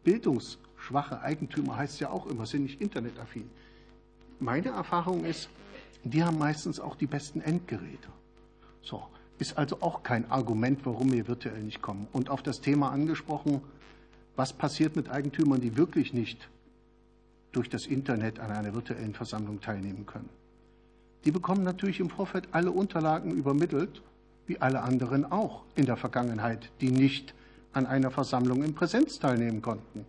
bildungsschwache 0.03 1.21
Eigentümer 1.21 1.77
heißt 1.77 1.99
ja 1.99 2.09
auch 2.09 2.25
immer, 2.25 2.45
sind 2.45 2.63
nicht 2.63 2.81
internetaffin. 2.81 3.49
Meine 4.39 4.69
Erfahrung 4.69 5.25
ist, 5.25 5.49
die 6.03 6.23
haben 6.23 6.37
meistens 6.37 6.79
auch 6.79 6.95
die 6.95 7.07
besten 7.07 7.41
Endgeräte. 7.41 8.09
So, 8.81 9.03
ist 9.39 9.57
also 9.57 9.77
auch 9.81 10.03
kein 10.03 10.29
Argument, 10.29 10.79
warum 10.85 11.11
wir 11.11 11.27
virtuell 11.27 11.61
nicht 11.61 11.81
kommen. 11.81 12.07
Und 12.11 12.29
auf 12.29 12.43
das 12.43 12.61
Thema 12.61 12.91
angesprochen, 12.91 13.61
was 14.35 14.53
passiert 14.53 14.95
mit 14.95 15.09
Eigentümern, 15.09 15.61
die 15.61 15.77
wirklich 15.77 16.13
nicht 16.13 16.49
durch 17.51 17.69
das 17.69 17.85
Internet 17.85 18.39
an 18.39 18.51
einer 18.51 18.73
virtuellen 18.73 19.13
Versammlung 19.13 19.61
teilnehmen 19.61 20.05
können. 20.05 20.29
Die 21.23 21.31
bekommen 21.31 21.63
natürlich 21.63 21.99
im 21.99 22.09
Vorfeld 22.09 22.49
alle 22.51 22.71
Unterlagen 22.71 23.31
übermittelt, 23.31 24.01
wie 24.47 24.59
alle 24.59 24.81
anderen 24.81 25.31
auch 25.31 25.63
in 25.75 25.85
der 25.85 25.95
Vergangenheit, 25.95 26.69
die 26.81 26.91
nicht 26.91 27.33
an 27.71 27.85
einer 27.85 28.11
Versammlung 28.11 28.63
in 28.63 28.75
Präsenz 28.75 29.19
teilnehmen 29.19 29.61
konnten. 29.61 30.05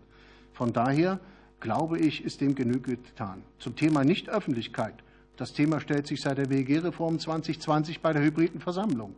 Von 0.53 0.73
daher 0.73 1.21
glaube 1.65 1.99
ich, 1.99 2.23
ist 2.23 2.43
dem 2.43 2.55
Genüge 2.55 2.99
getan. 2.99 3.43
Zum 3.59 3.75
Thema 3.75 4.05
Nichtöffentlichkeit. 4.05 4.95
Das 5.39 5.55
Thema 5.55 5.81
stellt 5.81 6.07
sich 6.07 6.21
seit 6.21 6.37
der 6.37 6.51
WEG-Reform 6.51 7.19
2020 7.19 8.01
bei 8.01 8.13
der 8.13 8.23
hybriden 8.23 8.61
Versammlung. 8.61 9.15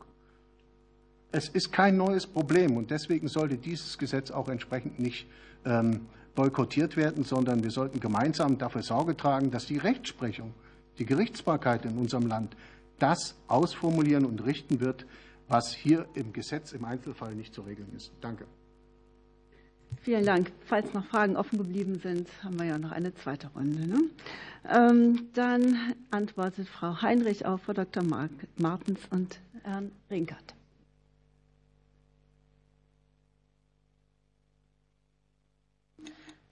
Es 1.32 1.48
ist 1.48 1.73
kein 1.73 1.97
neues 1.97 2.24
Problem 2.24 2.77
und 2.77 2.93
deswegen 2.93 3.27
sollte 3.27 3.59
dieses 3.59 3.98
Gesetz 3.98 4.31
auch 4.31 4.48
entsprechend 4.48 5.01
nicht 5.01 5.27
ähm, 5.64 6.06
boykottiert 6.36 6.97
werden, 6.97 7.24
sondern 7.24 7.64
wir 7.64 7.73
sollten 7.73 7.98
gemeinsam 7.98 8.59
dafür 8.59 8.85
Sorge 8.85 9.16
tragen, 9.16 9.51
dass 9.51 9.66
die 9.66 9.78
Rechtsprechung, 9.78 10.55
die 11.01 11.05
Gerichtsbarkeit 11.05 11.85
in 11.85 11.98
unserem 11.98 12.28
Land 12.28 12.56
das 13.01 13.35
ausformulieren 13.48 14.24
und 14.24 14.47
richten 14.47 14.78
wird, 14.78 15.05
was 15.48 15.74
hier 15.74 16.06
im 16.14 16.32
Gesetz 16.32 16.70
im 16.70 16.85
Einzelfall 16.85 17.35
nicht 17.35 17.52
zu 17.52 17.62
regeln 17.62 17.93
ist. 17.97 18.12
Danke. 18.20 18.47
Vielen 20.02 20.24
Dank. 20.24 20.52
Falls 20.66 20.92
noch 20.94 21.04
Fragen 21.06 21.36
offen 21.36 21.58
geblieben 21.58 21.98
sind, 21.98 22.28
haben 22.44 22.58
wir 22.58 22.66
ja 22.66 22.78
noch 22.78 22.92
eine 22.92 23.12
zweite 23.14 23.48
Runde. 23.48 23.88
Ne? 23.88 24.04
Ähm, 24.68 25.28
dann 25.34 25.94
antwortet 26.10 26.68
Frau 26.68 27.02
Heinrich 27.02 27.44
auf 27.44 27.62
Frau 27.62 27.72
Dr. 27.72 28.04
Martens 28.56 29.00
und 29.10 29.40
Herrn 29.64 29.90
Rinkert. 30.10 30.54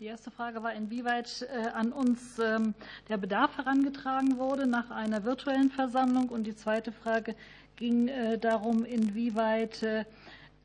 Die 0.00 0.06
erste 0.06 0.32
Frage 0.32 0.62
war, 0.62 0.74
inwieweit 0.74 1.46
äh, 1.48 1.68
an 1.68 1.92
uns 1.92 2.38
ähm, 2.40 2.74
der 3.08 3.16
Bedarf 3.16 3.56
herangetragen 3.56 4.38
wurde 4.38 4.66
nach 4.66 4.90
einer 4.90 5.24
virtuellen 5.24 5.70
Versammlung. 5.70 6.28
Und 6.28 6.44
die 6.44 6.56
zweite 6.56 6.90
Frage 6.90 7.36
ging 7.76 8.08
äh, 8.08 8.36
darum, 8.36 8.84
inwieweit 8.84 9.82
äh, 9.84 10.04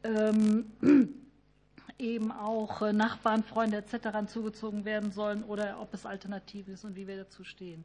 ähm, 0.04 0.66
eben 2.00 2.32
auch 2.32 2.82
Nachbarn, 2.92 3.44
Freunde 3.44 3.78
etc. 3.78 4.32
zugezogen 4.32 4.86
werden 4.86 5.12
sollen 5.12 5.44
oder 5.44 5.78
ob 5.82 5.94
es 5.94 6.06
Alternativen 6.06 6.74
ist 6.74 6.86
und 6.86 6.96
wie 6.96 7.08
wir 7.08 7.18
dazu 7.18 7.44
stehen. 7.44 7.84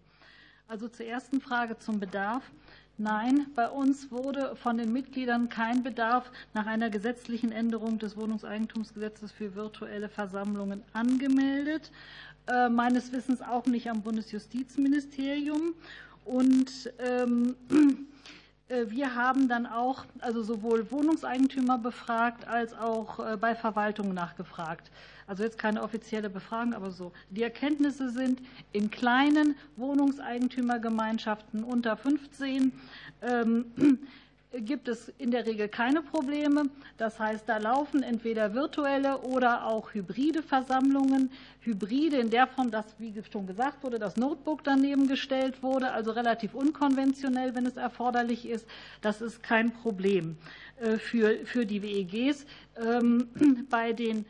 Also 0.67 0.89
zur 0.89 1.07
ersten 1.07 1.41
Frage 1.41 1.79
zum 1.79 2.01
Bedarf. 2.01 2.43
Nein, 2.97 3.47
bei 3.57 3.69
uns 3.69 4.13
wurde 4.13 4.55
von 4.55 4.79
den 4.79 4.93
Mitgliedern 4.93 5.49
kein 5.49 5.83
Bedarf 5.83 6.31
nach 6.55 6.67
einer 6.67 6.91
gesetzlichen 6.91 7.51
Änderung 7.51 7.99
des 7.99 8.17
Wohnungseigentumsgesetzes 8.17 9.33
für 9.33 9.57
virtuelle 9.57 10.09
Versammlungen 10.09 10.83
angemeldet. 10.93 11.91
Äh, 12.47 12.69
meines 12.69 13.13
Wissens 13.13 13.43
auch 13.43 13.67
nicht 13.67 13.91
am 13.91 14.03
Bundesjustizministerium. 14.03 15.75
Und 16.25 16.93
ähm, 16.99 17.57
äh, 17.71 17.75
wir 18.89 19.15
haben 19.15 19.49
dann 19.49 19.67
auch 19.67 20.05
also 20.21 20.43
sowohl 20.43 20.91
Wohnungseigentümer 20.91 21.79
befragt 21.79 22.47
als 22.47 22.75
auch 22.75 23.19
äh, 23.19 23.37
bei 23.37 23.55
Verwaltungen 23.55 24.15
nachgefragt. 24.15 24.91
Also 25.27 25.43
jetzt 25.43 25.59
keine 25.59 25.83
offizielle 25.83 26.29
Befragung, 26.29 26.75
aber 26.75 26.91
so. 26.91 27.13
Die 27.31 27.43
Erkenntnisse 27.43 28.11
sind, 28.11 28.41
in 28.73 28.91
kleinen 28.91 29.57
Wohnungseigentümergemeinschaften 29.77 31.65
unter 31.65 31.97
15 31.97 32.73
ähm, 33.23 33.65
gibt 34.61 34.89
es 34.89 35.09
in 35.19 35.31
der 35.31 35.47
Regel 35.47 35.69
keine 35.69 36.03
Probleme. 36.03 36.65
Das 36.97 37.19
heißt, 37.19 37.49
da 37.49 37.59
laufen 37.59 38.03
entweder 38.03 38.55
virtuelle 38.55 39.19
oder 39.19 39.67
auch 39.67 39.93
hybride 39.95 40.43
Versammlungen. 40.43 41.31
Hybride 41.61 42.19
in 42.19 42.31
der 42.31 42.47
Form, 42.47 42.71
dass, 42.71 42.87
wie 42.99 43.15
schon 43.31 43.47
gesagt 43.47 43.83
wurde, 43.83 43.99
das 43.99 44.17
Notebook 44.17 44.63
daneben 44.65 45.09
gestellt 45.09 45.63
wurde, 45.63 45.91
also 45.93 46.13
relativ 46.13 46.55
unkonventionell, 46.55 47.55
wenn 47.55 47.67
es 47.67 47.77
erforderlich 47.77 48.47
ist. 48.47 48.67
Das 49.01 49.21
ist 49.21 49.43
kein 49.43 49.73
Problem 49.73 50.37
äh, 50.81 50.99
für, 50.99 51.45
für 51.45 51.67
die 51.67 51.83
WEGs. 51.83 52.47
Ähm, 52.77 53.29
bei 53.71 53.93
den 53.93 54.27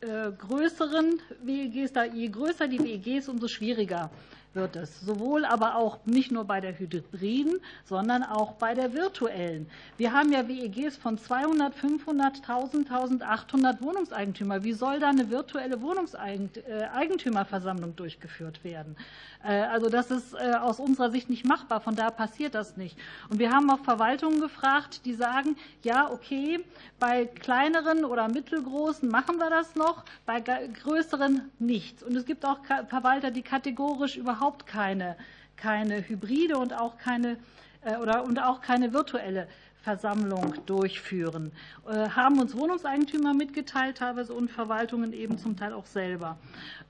äh, 0.00 0.30
größeren 0.30 1.20
WEGs, 1.42 1.92
je 2.14 2.28
größer 2.28 2.68
die 2.68 2.80
WEGs, 2.80 3.28
umso 3.28 3.48
schwieriger 3.48 4.10
wird 4.56 4.74
es. 4.74 5.00
Sowohl 5.00 5.44
aber 5.44 5.76
auch 5.76 5.98
nicht 6.04 6.32
nur 6.32 6.44
bei 6.44 6.60
der 6.60 6.76
Hybriden, 6.76 7.60
sondern 7.84 8.24
auch 8.24 8.54
bei 8.54 8.74
der 8.74 8.92
virtuellen. 8.92 9.70
Wir 9.96 10.12
haben 10.12 10.32
ja 10.32 10.48
WEGs 10.48 10.96
von 10.96 11.18
200, 11.18 11.72
500, 11.74 12.38
1000, 12.38 12.90
1800 12.90 13.80
Wohnungseigentümer. 13.80 14.64
Wie 14.64 14.72
soll 14.72 14.98
da 14.98 15.10
eine 15.10 15.30
virtuelle 15.30 15.80
Wohnungseigentümerversammlung 15.80 17.94
durchgeführt 17.94 18.64
werden? 18.64 18.96
Äh, 19.44 19.62
also 19.62 19.88
das 19.88 20.10
ist 20.10 20.34
äh, 20.34 20.54
aus 20.60 20.80
unserer 20.80 21.10
Sicht 21.10 21.30
nicht 21.30 21.44
machbar. 21.44 21.80
Von 21.80 21.94
daher 21.94 22.10
passiert 22.10 22.54
das 22.54 22.76
nicht. 22.76 22.98
Und 23.30 23.38
wir 23.38 23.52
haben 23.52 23.70
auch 23.70 23.80
Verwaltungen 23.80 24.40
gefragt, 24.40 25.02
die 25.04 25.14
sagen, 25.14 25.56
ja, 25.82 26.10
okay, 26.10 26.64
bei 26.98 27.26
kleineren 27.26 28.04
oder 28.04 28.28
mittelgroßen 28.28 29.08
machen 29.08 29.38
wir 29.38 29.50
das 29.50 29.74
noch, 29.74 30.04
bei 30.24 30.40
größeren 30.40 31.50
nichts. 31.58 32.02
Und 32.02 32.16
es 32.16 32.24
gibt 32.24 32.44
auch 32.44 32.58
Verwalter, 32.88 33.30
die 33.30 33.42
kategorisch 33.42 34.16
überhaupt 34.16 34.45
keine, 34.66 35.16
keine 35.56 36.06
Hybride 36.08 36.58
und 36.58 36.72
auch 36.72 36.98
keine, 36.98 37.38
äh, 37.82 37.96
oder, 37.96 38.24
und 38.24 38.38
auch 38.38 38.60
keine 38.60 38.92
virtuelle 38.92 39.48
Versammlung 39.82 40.54
durchführen. 40.66 41.52
Haben 41.84 42.40
uns 42.40 42.56
Wohnungseigentümer 42.56 43.34
mitgeteilt, 43.34 43.98
teilweise 43.98 44.34
und 44.34 44.50
Verwaltungen 44.50 45.12
eben 45.12 45.38
zum 45.38 45.56
Teil 45.56 45.72
auch 45.72 45.86
selber. 45.86 46.38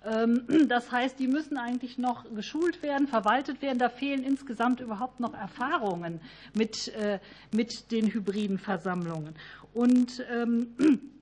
Ähm, 0.02 0.44
das 0.68 0.90
heißt, 0.90 1.18
die 1.18 1.28
müssen 1.28 1.58
eigentlich 1.58 1.98
noch 1.98 2.24
geschult 2.34 2.82
werden, 2.82 3.06
verwaltet 3.06 3.60
werden. 3.60 3.78
Da 3.78 3.90
fehlen 3.90 4.24
insgesamt 4.24 4.80
überhaupt 4.80 5.20
noch 5.20 5.34
Erfahrungen 5.34 6.22
mit, 6.54 6.90
mit 7.52 7.92
den 7.92 8.06
hybriden 8.14 8.56
Versammlungen. 8.56 9.34
Und 9.74 10.24
ähm, 10.32 10.68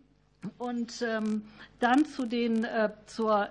und 0.59 1.03
ähm, 1.03 1.43
dann 1.81 2.05
zu 2.07 2.27
den, 2.27 2.65
äh, 2.65 2.91
zur, 3.07 3.49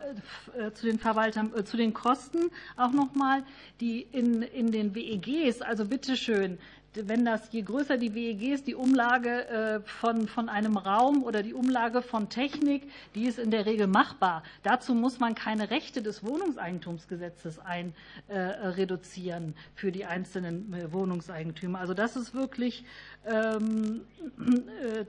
äh, 0.58 0.72
zu 0.72 0.88
den 0.88 1.00
Verwaltern, 1.00 1.52
äh, 1.56 1.64
zu 1.64 1.78
den 1.78 1.94
Kosten 1.94 2.50
auch 2.78 2.92
nochmal, 2.92 3.44
die 3.80 4.02
in, 4.12 4.42
in 4.42 4.72
den 4.72 4.96
WEGs, 4.96 5.62
also 5.62 5.86
bitteschön, 5.86 6.58
wenn 6.96 7.26
das, 7.26 7.52
je 7.52 7.62
größer 7.62 7.98
die 7.98 8.14
WEGs, 8.14 8.64
die 8.64 8.76
Umlage 8.76 9.48
äh, 9.48 9.80
von, 9.82 10.28
von 10.28 10.50
einem 10.50 10.78
Raum 10.78 11.24
oder 11.24 11.44
die 11.44 11.54
Umlage 11.54 12.02
von 12.02 12.30
Technik, 12.30 12.84
die 13.16 13.26
ist 13.26 13.40
in 13.40 13.52
der 13.52 13.66
Regel 13.66 13.88
machbar. 13.88 14.44
Dazu 14.62 14.94
muss 14.94 15.20
man 15.20 15.36
keine 15.36 15.72
Rechte 15.72 16.02
des 16.02 16.24
Wohnungseigentumsgesetzes 16.24 17.60
ein, 17.60 17.94
äh, 18.28 18.38
reduzieren 18.38 19.56
für 19.76 19.92
die 19.92 20.06
einzelnen 20.06 20.74
äh, 20.74 20.92
Wohnungseigentümer. 20.92 21.80
Also 21.80 21.94
das 21.94 22.16
ist 22.16 22.34
wirklich 22.34 22.86
ähm, 23.26 24.02
äh, 24.40 25.06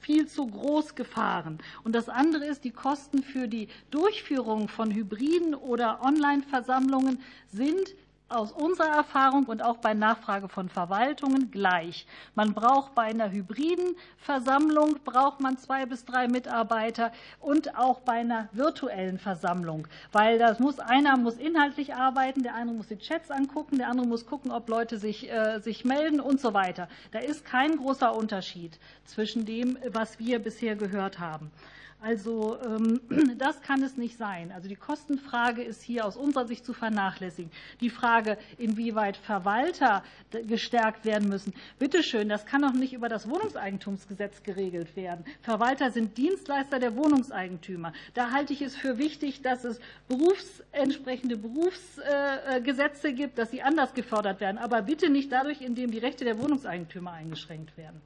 viel 0.00 0.26
zu 0.26 0.46
groß 0.46 0.94
gefahren. 0.94 1.58
Und 1.82 1.94
das 1.94 2.08
andere 2.08 2.44
ist, 2.46 2.64
die 2.64 2.70
Kosten 2.70 3.22
für 3.22 3.48
die 3.48 3.68
Durchführung 3.90 4.68
von 4.68 4.90
Hybriden 4.90 5.54
oder 5.54 6.02
Online-Versammlungen 6.02 7.20
sind 7.52 7.94
aus 8.28 8.52
unserer 8.52 8.94
Erfahrung 8.94 9.44
und 9.44 9.62
auch 9.62 9.76
bei 9.76 9.92
Nachfrage 9.92 10.48
von 10.48 10.68
Verwaltungen 10.68 11.50
gleich. 11.50 12.06
Man 12.34 12.54
braucht 12.54 12.94
bei 12.94 13.02
einer 13.02 13.30
hybriden 13.30 13.96
Versammlung 14.16 14.96
braucht 15.04 15.40
man 15.40 15.58
zwei 15.58 15.84
bis 15.84 16.04
drei 16.04 16.26
Mitarbeiter 16.26 17.12
und 17.40 17.76
auch 17.76 18.00
bei 18.00 18.14
einer 18.14 18.48
virtuellen 18.52 19.18
Versammlung, 19.18 19.86
weil 20.12 20.38
das 20.38 20.58
muss 20.58 20.78
einer 20.78 21.16
muss 21.18 21.36
inhaltlich 21.36 21.94
arbeiten, 21.94 22.42
der 22.42 22.54
andere 22.54 22.76
muss 22.76 22.88
die 22.88 22.98
Chats 22.98 23.30
angucken, 23.30 23.78
der 23.78 23.88
andere 23.88 24.06
muss 24.06 24.26
gucken, 24.26 24.50
ob 24.50 24.68
Leute 24.68 24.98
sich, 24.98 25.30
äh, 25.30 25.60
sich 25.60 25.84
melden 25.84 26.20
und 26.20 26.40
so 26.40 26.54
weiter. 26.54 26.88
Da 27.12 27.18
ist 27.18 27.44
kein 27.44 27.76
großer 27.76 28.16
Unterschied 28.16 28.78
zwischen 29.04 29.44
dem, 29.44 29.78
was 29.92 30.18
wir 30.18 30.38
bisher 30.38 30.76
gehört 30.76 31.18
haben. 31.20 31.50
Also 32.00 32.58
ähm, 32.62 33.00
das 33.38 33.62
kann 33.62 33.82
es 33.82 33.96
nicht 33.96 34.18
sein. 34.18 34.52
Also 34.52 34.68
die 34.68 34.76
Kostenfrage 34.76 35.62
ist 35.62 35.82
hier 35.82 36.04
aus 36.04 36.16
unserer 36.16 36.46
Sicht 36.46 36.64
zu 36.64 36.74
vernachlässigen. 36.74 37.50
Die 37.80 37.88
Frage, 37.88 38.36
inwieweit 38.58 39.16
Verwalter 39.16 40.04
gestärkt 40.46 41.06
werden 41.06 41.28
müssen, 41.30 41.54
bitteschön, 41.78 42.28
das 42.28 42.44
kann 42.44 42.60
doch 42.60 42.74
nicht 42.74 42.92
über 42.92 43.08
das 43.08 43.28
Wohnungseigentumsgesetz 43.28 44.42
geregelt 44.42 44.96
werden. 44.96 45.24
Verwalter 45.40 45.90
sind 45.90 46.18
Dienstleister 46.18 46.78
der 46.78 46.94
Wohnungseigentümer. 46.94 47.94
Da 48.12 48.32
halte 48.32 48.52
ich 48.52 48.60
es 48.60 48.76
für 48.76 48.98
wichtig, 48.98 49.40
dass 49.40 49.64
es 49.64 49.80
berufs, 50.06 50.62
entsprechende 50.72 51.38
Berufsgesetze 51.38 53.14
gibt, 53.14 53.38
dass 53.38 53.50
sie 53.50 53.62
anders 53.62 53.94
gefördert 53.94 54.40
werden. 54.40 54.58
Aber 54.58 54.82
bitte 54.82 55.08
nicht 55.08 55.32
dadurch, 55.32 55.62
indem 55.62 55.90
die 55.90 55.98
Rechte 55.98 56.24
der 56.24 56.38
Wohnungseigentümer 56.38 57.12
eingeschränkt 57.12 57.76
werden. 57.78 58.00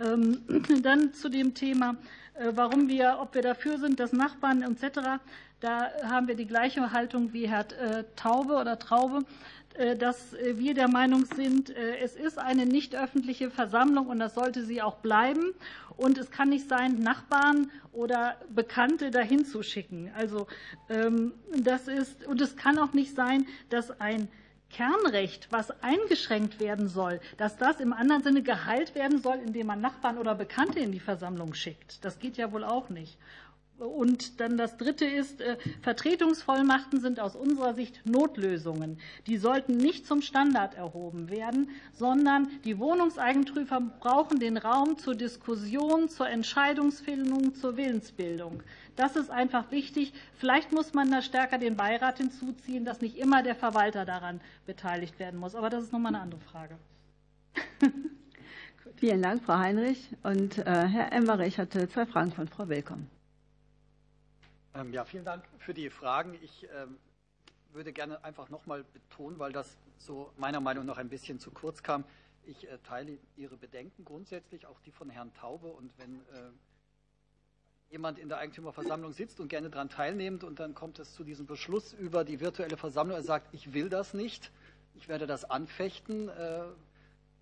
Ähm, 0.00 0.42
dann 0.82 1.12
zu 1.12 1.28
dem 1.28 1.54
Thema 1.54 1.92
äh, 1.92 2.19
warum 2.52 2.88
wir, 2.88 3.18
ob 3.20 3.34
wir 3.34 3.42
dafür 3.42 3.78
sind, 3.78 4.00
dass 4.00 4.12
Nachbarn 4.12 4.62
etc., 4.62 5.20
da 5.60 5.90
haben 6.04 6.26
wir 6.26 6.36
die 6.36 6.46
gleiche 6.46 6.90
Haltung 6.90 7.34
wie 7.34 7.46
Herr 7.46 7.66
äh, 7.78 8.04
Taube 8.16 8.54
oder 8.54 8.78
Traube, 8.78 9.24
äh, 9.74 9.94
dass 9.94 10.32
wir 10.32 10.72
der 10.72 10.88
Meinung 10.88 11.26
sind, 11.26 11.68
es 11.70 12.16
ist 12.16 12.38
eine 12.38 12.64
nicht 12.64 12.96
öffentliche 12.96 13.50
Versammlung 13.50 14.06
und 14.06 14.18
das 14.18 14.34
sollte 14.34 14.64
sie 14.64 14.80
auch 14.80 14.96
bleiben. 14.96 15.52
Und 16.00 16.16
es 16.16 16.30
kann 16.30 16.48
nicht 16.48 16.66
sein, 16.66 17.00
Nachbarn 17.00 17.70
oder 17.92 18.36
Bekannte 18.48 19.10
dahin 19.10 19.44
zu 19.44 19.62
schicken. 19.62 20.10
Also 20.16 20.46
ähm, 20.88 21.34
das 21.54 21.88
ist, 21.88 22.26
und 22.26 22.40
es 22.40 22.56
kann 22.56 22.78
auch 22.78 22.94
nicht 22.94 23.14
sein, 23.14 23.46
dass 23.68 24.00
ein 24.00 24.28
Kernrecht, 24.70 25.48
was 25.50 25.70
eingeschränkt 25.82 26.60
werden 26.60 26.88
soll, 26.88 27.20
dass 27.36 27.56
das 27.56 27.80
im 27.80 27.92
anderen 27.92 28.22
Sinne 28.22 28.42
geheilt 28.42 28.94
werden 28.94 29.20
soll, 29.20 29.38
indem 29.44 29.66
man 29.66 29.80
Nachbarn 29.80 30.18
oder 30.18 30.34
Bekannte 30.34 30.78
in 30.80 30.92
die 30.92 31.00
Versammlung 31.00 31.54
schickt. 31.54 32.04
Das 32.04 32.18
geht 32.18 32.36
ja 32.36 32.52
wohl 32.52 32.64
auch 32.64 32.88
nicht. 32.88 33.18
Und 33.80 34.40
dann 34.40 34.58
das 34.58 34.76
Dritte 34.76 35.06
ist, 35.06 35.40
äh, 35.40 35.56
Vertretungsvollmachten 35.80 37.00
sind 37.00 37.18
aus 37.18 37.34
unserer 37.34 37.72
Sicht 37.72 38.02
Notlösungen. 38.04 38.98
Die 39.26 39.38
sollten 39.38 39.78
nicht 39.78 40.06
zum 40.06 40.20
Standard 40.20 40.74
erhoben 40.74 41.30
werden, 41.30 41.70
sondern 41.92 42.48
die 42.64 42.78
Wohnungseigentümer 42.78 43.80
brauchen 44.00 44.38
den 44.38 44.58
Raum 44.58 44.98
zur 44.98 45.14
Diskussion, 45.14 46.10
zur 46.10 46.28
Entscheidungsfindung, 46.28 47.54
zur 47.54 47.78
Willensbildung. 47.78 48.62
Das 48.96 49.16
ist 49.16 49.30
einfach 49.30 49.70
wichtig. 49.70 50.12
Vielleicht 50.34 50.72
muss 50.72 50.94
man 50.94 51.10
da 51.10 51.22
stärker 51.22 51.58
den 51.58 51.76
Beirat 51.76 52.18
hinzuziehen, 52.18 52.84
dass 52.84 53.00
nicht 53.00 53.16
immer 53.16 53.42
der 53.42 53.54
Verwalter 53.54 54.04
daran 54.04 54.40
beteiligt 54.66 55.18
werden 55.18 55.38
muss. 55.38 55.54
Aber 55.54 55.70
das 55.70 55.84
ist 55.84 55.92
nochmal 55.92 56.14
eine 56.14 56.22
andere 56.22 56.40
Frage. 56.40 56.78
Vielen 58.96 59.22
Dank, 59.22 59.42
Frau 59.42 59.58
Heinrich. 59.58 60.08
Und 60.22 60.58
äh, 60.58 60.64
Herr 60.64 61.12
Emmerich 61.12 61.58
hatte 61.58 61.88
zwei 61.88 62.06
Fragen 62.06 62.32
von 62.32 62.48
Frau 62.48 62.68
Willkomm. 62.68 63.06
Ähm, 64.74 64.92
ja, 64.92 65.04
vielen 65.04 65.24
Dank 65.24 65.44
für 65.58 65.74
die 65.74 65.90
Fragen. 65.90 66.38
Ich 66.42 66.68
ähm, 66.74 66.98
würde 67.72 67.92
gerne 67.92 68.22
einfach 68.24 68.50
nochmal 68.50 68.84
betonen, 68.92 69.38
weil 69.38 69.52
das 69.52 69.76
so 69.98 70.32
meiner 70.36 70.60
Meinung 70.60 70.86
nach 70.86 70.98
ein 70.98 71.08
bisschen 71.08 71.38
zu 71.38 71.50
kurz 71.50 71.82
kam. 71.82 72.04
Ich 72.44 72.68
äh, 72.68 72.78
teile 72.84 73.18
Ihre 73.36 73.56
Bedenken 73.56 74.04
grundsätzlich, 74.04 74.66
auch 74.66 74.80
die 74.80 74.92
von 74.92 75.10
Herrn 75.10 75.32
Taube. 75.34 75.68
Und 75.68 75.90
wenn 75.98 76.16
äh, 76.16 76.50
jemand 77.90 78.20
in 78.20 78.28
der 78.28 78.38
Eigentümerversammlung 78.38 79.12
sitzt 79.12 79.40
und 79.40 79.48
gerne 79.48 79.68
daran 79.68 79.88
teilnimmt 79.88 80.44
und 80.44 80.60
dann 80.60 80.74
kommt 80.74 81.00
es 81.00 81.12
zu 81.14 81.24
diesem 81.24 81.46
Beschluss 81.46 81.92
über 81.92 82.24
die 82.24 82.38
virtuelle 82.38 82.76
Versammlung. 82.76 83.16
Er 83.16 83.24
sagt, 83.24 83.52
ich 83.52 83.72
will 83.74 83.88
das 83.88 84.14
nicht, 84.14 84.52
ich 84.94 85.08
werde 85.08 85.26
das 85.26 85.44
anfechten. 85.44 86.28
Äh, 86.28 86.62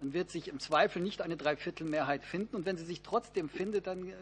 man 0.01 0.13
wird 0.15 0.31
sich 0.31 0.49
im 0.49 0.59
Zweifel 0.59 1.03
nicht 1.03 1.21
eine 1.21 1.37
Dreiviertelmehrheit 1.37 2.25
finden 2.25 2.57
und 2.57 2.65
wenn 2.65 2.79
sie 2.79 2.87
sich 2.87 3.03
trotzdem 3.03 3.51
findet, 3.51 3.87
dann 3.87 4.09
äh, 4.09 4.15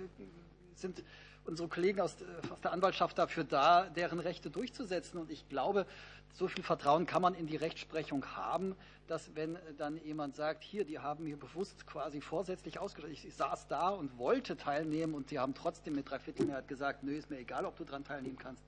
sind 0.79 1.03
unsere 1.45 1.69
Kollegen 1.69 2.01
aus, 2.01 2.17
der 2.63 2.73
Anwaltschaft 2.73 3.19
dafür 3.19 3.45
da, 3.45 3.85
deren 3.85 4.19
Rechte 4.19 4.51
durchzusetzen. 4.51 5.19
Und 5.19 5.31
ich 5.31 5.49
glaube, 5.49 5.87
so 6.33 6.49
viel 6.49 6.63
Vertrauen 6.63 7.07
kann 7.07 7.23
man 7.23 7.35
in 7.35 7.47
die 7.47 7.57
Rechtsprechung 7.57 8.25
haben, 8.37 8.77
dass 9.07 9.35
wenn 9.35 9.59
dann 9.79 9.97
jemand 9.99 10.35
sagt, 10.35 10.65
hier, 10.65 10.85
die 10.85 10.99
haben 10.99 11.25
mir 11.25 11.39
bewusst 11.39 11.87
quasi 11.87 12.21
vorsätzlich 12.21 12.79
ausgestattet, 12.79 13.25
ich, 13.25 13.35
saß 13.35 13.69
da 13.69 13.89
und 13.89 14.19
wollte 14.19 14.57
teilnehmen 14.57 15.15
und 15.15 15.29
sie 15.29 15.39
haben 15.39 15.55
trotzdem 15.55 15.95
mit 15.95 16.11
Dreiviertelmehrheit 16.11 16.69
gesagt, 16.69 17.05
nö, 17.05 17.17
ist 17.17 17.31
mir 17.31 17.39
egal, 17.39 17.65
ob 17.65 17.77
du 17.77 17.85
daran 17.85 18.05
teilnehmen 18.05 18.39
kannst, 18.39 18.65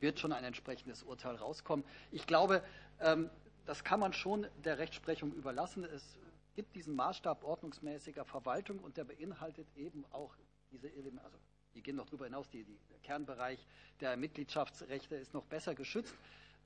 wird 0.00 0.18
schon 0.18 0.32
ein 0.32 0.44
entsprechendes 0.44 1.02
Urteil 1.02 1.36
rauskommen. 1.36 1.84
Ich 2.10 2.26
glaube, 2.26 2.62
ähm, 3.00 3.30
das 3.66 3.84
kann 3.84 4.00
man 4.00 4.12
schon 4.12 4.46
der 4.64 4.78
Rechtsprechung 4.78 5.32
überlassen. 5.32 5.84
Es 5.84 6.18
gibt 6.56 6.74
diesen 6.74 6.96
Maßstab 6.96 7.44
ordnungsmäßiger 7.44 8.24
Verwaltung 8.24 8.80
und 8.80 8.96
der 8.96 9.04
beinhaltet 9.04 9.68
eben 9.76 10.04
auch 10.10 10.34
diese 10.70 10.92
Elemente, 10.92 11.24
also 11.24 11.38
die 11.74 11.82
gehen 11.82 11.96
noch 11.96 12.06
darüber 12.06 12.24
hinaus, 12.24 12.48
die, 12.50 12.64
die, 12.64 12.78
der 12.90 12.98
Kernbereich 12.98 13.66
der 14.00 14.16
Mitgliedschaftsrechte 14.16 15.16
ist 15.16 15.34
noch 15.34 15.44
besser 15.44 15.74
geschützt. 15.74 16.14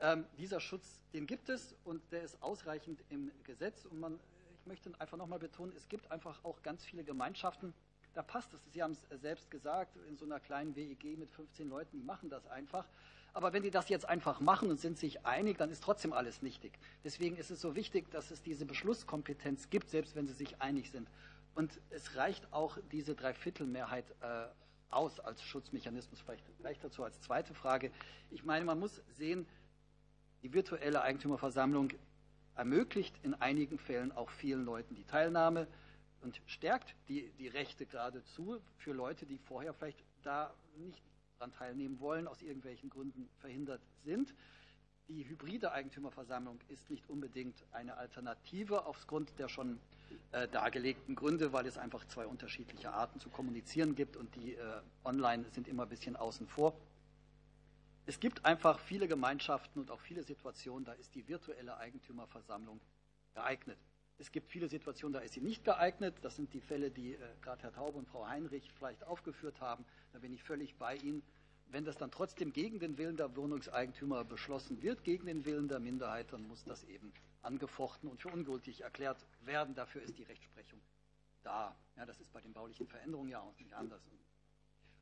Ähm, 0.00 0.26
dieser 0.38 0.60
Schutz, 0.60 1.00
den 1.12 1.26
gibt 1.26 1.48
es 1.48 1.74
und 1.84 2.02
der 2.12 2.22
ist 2.22 2.42
ausreichend 2.42 3.04
im 3.10 3.30
Gesetz. 3.44 3.84
Und 3.84 4.00
man, 4.00 4.18
ich 4.58 4.66
möchte 4.66 4.90
einfach 4.98 5.16
nochmal 5.16 5.38
betonen, 5.38 5.72
es 5.76 5.88
gibt 5.88 6.10
einfach 6.10 6.44
auch 6.44 6.62
ganz 6.62 6.84
viele 6.84 7.04
Gemeinschaften, 7.04 7.74
da 8.14 8.22
passt 8.22 8.54
es. 8.54 8.60
Sie 8.72 8.82
haben 8.82 8.92
es 8.92 9.20
selbst 9.20 9.50
gesagt, 9.50 9.96
in 10.08 10.16
so 10.16 10.24
einer 10.24 10.40
kleinen 10.40 10.74
WEG 10.76 11.18
mit 11.18 11.30
15 11.30 11.68
Leuten, 11.68 11.96
die 11.96 12.04
machen 12.04 12.30
das 12.30 12.46
einfach. 12.46 12.86
Aber 13.32 13.52
wenn 13.52 13.64
die 13.64 13.72
das 13.72 13.88
jetzt 13.88 14.08
einfach 14.08 14.38
machen 14.38 14.70
und 14.70 14.78
sind 14.78 14.96
sich 14.96 15.26
einig, 15.26 15.58
dann 15.58 15.70
ist 15.70 15.82
trotzdem 15.82 16.12
alles 16.12 16.40
nichtig. 16.40 16.78
Deswegen 17.02 17.36
ist 17.36 17.50
es 17.50 17.60
so 17.60 17.74
wichtig, 17.74 18.08
dass 18.12 18.30
es 18.30 18.42
diese 18.42 18.64
Beschlusskompetenz 18.64 19.70
gibt, 19.70 19.90
selbst 19.90 20.14
wenn 20.14 20.28
sie 20.28 20.34
sich 20.34 20.62
einig 20.62 20.92
sind. 20.92 21.08
Und 21.54 21.80
es 21.90 22.16
reicht 22.16 22.52
auch 22.52 22.78
diese 22.90 23.14
Dreiviertelmehrheit 23.14 24.10
äh, 24.20 24.46
aus 24.90 25.20
als 25.20 25.42
Schutzmechanismus. 25.42 26.20
Vielleicht 26.20 26.44
gleich 26.58 26.78
dazu 26.80 27.04
als 27.04 27.20
zweite 27.20 27.54
Frage. 27.54 27.90
Ich 28.30 28.44
meine, 28.44 28.64
man 28.64 28.78
muss 28.78 29.02
sehen, 29.16 29.46
die 30.42 30.52
virtuelle 30.52 31.02
Eigentümerversammlung 31.02 31.90
ermöglicht 32.56 33.14
in 33.22 33.34
einigen 33.34 33.78
Fällen 33.78 34.12
auch 34.12 34.30
vielen 34.30 34.64
Leuten 34.64 34.94
die 34.94 35.04
Teilnahme 35.04 35.66
und 36.20 36.40
stärkt 36.46 36.94
die, 37.08 37.30
die 37.38 37.48
Rechte 37.48 37.86
geradezu 37.86 38.60
für 38.78 38.92
Leute, 38.92 39.26
die 39.26 39.38
vorher 39.38 39.74
vielleicht 39.74 40.02
da 40.22 40.54
nicht 40.76 41.02
daran 41.38 41.52
teilnehmen 41.52 42.00
wollen, 42.00 42.28
aus 42.28 42.42
irgendwelchen 42.42 42.90
Gründen 42.90 43.28
verhindert 43.38 43.82
sind. 44.04 44.34
Die 45.08 45.28
hybride 45.28 45.72
Eigentümerversammlung 45.72 46.58
ist 46.68 46.88
nicht 46.88 47.08
unbedingt 47.10 47.62
eine 47.72 47.98
Alternative 47.98 48.86
aufgrund 48.86 49.38
der 49.38 49.48
schon 49.48 49.78
äh, 50.32 50.48
dargelegten 50.48 51.14
Gründe, 51.14 51.52
weil 51.52 51.66
es 51.66 51.76
einfach 51.76 52.06
zwei 52.06 52.26
unterschiedliche 52.26 52.90
Arten 52.90 53.20
zu 53.20 53.28
kommunizieren 53.28 53.94
gibt 53.94 54.16
und 54.16 54.34
die 54.34 54.54
äh, 54.54 54.80
online 55.04 55.44
sind 55.50 55.68
immer 55.68 55.82
ein 55.82 55.90
bisschen 55.90 56.16
außen 56.16 56.48
vor. 56.48 56.74
Es 58.06 58.18
gibt 58.18 58.46
einfach 58.46 58.78
viele 58.78 59.06
Gemeinschaften 59.06 59.78
und 59.80 59.90
auch 59.90 60.00
viele 60.00 60.22
Situationen, 60.22 60.86
da 60.86 60.92
ist 60.92 61.14
die 61.14 61.28
virtuelle 61.28 61.76
Eigentümerversammlung 61.76 62.80
geeignet. 63.34 63.78
Es 64.16 64.32
gibt 64.32 64.50
viele 64.50 64.68
Situationen, 64.68 65.12
da 65.12 65.20
ist 65.20 65.34
sie 65.34 65.40
nicht 65.40 65.64
geeignet. 65.64 66.14
Das 66.22 66.36
sind 66.36 66.54
die 66.54 66.60
Fälle, 66.60 66.90
die 66.90 67.18
gerade 67.42 67.62
Herr 67.62 67.72
Taube 67.72 67.98
und 67.98 68.06
Frau 68.06 68.26
Heinrich 68.26 68.70
vielleicht 68.78 69.02
aufgeführt 69.04 69.60
haben. 69.60 69.84
Da 70.12 70.20
bin 70.20 70.32
ich 70.32 70.42
völlig 70.42 70.76
bei 70.76 70.96
Ihnen. 70.96 71.22
Wenn 71.66 71.84
das 71.84 71.96
dann 71.96 72.10
trotzdem 72.10 72.52
gegen 72.52 72.78
den 72.78 72.98
Willen 72.98 73.16
der 73.16 73.34
Wohnungseigentümer 73.36 74.24
beschlossen 74.24 74.82
wird, 74.82 75.02
gegen 75.02 75.26
den 75.26 75.44
Willen 75.44 75.68
der 75.68 75.80
Minderheit, 75.80 76.32
dann 76.32 76.46
muss 76.46 76.64
das 76.64 76.84
eben 76.84 77.12
angefochten 77.42 78.08
und 78.08 78.20
für 78.20 78.28
ungültig 78.28 78.82
erklärt 78.82 79.26
werden. 79.40 79.74
Dafür 79.74 80.02
ist 80.02 80.18
die 80.18 80.22
Rechtsprechung 80.22 80.80
da. 81.42 81.76
Ja, 81.96 82.06
das 82.06 82.20
ist 82.20 82.32
bei 82.32 82.40
den 82.40 82.52
baulichen 82.52 82.86
Veränderungen 82.86 83.30
ja 83.30 83.40
auch 83.40 83.56
nicht 83.58 83.74
anders. 83.74 84.02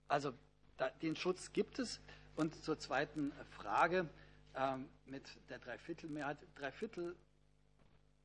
Also 0.08 0.32
da, 0.76 0.90
den 0.90 1.16
Schutz 1.16 1.52
gibt 1.52 1.78
es. 1.78 2.00
Und 2.34 2.54
zur 2.64 2.78
zweiten 2.78 3.32
Frage 3.50 4.08
ähm, 4.54 4.88
mit 5.04 5.38
der 5.50 5.58
Dreiviertelmehrheit. 5.58 6.38
Dreiviertel, 6.54 7.14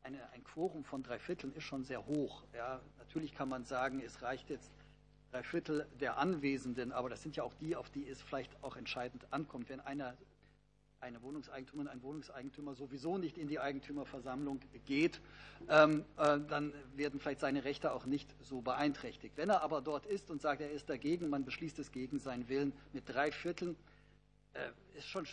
eine, 0.02 0.30
ein 0.32 0.44
Quorum 0.44 0.84
von 0.84 1.04
Dreivierteln 1.04 1.54
ist 1.54 1.64
schon 1.64 1.84
sehr 1.84 2.06
hoch. 2.06 2.44
Ja, 2.54 2.82
natürlich 2.98 3.34
kann 3.34 3.50
man 3.50 3.66
sagen, 3.66 4.02
es 4.02 4.22
reicht 4.22 4.50
jetzt 4.50 4.72
drei 5.38 5.44
Viertel 5.44 5.86
der 6.00 6.18
Anwesenden, 6.18 6.92
aber 6.92 7.10
das 7.10 7.22
sind 7.22 7.36
ja 7.36 7.44
auch 7.44 7.54
die, 7.62 7.76
auf 7.76 7.92
die 7.92 8.08
es 8.08 8.20
vielleicht 8.22 8.52
auch 8.64 8.76
entscheidend 8.76 9.32
ankommt. 9.32 9.70
Wenn 9.70 9.80
einer, 9.80 10.18
eine 11.00 11.22
Wohnungseigentümerin, 11.22 11.88
ein 11.88 12.02
Wohnungseigentümer 12.02 12.74
sowieso 12.74 13.20
nicht 13.20 13.38
in 13.38 13.48
die 13.48 13.60
Eigentümerversammlung 13.60 14.60
geht, 14.86 15.22
ähm, 15.70 16.06
äh, 16.18 16.40
dann 16.40 16.74
werden 16.96 17.20
vielleicht 17.20 17.42
seine 17.42 17.66
Rechte 17.66 17.92
auch 17.92 18.08
nicht 18.08 18.34
so 18.42 18.62
beeinträchtigt. 18.62 19.38
Wenn 19.38 19.50
er 19.50 19.62
aber 19.62 19.82
dort 19.82 20.08
ist 20.08 20.32
und 20.32 20.42
sagt, 20.42 20.62
er 20.62 20.72
ist 20.72 20.90
dagegen, 20.90 21.30
man 21.30 21.46
beschließt 21.46 21.78
es 21.78 21.92
gegen 21.92 22.18
seinen 22.18 22.50
Willen 22.50 22.74
mit 22.92 23.08
drei 23.08 23.32
Vierteln, 23.32 23.76
äh, 24.54 24.70
ist 24.98 25.08
schon, 25.08 25.28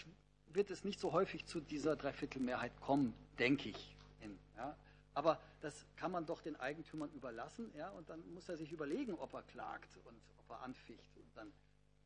wird 0.53 0.71
es 0.71 0.85
nicht 0.85 1.01
so 1.01 1.13
häufig 1.13 1.47
zu 1.47 1.61
dieser 1.61 1.97
Dreiviertelmehrheit 1.97 2.79
kommen, 2.83 3.15
denke 3.39 3.71
ich. 3.71 3.97
In, 4.21 4.37
ja. 4.59 4.77
Aber 5.15 5.41
das 5.61 5.87
kann 5.97 6.11
man 6.11 6.27
doch 6.27 6.43
den 6.43 6.57
Eigentümern 6.57 7.11
überlassen, 7.13 7.73
ja, 7.77 7.89
und 7.91 8.09
dann 8.09 8.29
muss 8.35 8.49
er 8.49 8.57
sich 8.57 8.73
überlegen, 8.73 9.15
ob 9.15 9.33
er 9.33 9.43
klagt 9.43 9.97
und 10.05 10.21
ob 10.39 10.51
er 10.51 10.63
anficht. 10.63 11.09
Dann, 11.35 11.53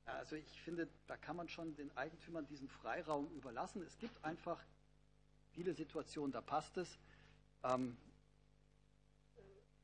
also 0.05 0.37
ich 0.37 0.61
finde, 0.63 0.89
da 1.07 1.17
kann 1.17 1.37
man 1.37 1.49
schon 1.49 1.75
den 1.75 1.95
Eigentümern 1.97 2.47
diesen 2.47 2.69
Freiraum 2.69 3.31
überlassen. 3.33 3.83
Es 3.83 3.99
gibt 3.99 4.23
einfach 4.25 4.63
viele 5.53 5.73
Situationen, 5.73 6.33
da 6.33 6.43
passt 6.43 6.77
es. 6.77 6.99
Ähm, 7.65 7.97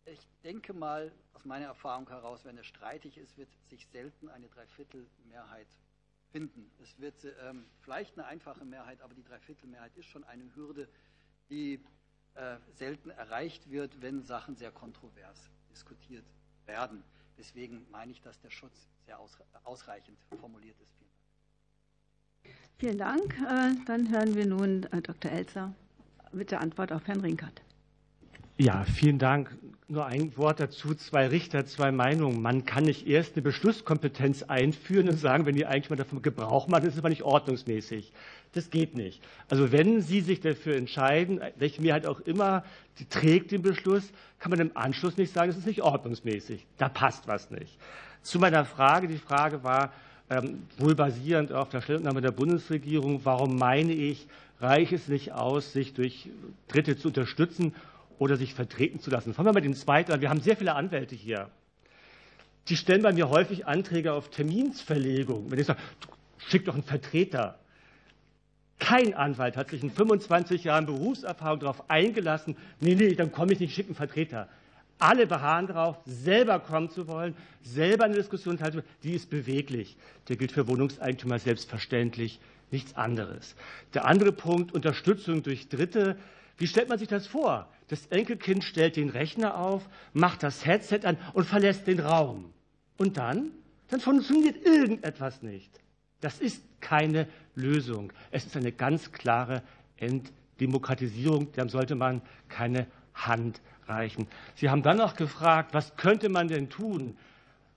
ich 0.05 0.21
denke 0.43 0.75
mal, 0.75 1.11
aus 1.33 1.47
meiner 1.47 1.67
Erfahrung 1.67 2.07
heraus, 2.09 2.45
wenn 2.45 2.59
es 2.59 2.67
streitig 2.67 3.17
ist, 3.17 3.39
wird 3.39 3.49
sich 3.71 3.87
selten 3.89 4.29
eine 4.29 4.49
Dreiviertelmehrheit 4.49 5.69
finden. 6.31 6.71
Es 6.83 6.99
wird 6.99 7.25
ähm, 7.41 7.65
vielleicht 7.81 8.19
eine 8.19 8.27
einfache 8.27 8.67
Mehrheit, 8.67 9.01
aber 9.01 9.15
die 9.15 9.25
Dreiviertelmehrheit 9.25 9.97
ist 9.97 10.07
schon 10.07 10.25
eine 10.25 10.55
Hürde, 10.55 10.89
die 11.49 11.83
äh, 12.35 12.56
selten 12.74 13.11
erreicht 13.11 13.70
wird, 13.70 14.01
wenn 14.02 14.23
Sachen 14.23 14.56
sehr 14.56 14.70
kontrovers 14.73 15.51
diskutiert 15.70 16.24
werden. 16.66 17.02
Deswegen 17.39 17.86
meine 17.90 18.12
ich, 18.12 18.20
dass 18.23 18.40
der 18.40 18.51
Schutz 18.51 18.89
sehr 19.06 19.19
ausreichend 19.65 20.19
formuliert 20.40 20.77
ist. 20.81 20.94
Vielen 22.78 22.98
Dank. 22.98 23.35
Vielen 23.35 23.48
Dank. 23.48 23.81
Äh, 23.81 23.85
dann 23.86 24.11
hören 24.11 24.35
wir 24.35 24.47
nun 24.47 24.85
äh, 24.85 25.02
Dr. 25.02 25.31
Elzer 25.31 25.74
mit 26.32 26.51
der 26.51 26.61
Antwort 26.61 26.93
auf 26.93 27.06
Herrn 27.06 27.20
Rinkert. 27.20 27.62
Ja, 28.57 28.85
vielen 28.85 29.19
Dank. 29.19 29.51
Nur 29.89 30.07
ein 30.07 30.37
Wort 30.37 30.61
dazu. 30.61 30.95
Zwei 30.95 31.27
Richter, 31.27 31.67
zwei 31.67 31.91
Meinungen. 31.91 32.41
Man 32.41 32.65
kann 32.65 32.85
nicht 32.85 33.09
erst 33.09 33.35
eine 33.35 33.43
Beschlusskompetenz 33.43 34.45
einführen 34.45 35.09
und 35.09 35.19
sagen, 35.19 35.45
wenn 35.45 35.57
die 35.57 35.67
Eigentümer 35.67 35.97
davon 35.97 36.23
Gebrauch 36.23 36.69
machen, 36.69 36.87
ist 36.87 36.93
es 36.93 37.01
aber 37.01 37.09
nicht 37.09 37.25
ordnungsmäßig. 37.25 38.13
Das 38.53 38.71
geht 38.71 38.95
nicht. 38.95 39.21
Also 39.49 39.73
wenn 39.73 40.01
Sie 40.03 40.21
sich 40.21 40.41
dafür 40.41 40.77
entscheiden, 40.77 41.41
welche 41.57 41.83
Mehrheit 41.83 42.07
auch 42.07 42.21
immer, 42.21 42.63
die 43.01 43.07
trägt 43.07 43.51
den 43.51 43.63
Beschluss, 43.63 44.13
kann 44.39 44.51
man 44.51 44.61
im 44.61 44.71
Anschluss 44.77 45.17
nicht 45.17 45.33
sagen, 45.33 45.51
es 45.51 45.57
ist 45.57 45.67
nicht 45.67 45.83
ordnungsmäßig. 45.83 46.65
Da 46.79 46.89
passt 46.89 47.27
was 47.27 47.51
nicht. 47.51 47.77
Zu 48.23 48.39
meiner 48.39 48.65
Frage. 48.65 49.09
Die 49.09 49.19
Frage 49.19 49.65
war, 49.65 49.93
ähm, 50.31 50.63
wohl 50.79 50.95
basierend 50.95 51.53
auf 51.53 51.71
der 51.71 51.81
Stellungnahme 51.81 52.21
der 52.21 52.31
Bundesregierung, 52.31 53.25
warum 53.25 53.57
meine 53.57 53.93
ich, 53.93 54.29
reicht 54.61 54.93
es 54.93 55.09
nicht 55.09 55.33
aus, 55.33 55.73
sich 55.73 55.93
durch 55.93 56.29
Dritte 56.69 56.97
zu 56.97 57.09
unterstützen 57.09 57.75
oder 58.19 58.36
sich 58.36 58.55
vertreten 58.55 59.01
zu 59.01 59.11
lassen. 59.11 59.35
Fangen 59.35 59.49
wir 59.49 59.55
mit 59.55 59.65
dem 59.65 59.74
zweiten 59.74 60.12
an. 60.12 60.20
Wir 60.20 60.31
haben 60.31 60.41
sehr 60.41 60.57
viele 60.57 60.74
Anwälte 60.74 61.15
hier. 61.15 61.51
Die 62.69 62.77
stellen 62.77 63.03
bei 63.03 63.12
mir 63.12 63.28
häufig 63.28 63.66
Anträge 63.66 64.12
auf 64.12 64.31
Terminsverlegung. 64.31 65.51
Wenn 65.51 65.59
ich 65.59 65.66
sage, 65.66 65.81
schick 66.49 66.65
doch 66.65 66.74
einen 66.74 66.82
Vertreter. 66.82 67.59
Kein 68.78 69.15
Anwalt 69.15 69.57
hat 69.57 69.70
sich 69.70 69.82
in 69.82 69.91
25 69.91 70.65
Jahren 70.65 70.86
Berufserfahrung 70.86 71.61
darauf 71.61 71.89
eingelassen, 71.91 72.57
nee, 72.81 72.95
nee, 72.95 73.15
dann 73.15 73.32
komme 73.32 73.53
ich 73.53 73.61
nicht, 73.61 73.74
schick 73.74 73.86
einen 73.86 73.95
Vertreter. 73.95 74.49
Alle 74.99 75.27
beharren 75.27 75.66
darauf, 75.66 75.99
selber 76.05 76.61
kommen 76.61 76.91
zu 76.91 77.07
wollen, 77.09 77.35
selber 77.62 78.05
eine 78.05 78.15
Diskussion 78.15 78.59
teilzunehmen. 78.59 78.89
Die 79.03 79.12
ist 79.12 79.28
beweglich. 79.28 79.97
Der 80.28 80.36
gilt 80.36 80.53
für 80.53 80.69
Wohnungseigentümer 80.69 81.39
selbstverständlich 81.39 82.41
nichts 82.70 82.97
anderes. 82.97 83.55
Der 83.93 84.07
andere 84.07 84.32
Punkt, 84.32 84.73
Unterstützung 84.73 85.43
durch 85.43 85.69
Dritte. 85.69 86.16
Wie 86.59 86.66
stellt 86.66 86.89
man 86.89 86.99
sich 86.99 87.09
das 87.09 87.27
vor? 87.27 87.69
Das 87.89 88.06
Enkelkind 88.06 88.65
stellt 88.65 88.97
den 88.97 89.11
Rechner 89.11 89.59
auf, 89.59 89.89
macht 90.12 90.43
das 90.43 90.65
Headset 90.65 91.01
an 91.05 91.19
und 91.32 91.44
verlässt 91.44 91.86
den 91.86 92.01
Raum. 92.01 92.52
Und 92.97 93.16
dann? 93.16 93.51
Dann 93.89 94.01
funktioniert 94.01 94.65
irgendetwas 94.65 95.43
nicht. 95.43 95.70
Das 96.20 96.40
ist 96.40 96.62
keine 96.81 97.28
Lösung. 97.55 98.12
Es 98.31 98.47
ist 98.47 98.56
eine 98.56 98.73
ganz 98.73 99.12
klare 99.12 99.62
Entdemokratisierung. 99.98 101.52
Dem 101.52 101.69
sollte 101.69 101.94
man 101.94 102.23
keine 102.48 102.86
Hand 103.15 103.61
reichen. 103.86 104.27
Sie 104.55 104.70
haben 104.70 104.82
dann 104.82 104.97
noch 104.97 105.16
gefragt, 105.16 105.74
was 105.74 105.97
könnte 105.97 106.28
man 106.28 106.48
denn 106.48 106.70
tun? 106.70 107.16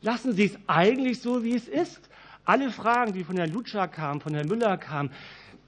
Lassen 0.01 0.34
Sie 0.34 0.45
es 0.45 0.57
eigentlich 0.67 1.21
so, 1.21 1.43
wie 1.43 1.55
es 1.55 1.67
ist. 1.67 2.09
Alle 2.45 2.71
Fragen, 2.71 3.11
die 3.11 3.25
von 3.25 3.35
Herrn 3.35 3.51
Lutscher 3.51 3.88
kamen, 3.89 4.21
von 4.21 4.34
Herrn 4.34 4.47
Müller 4.47 4.77
kamen, 4.77 5.11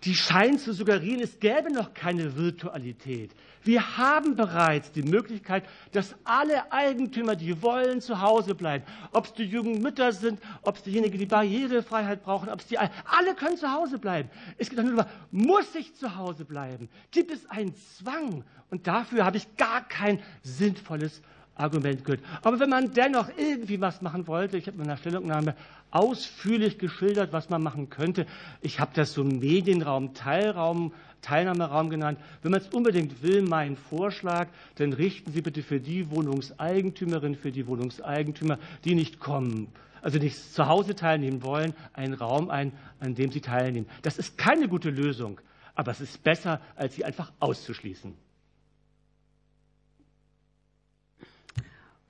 die 0.03 0.15
scheinen 0.15 0.57
zu 0.57 0.73
suggerieren, 0.73 1.21
es 1.21 1.39
gäbe 1.39 1.71
noch 1.71 1.93
keine 1.93 2.35
Virtualität. 2.37 3.31
Wir 3.63 3.97
haben 3.97 4.35
bereits 4.35 4.91
die 4.93 5.03
Möglichkeit, 5.03 5.65
dass 5.91 6.15
alle 6.23 6.71
Eigentümer, 6.71 7.35
die 7.35 7.61
wollen, 7.61 7.99
zu 7.99 8.21
Hause 8.21 8.55
bleiben. 8.55 8.85
Ob 9.11 9.25
es 9.25 9.33
die 9.33 9.43
jungen 9.43 9.81
Mütter 9.81 10.13
sind, 10.13 10.39
ob 10.61 10.77
es 10.77 10.83
diejenigen, 10.83 11.17
die 11.17 11.25
Barrierefreiheit 11.25 12.23
brauchen, 12.23 12.49
ob 12.49 12.61
es 12.61 12.67
die 12.67 12.77
alle 12.77 13.35
können 13.35 13.57
zu 13.57 13.71
Hause 13.71 13.99
bleiben. 13.99 14.29
Es 14.57 14.69
geht 14.69 14.77
nur 14.77 14.85
darüber, 14.85 15.09
muss 15.31 15.75
ich 15.75 15.93
zu 15.95 16.15
Hause 16.15 16.45
bleiben? 16.45 16.87
Gibt 17.11 17.31
es 17.31 17.49
einen 17.49 17.75
Zwang? 17.75 18.45
Und 18.69 18.87
dafür 18.87 19.25
habe 19.25 19.37
ich 19.37 19.57
gar 19.57 19.85
kein 19.87 20.21
sinnvolles 20.43 21.21
Argument 21.59 22.03
gehört. 22.05 22.21
Aber 22.41 22.59
wenn 22.59 22.69
man 22.69 22.93
dennoch 22.93 23.29
irgendwie 23.37 23.81
was 23.81 24.01
machen 24.01 24.27
wollte, 24.27 24.57
ich 24.57 24.67
habe 24.67 24.77
in 24.77 24.83
meiner 24.83 24.97
Stellungnahme 24.97 25.55
ausführlich 25.91 26.77
geschildert, 26.77 27.33
was 27.33 27.49
man 27.49 27.61
machen 27.61 27.89
könnte. 27.89 28.25
Ich 28.61 28.79
habe 28.79 28.91
das 28.93 29.13
so 29.13 29.23
Medienraum, 29.23 30.13
Teilraum, 30.13 30.93
Teilnahmeraum 31.21 31.89
genannt. 31.89 32.19
Wenn 32.41 32.51
man 32.51 32.61
es 32.61 32.69
unbedingt 32.69 33.21
will, 33.23 33.41
mein 33.41 33.75
Vorschlag, 33.75 34.47
dann 34.75 34.93
richten 34.93 35.31
Sie 35.31 35.41
bitte 35.41 35.63
für 35.63 35.79
die 35.79 36.09
Wohnungseigentümerinnen, 36.09 37.37
für 37.37 37.51
die 37.51 37.67
Wohnungseigentümer, 37.67 38.57
die 38.85 38.95
nicht 38.95 39.19
kommen, 39.19 39.67
also 40.01 40.17
nicht 40.17 40.37
zu 40.53 40.67
Hause 40.67 40.95
teilnehmen 40.95 41.43
wollen, 41.43 41.73
einen 41.93 42.13
Raum 42.13 42.49
ein, 42.49 42.71
an 42.99 43.15
dem 43.15 43.31
sie 43.31 43.41
teilnehmen. 43.41 43.87
Das 44.01 44.17
ist 44.17 44.37
keine 44.37 44.69
gute 44.69 44.89
Lösung, 44.89 45.41
aber 45.75 45.91
es 45.91 45.99
ist 45.99 46.23
besser, 46.23 46.61
als 46.75 46.95
sie 46.95 47.03
einfach 47.03 47.31
auszuschließen. 47.39 48.13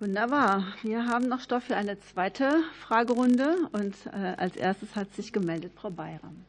Wunderbar. 0.02 0.64
Wir 0.82 1.08
haben 1.08 1.28
noch 1.28 1.42
Stoff 1.42 1.66
für 1.66 1.76
eine 1.76 2.00
zweite 2.00 2.62
Fragerunde 2.80 3.58
und 3.74 3.94
äh, 4.06 4.34
als 4.38 4.56
erstes 4.56 4.96
hat 4.96 5.14
sich 5.14 5.34
gemeldet 5.34 5.74
Frau 5.76 5.90
Bayram. 5.90 6.46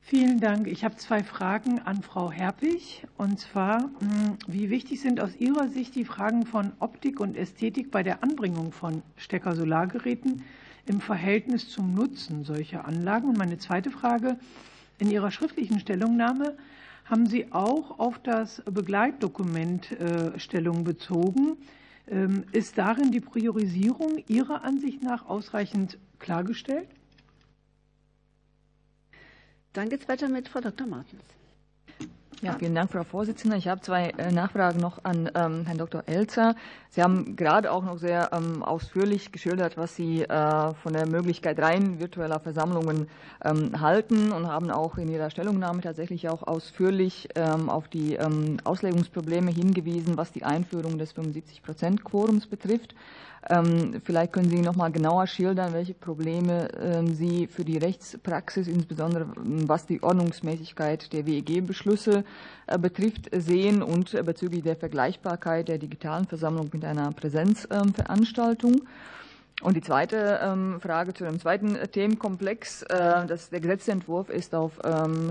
Vielen 0.00 0.40
Dank. 0.40 0.66
Ich 0.66 0.82
habe 0.82 0.96
zwei 0.96 1.22
Fragen 1.22 1.80
an 1.80 2.02
Frau 2.02 2.32
Herpich. 2.32 3.06
Und 3.18 3.38
zwar, 3.38 3.80
hm, 3.82 4.38
wie 4.46 4.70
wichtig 4.70 5.02
sind 5.02 5.20
aus 5.20 5.36
Ihrer 5.36 5.68
Sicht 5.68 5.94
die 5.94 6.06
Fragen 6.06 6.46
von 6.46 6.72
Optik 6.78 7.20
und 7.20 7.36
Ästhetik 7.36 7.90
bei 7.90 8.02
der 8.02 8.22
Anbringung 8.22 8.72
von 8.72 9.02
Stecker-Solargeräten 9.18 10.42
im 10.86 11.02
Verhältnis 11.02 11.68
zum 11.68 11.92
Nutzen 11.92 12.44
solcher 12.44 12.86
Anlagen? 12.86 13.28
Und 13.28 13.36
meine 13.36 13.58
zweite 13.58 13.90
Frage, 13.90 14.38
in 14.98 15.10
Ihrer 15.10 15.30
schriftlichen 15.30 15.80
Stellungnahme 15.80 16.56
haben 17.04 17.26
Sie 17.26 17.52
auch 17.52 17.98
auf 17.98 18.18
das 18.20 18.62
Begleitdokument 18.64 19.92
äh, 19.92 20.38
Stellung 20.38 20.82
bezogen. 20.82 21.58
Ähm, 22.08 22.44
ist 22.52 22.78
darin 22.78 23.12
die 23.12 23.20
Priorisierung 23.20 24.22
Ihrer 24.28 24.64
Ansicht 24.64 25.02
nach 25.02 25.26
ausreichend 25.26 25.98
klargestellt? 26.18 26.88
Dann 29.72 29.88
geht 29.88 30.02
es 30.02 30.08
weiter 30.08 30.28
mit 30.28 30.48
Frau 30.48 30.60
Dr. 30.60 30.86
Martens. 30.86 31.22
Ja, 32.42 32.56
vielen 32.58 32.74
Dank, 32.74 32.90
Frau 32.90 33.04
Vorsitzende. 33.04 33.56
Ich 33.56 33.68
habe 33.68 33.82
zwei 33.82 34.08
äh, 34.18 34.32
Nachfragen 34.32 34.80
noch 34.80 35.04
an 35.04 35.30
ähm, 35.36 35.64
Herrn 35.64 35.78
Dr. 35.78 36.02
Elzer. 36.06 36.56
Sie 36.90 37.00
haben 37.00 37.36
gerade 37.36 37.70
auch 37.70 37.84
noch 37.84 37.98
sehr 37.98 38.30
ähm, 38.32 38.64
ausführlich 38.64 39.30
geschildert, 39.30 39.76
was 39.76 39.94
Sie 39.94 40.22
äh, 40.22 40.74
von 40.74 40.92
der 40.92 41.06
Möglichkeit 41.06 41.60
rein 41.60 42.00
virtueller 42.00 42.40
Versammlungen 42.40 43.06
ähm, 43.44 43.80
halten 43.80 44.32
und 44.32 44.48
haben 44.48 44.72
auch 44.72 44.98
in 44.98 45.06
Ihrer 45.06 45.30
Stellungnahme 45.30 45.82
tatsächlich 45.82 46.28
auch 46.28 46.42
ausführlich 46.42 47.28
ähm, 47.36 47.70
auf 47.70 47.86
die 47.86 48.14
ähm, 48.14 48.56
Auslegungsprobleme 48.64 49.52
hingewiesen, 49.52 50.16
was 50.16 50.32
die 50.32 50.42
Einführung 50.42 50.98
des 50.98 51.14
75-Prozent-Quorums 51.14 52.48
betrifft. 52.48 52.96
Ähm, 53.50 54.00
vielleicht 54.04 54.32
können 54.32 54.48
Sie 54.48 54.60
noch 54.60 54.76
mal 54.76 54.92
genauer 54.92 55.26
schildern, 55.26 55.72
welche 55.72 55.94
Probleme 55.94 56.68
ähm, 56.80 57.14
Sie 57.14 57.48
für 57.48 57.64
die 57.64 57.76
Rechtspraxis, 57.76 58.68
insbesondere 58.68 59.26
ähm, 59.36 59.68
was 59.68 59.86
die 59.86 60.02
Ordnungsmäßigkeit 60.02 61.12
der 61.12 61.26
WEG-Beschlüsse 61.26 62.24
äh, 62.68 62.78
betrifft, 62.78 63.28
sehen 63.32 63.82
und 63.82 64.14
äh, 64.14 64.22
bezüglich 64.22 64.62
der 64.62 64.76
Vergleichbarkeit 64.76 65.68
der 65.68 65.78
digitalen 65.78 66.26
Versammlung 66.26 66.70
mit 66.72 66.84
einer 66.84 67.10
Präsenzveranstaltung. 67.10 68.82
Und 69.62 69.76
die 69.76 69.80
zweite 69.80 70.78
Frage 70.80 71.14
zu 71.14 71.24
dem 71.24 71.38
zweiten 71.38 71.74
Themenkomplex. 71.90 72.82
Äh, 72.82 73.26
das, 73.26 73.50
der 73.50 73.60
Gesetzentwurf 73.60 74.28
ist 74.28 74.54
auf 74.54 74.72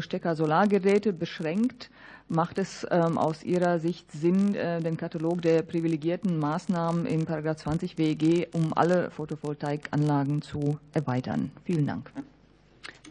Stecker-Solargeräte 0.02 1.12
beschränkt. 1.12 1.90
Macht 2.32 2.60
es 2.60 2.88
ähm, 2.90 3.18
aus 3.18 3.44
Ihrer 3.44 3.80
Sicht 3.80 4.10
Sinn, 4.10 4.56
äh, 4.56 4.80
den 4.80 4.96
Katalog 4.96 5.42
der 5.42 5.64
privilegierten 5.64 6.40
Maßnahmen 6.40 7.06
in 7.06 7.28
20 7.28 7.98
WEG 7.98 8.48
um 8.54 8.72
alle 8.74 9.12
Photovoltaikanlagen 9.12 10.42
zu 10.42 10.80
erweitern? 10.94 11.52
Vielen 11.66 11.88
Dank. 11.88 12.10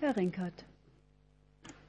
Herr 0.01 0.16
Rinkert. 0.16 0.64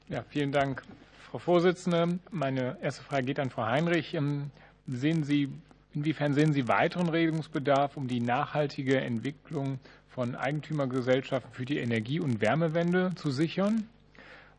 Ja, 0.09 0.25
vielen 0.27 0.51
Dank, 0.51 0.83
Frau 1.29 1.37
Vorsitzende. 1.37 2.19
Meine 2.31 2.75
erste 2.81 3.01
Frage 3.01 3.23
geht 3.23 3.39
an 3.39 3.49
Frau 3.49 3.65
Heinrich. 3.65 4.13
Ähm, 4.13 4.51
sehen 4.85 5.23
Sie, 5.23 5.47
inwiefern 5.93 6.34
sehen 6.34 6.53
Sie 6.53 6.68
weiteren 6.68 7.09
Regungsbedarf, 7.09 7.97
um 7.97 8.07
die 8.07 8.19
nachhaltige 8.19 8.99
Entwicklung 8.99 9.80
von 10.07 10.35
Eigentümergesellschaften 10.35 11.53
für 11.53 11.65
die 11.65 11.77
Energie- 11.80 12.19
und 12.19 12.41
Wärmewende 12.41 13.11
zu 13.15 13.31
sichern? 13.31 13.88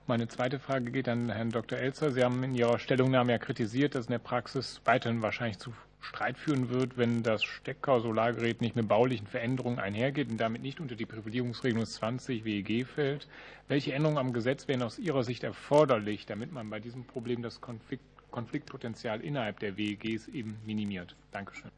Meine 0.07 0.27
zweite 0.27 0.59
Frage 0.59 0.91
geht 0.91 1.09
an 1.09 1.31
Herrn 1.31 1.51
Dr. 1.51 1.79
Elzer. 1.79 2.11
Sie 2.11 2.25
haben 2.25 2.43
in 2.43 2.55
Ihrer 2.55 2.79
Stellungnahme 2.79 3.33
ja 3.33 3.39
kritisiert, 3.39 3.95
dass 3.95 4.07
in 4.07 4.13
der 4.13 4.19
Praxis 4.19 4.81
weiterhin 4.85 5.23
wahrscheinlich 5.23 5.59
zu 5.59 5.73
Streit 6.01 6.37
führen 6.37 6.71
wird, 6.71 6.99
wenn 6.99 7.23
das 7.23 7.45
Stecker-Solargerät 7.45 8.61
nicht 8.61 8.75
mit 8.75 8.89
baulichen 8.89 9.29
Veränderungen 9.29 9.79
einhergeht 9.79 10.31
und 10.31 10.39
damit 10.39 10.63
nicht 10.63 10.81
unter 10.81 10.97
die 10.97 11.07
Privilegierungsregelung 11.07 11.87
20 11.87 12.45
WEG 12.45 12.85
fällt. 12.85 13.29
Welche 13.69 13.93
Änderungen 13.93 14.19
am 14.19 14.33
Gesetz 14.33 14.67
wären 14.67 14.83
aus 14.83 14.99
Ihrer 14.99 15.23
Sicht 15.23 15.45
erforderlich, 15.45 16.27
damit 16.27 16.51
man 16.51 16.69
bei 16.69 16.81
diesem 16.81 17.05
Problem 17.05 17.41
das 17.41 17.61
Konflikt, 17.61 18.03
Konfliktpotenzial 18.33 19.21
innerhalb 19.21 19.61
der 19.61 19.77
WEGs 19.77 20.27
eben 20.27 20.57
minimiert? 20.67 21.15
Dankeschön. 21.31 21.71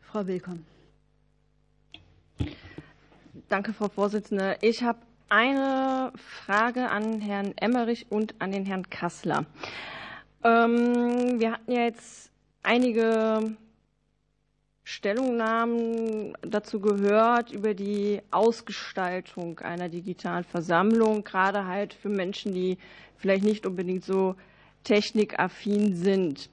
Frau 0.00 0.26
Willkomm. 0.26 0.64
Danke, 3.48 3.72
Frau 3.72 3.88
Vorsitzende. 3.88 4.58
Ich 4.60 4.82
habe 4.82 4.98
eine 5.28 6.12
Frage 6.16 6.90
an 6.90 7.20
Herrn 7.20 7.54
Emmerich 7.56 8.06
und 8.10 8.34
an 8.40 8.52
den 8.52 8.66
Herrn 8.66 8.90
Kassler. 8.90 9.46
Ähm, 10.44 11.40
wir 11.40 11.52
hatten 11.52 11.72
ja 11.72 11.82
jetzt 11.82 12.30
einige 12.62 13.56
Stellungnahmen 14.84 16.36
dazu 16.42 16.80
gehört 16.80 17.52
über 17.52 17.72
die 17.72 18.20
Ausgestaltung 18.30 19.60
einer 19.60 19.88
digitalen 19.88 20.44
Versammlung, 20.44 21.24
gerade 21.24 21.66
halt 21.66 21.94
für 21.94 22.08
Menschen, 22.08 22.52
die 22.52 22.78
vielleicht 23.16 23.44
nicht 23.44 23.64
unbedingt 23.64 24.04
so 24.04 24.34
technikaffin 24.84 25.94
sind. 25.94 26.50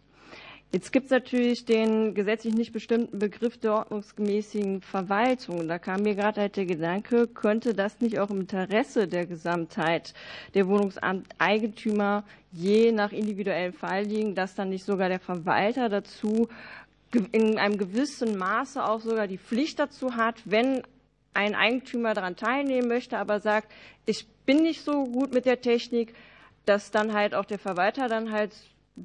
Jetzt 0.71 0.91
gibt 0.91 1.05
es 1.05 1.11
natürlich 1.11 1.65
den 1.65 2.13
gesetzlich 2.13 2.53
nicht 2.53 2.73
bestimmten 2.73 3.17
Begriff 3.17 3.57
der 3.57 3.73
ordnungsgemäßen 3.73 4.83
Verwaltung. 4.83 5.67
Da 5.67 5.79
kam 5.79 6.03
mir 6.03 6.13
gerade 6.13 6.41
halt 6.41 6.57
der 6.57 6.67
Gedanke, 6.67 7.25
könnte 7.27 7.73
das 7.73 8.01
nicht 8.01 8.19
auch 8.19 8.29
im 8.29 8.41
Interesse 8.41 9.07
der 9.07 9.25
Gesamtheit 9.25 10.13
der 10.53 10.67
Wohnungseigentümer 10.67 12.23
je 12.51 12.91
nach 12.91 13.11
individuellem 13.11 13.73
Fall 13.73 14.03
liegen, 14.03 14.35
dass 14.35 14.53
dann 14.53 14.69
nicht 14.69 14.85
sogar 14.85 15.09
der 15.09 15.19
Verwalter 15.19 15.89
dazu 15.89 16.47
in 17.31 17.57
einem 17.57 17.79
gewissen 17.79 18.37
Maße 18.37 18.83
auch 18.83 18.99
sogar 18.99 19.25
die 19.25 19.39
Pflicht 19.39 19.79
dazu 19.79 20.15
hat, 20.15 20.35
wenn 20.45 20.83
ein 21.33 21.55
Eigentümer 21.55 22.13
daran 22.13 22.35
teilnehmen 22.35 22.87
möchte, 22.87 23.17
aber 23.17 23.39
sagt, 23.39 23.71
ich 24.05 24.27
bin 24.45 24.61
nicht 24.61 24.83
so 24.83 25.05
gut 25.05 25.33
mit 25.33 25.45
der 25.45 25.61
Technik, 25.61 26.13
dass 26.69 26.91
dann 26.91 27.13
halt 27.13 27.33
auch 27.33 27.45
der 27.45 27.57
Verwalter 27.57 28.07
dann 28.07 28.31
halt 28.31 28.51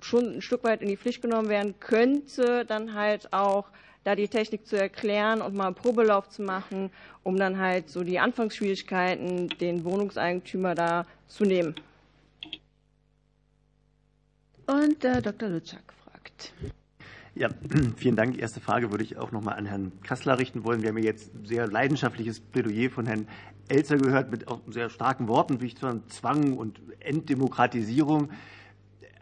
schon 0.03 0.36
ein 0.36 0.43
Stück 0.43 0.65
weit 0.65 0.82
in 0.82 0.89
die 0.89 0.99
Pflicht 0.99 1.23
genommen 1.23 1.49
werden 1.49 1.74
könnte, 1.81 2.66
dann 2.66 2.93
halt 2.93 3.32
auch 3.32 3.70
da 4.05 4.15
die 4.15 4.28
Technik 4.28 4.66
zu 4.66 4.77
erklären 4.77 5.41
und 5.41 5.55
mal 5.55 5.69
einen 5.69 5.74
Probelauf 5.74 6.28
zu 6.28 6.43
machen, 6.43 6.91
um 7.23 7.39
dann 7.39 7.59
halt 7.59 7.89
so 7.89 8.05
die 8.05 8.19
Anfangsschwierigkeiten 8.19 9.49
den 9.61 9.82
Wohnungseigentümer 9.82 10.74
da 10.74 11.07
zu 11.27 11.45
nehmen. 11.45 11.74
Und 14.66 15.03
äh, 15.03 15.23
Dr. 15.23 15.49
Lutschak 15.49 15.95
fragt. 16.05 16.53
Ja, 17.35 17.48
vielen 17.97 18.16
Dank. 18.16 18.39
Erste 18.39 18.61
Frage 18.61 18.90
würde 18.90 19.05
ich 19.05 19.16
auch 19.16 19.32
noch 19.32 19.43
mal 19.43 19.52
an 19.52 19.66
Herrn 19.66 19.93
Kassler 20.02 20.39
richten 20.39 20.65
wollen. 20.65 20.82
Wir 20.82 20.90
haben 20.90 20.98
ja 20.98 21.05
jetzt 21.05 21.32
sehr 21.44 21.66
leidenschaftliches 21.66 22.40
Plädoyer 22.40 22.90
von 22.90 23.06
Herrn 23.06 23.27
Elzer 23.69 23.97
gehört 23.97 24.31
mit 24.31 24.48
auch 24.48 24.61
sehr 24.69 24.90
starken 24.90 25.27
Worten 25.27 25.61
wie 25.61 25.74
Zwang 25.74 26.56
und 26.59 26.81
Enddemokratisierung 27.01 28.28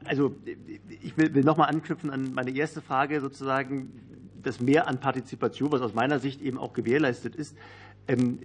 also 0.05 0.35
ich 0.89 1.17
will, 1.17 1.35
will 1.35 1.45
nochmal 1.45 1.69
anknüpfen 1.69 2.11
an 2.11 2.33
meine 2.35 2.51
erste 2.51 2.81
Frage 2.81 3.21
sozusagen, 3.21 3.93
das 4.43 4.61
Mehr 4.61 4.89
an 4.89 4.99
Partizipation, 4.99 5.71
was 5.71 5.83
aus 5.83 5.95
meiner 5.95 6.19
Sicht 6.19 6.43
eben 6.43 6.59
auch 6.59 6.73
gewährleistet 6.73 7.37
ist. 7.37 7.57
Ähm, 8.09 8.41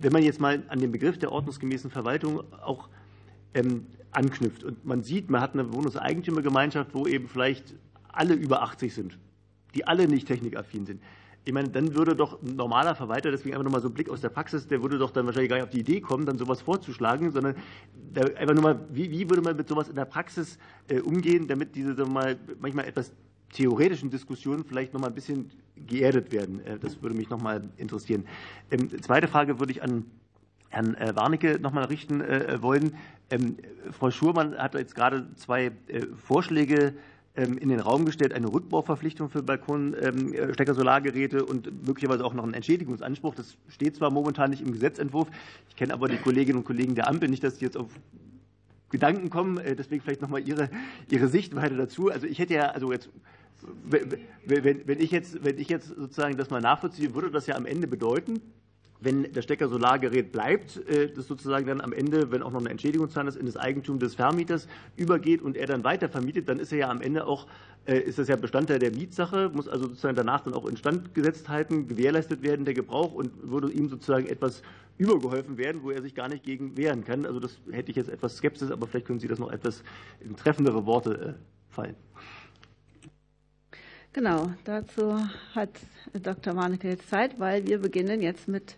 wenn 0.00 0.12
man 0.12 0.22
jetzt 0.22 0.40
mal 0.40 0.62
an 0.68 0.78
den 0.78 0.92
Begriff 0.92 1.18
der 1.18 1.32
ordnungsgemäßen 1.32 1.90
Verwaltung 1.90 2.44
auch 2.62 2.88
ähm, 3.52 3.86
anknüpft 4.12 4.62
und 4.62 4.84
man 4.84 5.02
sieht, 5.02 5.30
man 5.30 5.40
hat 5.40 5.54
eine 5.54 5.72
Wohnungseigentümergemeinschaft, 5.72 6.94
wo 6.94 7.06
eben 7.06 7.28
vielleicht 7.28 7.74
alle 8.16 8.34
über 8.34 8.62
80 8.62 8.94
sind, 8.94 9.18
die 9.74 9.86
alle 9.86 10.08
nicht 10.08 10.26
technikaffin 10.26 10.86
sind. 10.86 11.02
Ich 11.46 11.52
meine, 11.52 11.68
dann 11.68 11.94
würde 11.94 12.16
doch 12.16 12.40
ein 12.42 12.56
normaler 12.56 12.94
Verwalter, 12.94 13.30
deswegen 13.30 13.54
einfach 13.54 13.64
nochmal 13.64 13.82
so 13.82 13.88
ein 13.88 13.94
Blick 13.94 14.08
aus 14.08 14.22
der 14.22 14.30
Praxis, 14.30 14.66
der 14.66 14.82
würde 14.82 14.96
doch 14.96 15.10
dann 15.10 15.26
wahrscheinlich 15.26 15.50
gar 15.50 15.56
nicht 15.56 15.64
auf 15.64 15.70
die 15.70 15.80
Idee 15.80 16.00
kommen, 16.00 16.24
dann 16.24 16.38
sowas 16.38 16.62
vorzuschlagen, 16.62 17.32
sondern 17.32 17.54
einfach 18.14 18.54
nur 18.54 18.62
mal, 18.62 18.80
wie, 18.90 19.10
wie 19.10 19.28
würde 19.28 19.42
man 19.42 19.54
mit 19.56 19.68
sowas 19.68 19.88
in 19.88 19.96
der 19.96 20.06
Praxis 20.06 20.58
äh, 20.88 21.00
umgehen, 21.00 21.46
damit 21.46 21.76
diese 21.76 21.94
sagen 21.94 22.10
wir 22.10 22.14
mal, 22.14 22.38
manchmal 22.60 22.86
etwas 22.86 23.12
theoretischen 23.52 24.10
Diskussionen 24.10 24.64
vielleicht 24.64 24.94
noch 24.94 25.00
mal 25.00 25.08
ein 25.08 25.14
bisschen 25.14 25.50
geerdet 25.76 26.32
werden. 26.32 26.64
Äh, 26.64 26.78
das 26.78 27.02
würde 27.02 27.14
mich 27.14 27.28
noch 27.28 27.42
mal 27.42 27.62
interessieren. 27.76 28.24
Ähm, 28.70 28.90
zweite 29.02 29.28
Frage 29.28 29.60
würde 29.60 29.72
ich 29.72 29.82
an 29.82 30.06
Herrn 30.70 30.94
äh, 30.94 31.14
Warnecke 31.14 31.58
noch 31.60 31.72
mal 31.72 31.84
richten 31.84 32.20
wollen. 32.62 32.96
Ähm, 33.30 33.56
Frau 33.90 34.10
Schurmann 34.10 34.56
hat 34.56 34.74
jetzt 34.74 34.94
gerade 34.94 35.26
zwei 35.36 35.72
Vorschläge 36.16 36.94
in 37.36 37.68
den 37.68 37.80
Raum 37.80 38.04
gestellt, 38.04 38.32
eine 38.32 38.46
Rückbauverpflichtung 38.46 39.28
für 39.28 39.42
Balkonstecker-Solargeräte 39.42 41.38
ähm, 41.38 41.46
und 41.46 41.84
möglicherweise 41.86 42.24
auch 42.24 42.32
noch 42.32 42.44
einen 42.44 42.54
Entschädigungsanspruch. 42.54 43.34
Das 43.34 43.56
steht 43.68 43.96
zwar 43.96 44.12
momentan 44.12 44.50
nicht 44.50 44.62
im 44.62 44.70
Gesetzentwurf, 44.70 45.26
ich 45.68 45.74
kenne 45.74 45.92
aber 45.94 46.06
die 46.08 46.18
Kolleginnen 46.18 46.58
und 46.58 46.64
Kollegen 46.64 46.94
der 46.94 47.08
Ampel 47.08 47.28
nicht, 47.28 47.42
dass 47.42 47.58
die 47.58 47.64
jetzt 47.64 47.76
auf 47.76 47.88
Gedanken 48.90 49.30
kommen. 49.30 49.58
Äh, 49.58 49.74
deswegen 49.74 50.00
vielleicht 50.02 50.22
noch 50.22 50.28
mal 50.28 50.46
Ihre, 50.46 50.70
Ihre 51.10 51.26
Sichtweise 51.26 51.76
dazu. 51.76 52.08
Also 52.08 52.28
ich 52.28 52.38
hätte 52.38 52.54
ja, 52.54 52.68
also 52.68 52.92
jetzt 52.92 53.10
wenn, 53.84 54.86
wenn, 54.86 55.00
ich 55.00 55.10
jetzt, 55.10 55.44
wenn 55.44 55.58
ich 55.58 55.68
jetzt 55.68 55.88
sozusagen 55.88 56.36
das 56.36 56.50
mal 56.50 56.60
nachvollziehe, 56.60 57.14
würde 57.14 57.30
das 57.30 57.46
ja 57.46 57.56
am 57.56 57.66
Ende 57.66 57.86
bedeuten, 57.86 58.40
wenn 59.04 59.32
das 59.32 59.44
Stecker-Solargerät 59.44 60.32
bleibt, 60.32 60.76
äh, 60.88 61.08
das 61.12 61.26
sozusagen 61.26 61.66
dann 61.66 61.80
am 61.80 61.92
Ende, 61.92 62.30
wenn 62.30 62.42
auch 62.42 62.50
noch 62.50 62.60
eine 62.60 62.70
Entschädigung 62.70 63.10
zahlen 63.10 63.28
ist, 63.28 63.36
in 63.36 63.46
das 63.46 63.56
Eigentum 63.56 63.98
des 63.98 64.14
Vermieters 64.14 64.66
übergeht 64.96 65.42
und 65.42 65.56
er 65.56 65.66
dann 65.66 65.84
weiter 65.84 66.08
vermietet, 66.08 66.48
dann 66.48 66.58
ist 66.58 66.72
er 66.72 66.78
ja 66.78 66.90
am 66.90 67.00
Ende 67.00 67.26
auch, 67.26 67.46
äh, 67.86 67.98
ist 67.98 68.18
das 68.18 68.28
ja 68.28 68.36
Bestandteil 68.36 68.78
der 68.78 68.90
Mietsache, 68.90 69.50
muss 69.52 69.68
also 69.68 69.86
sozusagen 69.86 70.16
danach 70.16 70.40
dann 70.40 70.54
auch 70.54 70.66
instand 70.66 71.14
gesetzt 71.14 71.48
halten, 71.48 71.86
gewährleistet 71.86 72.42
werden, 72.42 72.64
der 72.64 72.74
Gebrauch 72.74 73.12
und 73.12 73.30
würde 73.50 73.70
ihm 73.70 73.88
sozusagen 73.88 74.26
etwas 74.26 74.62
übergeholfen 74.96 75.58
werden, 75.58 75.82
wo 75.82 75.90
er 75.90 76.02
sich 76.02 76.14
gar 76.14 76.28
nicht 76.28 76.44
gegen 76.44 76.76
wehren 76.76 77.04
kann. 77.04 77.26
Also 77.26 77.40
das 77.40 77.58
hätte 77.70 77.90
ich 77.90 77.96
jetzt 77.96 78.08
etwas 78.08 78.36
Skepsis, 78.36 78.70
aber 78.70 78.86
vielleicht 78.86 79.06
können 79.06 79.18
Sie 79.18 79.28
das 79.28 79.38
noch 79.38 79.50
etwas 79.50 79.82
in 80.20 80.36
treffendere 80.36 80.86
Worte 80.86 81.36
äh, 81.36 81.72
fallen. 81.74 81.96
Genau, 84.12 84.52
dazu 84.62 85.18
hat 85.56 85.70
Dr. 86.12 86.54
Warnecke 86.54 86.88
jetzt 86.88 87.08
Zeit, 87.08 87.40
weil 87.40 87.66
wir 87.66 87.78
beginnen 87.78 88.22
jetzt 88.22 88.46
mit 88.46 88.76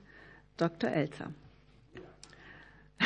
Dr. 0.56 0.90
Elzer. 0.90 1.30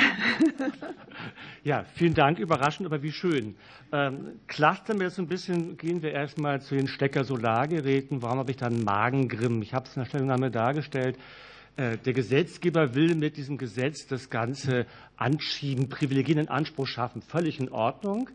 Ja, 1.63 1.85
vielen 1.95 2.15
Dank. 2.15 2.39
Überraschend, 2.39 2.87
aber 2.87 3.03
wie 3.03 3.13
schön. 3.13 3.55
Ähm, 3.93 4.41
clustern 4.47 4.99
wir 4.99 5.13
ein 5.15 5.27
bisschen, 5.27 5.77
gehen 5.77 6.01
wir 6.01 6.13
erstmal 6.13 6.63
zu 6.63 6.75
den 6.75 6.87
Stecker-Solargeräten. 6.87 8.23
Warum 8.23 8.39
habe 8.39 8.51
ich 8.51 8.57
da 8.57 8.67
einen 8.67 8.83
Magengrimm? 8.83 9.61
Ich 9.61 9.75
habe 9.75 9.85
es 9.87 9.95
in 9.95 10.01
der 10.01 10.09
Stellungnahme 10.09 10.51
dargestellt. 10.51 11.19
Äh, 11.77 11.99
der 11.99 12.15
Gesetzgeber 12.15 12.95
will 12.95 13.15
mit 13.15 13.37
diesem 13.37 13.59
Gesetz 13.59 14.07
das 14.07 14.31
Ganze 14.31 14.87
anschieben, 15.17 15.91
Privilegien 15.91 16.39
in 16.39 16.49
Anspruch 16.49 16.87
schaffen. 16.87 17.21
Völlig 17.21 17.61
in 17.61 17.69
Ordnung. 17.69 18.31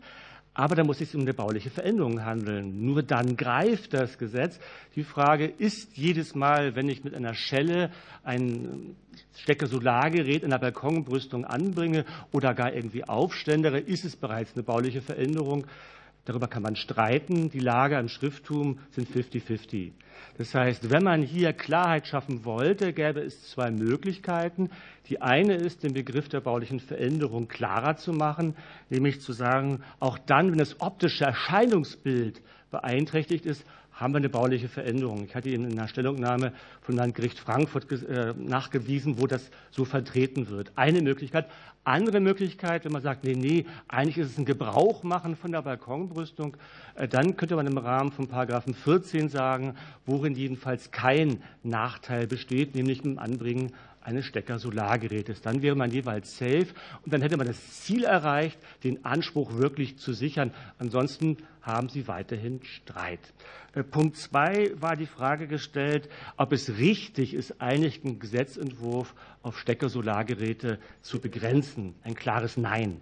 Aber 0.58 0.74
da 0.74 0.84
muss 0.84 1.02
es 1.02 1.14
um 1.14 1.20
eine 1.20 1.34
bauliche 1.34 1.68
Veränderung 1.68 2.24
handeln. 2.24 2.82
Nur 2.82 3.02
dann 3.02 3.36
greift 3.36 3.92
das 3.92 4.16
Gesetz. 4.16 4.58
Die 4.94 5.04
Frage 5.04 5.44
ist 5.44 5.98
jedes 5.98 6.34
Mal, 6.34 6.74
wenn 6.74 6.88
ich 6.88 7.04
mit 7.04 7.14
einer 7.14 7.34
Schelle 7.34 7.90
ein 8.24 8.96
Stecker-Solargerät 9.34 10.42
in 10.42 10.48
der 10.48 10.58
Balkonbrüstung 10.58 11.44
anbringe 11.44 12.06
oder 12.32 12.54
gar 12.54 12.72
irgendwie 12.72 13.04
aufständere, 13.04 13.78
ist 13.78 14.06
es 14.06 14.16
bereits 14.16 14.54
eine 14.54 14.62
bauliche 14.62 15.02
Veränderung. 15.02 15.66
Darüber 16.26 16.48
kann 16.48 16.62
man 16.62 16.74
streiten. 16.74 17.50
Die 17.50 17.60
Lage 17.60 17.96
im 17.98 18.08
Schrifttum 18.08 18.80
sind 18.90 19.08
50-50. 19.08 19.92
Das 20.38 20.54
heißt, 20.54 20.90
wenn 20.90 21.04
man 21.04 21.22
hier 21.22 21.52
Klarheit 21.52 22.08
schaffen 22.08 22.44
wollte, 22.44 22.92
gäbe 22.92 23.20
es 23.20 23.50
zwei 23.50 23.70
Möglichkeiten. 23.70 24.70
Die 25.08 25.22
eine 25.22 25.54
ist, 25.54 25.84
den 25.84 25.94
Begriff 25.94 26.28
der 26.28 26.40
baulichen 26.40 26.80
Veränderung 26.80 27.46
klarer 27.46 27.96
zu 27.96 28.12
machen, 28.12 28.56
nämlich 28.90 29.20
zu 29.20 29.32
sagen, 29.32 29.82
auch 30.00 30.18
dann, 30.18 30.50
wenn 30.50 30.58
das 30.58 30.80
optische 30.80 31.24
Erscheinungsbild 31.24 32.42
beeinträchtigt 32.72 33.46
ist, 33.46 33.64
haben 33.96 34.12
wir 34.12 34.18
eine 34.18 34.28
bauliche 34.28 34.68
Veränderung. 34.68 35.24
Ich 35.24 35.34
hatte 35.34 35.48
Ihnen 35.48 35.70
in 35.70 35.78
einer 35.78 35.88
Stellungnahme 35.88 36.52
vom 36.82 36.96
Landgericht 36.96 37.38
Frankfurt 37.38 37.90
äh, 37.90 38.34
nachgewiesen, 38.36 39.18
wo 39.18 39.26
das 39.26 39.50
so 39.70 39.84
vertreten 39.84 40.48
wird. 40.48 40.70
Eine 40.76 41.00
Möglichkeit. 41.00 41.46
Andere 41.82 42.20
Möglichkeit, 42.20 42.84
wenn 42.84 42.92
man 42.92 43.00
sagt, 43.00 43.24
nee, 43.24 43.34
nee, 43.34 43.64
eigentlich 43.88 44.18
ist 44.18 44.32
es 44.32 44.38
ein 44.38 44.44
Gebrauch 44.44 45.02
machen 45.02 45.34
von 45.34 45.52
der 45.52 45.62
Balkonbrüstung, 45.62 46.56
äh, 46.94 47.08
dann 47.08 47.36
könnte 47.36 47.56
man 47.56 47.66
im 47.66 47.78
Rahmen 47.78 48.12
von 48.12 48.28
Paragraphen 48.28 48.74
14 48.74 49.30
sagen, 49.30 49.74
worin 50.04 50.34
jedenfalls 50.34 50.90
kein 50.90 51.42
Nachteil 51.62 52.26
besteht, 52.26 52.74
nämlich 52.74 53.02
im 53.04 53.18
Anbringen 53.18 53.72
eines 54.06 54.24
Stecker-Solargerätes. 54.26 55.42
Dann 55.42 55.62
wäre 55.62 55.74
man 55.74 55.90
jeweils 55.90 56.38
safe 56.38 56.68
und 57.04 57.12
dann 57.12 57.22
hätte 57.22 57.36
man 57.36 57.48
das 57.48 57.82
Ziel 57.82 58.04
erreicht, 58.04 58.58
den 58.84 59.04
Anspruch 59.04 59.54
wirklich 59.54 59.98
zu 59.98 60.12
sichern. 60.12 60.52
Ansonsten 60.78 61.38
haben 61.60 61.88
Sie 61.88 62.06
weiterhin 62.06 62.60
Streit. 62.62 63.20
Äh, 63.74 63.82
Punkt 63.82 64.16
zwei 64.16 64.70
war 64.80 64.96
die 64.96 65.06
Frage 65.06 65.48
gestellt, 65.48 66.08
ob 66.36 66.52
es 66.52 66.78
richtig 66.78 67.34
ist, 67.34 67.60
einigen 67.60 68.20
Gesetzentwurf 68.20 69.14
auf 69.42 69.58
Stecker-Solargeräte 69.58 70.78
zu 71.02 71.18
begrenzen. 71.18 71.96
Ein 72.04 72.14
klares 72.14 72.56
Nein. 72.56 73.00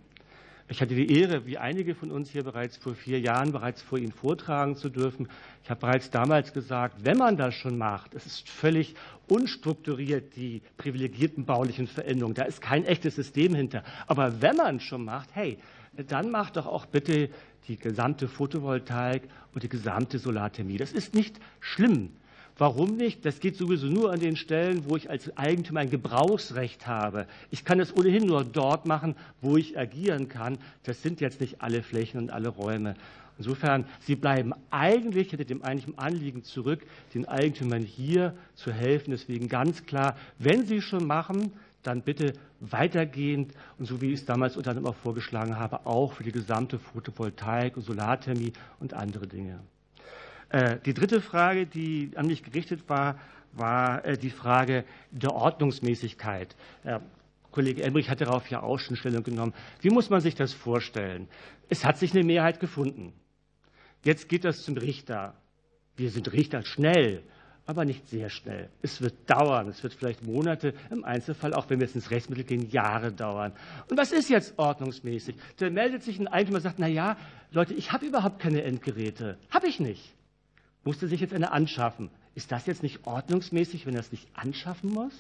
Ich 0.67 0.81
hatte 0.81 0.95
die 0.95 1.21
Ehre, 1.21 1.45
wie 1.45 1.59
einige 1.59 1.95
von 1.95 2.11
uns 2.11 2.31
hier 2.31 2.43
bereits 2.43 2.79
vor 2.79 2.95
vier 2.95 3.21
Jahren 3.21 3.53
bereits 3.53 3.83
vor 3.83 3.99
Ihnen 3.99 4.13
vortragen 4.13 4.77
zu 4.77 4.89
dürfen. 4.89 5.29
Ich 5.63 5.69
habe 5.69 5.81
bereits 5.81 6.11
damals 6.11 6.55
gesagt, 6.55 7.05
wenn 7.05 7.19
man 7.19 7.37
das 7.37 7.55
schon 7.55 7.77
macht, 7.77 8.15
es 8.15 8.25
ist 8.25 8.49
völlig 8.49 8.95
unstrukturiert, 9.29 10.35
die 10.37 10.63
privilegierten 10.79 11.45
baulichen 11.45 11.87
Veränderungen. 11.87 12.35
Da 12.35 12.45
ist 12.45 12.63
kein 12.63 12.87
echtes 12.87 13.17
System 13.17 13.55
hinter. 13.55 13.85
Aber 14.07 14.41
wenn 14.41 14.57
man 14.57 14.81
schon 14.81 15.05
macht, 15.05 15.29
hey, 15.35 15.59
dann 16.09 16.31
macht 16.31 16.57
doch 16.57 16.67
auch 16.67 16.87
bitte 16.87 17.29
die 17.69 17.77
gesamte 17.77 18.27
Photovoltaik 18.27 19.23
und 19.53 19.63
die 19.63 19.69
gesamte 19.69 20.19
Solarthermie. 20.19 20.79
Das 20.79 20.93
ist 20.93 21.15
nicht 21.15 21.39
schlimm. 21.61 22.11
Warum 22.57 22.97
nicht? 22.97 23.25
Das 23.25 23.41
geht 23.41 23.57
sowieso 23.57 23.87
nur 23.87 24.13
an 24.13 24.21
den 24.21 24.37
Stellen, 24.37 24.89
wo 24.89 24.97
ich 24.97 25.11
als 25.11 25.37
Eigentümer 25.37 25.81
ein 25.81 25.91
Gebrauchsrecht 25.91 26.87
habe. 26.87 27.27
Ich 27.51 27.65
kann 27.65 27.81
es 27.81 27.97
ohnehin 27.97 28.27
nur 28.27 28.45
dort 28.45 28.87
machen, 28.87 29.17
wo 29.41 29.57
ich 29.57 29.77
agieren 29.77 30.29
kann. 30.29 30.59
Das 30.85 31.03
sind 31.03 31.21
jetzt 31.21 31.41
nicht 31.41 31.63
alle 31.63 31.83
Flächen 31.83 32.21
und 32.21 32.31
alle 32.31 32.49
Räume. 32.49 32.95
Insofern, 33.39 33.87
Sie 34.01 34.15
bleiben 34.15 34.53
eigentlich 34.71 35.31
hinter 35.31 35.45
dem 35.45 35.63
eigentlichen 35.63 35.99
Anliegen 35.99 36.45
zurück, 36.45 36.87
den 37.15 37.27
Eigentümern 37.27 37.83
hier 37.83 38.35
zu 38.55 38.73
helfen. 38.73 39.11
Deswegen 39.11 39.49
ganz 39.49 39.85
klar, 39.85 40.17
wenn 40.39 40.65
Sie 40.65 40.81
schon 40.81 41.07
machen, 41.07 41.53
dann 41.83 42.03
bitte 42.03 42.35
weitergehend 42.61 43.53
und 43.79 43.87
so 43.87 44.01
wie 44.01 44.13
ich 44.13 44.21
es 44.21 44.27
damals 44.27 44.57
unter 44.57 44.71
anderem 44.71 44.89
auch 44.89 44.95
vorgeschlagen 44.95 45.59
habe, 45.59 45.87
auch 45.87 46.13
für 46.13 46.23
die 46.23 46.33
gesamte 46.33 46.79
Photovoltaik 46.79 47.77
und 47.77 47.83
Solarthermie 47.83 48.53
und 48.79 48.95
andere 48.95 49.27
Dinge. 49.27 49.59
Äh, 50.55 50.79
die 50.87 50.95
dritte 50.95 51.21
Frage, 51.21 51.67
die 51.67 52.13
an 52.15 52.29
mich 52.29 52.45
gerichtet 52.45 52.89
war, 52.89 53.19
war 53.55 54.05
äh, 54.05 54.17
die 54.17 54.31
Frage 54.31 54.85
der 55.11 55.33
Ordnungsmäßigkeit. 55.33 56.55
Herr 56.85 57.03
Kollege 57.51 57.83
Emmerich 57.83 58.09
hat 58.09 58.21
darauf 58.21 58.49
ja 58.49 58.63
auch 58.63 58.79
schon 58.79 58.95
Stellung 58.95 59.25
genommen. 59.25 59.53
Wie 59.81 59.91
muss 59.91 60.11
man 60.11 60.21
sich 60.21 60.37
das 60.37 60.53
vorstellen? 60.53 61.27
Es 61.69 61.85
hat 61.85 61.99
sich 61.99 62.15
eine 62.15 62.23
Mehrheit 62.23 62.61
gefunden. 62.61 63.13
Jetzt 64.05 64.29
geht 64.29 64.45
das 64.45 64.63
zum 64.63 64.77
Richter. 64.77 65.35
Wir 65.97 66.11
sind 66.11 66.33
Richter 66.33 66.65
schnell, 66.65 67.25
aber 67.67 67.85
nicht 67.85 68.09
sehr 68.09 68.31
schnell. 68.31 68.71
Es 68.81 69.01
wird 69.01 69.29
dauern. 69.29 69.67
Es 69.67 69.83
wird 69.83 69.95
vielleicht 69.95 70.23
Monate, 70.23 70.73
im 70.93 71.03
Einzelfall, 71.03 71.53
auch 71.53 71.69
wenn 71.69 71.81
wir 71.81 71.87
jetzt 71.89 71.97
ins 71.97 72.13
Rechtsmittel 72.13 72.45
gehen, 72.45 72.71
Jahre 72.71 73.11
dauern. 73.11 73.51
Und 73.91 73.99
was 73.99 74.13
ist 74.13 74.31
jetzt 74.31 74.57
ordnungsmäßig? 74.57 75.35
Da 75.57 75.69
meldet 75.69 76.05
sich 76.05 76.21
ein 76.21 76.29
Eigentümer 76.29 76.59
und 76.59 76.63
sagt, 76.63 76.79
na 76.79 76.87
ja, 76.87 77.17
Leute, 77.51 77.75
ich 77.75 77.91
habe 77.91 78.07
überhaupt 78.07 78.39
keine 78.39 78.63
Endgeräte. 78.63 79.37
Habe 79.51 79.67
ich 79.67 79.81
nicht 79.81 80.15
musste 80.85 81.09
sich 81.09 81.21
jetzt 81.21 81.35
eine 81.35 81.53
anschaffen. 81.53 82.11
Ist 82.35 82.51
das 82.53 82.67
jetzt 82.67 82.83
nicht 82.83 83.07
ordnungsmäßig, 83.07 83.87
wenn 83.87 83.95
er 83.95 84.01
es 84.01 84.13
nicht 84.13 84.29
anschaffen 84.35 84.93
muss? 84.93 85.13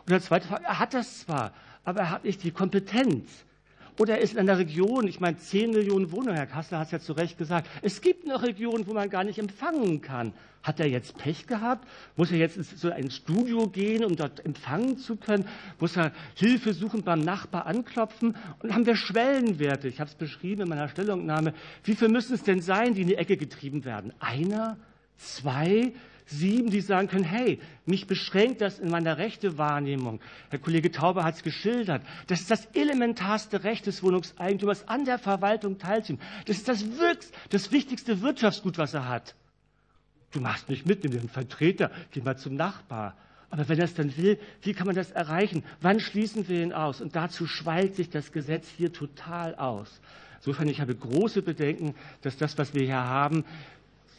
Und 0.00 0.10
der 0.10 0.20
zweite 0.20 0.46
Frage, 0.46 0.64
er 0.64 0.78
hat 0.78 0.94
das 0.94 1.20
zwar, 1.20 1.52
aber 1.84 2.00
er 2.00 2.10
hat 2.10 2.24
nicht 2.24 2.42
die 2.42 2.50
Kompetenz. 2.50 3.44
Oder 3.98 4.18
er 4.18 4.20
ist 4.20 4.34
in 4.34 4.38
einer 4.38 4.58
Region, 4.58 5.08
ich 5.08 5.18
meine, 5.18 5.38
10 5.38 5.70
Millionen 5.70 6.12
Wohnungen, 6.12 6.36
Herr 6.36 6.46
Kassler 6.46 6.78
hat 6.78 6.86
es 6.86 6.92
ja 6.92 7.00
zu 7.00 7.14
Recht 7.14 7.36
gesagt. 7.36 7.68
Es 7.82 8.00
gibt 8.00 8.26
noch 8.26 8.42
Regionen, 8.42 8.86
wo 8.86 8.92
man 8.92 9.10
gar 9.10 9.24
nicht 9.24 9.38
empfangen 9.38 10.00
kann. 10.00 10.32
Hat 10.62 10.78
er 10.78 10.86
jetzt 10.86 11.18
Pech 11.18 11.46
gehabt? 11.46 11.88
Muss 12.16 12.30
er 12.30 12.38
jetzt 12.38 12.56
in 12.56 12.62
so 12.62 12.90
ein 12.90 13.10
Studio 13.10 13.68
gehen, 13.68 14.04
um 14.04 14.14
dort 14.14 14.44
empfangen 14.44 14.98
zu 14.98 15.16
können? 15.16 15.46
Muss 15.80 15.96
er 15.96 16.12
Hilfe 16.36 16.74
suchen 16.74 17.02
beim 17.02 17.20
Nachbar 17.20 17.66
anklopfen? 17.66 18.36
Und 18.62 18.72
haben 18.72 18.86
wir 18.86 18.94
Schwellenwerte? 18.94 19.88
Ich 19.88 19.98
habe 19.98 20.10
es 20.10 20.14
beschrieben 20.14 20.62
in 20.62 20.68
meiner 20.68 20.88
Stellungnahme. 20.88 21.52
Wie 21.82 21.96
viel 21.96 22.08
müssen 22.08 22.34
es 22.34 22.44
denn 22.44 22.60
sein, 22.60 22.94
die 22.94 23.02
in 23.02 23.08
die 23.08 23.16
Ecke 23.16 23.36
getrieben 23.36 23.84
werden? 23.84 24.12
Einer? 24.20 24.76
Zwei, 25.18 25.92
sieben, 26.26 26.70
die 26.70 26.80
sagen 26.80 27.08
können, 27.08 27.24
hey, 27.24 27.58
mich 27.86 28.06
beschränkt 28.06 28.60
das 28.60 28.78
in 28.78 28.90
meiner 28.90 29.18
Rechtewahrnehmung. 29.18 30.20
Herr 30.50 30.58
Kollege 30.58 30.90
Tauber 30.90 31.24
hat 31.24 31.36
es 31.36 31.42
geschildert. 31.42 32.02
Das 32.26 32.40
ist 32.40 32.50
das 32.50 32.66
elementarste 32.74 33.64
Recht 33.64 33.86
des 33.86 34.02
Wohnungseigentümers, 34.02 34.88
an 34.88 35.04
der 35.04 35.18
Verwaltung 35.18 35.78
teilzunehmen. 35.78 36.24
Das 36.46 36.58
ist 36.58 36.68
das, 36.68 36.84
Wirks-, 36.98 37.32
das 37.50 37.72
wichtigste 37.72 38.20
Wirtschaftsgut, 38.20 38.78
was 38.78 38.94
er 38.94 39.08
hat. 39.08 39.34
Du 40.32 40.40
machst 40.40 40.68
nicht 40.68 40.86
mit, 40.86 41.02
nimm 41.04 41.12
dir 41.12 41.28
Vertreter, 41.28 41.90
geh 42.10 42.20
mal 42.20 42.36
zum 42.36 42.54
Nachbar. 42.54 43.16
Aber 43.50 43.66
wenn 43.70 43.78
er 43.78 43.86
es 43.86 43.94
dann 43.94 44.14
will, 44.18 44.38
wie 44.60 44.74
kann 44.74 44.86
man 44.86 44.94
das 44.94 45.10
erreichen? 45.10 45.64
Wann 45.80 46.00
schließen 46.00 46.48
wir 46.48 46.62
ihn 46.62 46.74
aus? 46.74 47.00
Und 47.00 47.16
dazu 47.16 47.46
schweilt 47.46 47.96
sich 47.96 48.10
das 48.10 48.30
Gesetz 48.30 48.68
hier 48.76 48.92
total 48.92 49.54
aus. 49.54 50.00
Insofern, 50.36 50.68
ich 50.68 50.80
habe 50.82 50.94
große 50.94 51.40
Bedenken, 51.40 51.94
dass 52.20 52.36
das, 52.36 52.58
was 52.58 52.74
wir 52.74 52.82
hier 52.82 52.94
haben, 52.96 53.44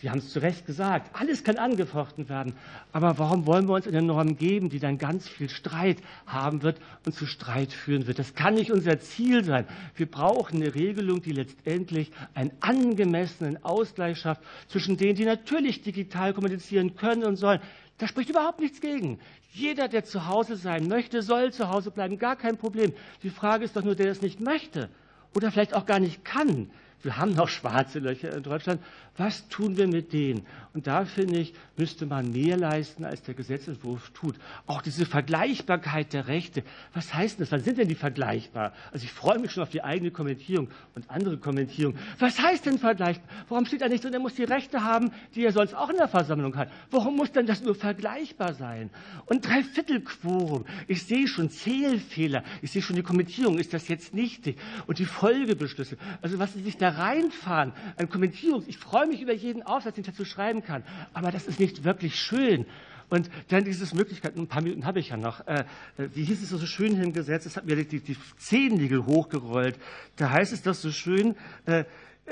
Sie 0.01 0.09
haben 0.09 0.19
es 0.19 0.31
zu 0.31 0.39
Recht 0.39 0.65
gesagt, 0.65 1.13
alles 1.13 1.43
kann 1.43 1.57
angefochten 1.57 2.29
werden. 2.29 2.53
Aber 2.93 3.17
warum 3.17 3.45
wollen 3.45 3.67
wir 3.67 3.73
uns 3.75 3.85
eine 3.85 4.01
Norm 4.01 4.37
geben, 4.37 4.69
die 4.69 4.79
dann 4.79 4.97
ganz 4.97 5.27
viel 5.27 5.49
Streit 5.49 5.97
haben 6.25 6.63
wird 6.63 6.79
und 7.05 7.11
zu 7.11 7.25
Streit 7.25 7.73
führen 7.73 8.07
wird? 8.07 8.17
Das 8.17 8.33
kann 8.33 8.53
nicht 8.53 8.71
unser 8.71 8.99
Ziel 9.01 9.43
sein. 9.43 9.67
Wir 9.95 10.05
brauchen 10.05 10.61
eine 10.61 10.73
Regelung, 10.73 11.21
die 11.21 11.33
letztendlich 11.33 12.11
einen 12.33 12.51
angemessenen 12.61 13.61
Ausgleich 13.65 14.19
schafft 14.19 14.41
zwischen 14.69 14.95
denen, 14.95 15.15
die 15.15 15.25
natürlich 15.25 15.81
digital 15.81 16.33
kommunizieren 16.33 16.95
können 16.95 17.25
und 17.25 17.35
sollen. 17.35 17.59
Da 17.97 18.07
spricht 18.07 18.29
überhaupt 18.29 18.61
nichts 18.61 18.79
gegen. 18.79 19.19
Jeder, 19.51 19.89
der 19.89 20.05
zu 20.05 20.27
Hause 20.27 20.55
sein 20.55 20.87
möchte, 20.87 21.21
soll 21.21 21.51
zu 21.51 21.69
Hause 21.69 21.91
bleiben. 21.91 22.17
Gar 22.17 22.37
kein 22.37 22.55
Problem. 22.55 22.93
Die 23.23 23.29
Frage 23.29 23.65
ist 23.65 23.75
doch 23.75 23.83
nur, 23.83 23.95
der 23.95 24.11
es 24.11 24.21
nicht 24.21 24.39
möchte 24.39 24.87
oder 25.35 25.51
vielleicht 25.51 25.73
auch 25.73 25.85
gar 25.85 25.99
nicht 25.99 26.23
kann 26.23 26.69
wir 27.01 27.17
haben 27.17 27.33
noch 27.33 27.47
schwarze 27.47 27.99
Löcher 27.99 28.33
in 28.35 28.43
Deutschland. 28.43 28.81
Was 29.17 29.47
tun 29.47 29.77
wir 29.77 29.87
mit 29.87 30.11
denen? 30.13 30.45
Und 30.73 30.85
da 30.85 31.05
finde 31.05 31.39
ich, 31.39 31.53
müsste 31.77 32.05
man 32.05 32.31
mehr 32.31 32.55
leisten, 32.55 33.03
als 33.03 33.23
der 33.23 33.33
Gesetzentwurf 33.33 34.11
tut. 34.11 34.35
Auch 34.67 34.83
diese 34.83 35.05
Vergleichbarkeit 35.05 36.13
der 36.13 36.27
Rechte. 36.27 36.63
Was 36.93 37.13
heißt 37.13 37.39
das? 37.39 37.51
Wann 37.51 37.61
sind 37.61 37.79
denn 37.79 37.87
die 37.87 37.95
vergleichbar? 37.95 38.73
Also 38.91 39.05
ich 39.05 39.11
freue 39.11 39.39
mich 39.39 39.51
schon 39.51 39.63
auf 39.63 39.69
die 39.69 39.83
eigene 39.83 40.11
Kommentierung 40.11 40.69
und 40.93 41.09
andere 41.09 41.37
Kommentierung. 41.37 41.95
Was 42.19 42.39
heißt 42.39 42.67
denn 42.67 42.77
vergleichbar? 42.77 43.27
Warum 43.47 43.65
steht 43.65 43.81
da 43.81 43.87
nicht 43.87 44.03
drin, 44.03 44.13
er 44.13 44.19
muss 44.19 44.35
die 44.35 44.43
Rechte 44.43 44.83
haben, 44.83 45.11
die 45.33 45.43
er 45.43 45.51
sonst 45.51 45.73
auch 45.73 45.89
in 45.89 45.97
der 45.97 46.07
Versammlung 46.07 46.55
hat? 46.55 46.71
Warum 46.91 47.15
muss 47.15 47.31
denn 47.31 47.47
das 47.47 47.63
nur 47.63 47.73
vergleichbar 47.73 48.53
sein? 48.53 48.91
Und 49.25 49.47
Dreiviertelquorum. 49.47 50.65
Ich 50.87 51.03
sehe 51.03 51.27
schon 51.27 51.49
Zählfehler. 51.49 52.43
Ich 52.61 52.71
sehe 52.71 52.83
schon 52.83 52.95
die 52.95 53.03
Kommentierung. 53.03 53.57
Ist 53.57 53.73
das 53.73 53.87
jetzt 53.87 54.13
nichtig? 54.13 54.59
Und 54.85 54.99
die 54.99 55.05
Folgebeschlüsse. 55.05 55.97
Also 56.21 56.37
was 56.37 56.53
Sie 56.53 56.61
sich 56.61 56.77
da 56.77 56.89
reinfahren 56.89 57.73
an 57.97 58.07
Kommentierung. 58.07 58.63
Ich 58.67 58.77
freue 58.77 59.07
mich 59.07 59.21
über 59.21 59.33
jeden 59.33 59.63
Aufsatz, 59.63 59.95
den 59.95 60.03
ich 60.03 60.09
dazu 60.09 60.25
schreiben 60.25 60.61
kann. 60.61 60.68
Aber 61.13 61.31
das 61.31 61.47
ist 61.47 61.59
nicht 61.59 61.83
wirklich 61.83 62.15
schön. 62.15 62.65
Und 63.09 63.29
dann 63.47 63.63
dieses 63.63 63.93
Möglichkeit, 63.93 64.37
ein 64.37 64.47
paar 64.47 64.61
Minuten 64.61 64.85
habe 64.85 64.99
ich 64.99 65.09
ja 65.09 65.17
noch, 65.17 65.45
äh, 65.47 65.65
wie 65.97 66.23
hieß 66.23 66.43
es 66.43 66.49
so 66.49 66.65
schön 66.65 66.95
hingesetzt, 66.95 67.45
es 67.45 67.57
hat 67.57 67.65
mir 67.65 67.75
die, 67.83 67.99
die 67.99 68.17
Zehennägel 68.37 69.05
hochgerollt. 69.05 69.79
Da 70.15 70.29
heißt 70.29 70.53
es 70.53 70.61
doch 70.61 70.75
so 70.75 70.91
schön, 70.91 71.35
äh, 71.65 71.85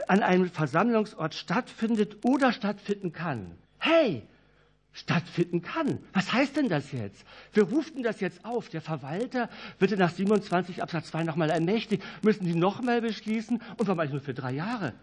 an 0.07 0.21
einem 0.21 0.49
Versammlungsort 0.49 1.33
stattfindet 1.33 2.17
oder 2.23 2.51
stattfinden 2.51 3.11
kann. 3.11 3.55
Hey, 3.79 4.23
stattfinden 4.93 5.61
kann. 5.61 5.99
Was 6.13 6.33
heißt 6.33 6.57
denn 6.57 6.69
das 6.69 6.91
jetzt? 6.91 7.23
Wir 7.53 7.63
rufen 7.63 8.03
das 8.03 8.19
jetzt 8.19 8.45
auf. 8.45 8.69
Der 8.69 8.81
Verwalter 8.81 9.49
wird 9.79 9.97
nach 9.97 10.11
27 10.11 10.81
Absatz 10.81 11.09
2 11.09 11.23
nochmal 11.23 11.49
ermächtigt. 11.49 12.03
Müssen 12.23 12.45
die 12.45 12.55
nochmal 12.55 13.01
beschließen? 13.01 13.61
Und 13.77 13.87
warum 13.87 13.99
eigentlich 13.99 14.13
nur 14.13 14.21
für 14.21 14.33
drei 14.33 14.53
Jahre? 14.53 14.93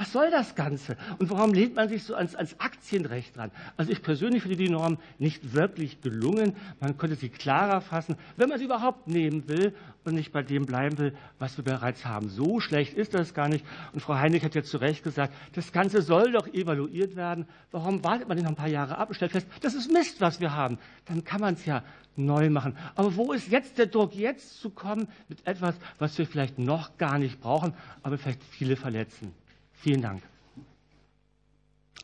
Was 0.00 0.12
soll 0.12 0.30
das 0.30 0.54
Ganze? 0.54 0.96
Und 1.18 1.28
warum 1.28 1.52
lehnt 1.52 1.76
man 1.76 1.90
sich 1.90 2.04
so 2.04 2.14
ans, 2.14 2.34
ans, 2.34 2.58
Aktienrecht 2.58 3.36
dran? 3.36 3.50
Also 3.76 3.92
ich 3.92 4.00
persönlich 4.00 4.40
finde 4.40 4.56
die 4.56 4.70
Norm 4.70 4.96
nicht 5.18 5.52
wirklich 5.52 6.00
gelungen. 6.00 6.56
Man 6.80 6.96
könnte 6.96 7.16
sie 7.16 7.28
klarer 7.28 7.82
fassen, 7.82 8.16
wenn 8.38 8.48
man 8.48 8.58
sie 8.58 8.64
überhaupt 8.64 9.08
nehmen 9.08 9.46
will 9.46 9.74
und 10.04 10.14
nicht 10.14 10.32
bei 10.32 10.42
dem 10.42 10.64
bleiben 10.64 10.96
will, 10.96 11.14
was 11.38 11.58
wir 11.58 11.64
bereits 11.64 12.06
haben. 12.06 12.30
So 12.30 12.60
schlecht 12.60 12.94
ist 12.94 13.12
das 13.12 13.34
gar 13.34 13.48
nicht. 13.48 13.62
Und 13.92 14.00
Frau 14.00 14.14
Heinrich 14.14 14.42
hat 14.42 14.54
ja 14.54 14.62
zu 14.62 14.78
Recht 14.78 15.04
gesagt, 15.04 15.34
das 15.52 15.70
Ganze 15.70 16.00
soll 16.00 16.32
doch 16.32 16.46
evaluiert 16.46 17.14
werden. 17.14 17.46
Warum 17.70 18.02
wartet 18.02 18.26
man 18.26 18.38
nicht 18.38 18.44
noch 18.44 18.52
ein 18.52 18.56
paar 18.56 18.68
Jahre 18.68 18.96
ab 18.96 19.10
und 19.10 19.16
stellt 19.16 19.32
fest, 19.32 19.48
das 19.60 19.74
ist 19.74 19.92
Mist, 19.92 20.18
was 20.22 20.40
wir 20.40 20.54
haben? 20.54 20.78
Dann 21.04 21.24
kann 21.24 21.42
man 21.42 21.52
es 21.52 21.66
ja 21.66 21.84
neu 22.16 22.48
machen. 22.48 22.74
Aber 22.94 23.14
wo 23.16 23.34
ist 23.34 23.48
jetzt 23.48 23.76
der 23.76 23.84
Druck, 23.84 24.14
jetzt 24.14 24.62
zu 24.62 24.70
kommen 24.70 25.08
mit 25.28 25.46
etwas, 25.46 25.74
was 25.98 26.16
wir 26.16 26.26
vielleicht 26.26 26.58
noch 26.58 26.96
gar 26.96 27.18
nicht 27.18 27.38
brauchen, 27.42 27.74
aber 28.02 28.16
vielleicht 28.16 28.42
viele 28.44 28.76
verletzen? 28.76 29.34
Vielen 29.80 30.02
Dank. 30.02 30.22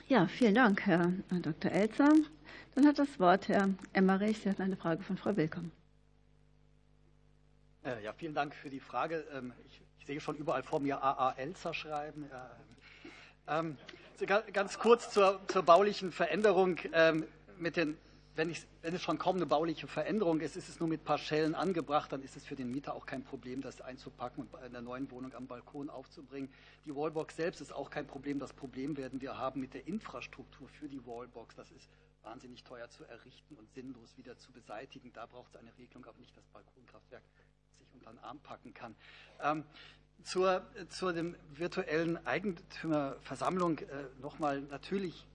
Ja, 0.09 0.27
vielen 0.29 0.55
Dank, 0.55 0.87
Herr 0.87 1.13
Dr. 1.31 1.71
Elzer. 1.71 2.11
Dann 2.75 2.87
hat 2.87 2.99
das 2.99 3.21
Wort 3.21 3.49
Herr 3.49 3.69
Emmerich. 3.93 4.39
Sie 4.39 4.49
hat 4.49 4.61
eine 4.61 4.77
Frage 4.77 5.03
von 5.03 5.19
Frau 5.19 5.37
Willkommen. 5.37 5.71
Äh, 7.85 8.03
ja, 8.03 8.15
vielen 8.15 8.33
Dank 8.33 8.55
für 8.55 8.71
die 8.71 8.81
Frage. 8.81 9.27
Ähm, 9.31 9.53
ich, 9.67 9.83
ich 9.99 10.07
sehe 10.07 10.21
schon 10.21 10.37
überall 10.37 10.63
vor 10.63 10.81
mir 10.81 11.03
AA 11.03 11.33
Elzer 11.33 11.75
schreiben. 11.75 12.25
Ähm, 13.47 13.77
ganz 14.55 14.79
kurz 14.79 15.11
zur, 15.11 15.43
zur 15.47 15.63
baulichen 15.63 16.13
Veränderung 16.13 16.79
ähm, 16.95 17.27
mit 17.59 17.77
den 17.77 17.99
wenn, 18.37 18.51
ich, 18.51 18.67
wenn, 18.83 18.95
es 18.95 19.03
schon 19.03 19.19
kaum 19.19 19.37
eine 19.37 19.47
bauliche 19.47 19.87
Veränderung 19.87 20.41
ist, 20.41 20.57
ist 20.57 20.69
es 20.69 20.79
nur 20.79 20.89
mit 20.89 21.05
paar 21.05 21.19
Schellen 21.19 21.55
angebracht, 21.55 22.13
dann 22.13 22.23
ist 22.23 22.37
es 22.37 22.45
für 22.45 22.55
den 22.55 22.71
Mieter 22.71 22.95
auch 22.95 23.07
kein 23.07 23.25
Problem, 23.25 23.63
das 23.63 23.81
einzupacken 23.81 24.47
und 24.47 24.63
in 24.63 24.73
der 24.73 24.83
neuen 24.83 25.11
Wohnung 25.11 25.35
am 25.35 25.47
Balkon 25.47 25.89
aufzubringen. 25.89 26.53
Die 26.85 26.95
Wallbox 26.95 27.37
selbst 27.37 27.61
ist 27.61 27.73
auch 27.73 27.91
kein 27.91 28.07
Problem. 28.07 28.39
Das 28.39 28.53
Problem 28.53 28.97
werden 28.97 29.21
wir 29.21 29.39
haben 29.39 29.61
mit 29.61 29.75
der 29.75 29.87
Infrastruktur 29.87 30.69
für 30.69 30.89
die 30.89 31.05
Wallbox. 31.07 31.57
Das 31.57 31.71
ist 31.71 31.89
wahnsinnig 32.23 32.63
teuer 32.65 32.91
zu 32.91 33.05
errichten 33.05 33.57
und 33.57 33.73
sinnlos 33.73 34.17
wieder 34.17 34.37
zu 34.37 34.53
beseitigen. 34.53 35.13
Da 35.13 35.27
braucht 35.27 35.55
es 35.55 35.61
eine 35.61 35.77
Regelung, 35.79 36.05
aber 36.05 36.19
nicht 36.19 36.37
das 36.37 36.45
Balkonkraftwerk 36.49 37.23
sich 37.79 37.89
unter 37.95 38.11
den 38.11 38.19
Arm 38.19 38.39
packen 38.41 38.75
kann. 38.75 38.95
Ähm, 39.41 39.65
zur, 40.23 40.67
zur 40.89 41.13
dem 41.13 41.37
virtuellen 41.51 42.25
Eigentümerversammlung 42.27 43.79
äh, 43.79 43.85
nochmal 44.21 44.63
natürlich 44.63 45.27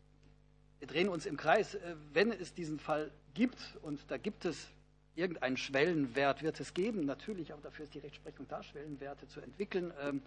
wir 0.82 0.88
drehen 0.88 1.10
uns 1.10 1.28
im 1.28 1.38
Kreis. 1.38 1.76
Äh, 1.76 1.96
wenn 2.12 2.32
es 2.32 2.54
diesen 2.54 2.80
Fall 2.80 3.12
gibt, 3.36 3.78
und 3.84 4.10
da 4.10 4.18
gibt 4.18 4.46
es 4.46 4.68
irgendeinen 5.16 5.56
Schwellenwert, 5.56 6.42
wird 6.42 6.60
es 6.60 6.74
geben, 6.74 7.06
natürlich, 7.06 7.54
aber 7.54 7.62
dafür 7.62 7.86
ist 7.86 7.94
die 7.94 8.00
Rechtsprechung 8.00 8.48
da, 8.48 8.64
Schwellenwerte 8.64 9.28
zu 9.28 9.42
entwickeln. 9.42 9.94
Ähm, 10.02 10.22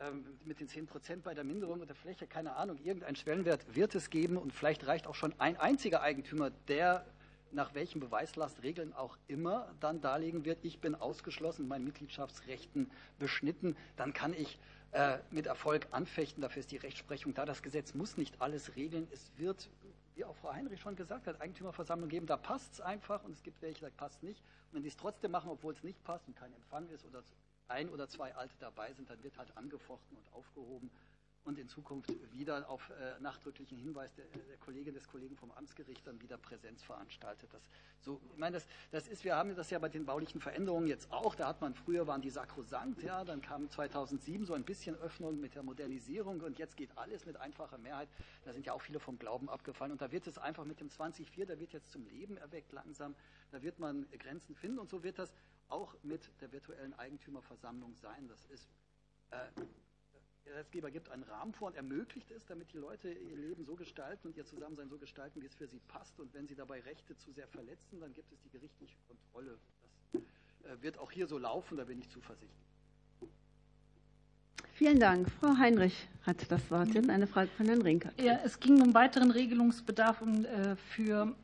ähm, 0.00 0.26
mit 0.44 0.60
den 0.60 0.68
10 0.68 0.86
Prozent 0.86 1.24
bei 1.24 1.32
der 1.32 1.44
Minderung 1.44 1.86
der 1.86 1.96
Fläche, 1.96 2.26
keine 2.26 2.56
Ahnung, 2.56 2.78
irgendeinen 2.84 3.16
Schwellenwert 3.16 3.74
wird 3.74 3.94
es 3.94 4.10
geben 4.10 4.36
und 4.36 4.52
vielleicht 4.52 4.86
reicht 4.86 5.06
auch 5.06 5.14
schon 5.14 5.32
ein 5.38 5.56
einziger 5.56 6.02
Eigentümer, 6.02 6.50
der 6.68 7.06
nach 7.52 7.74
welchen 7.74 8.00
Beweislastregeln 8.00 8.92
auch 8.92 9.16
immer 9.28 9.68
dann 9.80 10.00
darlegen 10.00 10.44
wird, 10.44 10.58
ich 10.62 10.80
bin 10.80 10.94
ausgeschlossen, 10.94 11.68
meinen 11.68 11.84
Mitgliedschaftsrechten 11.84 12.90
beschnitten, 13.18 13.76
dann 13.96 14.12
kann 14.12 14.34
ich 14.34 14.58
äh, 14.92 15.18
mit 15.30 15.46
Erfolg 15.46 15.86
anfechten. 15.90 16.42
Dafür 16.42 16.60
ist 16.60 16.70
die 16.70 16.76
Rechtsprechung 16.76 17.34
da. 17.34 17.44
Das 17.44 17.62
Gesetz 17.62 17.94
muss 17.94 18.16
nicht 18.16 18.40
alles 18.40 18.76
regeln. 18.76 19.08
Es 19.10 19.32
wird, 19.36 19.70
wie 20.14 20.24
auch 20.24 20.36
Frau 20.36 20.52
Heinrich 20.52 20.80
schon 20.80 20.96
gesagt 20.96 21.26
hat, 21.26 21.40
Eigentümerversammlung 21.40 22.08
geben. 22.08 22.26
Da 22.26 22.36
passt 22.36 22.74
es 22.74 22.80
einfach 22.80 23.24
und 23.24 23.32
es 23.32 23.42
gibt 23.42 23.62
welche, 23.62 23.80
da 23.80 23.90
passt 23.96 24.22
nicht. 24.22 24.42
Und 24.70 24.76
wenn 24.76 24.82
die 24.82 24.88
es 24.88 24.96
trotzdem 24.96 25.30
machen, 25.30 25.50
obwohl 25.50 25.72
es 25.72 25.82
nicht 25.82 26.02
passt 26.04 26.28
und 26.28 26.36
kein 26.36 26.52
Empfang 26.54 26.88
ist 26.90 27.06
oder 27.06 27.22
ein 27.68 27.88
oder 27.88 28.08
zwei 28.08 28.34
Alte 28.34 28.54
dabei 28.60 28.92
sind, 28.92 29.08
dann 29.08 29.22
wird 29.22 29.38
halt 29.38 29.56
angefochten 29.56 30.16
und 30.16 30.32
aufgehoben 30.34 30.90
und 31.44 31.58
in 31.58 31.68
Zukunft 31.68 32.12
wieder 32.32 32.68
auf 32.68 32.90
äh, 32.90 33.20
nachdrücklichen 33.20 33.76
Hinweis 33.76 34.14
der, 34.14 34.24
der, 34.26 34.56
Kollegin 34.58 34.94
des 34.94 35.08
Kollegen 35.08 35.36
vom 35.36 35.50
Amtsgericht 35.52 36.06
dann 36.06 36.20
wieder 36.22 36.38
Präsenz 36.38 36.82
veranstaltet. 36.82 37.52
Das, 37.52 37.62
so, 38.00 38.20
ich 38.32 38.38
meine, 38.38 38.54
das, 38.54 38.66
das 38.90 39.08
ist, 39.08 39.24
wir 39.24 39.36
haben 39.36 39.54
das 39.56 39.70
ja 39.70 39.78
bei 39.78 39.88
den 39.88 40.06
baulichen 40.06 40.40
Veränderungen 40.40 40.86
jetzt 40.86 41.10
auch. 41.10 41.34
Da 41.34 41.48
hat 41.48 41.60
man 41.60 41.74
früher 41.74 42.06
waren 42.06 42.22
die 42.22 42.30
sakrosankt, 42.30 43.02
ja, 43.02 43.24
dann 43.24 43.42
kam 43.42 43.68
2007 43.68 44.46
so 44.46 44.54
ein 44.54 44.64
bisschen 44.64 44.94
Öffnung 44.96 45.40
mit 45.40 45.54
der 45.54 45.62
Modernisierung 45.62 46.40
und 46.40 46.58
jetzt 46.58 46.76
geht 46.76 46.96
alles 46.96 47.26
mit 47.26 47.36
einfacher 47.36 47.78
Mehrheit. 47.78 48.08
Da 48.44 48.52
sind 48.52 48.66
ja 48.66 48.72
auch 48.72 48.82
viele 48.82 49.00
vom 49.00 49.18
Glauben 49.18 49.48
abgefallen 49.48 49.92
und 49.92 50.00
da 50.00 50.12
wird 50.12 50.26
es 50.26 50.38
einfach 50.38 50.64
mit 50.64 50.80
dem 50.80 50.88
20.4, 50.88 51.46
da 51.46 51.58
wird 51.58 51.72
jetzt 51.72 51.90
zum 51.90 52.06
Leben 52.06 52.36
erweckt 52.36 52.72
langsam. 52.72 53.14
Da 53.50 53.62
wird 53.62 53.78
man 53.78 54.08
Grenzen 54.18 54.54
finden 54.54 54.78
und 54.78 54.88
so 54.88 55.02
wird 55.02 55.18
das 55.18 55.34
auch 55.68 55.94
mit 56.02 56.30
der 56.40 56.52
virtuellen 56.52 56.94
Eigentümerversammlung 56.94 57.96
sein. 57.96 58.28
Das 58.28 58.44
ist 58.46 58.68
äh, 59.30 59.36
Gesetzgeber 60.44 60.90
gibt 60.90 61.08
einen 61.10 61.22
Rahmen 61.24 61.52
vor 61.52 61.68
und 61.68 61.76
ermöglicht 61.76 62.30
es, 62.30 62.46
damit 62.46 62.72
die 62.72 62.78
Leute 62.78 63.12
ihr 63.12 63.36
Leben 63.36 63.64
so 63.64 63.74
gestalten 63.74 64.28
und 64.28 64.36
ihr 64.36 64.44
Zusammensein 64.44 64.88
so 64.88 64.98
gestalten, 64.98 65.40
wie 65.40 65.46
es 65.46 65.54
für 65.54 65.66
sie 65.66 65.80
passt. 65.88 66.18
Und 66.20 66.32
wenn 66.34 66.46
sie 66.46 66.54
dabei 66.54 66.80
Rechte 66.80 67.16
zu 67.16 67.32
sehr 67.32 67.46
verletzen, 67.48 68.00
dann 68.00 68.12
gibt 68.12 68.32
es 68.32 68.40
die 68.42 68.50
gerichtliche 68.50 68.96
Kontrolle. 69.06 69.58
Das 70.12 70.78
äh, 70.78 70.82
wird 70.82 70.98
auch 70.98 71.10
hier 71.10 71.26
so 71.26 71.38
laufen, 71.38 71.76
da 71.76 71.84
bin 71.84 71.98
ich 71.98 72.08
zuversichtlich. 72.10 72.50
Vielen 74.74 74.98
Dank. 74.98 75.30
Frau 75.30 75.56
Heinrich 75.58 76.08
hat 76.22 76.50
das 76.50 76.70
Wort. 76.70 76.88
Jetzt 76.88 77.10
eine 77.10 77.26
Frage 77.26 77.50
von 77.56 77.66
Herrn 77.66 77.82
Rinker. 77.82 78.10
Ja, 78.20 78.40
es 78.44 78.58
ging 78.58 78.80
um 78.80 78.94
weiteren 78.94 79.30
Regelungsbedarf 79.30 80.22
äh, 80.22 80.76
für 80.76 81.36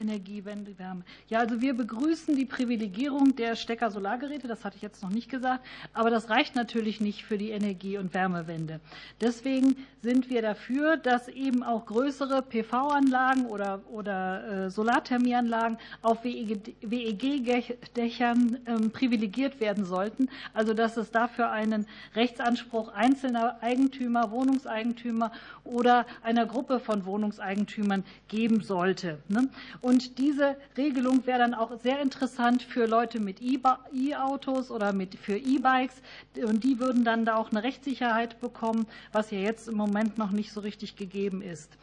Energiewende, 0.00 0.78
Wärme. 0.78 1.02
Ja, 1.28 1.40
also 1.40 1.60
wir 1.60 1.74
begrüßen 1.74 2.34
die 2.34 2.46
Privilegierung 2.46 3.36
der 3.36 3.54
Stecker-Solargeräte, 3.54 4.48
das 4.48 4.64
hatte 4.64 4.76
ich 4.76 4.82
jetzt 4.82 5.02
noch 5.02 5.10
nicht 5.10 5.28
gesagt, 5.28 5.66
aber 5.92 6.08
das 6.08 6.30
reicht 6.30 6.56
natürlich 6.56 7.02
nicht 7.02 7.24
für 7.24 7.36
die 7.36 7.50
Energie- 7.50 7.98
und 7.98 8.14
Wärmewende. 8.14 8.80
Deswegen 9.20 9.76
sind 10.02 10.30
wir 10.30 10.40
dafür, 10.40 10.96
dass 10.96 11.28
eben 11.28 11.62
auch 11.62 11.84
größere 11.84 12.40
PV-Anlagen 12.40 13.44
oder, 13.46 13.82
oder 13.90 14.66
äh, 14.66 14.70
Solarthermieanlagen 14.70 15.76
auf 16.00 16.24
WEG-Dächern 16.24 16.78
ähm, 18.66 18.90
privilegiert 18.92 19.60
werden 19.60 19.84
sollten, 19.84 20.30
also 20.54 20.72
dass 20.72 20.96
es 20.96 21.10
dafür 21.10 21.50
einen 21.50 21.86
Rechtsanspruch 22.14 22.88
einzelner 22.94 23.58
Eigentümer, 23.60 24.30
Wohnungseigentümer 24.30 25.30
oder 25.64 26.06
einer 26.22 26.46
Gruppe 26.46 26.80
von 26.80 27.04
Wohnungseigentümern 27.04 28.04
geben 28.28 28.62
sollte. 28.62 29.18
Ne? 29.28 29.50
Und 29.82 29.89
diese 29.98 30.56
Regelung 30.76 31.26
wäre 31.26 31.38
dann 31.38 31.54
auch 31.54 31.78
sehr 31.80 32.00
interessant 32.00 32.62
für 32.62 32.86
Leute 32.86 33.20
mit 33.20 33.40
E-Autos 33.40 34.70
oder 34.70 34.92
mit, 34.92 35.14
für 35.16 35.36
E-Bikes. 35.36 36.02
Und 36.44 36.64
die 36.64 36.78
würden 36.78 37.04
dann 37.04 37.24
da 37.24 37.36
auch 37.36 37.50
eine 37.50 37.62
Rechtssicherheit 37.62 38.40
bekommen, 38.40 38.86
was 39.12 39.30
ja 39.30 39.38
jetzt 39.38 39.68
im 39.68 39.76
Moment 39.76 40.18
noch 40.18 40.30
nicht 40.30 40.52
so 40.52 40.60
richtig 40.60 40.96
gegeben 40.96 41.42
ist. 41.42 41.76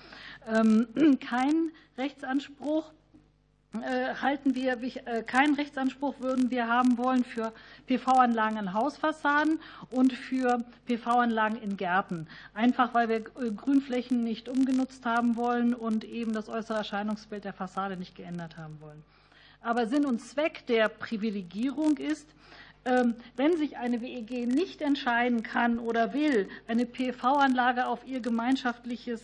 Ähm, 0.48 0.88
kein 1.20 1.72
Rechtsanspruch 1.98 2.92
halten 3.74 4.56
wir 4.56 4.82
äh, 4.82 5.24
keinen 5.24 5.56
Rechtsanspruch 5.56 6.16
würden 6.20 6.50
wir 6.50 6.68
haben 6.68 6.98
wollen 6.98 7.24
für 7.24 7.54
PV-Anlagen 7.88 8.58
in 8.58 8.74
Hausfassaden 8.74 9.60
und 9.92 10.14
für 10.14 10.64
PV-Anlagen 10.86 11.58
in 11.58 11.78
Gärten. 11.78 12.28
Einfach 12.54 12.94
weil 12.94 13.10
wir 13.10 13.18
äh, 13.18 13.52
Grünflächen 13.56 14.24
nicht 14.24 14.50
umgenutzt 14.50 15.06
haben 15.06 15.36
wollen 15.36 15.74
und 15.74 16.04
eben 16.04 16.34
das 16.34 16.50
äußere 16.50 16.78
Erscheinungsbild 16.78 17.44
der 17.44 17.54
Fassade 17.54 17.98
nicht 17.98 18.16
geändert 18.16 18.58
haben 18.58 18.80
wollen. 18.80 19.04
Aber 19.62 19.88
Sinn 19.88 20.06
und 20.06 20.22
Zweck 20.22 20.66
der 20.68 20.88
Privilegierung 20.88 21.98
ist, 21.98 22.28
ähm, 22.86 23.16
wenn 23.36 23.58
sich 23.58 23.78
eine 23.78 24.02
WEG 24.02 24.48
nicht 24.48 24.82
entscheiden 24.82 25.44
kann 25.44 25.78
oder 25.78 26.14
will, 26.14 26.48
eine 26.68 26.86
PV-Anlage 26.86 27.86
auf 27.88 28.08
ihr 28.08 28.22
gemeinschaftliches 28.22 29.22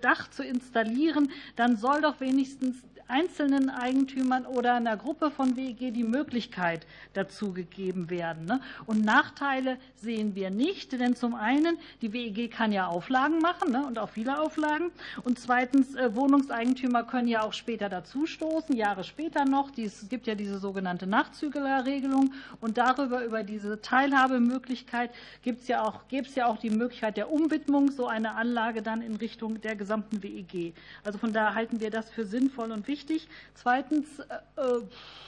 Dach 0.00 0.30
zu 0.30 0.42
installieren, 0.42 1.30
dann 1.56 1.76
soll 1.76 2.00
doch 2.00 2.20
wenigstens 2.20 2.82
einzelnen 3.12 3.68
Eigentümern 3.68 4.46
oder 4.46 4.74
einer 4.74 4.96
Gruppe 4.96 5.30
von 5.30 5.54
WEG 5.54 5.92
die 5.92 6.02
Möglichkeit 6.02 6.86
dazu 7.12 7.52
gegeben 7.52 8.08
werden. 8.08 8.46
Ne? 8.46 8.60
Und 8.86 9.04
Nachteile 9.04 9.76
sehen 9.96 10.34
wir 10.34 10.50
nicht, 10.50 10.92
denn 10.92 11.14
zum 11.14 11.34
einen, 11.34 11.76
die 12.00 12.14
WEG 12.14 12.50
kann 12.50 12.72
ja 12.72 12.86
Auflagen 12.86 13.38
machen 13.40 13.70
ne, 13.70 13.86
und 13.86 13.98
auch 13.98 14.08
viele 14.08 14.40
Auflagen. 14.40 14.90
Und 15.24 15.38
zweitens, 15.38 15.94
äh, 15.94 16.16
Wohnungseigentümer 16.16 17.04
können 17.04 17.28
ja 17.28 17.42
auch 17.42 17.52
später 17.52 17.90
dazustoßen, 17.90 18.74
Jahre 18.74 19.04
später 19.04 19.44
noch. 19.44 19.70
Es 19.76 20.08
gibt 20.08 20.26
ja 20.26 20.34
diese 20.34 20.58
sogenannte 20.58 21.06
Nachzüglerregelung. 21.06 22.32
Und 22.62 22.78
darüber, 22.78 23.24
über 23.24 23.42
diese 23.42 23.82
Teilhabemöglichkeit, 23.82 25.10
gibt 25.42 25.60
es 25.60 25.68
ja, 25.68 25.82
auch, 25.82 26.00
ja 26.10 26.46
auch 26.46 26.56
die 26.56 26.70
Möglichkeit 26.70 27.18
der 27.18 27.30
Umwidmung 27.30 27.90
so 27.90 28.06
einer 28.06 28.36
Anlage 28.36 28.80
dann 28.80 29.02
in 29.02 29.16
Richtung 29.16 29.60
der 29.60 29.76
gesamten 29.76 30.22
WEG. 30.22 30.72
Also 31.04 31.18
von 31.18 31.34
daher 31.34 31.54
halten 31.54 31.80
wir 31.80 31.90
das 31.90 32.08
für 32.08 32.24
sinnvoll 32.24 32.72
und 32.72 32.88
wichtig 32.88 33.01
wichtig. 33.02 33.28
Zweitens, 33.54 34.06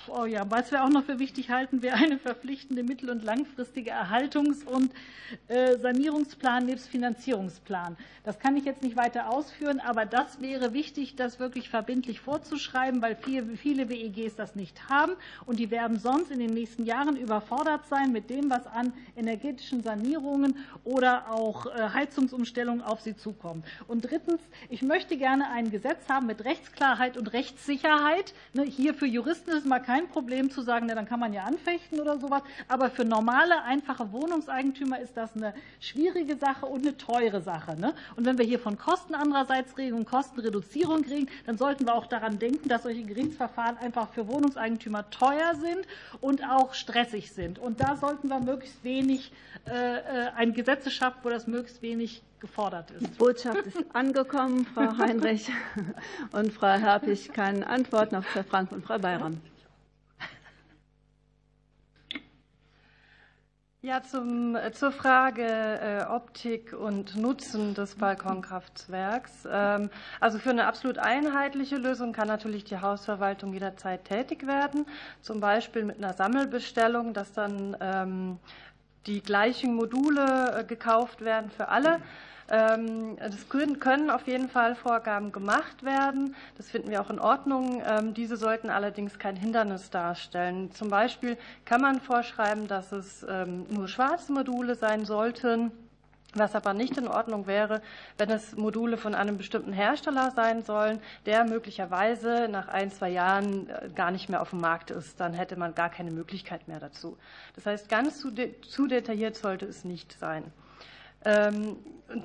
oh 0.08 0.24
ja, 0.26 0.48
was 0.48 0.70
wir 0.70 0.84
auch 0.84 0.88
noch 0.88 1.04
für 1.04 1.18
wichtig 1.18 1.50
halten, 1.50 1.82
wäre 1.82 1.96
eine 1.96 2.18
verpflichtende 2.18 2.84
mittel- 2.84 3.10
und 3.10 3.24
langfristige 3.24 3.90
Erhaltungs- 3.90 4.64
und 4.64 4.92
Sanierungsplan 5.48 6.66
nebst 6.66 6.88
Finanzierungsplan. 6.88 7.96
Das 8.22 8.38
kann 8.38 8.56
ich 8.56 8.64
jetzt 8.64 8.82
nicht 8.82 8.96
weiter 8.96 9.30
ausführen, 9.30 9.80
aber 9.80 10.06
das 10.06 10.40
wäre 10.40 10.72
wichtig, 10.72 11.16
das 11.16 11.40
wirklich 11.40 11.68
verbindlich 11.68 12.20
vorzuschreiben, 12.20 13.02
weil 13.02 13.16
viele 13.16 13.88
WEGs 13.88 14.36
das 14.36 14.54
nicht 14.54 14.88
haben 14.88 15.12
und 15.46 15.58
die 15.58 15.70
werden 15.70 15.98
sonst 15.98 16.30
in 16.30 16.38
den 16.38 16.54
nächsten 16.54 16.84
Jahren 16.84 17.16
überfordert 17.16 17.86
sein 17.88 18.12
mit 18.12 18.30
dem, 18.30 18.50
was 18.50 18.66
an 18.66 18.92
energetischen 19.16 19.82
Sanierungen 19.82 20.56
oder 20.84 21.30
auch 21.30 21.66
Heizungsumstellungen 21.74 22.82
auf 22.82 23.00
sie 23.00 23.16
zukommt. 23.16 23.66
Und 23.88 24.02
drittens, 24.02 24.40
ich 24.68 24.82
möchte 24.82 25.16
gerne 25.16 25.50
ein 25.50 25.70
Gesetz 25.70 26.08
haben 26.08 26.26
mit 26.26 26.44
Rechtsklarheit 26.44 27.16
und 27.16 27.32
Rechtssicherheit. 27.54 28.34
Ne, 28.52 28.64
hier 28.64 28.94
für 28.94 29.06
Juristen 29.06 29.50
ist 29.50 29.58
es 29.58 29.64
mal 29.64 29.78
kein 29.78 30.08
Problem 30.08 30.50
zu 30.50 30.62
sagen, 30.62 30.88
dann 30.88 31.06
kann 31.06 31.20
man 31.20 31.32
ja 31.32 31.44
anfechten 31.44 32.00
oder 32.00 32.18
sowas. 32.18 32.42
Aber 32.68 32.90
für 32.90 33.04
normale, 33.04 33.62
einfache 33.62 34.12
Wohnungseigentümer 34.12 34.98
ist 35.00 35.16
das 35.16 35.34
eine 35.36 35.54
schwierige 35.80 36.36
Sache 36.36 36.66
und 36.66 36.82
eine 36.82 36.96
teure 36.96 37.40
Sache. 37.40 37.78
Ne? 37.78 37.94
Und 38.16 38.26
wenn 38.26 38.38
wir 38.38 38.44
hier 38.44 38.58
von 38.58 38.76
Kosten 38.76 39.14
andererseits 39.14 39.78
reden 39.78 39.94
und 39.94 40.04
Kostenreduzierung 40.04 41.04
reden, 41.04 41.28
dann 41.46 41.56
sollten 41.56 41.86
wir 41.86 41.94
auch 41.94 42.06
daran 42.06 42.38
denken, 42.38 42.68
dass 42.68 42.82
solche 42.82 43.04
Gerichtsverfahren 43.04 43.78
einfach 43.78 44.08
für 44.08 44.26
Wohnungseigentümer 44.26 45.08
teuer 45.10 45.54
sind 45.54 45.86
und 46.20 46.44
auch 46.44 46.74
stressig 46.74 47.30
sind. 47.32 47.58
Und 47.58 47.80
da 47.80 47.96
sollten 47.96 48.28
wir 48.28 48.40
möglichst 48.40 48.82
wenig 48.82 49.32
ein 50.36 50.52
Gesetz 50.52 50.90
schaffen, 50.90 51.20
wo 51.22 51.30
das 51.30 51.46
möglichst 51.46 51.80
wenig 51.80 52.22
gefordert 52.44 52.90
ist. 52.90 53.00
Die 53.00 53.18
Botschaft 53.18 53.66
ist 53.66 53.84
angekommen, 53.94 54.66
Frau 54.74 54.96
Heinrich. 54.98 55.50
Und 56.32 56.52
Frau 56.52 56.74
Herpich 56.74 57.32
kann 57.32 57.62
antworten 57.62 58.16
auf 58.16 58.26
Frau 58.26 58.42
Frank 58.42 58.70
und 58.70 58.84
Frau 58.84 58.98
Bayram. 58.98 59.40
Ja, 63.80 64.02
zum, 64.02 64.56
zur 64.72 64.92
Frage 64.92 65.42
äh, 65.44 66.04
Optik 66.10 66.72
und 66.72 67.16
Nutzen 67.16 67.74
des 67.74 67.96
Balkonkraftwerks. 67.96 69.46
Ähm, 69.50 69.90
also 70.20 70.38
für 70.38 70.50
eine 70.50 70.66
absolut 70.66 70.96
einheitliche 70.96 71.76
Lösung 71.76 72.12
kann 72.14 72.28
natürlich 72.28 72.64
die 72.64 72.78
Hausverwaltung 72.78 73.52
jederzeit 73.52 74.06
tätig 74.06 74.46
werden, 74.46 74.86
zum 75.20 75.40
Beispiel 75.40 75.84
mit 75.84 75.98
einer 75.98 76.14
Sammelbestellung, 76.14 77.12
dass 77.12 77.34
dann 77.34 77.76
ähm, 77.78 78.38
die 79.06 79.20
gleichen 79.22 79.74
Module 79.74 80.64
gekauft 80.66 81.22
werden 81.22 81.50
für 81.50 81.68
alle. 81.68 82.00
Es 82.46 83.48
können 83.48 84.10
auf 84.10 84.26
jeden 84.26 84.48
Fall 84.48 84.74
Vorgaben 84.74 85.32
gemacht 85.32 85.82
werden. 85.82 86.34
Das 86.56 86.68
finden 86.70 86.90
wir 86.90 87.00
auch 87.00 87.10
in 87.10 87.18
Ordnung. 87.18 87.82
Diese 88.14 88.36
sollten 88.36 88.70
allerdings 88.70 89.18
kein 89.18 89.36
Hindernis 89.36 89.90
darstellen. 89.90 90.70
Zum 90.72 90.90
Beispiel 90.90 91.38
kann 91.64 91.80
man 91.80 92.00
vorschreiben, 92.00 92.68
dass 92.68 92.92
es 92.92 93.26
nur 93.70 93.88
schwarze 93.88 94.32
Module 94.32 94.74
sein 94.74 95.04
sollten. 95.04 95.72
Was 96.36 96.56
aber 96.56 96.74
nicht 96.74 96.98
in 96.98 97.06
Ordnung 97.06 97.46
wäre, 97.46 97.80
wenn 98.18 98.28
es 98.28 98.56
Module 98.56 98.96
von 98.96 99.14
einem 99.14 99.38
bestimmten 99.38 99.72
Hersteller 99.72 100.32
sein 100.32 100.62
sollen, 100.62 100.98
der 101.26 101.44
möglicherweise 101.44 102.48
nach 102.50 102.66
ein, 102.66 102.90
zwei 102.90 103.10
Jahren 103.10 103.70
gar 103.94 104.10
nicht 104.10 104.28
mehr 104.28 104.42
auf 104.42 104.50
dem 104.50 104.60
Markt 104.60 104.90
ist. 104.90 105.20
Dann 105.20 105.32
hätte 105.32 105.54
man 105.56 105.76
gar 105.76 105.90
keine 105.90 106.10
Möglichkeit 106.10 106.66
mehr 106.66 106.80
dazu. 106.80 107.16
Das 107.54 107.66
heißt, 107.66 107.88
ganz 107.88 108.18
zu, 108.18 108.32
detailliert 108.88 109.36
sollte 109.36 109.64
es 109.64 109.84
nicht 109.84 110.18
sein. 110.18 110.42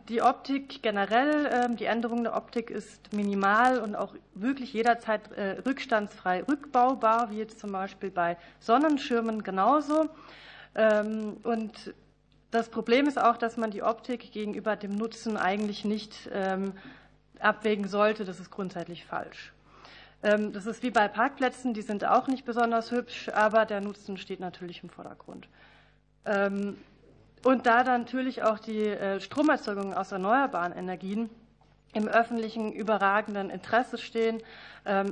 Die 0.10 0.22
Optik 0.22 0.84
generell, 0.84 1.74
die 1.76 1.86
Änderung 1.86 2.24
der 2.24 2.36
Optik 2.36 2.70
ist 2.70 3.14
minimal 3.14 3.80
und 3.80 3.96
auch 3.96 4.14
wirklich 4.34 4.74
jederzeit 4.74 5.22
rückstandsfrei 5.66 6.44
rückbaubar, 6.44 7.32
wie 7.32 7.38
jetzt 7.38 7.60
zum 7.60 7.72
Beispiel 7.72 8.12
bei 8.12 8.38
Sonnenschirmen 8.60 9.42
genauso. 9.42 10.10
Und 11.44 11.94
das 12.52 12.70
Problem 12.70 13.08
ist 13.08 13.20
auch, 13.20 13.38
dass 13.38 13.58
man 13.58 13.72
die 13.72 13.82
Optik 13.82 14.32
gegenüber 14.32 14.76
dem 14.76 14.96
Nutzen 14.96 15.38
eigentlich 15.38 15.86
nicht 15.86 16.30
abwägen 17.40 17.88
sollte. 17.88 18.26
Das 18.26 18.40
ist 18.40 18.52
grundsätzlich 18.52 19.06
falsch. 19.06 19.54
Das 20.22 20.66
ist 20.66 20.84
wie 20.84 20.92
bei 20.92 21.08
Parkplätzen, 21.08 21.74
die 21.74 21.82
sind 21.82 22.04
auch 22.04 22.28
nicht 22.28 22.44
besonders 22.44 22.92
hübsch, 22.92 23.30
aber 23.30 23.66
der 23.66 23.80
Nutzen 23.80 24.18
steht 24.18 24.42
natürlich 24.42 24.84
im 24.84 24.90
Vordergrund. 24.90 25.48
Und 27.44 27.66
da 27.66 27.84
dann 27.84 28.02
natürlich 28.02 28.44
auch 28.44 28.60
die 28.60 28.96
Stromerzeugung 29.20 29.94
aus 29.94 30.12
erneuerbaren 30.12 30.74
Energien 30.74 31.30
im 31.94 32.08
öffentlichen 32.08 32.72
überragenden 32.72 33.50
Interesse 33.50 33.98
stehen, 33.98 34.42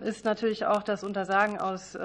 ist 0.04 0.26
natürlich 0.26 0.66
auch 0.66 0.84
das 0.84 1.04
Untersagen 1.04 1.58
aus 1.58 1.98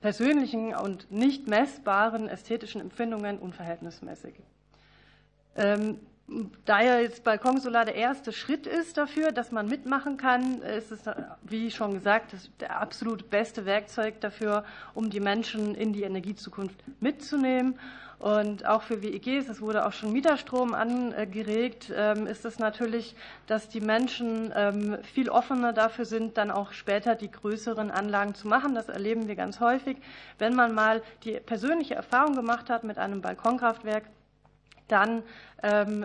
persönlichen 0.00 0.74
und 0.74 1.10
nicht 1.10 1.48
messbaren 1.48 2.28
ästhetischen 2.28 2.80
Empfindungen 2.80 3.38
unverhältnismäßig. 3.38 4.34
Da 5.54 6.80
ja 6.80 6.98
jetzt 6.98 7.22
Balkonsolar 7.22 7.84
der 7.84 7.94
erste 7.94 8.32
Schritt 8.32 8.66
ist 8.66 8.96
dafür, 8.96 9.30
dass 9.30 9.52
man 9.52 9.68
mitmachen 9.68 10.16
kann, 10.16 10.60
ist 10.62 10.90
es, 10.90 11.04
wie 11.42 11.70
schon 11.70 11.94
gesagt, 11.94 12.32
das 12.32 12.50
absolut 12.68 13.30
beste 13.30 13.64
Werkzeug 13.64 14.20
dafür, 14.20 14.64
um 14.94 15.08
die 15.08 15.20
Menschen 15.20 15.74
in 15.74 15.92
die 15.92 16.02
Energiezukunft 16.02 16.82
mitzunehmen. 17.00 17.78
Und 18.18 18.64
auch 18.64 18.80
für 18.82 19.02
WEGs, 19.02 19.48
es 19.48 19.60
wurde 19.60 19.84
auch 19.86 19.92
schon 19.92 20.12
Mieterstrom 20.12 20.72
angeregt, 20.72 21.90
ist 21.90 22.46
es 22.46 22.58
natürlich, 22.58 23.14
dass 23.46 23.68
die 23.68 23.82
Menschen 23.82 24.52
viel 25.02 25.28
offener 25.28 25.74
dafür 25.74 26.06
sind, 26.06 26.38
dann 26.38 26.50
auch 26.50 26.72
später 26.72 27.14
die 27.14 27.30
größeren 27.30 27.90
Anlagen 27.90 28.34
zu 28.34 28.48
machen. 28.48 28.74
Das 28.74 28.88
erleben 28.88 29.28
wir 29.28 29.36
ganz 29.36 29.60
häufig. 29.60 29.98
Wenn 30.38 30.54
man 30.54 30.74
mal 30.74 31.02
die 31.24 31.38
persönliche 31.40 31.94
Erfahrung 31.94 32.34
gemacht 32.34 32.70
hat 32.70 32.84
mit 32.84 32.96
einem 32.98 33.20
Balkonkraftwerk, 33.20 34.04
dann 34.88 35.22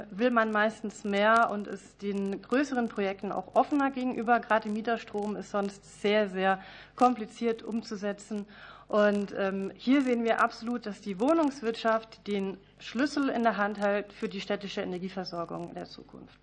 will 0.09 0.31
man 0.31 0.51
meistens 0.51 1.03
mehr 1.03 1.49
und 1.51 1.67
ist 1.67 2.01
den 2.01 2.41
größeren 2.41 2.89
Projekten 2.89 3.31
auch 3.31 3.55
offener 3.55 3.91
gegenüber. 3.91 4.39
Gerade 4.39 4.69
Mieterstrom 4.69 5.35
ist 5.35 5.51
sonst 5.51 6.01
sehr, 6.01 6.27
sehr 6.27 6.59
kompliziert 6.95 7.63
umzusetzen. 7.63 8.47
Und 8.91 9.34
hier 9.76 10.01
sehen 10.01 10.26
wir 10.26 10.41
absolut, 10.43 10.85
dass 10.85 10.99
die 10.99 11.18
Wohnungswirtschaft 11.18 12.27
den 12.27 12.57
Schlüssel 12.77 13.30
in 13.30 13.43
der 13.43 13.55
Hand 13.55 13.80
hält 13.80 14.11
für 14.11 14.27
die 14.27 14.41
städtische 14.41 14.81
Energieversorgung 14.81 15.69
in 15.69 15.76
der 15.76 15.85
Zukunft. 15.85 16.41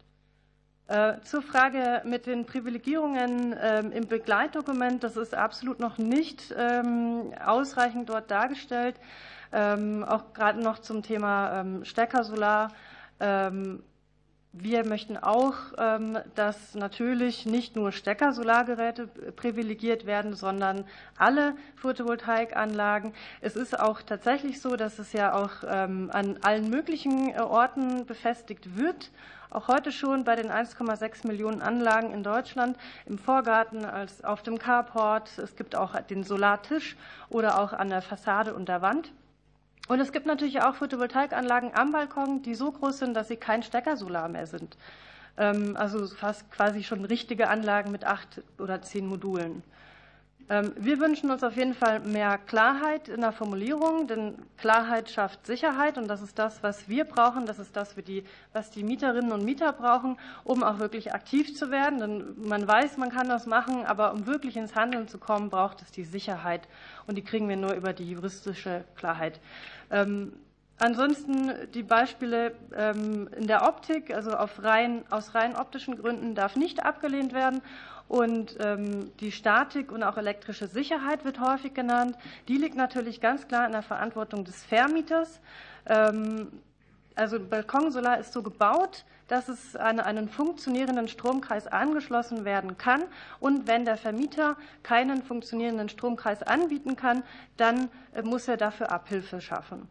Zur 1.24 1.42
Frage 1.42 2.00
mit 2.06 2.24
den 2.24 2.46
Privilegierungen 2.46 3.52
im 3.52 4.08
Begleitdokument, 4.08 5.04
das 5.04 5.18
ist 5.18 5.34
absolut 5.34 5.78
noch 5.78 5.98
nicht 5.98 6.56
ausreichend 7.44 8.08
dort 8.08 8.30
dargestellt. 8.30 8.96
Auch 9.52 10.32
gerade 10.32 10.62
noch 10.62 10.78
zum 10.78 11.02
Thema 11.02 11.66
Steckersolar. 11.82 12.72
Wir 14.60 14.84
möchten 14.84 15.16
auch, 15.16 15.54
dass 16.34 16.74
natürlich 16.74 17.46
nicht 17.46 17.76
nur 17.76 17.92
Stecker-Solargeräte 17.92 19.06
privilegiert 19.36 20.04
werden, 20.04 20.34
sondern 20.34 20.84
alle 21.16 21.54
Photovoltaikanlagen. 21.76 23.14
Es 23.40 23.54
ist 23.54 23.78
auch 23.78 24.02
tatsächlich 24.02 24.60
so, 24.60 24.74
dass 24.74 24.98
es 24.98 25.12
ja 25.12 25.32
auch 25.34 25.62
an 25.62 26.38
allen 26.42 26.70
möglichen 26.70 27.38
Orten 27.38 28.04
befestigt 28.04 28.76
wird. 28.76 29.12
Auch 29.50 29.68
heute 29.68 29.92
schon 29.92 30.24
bei 30.24 30.34
den 30.34 30.50
1,6 30.50 31.26
Millionen 31.26 31.62
Anlagen 31.62 32.12
in 32.12 32.22
Deutschland 32.22 32.76
im 33.06 33.16
Vorgarten, 33.16 33.84
als 33.84 34.24
auf 34.24 34.42
dem 34.42 34.58
Carport. 34.58 35.38
Es 35.38 35.56
gibt 35.56 35.76
auch 35.76 35.98
den 36.02 36.24
Solartisch 36.24 36.96
oder 37.30 37.60
auch 37.60 37.72
an 37.72 37.90
der 37.90 38.02
Fassade 38.02 38.54
und 38.54 38.68
der 38.68 38.82
Wand. 38.82 39.12
Und 39.88 40.00
es 40.00 40.12
gibt 40.12 40.26
natürlich 40.26 40.60
auch 40.60 40.74
Photovoltaikanlagen 40.74 41.74
am 41.74 41.92
Balkon, 41.92 42.42
die 42.42 42.54
so 42.54 42.70
groß 42.70 42.98
sind, 42.98 43.14
dass 43.14 43.28
sie 43.28 43.36
kein 43.36 43.62
Steckersolar 43.62 44.28
mehr 44.28 44.46
sind. 44.46 44.76
Also 45.36 46.06
fast 46.08 46.50
quasi 46.50 46.82
schon 46.82 47.04
richtige 47.04 47.48
Anlagen 47.48 47.90
mit 47.90 48.04
acht 48.04 48.42
oder 48.58 48.82
zehn 48.82 49.06
Modulen. 49.06 49.62
Wir 50.48 50.98
wünschen 50.98 51.30
uns 51.30 51.44
auf 51.44 51.56
jeden 51.56 51.74
Fall 51.74 52.00
mehr 52.00 52.38
Klarheit 52.38 53.08
in 53.08 53.20
der 53.20 53.32
Formulierung, 53.32 54.06
denn 54.06 54.46
Klarheit 54.56 55.10
schafft 55.10 55.46
Sicherheit 55.46 55.98
und 55.98 56.08
das 56.08 56.22
ist 56.22 56.38
das, 56.38 56.62
was 56.62 56.88
wir 56.88 57.04
brauchen. 57.04 57.44
Das 57.44 57.58
ist 57.58 57.76
das, 57.76 57.94
was 58.54 58.70
die 58.70 58.82
Mieterinnen 58.82 59.30
und 59.30 59.44
Mieter 59.44 59.74
brauchen, 59.74 60.18
um 60.44 60.62
auch 60.62 60.78
wirklich 60.78 61.12
aktiv 61.12 61.54
zu 61.54 61.70
werden. 61.70 61.98
Denn 61.98 62.48
man 62.48 62.66
weiß, 62.66 62.96
man 62.96 63.10
kann 63.10 63.28
das 63.28 63.44
machen, 63.44 63.84
aber 63.84 64.14
um 64.14 64.26
wirklich 64.26 64.56
ins 64.56 64.74
Handeln 64.74 65.06
zu 65.06 65.18
kommen, 65.18 65.50
braucht 65.50 65.82
es 65.82 65.92
die 65.92 66.04
Sicherheit 66.04 66.66
und 67.06 67.18
die 67.18 67.22
kriegen 67.22 67.46
wir 67.50 67.58
nur 67.58 67.74
über 67.74 67.92
die 67.92 68.10
juristische 68.10 68.84
Klarheit. 68.96 69.40
Ansonsten 70.80 71.52
die 71.74 71.82
Beispiele 71.82 72.54
in 73.36 73.46
der 73.46 73.68
Optik, 73.68 74.14
also 74.14 74.30
rein, 74.62 75.04
aus 75.10 75.34
rein 75.34 75.56
optischen 75.56 75.98
Gründen, 75.98 76.34
darf 76.34 76.56
nicht 76.56 76.84
abgelehnt 76.84 77.34
werden. 77.34 77.60
Und 78.08 78.56
die 79.20 79.32
Statik 79.32 79.92
und 79.92 80.02
auch 80.02 80.16
elektrische 80.16 80.66
Sicherheit 80.66 81.24
wird 81.24 81.40
häufig 81.40 81.74
genannt. 81.74 82.16
Die 82.48 82.56
liegt 82.56 82.74
natürlich 82.74 83.20
ganz 83.20 83.46
klar 83.48 83.66
in 83.66 83.72
der 83.72 83.82
Verantwortung 83.82 84.44
des 84.44 84.64
Vermieters. 84.64 85.40
Also 87.14 87.40
Balkonsolar 87.40 88.18
ist 88.18 88.32
so 88.32 88.42
gebaut, 88.42 89.04
dass 89.26 89.48
es 89.48 89.76
an 89.76 90.00
einen 90.00 90.28
funktionierenden 90.28 91.08
Stromkreis 91.08 91.66
angeschlossen 91.66 92.44
werden 92.46 92.78
kann. 92.78 93.02
Und 93.40 93.66
wenn 93.66 93.84
der 93.84 93.96
Vermieter 93.98 94.56
keinen 94.82 95.22
funktionierenden 95.22 95.90
Stromkreis 95.90 96.42
anbieten 96.42 96.96
kann, 96.96 97.22
dann 97.58 97.90
muss 98.22 98.48
er 98.48 98.56
dafür 98.56 98.90
Abhilfe 98.90 99.40
schaffen. 99.40 99.86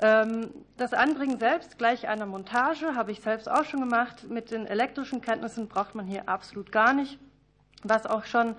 Ähm, 0.00 0.50
das 0.76 0.92
Anbringen 0.92 1.38
selbst 1.38 1.78
gleich 1.78 2.08
einer 2.08 2.26
Montage 2.26 2.96
habe 2.96 3.12
ich 3.12 3.20
selbst 3.20 3.48
auch 3.48 3.64
schon 3.64 3.80
gemacht. 3.80 4.28
Mit 4.28 4.50
den 4.50 4.66
elektrischen 4.66 5.20
Kenntnissen 5.20 5.68
braucht 5.68 5.94
man 5.94 6.06
hier 6.06 6.28
absolut 6.28 6.72
gar 6.72 6.94
nicht. 6.94 7.20
Was 7.84 8.06
auch 8.06 8.24
schon 8.24 8.56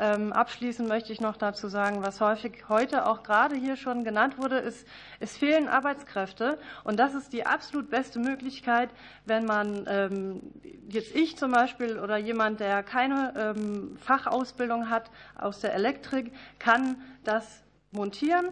ähm, 0.00 0.32
abschließend 0.32 0.88
möchte 0.88 1.12
ich 1.12 1.20
noch 1.20 1.36
dazu 1.36 1.66
sagen, 1.68 2.02
was 2.02 2.20
häufig 2.20 2.68
heute 2.68 3.06
auch 3.06 3.24
gerade 3.24 3.56
hier 3.56 3.76
schon 3.76 4.04
genannt 4.04 4.38
wurde, 4.38 4.58
ist, 4.58 4.86
es 5.18 5.36
fehlen 5.36 5.68
Arbeitskräfte. 5.68 6.58
Und 6.84 7.00
das 7.00 7.14
ist 7.14 7.32
die 7.32 7.44
absolut 7.44 7.90
beste 7.90 8.20
Möglichkeit, 8.20 8.90
wenn 9.26 9.44
man 9.44 9.84
ähm, 9.88 10.40
jetzt 10.88 11.14
ich 11.14 11.36
zum 11.36 11.50
Beispiel 11.50 11.98
oder 11.98 12.16
jemand, 12.16 12.60
der 12.60 12.82
keine 12.84 13.54
Fachausbildung 13.98 14.88
hat 14.88 15.10
aus 15.36 15.60
der 15.60 15.74
Elektrik, 15.74 16.32
kann 16.58 16.96
das 17.24 17.64
montieren. 17.90 18.50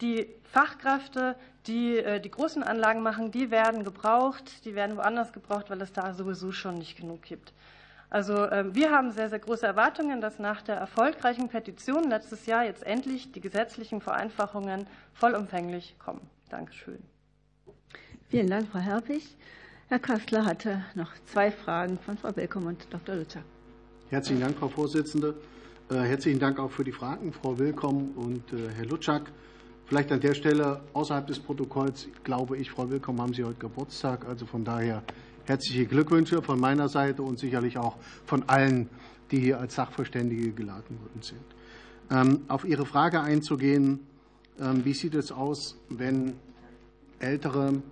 Die 0.00 0.28
Fachkräfte, 0.44 1.36
die 1.66 1.96
äh, 1.96 2.20
die 2.20 2.30
großen 2.30 2.62
Anlagen 2.62 3.02
machen, 3.02 3.30
die 3.30 3.50
werden 3.50 3.84
gebraucht, 3.84 4.64
die 4.64 4.74
werden 4.74 4.96
woanders 4.96 5.32
gebraucht, 5.32 5.70
weil 5.70 5.80
es 5.80 5.92
da 5.92 6.12
sowieso 6.12 6.52
schon 6.52 6.74
nicht 6.74 6.96
genug 6.96 7.22
gibt. 7.22 7.52
Also 8.14 8.48
ähm, 8.48 8.76
wir 8.76 8.92
haben 8.92 9.10
sehr, 9.10 9.28
sehr 9.28 9.40
große 9.40 9.66
Erwartungen, 9.66 10.20
dass 10.20 10.38
nach 10.38 10.62
der 10.62 10.76
erfolgreichen 10.76 11.48
Petition 11.48 12.08
letztes 12.08 12.46
Jahr 12.46 12.64
jetzt 12.64 12.86
endlich 12.86 13.32
die 13.32 13.40
gesetzlichen 13.40 14.00
Vereinfachungen 14.00 14.86
vollumfänglich 15.14 15.96
kommen. 15.98 16.20
Dankeschön. 16.48 17.00
Vielen 18.28 18.46
Dank, 18.46 18.68
Frau 18.68 18.78
Herpich. 18.78 19.36
Herr 19.88 19.98
Kassler 19.98 20.44
hatte 20.44 20.84
noch 20.94 21.10
zwei 21.26 21.50
Fragen 21.50 21.98
von 21.98 22.16
Frau 22.16 22.36
Willkomm 22.36 22.66
und 22.66 22.86
Dr. 22.88 23.16
Lutzer. 23.16 23.42
Herzlichen 24.10 24.42
Dank, 24.42 24.58
Frau 24.58 24.68
Vorsitzende. 24.68 25.34
Äh, 25.90 25.96
herzlichen 25.96 26.38
Dank 26.38 26.60
auch 26.60 26.70
für 26.70 26.84
die 26.84 26.92
Fragen, 26.92 27.32
Frau 27.32 27.58
Willkomm 27.58 28.12
und 28.14 28.52
äh, 28.52 28.68
Herr 28.76 28.86
Lutschak. 28.86 29.32
Vielleicht 29.86 30.12
an 30.12 30.20
der 30.20 30.34
Stelle 30.34 30.82
außerhalb 30.92 31.26
des 31.26 31.40
Protokolls, 31.40 32.06
glaube 32.22 32.58
ich, 32.58 32.70
Frau 32.70 32.88
Willkomm, 32.88 33.20
haben 33.20 33.34
Sie 33.34 33.42
heute 33.42 33.58
Geburtstag. 33.58 34.24
Also 34.28 34.46
von 34.46 34.64
daher 34.64 35.02
herzliche 35.44 35.86
Glückwünsche 35.86 36.42
von 36.42 36.58
meiner 36.58 36.88
Seite 36.88 37.22
und 37.22 37.38
sicherlich 37.38 37.78
auch 37.78 37.96
von 38.24 38.48
allen, 38.48 38.88
die 39.30 39.40
hier 39.40 39.60
als 39.60 39.74
Sachverständige 39.74 40.52
geladen 40.52 40.98
worden 41.00 41.22
sind. 41.22 41.44
Ähm, 42.10 42.42
auf 42.48 42.64
Ihre 42.64 42.86
Frage 42.86 43.20
einzugehen, 43.20 44.00
ähm, 44.60 44.84
wie 44.84 44.94
sieht 44.94 45.14
es 45.14 45.32
aus, 45.32 45.76
wenn 45.88 46.34
ältere 47.18 47.82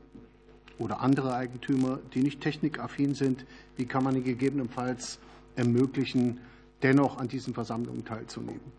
oder 0.79 1.01
andere 1.01 1.35
Eigentümer, 1.35 2.01
die 2.15 2.23
nicht 2.23 2.41
technikaffin 2.41 3.15
sind, 3.15 3.45
wie 3.77 3.87
kann 3.87 4.05
man 4.05 4.15
ihnen 4.15 4.24
gegebenenfalls 4.24 5.19
ermöglichen, 5.57 6.41
dennoch 6.83 7.19
an 7.19 7.29
diesen 7.29 7.55
Versammlungen 7.55 8.05
teilzunehmen? 8.05 8.73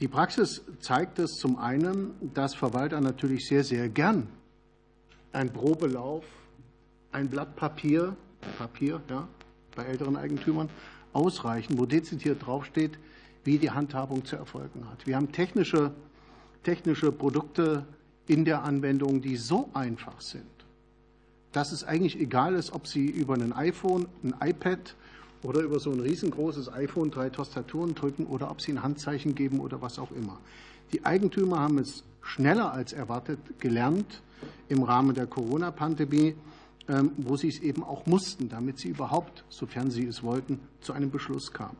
Die 0.00 0.08
Praxis 0.08 0.62
zeigt 0.80 1.18
es 1.18 1.32
zum 1.32 1.56
einen, 1.56 2.14
dass 2.34 2.54
Verwalter 2.54 3.00
natürlich 3.00 3.46
sehr, 3.46 3.64
sehr 3.64 3.88
gern 3.88 4.26
ein 5.32 5.52
Probelauf, 5.52 6.24
ein 7.14 7.28
Blatt 7.28 7.56
Papier, 7.56 8.16
Papier, 8.58 9.00
ja, 9.08 9.26
bei 9.74 9.84
älteren 9.84 10.16
Eigentümern 10.16 10.68
ausreichen, 11.12 11.78
wo 11.78 11.86
dezidiert 11.86 12.44
draufsteht, 12.44 12.98
wie 13.44 13.58
die 13.58 13.70
Handhabung 13.70 14.24
zu 14.24 14.36
erfolgen 14.36 14.88
hat. 14.90 15.06
Wir 15.06 15.16
haben 15.16 15.32
technische, 15.32 15.92
technische 16.62 17.12
Produkte 17.12 17.84
in 18.26 18.44
der 18.44 18.64
Anwendung, 18.64 19.20
die 19.20 19.36
so 19.36 19.68
einfach 19.74 20.20
sind, 20.20 20.44
dass 21.52 21.72
es 21.72 21.84
eigentlich 21.84 22.18
egal 22.18 22.54
ist, 22.54 22.72
ob 22.72 22.86
Sie 22.86 23.06
über 23.06 23.34
ein 23.34 23.52
iPhone, 23.52 24.06
ein 24.22 24.34
iPad 24.40 24.94
oder 25.44 25.60
über 25.60 25.78
so 25.78 25.92
ein 25.92 26.00
riesengroßes 26.00 26.72
iPhone 26.72 27.10
drei 27.10 27.28
Tastaturen 27.28 27.94
drücken 27.94 28.26
oder 28.26 28.50
ob 28.50 28.60
sie 28.60 28.72
ein 28.72 28.82
Handzeichen 28.82 29.34
geben 29.34 29.60
oder 29.60 29.82
was 29.82 29.98
auch 29.98 30.10
immer. 30.12 30.40
Die 30.92 31.04
Eigentümer 31.04 31.60
haben 31.60 31.78
es 31.78 32.02
schneller 32.22 32.72
als 32.72 32.92
erwartet 32.92 33.38
gelernt 33.60 34.22
im 34.68 34.82
Rahmen 34.82 35.14
der 35.14 35.26
Corona-Pandemie, 35.26 36.34
wo 37.16 37.36
sie 37.36 37.48
es 37.48 37.60
eben 37.60 37.82
auch 37.82 38.06
mussten, 38.06 38.48
damit 38.48 38.78
sie 38.78 38.88
überhaupt, 38.88 39.44
sofern 39.48 39.90
sie 39.90 40.06
es 40.06 40.22
wollten, 40.22 40.60
zu 40.80 40.92
einem 40.92 41.10
Beschluss 41.10 41.52
kamen. 41.52 41.76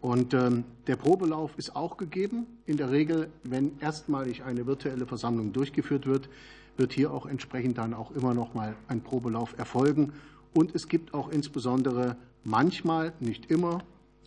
Und 0.00 0.32
ähm, 0.32 0.64
der 0.86 0.96
Probelauf 0.96 1.52
ist 1.58 1.76
auch 1.76 1.96
gegeben. 1.96 2.46
In 2.66 2.76
der 2.76 2.90
Regel, 2.90 3.30
wenn 3.42 3.78
erstmalig 3.80 4.42
eine 4.42 4.66
virtuelle 4.66 5.06
Versammlung 5.06 5.52
durchgeführt 5.52 6.06
wird, 6.06 6.28
wird 6.76 6.92
hier 6.92 7.12
auch 7.12 7.26
entsprechend 7.26 7.76
dann 7.78 7.92
auch 7.92 8.10
immer 8.12 8.32
noch 8.32 8.54
mal 8.54 8.74
ein 8.88 9.02
Probelauf 9.02 9.58
erfolgen. 9.58 10.14
Und 10.54 10.74
es 10.74 10.88
gibt 10.88 11.12
auch 11.12 11.30
insbesondere 11.30 12.16
manchmal, 12.44 13.12
nicht 13.20 13.50
immer, 13.50 13.82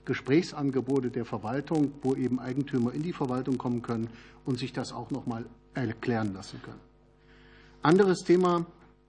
Gesprächsangebote 0.06 1.10
der 1.10 1.26
Verwaltung, 1.26 1.94
wo 2.02 2.14
eben 2.14 2.40
Eigentümer 2.40 2.94
in 2.94 3.02
die 3.02 3.14
Verwaltung 3.14 3.58
kommen 3.58 3.82
können 3.82 4.10
und 4.46 4.60
sich 4.60 4.74
das 4.74 4.92
auch 4.92 5.12
noch 5.12 5.26
mal 5.26 5.46
erklären 5.74 6.34
lassen 6.34 6.62
können. 6.62 6.80
Anderes 7.82 8.20
Thema 8.20 8.66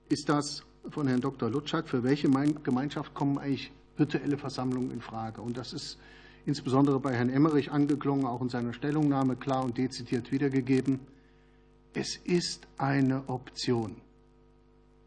ist 0.08 0.28
das 0.28 0.64
von 0.90 1.06
Herrn 1.06 1.20
Dr. 1.20 1.50
Lutschak. 1.50 1.88
Für 1.88 2.02
welche 2.02 2.28
Gemeinschaft 2.28 3.14
kommen 3.14 3.38
eigentlich 3.38 3.72
virtuelle 3.96 4.36
Versammlungen 4.36 4.90
in 4.90 5.00
Frage? 5.00 5.40
Und 5.40 5.56
das 5.56 5.72
ist 5.72 5.98
insbesondere 6.46 7.00
bei 7.00 7.14
Herrn 7.14 7.30
Emmerich 7.30 7.70
angeklungen, 7.70 8.26
auch 8.26 8.42
in 8.42 8.48
seiner 8.48 8.72
Stellungnahme 8.72 9.36
klar 9.36 9.64
und 9.64 9.78
dezidiert 9.78 10.30
wiedergegeben. 10.32 11.00
Es 11.94 12.16
ist 12.16 12.66
eine 12.76 13.22
Option. 13.28 13.96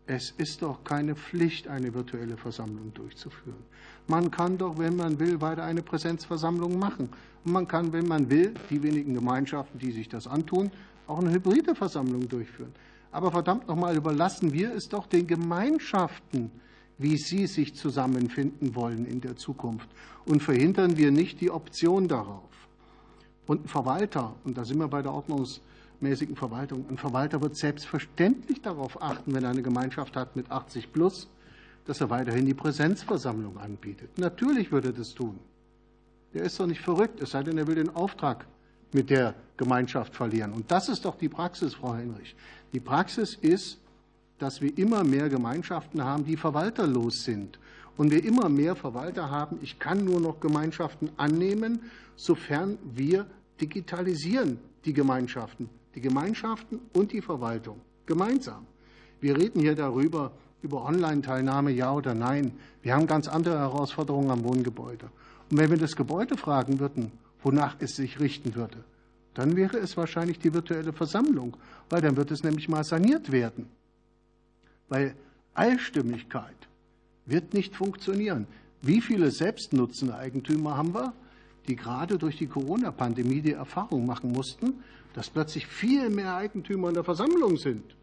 Es 0.09 0.31
ist 0.37 0.61
doch 0.61 0.85
keine 0.85 1.15
Pflicht, 1.15 1.67
eine 1.67 1.93
virtuelle 1.93 2.37
Versammlung 2.37 2.93
durchzuführen. 2.93 3.59
Man 4.07 4.31
kann 4.31 4.57
doch, 4.57 4.77
wenn 4.77 4.95
man 4.95 5.19
will, 5.19 5.41
weiter 5.41 5.63
eine 5.63 5.81
Präsenzversammlung 5.81 6.79
machen. 6.79 7.09
Und 7.43 7.51
man 7.51 7.67
kann, 7.67 7.91
wenn 7.91 8.07
man 8.07 8.29
will, 8.29 8.53
die 8.69 8.81
wenigen 8.81 9.13
Gemeinschaften, 9.13 9.79
die 9.79 9.91
sich 9.91 10.07
das 10.07 10.25
antun, 10.25 10.71
auch 11.07 11.19
eine 11.19 11.31
hybride 11.31 11.75
Versammlung 11.75 12.27
durchführen. 12.29 12.73
Aber 13.11 13.31
verdammt 13.31 13.67
nochmal, 13.67 13.95
überlassen 13.95 14.53
wir 14.53 14.73
es 14.73 14.89
doch 14.89 15.07
den 15.07 15.27
Gemeinschaften, 15.27 16.51
wie 16.97 17.17
sie 17.17 17.47
sich 17.47 17.75
zusammenfinden 17.75 18.75
wollen 18.75 19.05
in 19.05 19.21
der 19.21 19.35
Zukunft. 19.35 19.87
Und 20.25 20.43
verhindern 20.43 20.97
wir 20.97 21.11
nicht 21.11 21.41
die 21.41 21.51
Option 21.51 22.07
darauf. 22.07 22.43
Und 23.45 23.65
ein 23.65 23.67
Verwalter, 23.67 24.35
und 24.43 24.57
da 24.57 24.65
sind 24.65 24.79
wir 24.79 24.87
bei 24.87 25.01
der 25.01 25.11
Ordnungs- 25.11 25.61
mäßigen 26.01 26.35
Verwaltung. 26.35 26.85
Ein 26.89 26.97
Verwalter 26.97 27.41
wird 27.41 27.57
selbstverständlich 27.57 28.61
darauf 28.61 29.01
achten, 29.01 29.33
wenn 29.33 29.43
er 29.43 29.51
eine 29.51 29.61
Gemeinschaft 29.61 30.15
hat 30.15 30.35
mit 30.35 30.51
80 30.51 30.91
plus, 30.93 31.27
dass 31.85 32.01
er 32.01 32.09
weiterhin 32.09 32.45
die 32.45 32.53
Präsenzversammlung 32.53 33.57
anbietet. 33.57 34.17
Natürlich 34.17 34.71
würde 34.71 34.89
er 34.89 34.93
das 34.93 35.13
tun. 35.13 35.39
Er 36.33 36.43
ist 36.43 36.59
doch 36.59 36.67
nicht 36.67 36.81
verrückt, 36.81 37.21
es 37.21 37.31
sei 37.31 37.43
denn, 37.43 37.57
er 37.57 37.67
will 37.67 37.75
den 37.75 37.95
Auftrag 37.95 38.45
mit 38.93 39.09
der 39.09 39.33
Gemeinschaft 39.55 40.15
verlieren. 40.15 40.53
Und 40.53 40.69
das 40.71 40.89
ist 40.89 41.05
doch 41.05 41.15
die 41.17 41.29
Praxis, 41.29 41.73
Frau 41.73 41.95
Henrich. 41.95 42.35
Die 42.73 42.79
Praxis 42.79 43.35
ist, 43.35 43.79
dass 44.39 44.61
wir 44.61 44.77
immer 44.77 45.03
mehr 45.03 45.29
Gemeinschaften 45.29 46.03
haben, 46.03 46.25
die 46.25 46.37
verwalterlos 46.37 47.23
sind. 47.23 47.59
Und 47.97 48.11
wir 48.11 48.23
immer 48.23 48.49
mehr 48.49 48.75
Verwalter 48.75 49.31
haben, 49.31 49.57
ich 49.61 49.79
kann 49.79 50.05
nur 50.05 50.19
noch 50.19 50.39
Gemeinschaften 50.39 51.09
annehmen, 51.17 51.79
sofern 52.15 52.77
wir 52.93 53.25
digitalisieren 53.59 54.59
die 54.85 54.93
Gemeinschaften 54.93 55.69
die 55.97 56.01
Gemeinschaften 56.01 56.79
und 56.93 57.11
die 57.11 57.21
Verwaltung 57.21 57.81
gemeinsam. 58.05 58.67
Wir 59.19 59.35
reden 59.35 59.61
hier 59.61 59.73
darüber, 59.73 60.31
über 60.61 60.85
Online-Teilnahme, 60.85 61.71
ja 61.71 61.91
oder 61.91 62.13
nein. 62.13 62.51
Wir 62.83 62.93
haben 62.93 63.07
ganz 63.07 63.27
andere 63.27 63.57
Herausforderungen 63.57 64.29
am 64.29 64.43
Wohngebäude. 64.43 65.09
Und 65.49 65.57
wenn 65.57 65.71
wir 65.71 65.77
das 65.77 65.95
Gebäude 65.95 66.37
fragen 66.37 66.79
würden, 66.79 67.11
wonach 67.41 67.77
es 67.79 67.95
sich 67.95 68.19
richten 68.19 68.53
würde, 68.53 68.83
dann 69.37 69.55
wäre 69.55 69.77
es 69.77 69.95
wahrscheinlich 69.97 70.39
die 70.39 70.53
virtuelle 70.53 70.93
Versammlung, 70.93 71.55
weil 71.89 72.01
dann 72.01 72.17
wird 72.17 72.31
es 72.31 72.43
nämlich 72.43 72.67
mal 72.67 72.83
saniert 72.83 73.31
werden. 73.31 73.67
Weil 74.89 75.15
Allstimmigkeit 75.53 76.55
wird 77.27 77.53
nicht 77.53 77.75
funktionieren. 77.75 78.47
Wie 78.81 78.99
viele 78.99 79.29
selbstnutzende 79.29 80.15
Eigentümer 80.15 80.75
haben 80.75 80.93
wir, 80.95 81.13
die 81.67 81.75
gerade 81.75 82.17
durch 82.17 82.37
die 82.37 82.47
Corona-Pandemie 82.47 83.41
die 83.41 83.51
Erfahrung 83.51 84.07
machen 84.07 84.31
mussten, 84.31 84.83
dass 85.13 85.29
plötzlich 85.29 85.67
viel 85.67 86.09
mehr 86.09 86.35
Eigentümer 86.35 86.87
in 86.87 86.95
der 86.95 87.03
Versammlung 87.03 87.57
sind, 87.57 87.95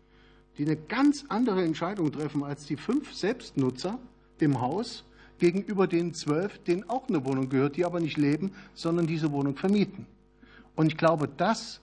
die 0.57 0.65
eine 0.65 0.77
ganz 0.77 1.25
andere 1.29 1.65
Entscheidung 1.65 2.13
treffen 2.13 2.45
als 2.45 2.67
die 2.67 2.77
fünf 2.77 3.13
Selbstnutzer 3.13 3.99
im 4.39 4.61
Haus 4.61 5.05
gegenüber 5.39 5.89
den 5.89 6.15
zwölf, 6.15 6.59
denen 6.63 6.89
auch 6.89 7.09
eine 7.09 7.25
Wohnung 7.25 7.49
gehört, 7.49 7.77
die 7.77 7.85
aber 7.85 7.99
nicht 7.99 8.19
leben, 8.19 8.53
sondern 8.75 9.09
diese 9.09 9.33
Wohnung 9.33 9.57
vermieten. 9.57 10.07
Und 10.77 10.87
ich 10.87 10.97
glaube, 10.97 11.29
das 11.29 11.81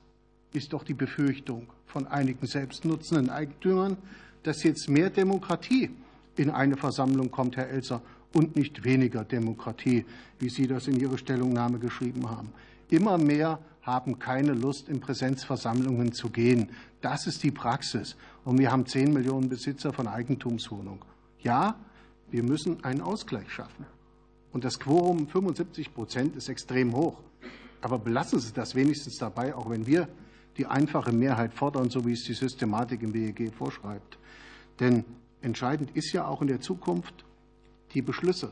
ist 0.53 0.73
doch 0.73 0.83
die 0.83 0.93
Befürchtung 0.93 1.67
von 1.85 2.07
einigen 2.07 2.45
selbstnutzenden 2.45 3.29
Eigentümern, 3.29 3.97
dass 4.43 4.63
jetzt 4.63 4.89
mehr 4.89 5.09
Demokratie 5.09 5.91
in 6.35 6.49
eine 6.49 6.77
Versammlung 6.77 7.31
kommt, 7.31 7.57
Herr 7.57 7.69
Elser, 7.69 8.01
und 8.33 8.55
nicht 8.55 8.83
weniger 8.83 9.23
Demokratie, 9.23 10.05
wie 10.39 10.49
Sie 10.49 10.67
das 10.67 10.87
in 10.87 10.99
Ihrer 10.99 11.17
Stellungnahme 11.17 11.79
geschrieben 11.79 12.29
haben. 12.29 12.49
Immer 12.89 13.17
mehr 13.17 13.59
haben 13.81 14.19
keine 14.19 14.53
Lust, 14.53 14.89
in 14.89 14.99
Präsenzversammlungen 14.99 16.13
zu 16.13 16.29
gehen. 16.29 16.69
Das 17.01 17.27
ist 17.27 17.43
die 17.43 17.51
Praxis. 17.51 18.15
Und 18.45 18.59
wir 18.59 18.71
haben 18.71 18.85
10 18.85 19.11
Millionen 19.11 19.49
Besitzer 19.49 19.91
von 19.91 20.07
Eigentumswohnungen. 20.07 21.01
Ja, 21.39 21.75
wir 22.29 22.43
müssen 22.43 22.83
einen 22.83 23.01
Ausgleich 23.01 23.51
schaffen. 23.51 23.85
Und 24.53 24.63
das 24.63 24.79
Quorum 24.79 25.27
75 25.27 25.93
Prozent 25.93 26.35
ist 26.35 26.49
extrem 26.49 26.93
hoch. 26.95 27.21
Aber 27.81 27.99
belassen 27.99 28.39
Sie 28.39 28.53
das 28.53 28.75
wenigstens 28.75 29.17
dabei, 29.17 29.55
auch 29.55 29.69
wenn 29.69 29.85
wir 29.85 30.07
die 30.57 30.65
einfache 30.65 31.11
Mehrheit 31.11 31.53
fordern, 31.53 31.89
so 31.89 32.05
wie 32.05 32.13
es 32.13 32.23
die 32.23 32.33
Systematik 32.33 33.01
im 33.01 33.13
WEG 33.13 33.53
vorschreibt. 33.53 34.17
Denn 34.79 35.03
entscheidend 35.41 35.95
ist 35.95 36.11
ja 36.13 36.27
auch 36.27 36.41
in 36.41 36.47
der 36.47 36.61
Zukunft, 36.61 37.25
die 37.93 38.01
Beschlüsse 38.01 38.51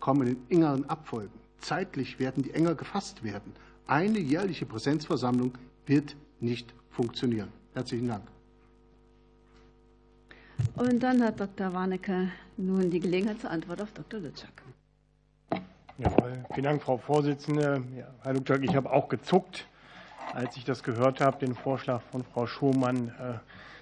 kommen 0.00 0.26
in 0.26 0.36
engeren 0.48 0.88
Abfolgen. 0.88 1.38
Zeitlich 1.60 2.18
werden 2.18 2.42
die 2.42 2.52
enger 2.52 2.74
gefasst 2.74 3.22
werden. 3.22 3.52
Eine 3.86 4.18
jährliche 4.18 4.66
Präsenzversammlung 4.66 5.52
wird 5.86 6.16
nicht 6.40 6.72
funktionieren. 6.90 7.48
Herzlichen 7.74 8.08
Dank. 8.08 8.24
Und 10.74 11.00
dann 11.02 11.22
hat 11.22 11.40
Dr. 11.40 11.72
Warnecke 11.72 12.30
nun 12.56 12.90
die 12.90 13.00
Gelegenheit 13.00 13.40
zur 13.40 13.50
Antwort 13.50 13.82
auf 13.82 13.92
Dr. 13.92 14.20
Lütschak. 14.20 14.62
Jawohl. 15.98 16.44
Vielen 16.54 16.64
Dank, 16.64 16.82
Frau 16.82 16.96
Vorsitzende. 16.96 17.82
Ja, 17.94 18.06
Herr 18.22 18.32
Lütschak, 18.32 18.62
ich 18.62 18.74
habe 18.74 18.90
auch 18.90 19.10
gezuckt, 19.10 19.66
als 20.32 20.56
ich 20.56 20.64
das 20.64 20.82
gehört 20.82 21.20
habe, 21.20 21.38
den 21.44 21.54
Vorschlag 21.54 22.00
von 22.10 22.24
Frau 22.24 22.46
Schumann. 22.46 23.08
Äh, 23.08 23.34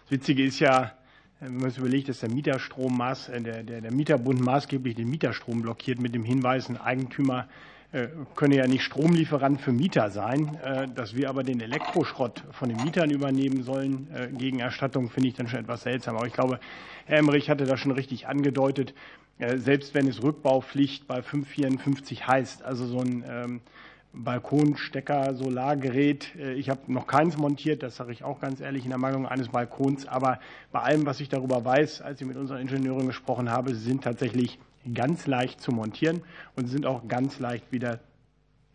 das 0.03 0.11
Witzige 0.11 0.45
ist 0.45 0.59
ja, 0.59 0.91
wenn 1.39 1.59
man 1.59 1.70
sich 1.70 1.78
überlegt, 1.78 2.09
dass 2.09 2.19
der 2.19 2.31
Mieterstrom, 2.31 3.01
äh, 3.01 3.41
der, 3.41 3.62
der, 3.62 3.81
der 3.81 3.93
Mieterbund 3.93 4.41
maßgeblich 4.41 4.97
den 4.97 5.09
Mieterstrom 5.09 5.62
blockiert 5.62 6.01
mit 6.01 6.12
dem 6.12 6.24
Hinweis, 6.24 6.69
ein 6.69 6.78
Eigentümer 6.78 7.47
äh, 7.93 8.09
könne 8.35 8.57
ja 8.57 8.66
nicht 8.66 8.82
Stromlieferant 8.82 9.61
für 9.61 9.73
Mieter 9.73 10.11
sein. 10.11 10.59
Dass 10.95 11.15
wir 11.16 11.28
aber 11.28 11.45
den 11.45 11.61
Elektroschrott 11.61 12.43
von 12.51 12.69
den 12.69 12.82
Mietern 12.85 13.11
übernehmen 13.11 13.62
sollen 13.65 14.09
gegen 14.37 14.61
Erstattung, 14.61 15.11
finde 15.11 15.28
ich 15.28 15.35
dann 15.35 15.49
schon 15.49 15.59
etwas 15.59 15.82
seltsam. 15.82 16.16
Aber 16.16 16.27
ich 16.27 16.32
glaube, 16.32 16.61
Herr 17.07 17.19
Emmerich 17.19 17.51
hatte 17.51 17.65
das 17.65 17.81
schon 17.81 17.91
richtig 17.91 18.28
angedeutet. 18.28 18.95
Selbst 19.57 19.95
wenn 19.95 20.07
es 20.07 20.23
Rückbaupflicht 20.23 21.07
bei 21.07 21.23
554 21.23 22.27
heißt, 22.27 22.62
also 22.62 22.87
so 22.87 22.99
ein 22.99 23.25
ähm, 23.27 23.61
Balkonstecker, 24.12 25.35
Solargerät. 25.35 26.35
Äh, 26.37 26.55
ich 26.55 26.69
habe 26.69 26.93
noch 26.93 27.07
keins 27.07 27.39
montiert, 27.39 27.83
das 27.83 27.97
sage 27.97 28.12
ich 28.12 28.23
auch 28.23 28.41
ganz 28.41 28.61
ehrlich 28.61 28.85
in 28.85 28.91
der 28.91 28.99
Meinung 28.99 29.27
eines 29.27 29.49
Balkons. 29.49 30.07
Aber 30.07 30.41
bei 30.73 30.81
allem, 30.81 31.07
was 31.07 31.21
ich 31.21 31.31
darüber 31.31 31.65
weiß, 31.65 32.03
als 32.03 32.21
ich 32.21 32.27
mit 32.27 32.37
unseren 32.37 32.61
Ingenieuren 32.61 33.07
gesprochen 33.07 33.51
habe, 33.51 33.75
sie 33.75 33.81
sind 33.81 34.05
tatsächlich 34.05 34.59
ganz 34.93 35.27
leicht 35.27 35.61
zu 35.61 35.73
montieren 35.73 36.23
und 36.57 36.67
sind 36.67 36.85
auch 36.85 37.09
ganz 37.09 37.39
leicht 37.39 37.73
wieder 37.73 38.01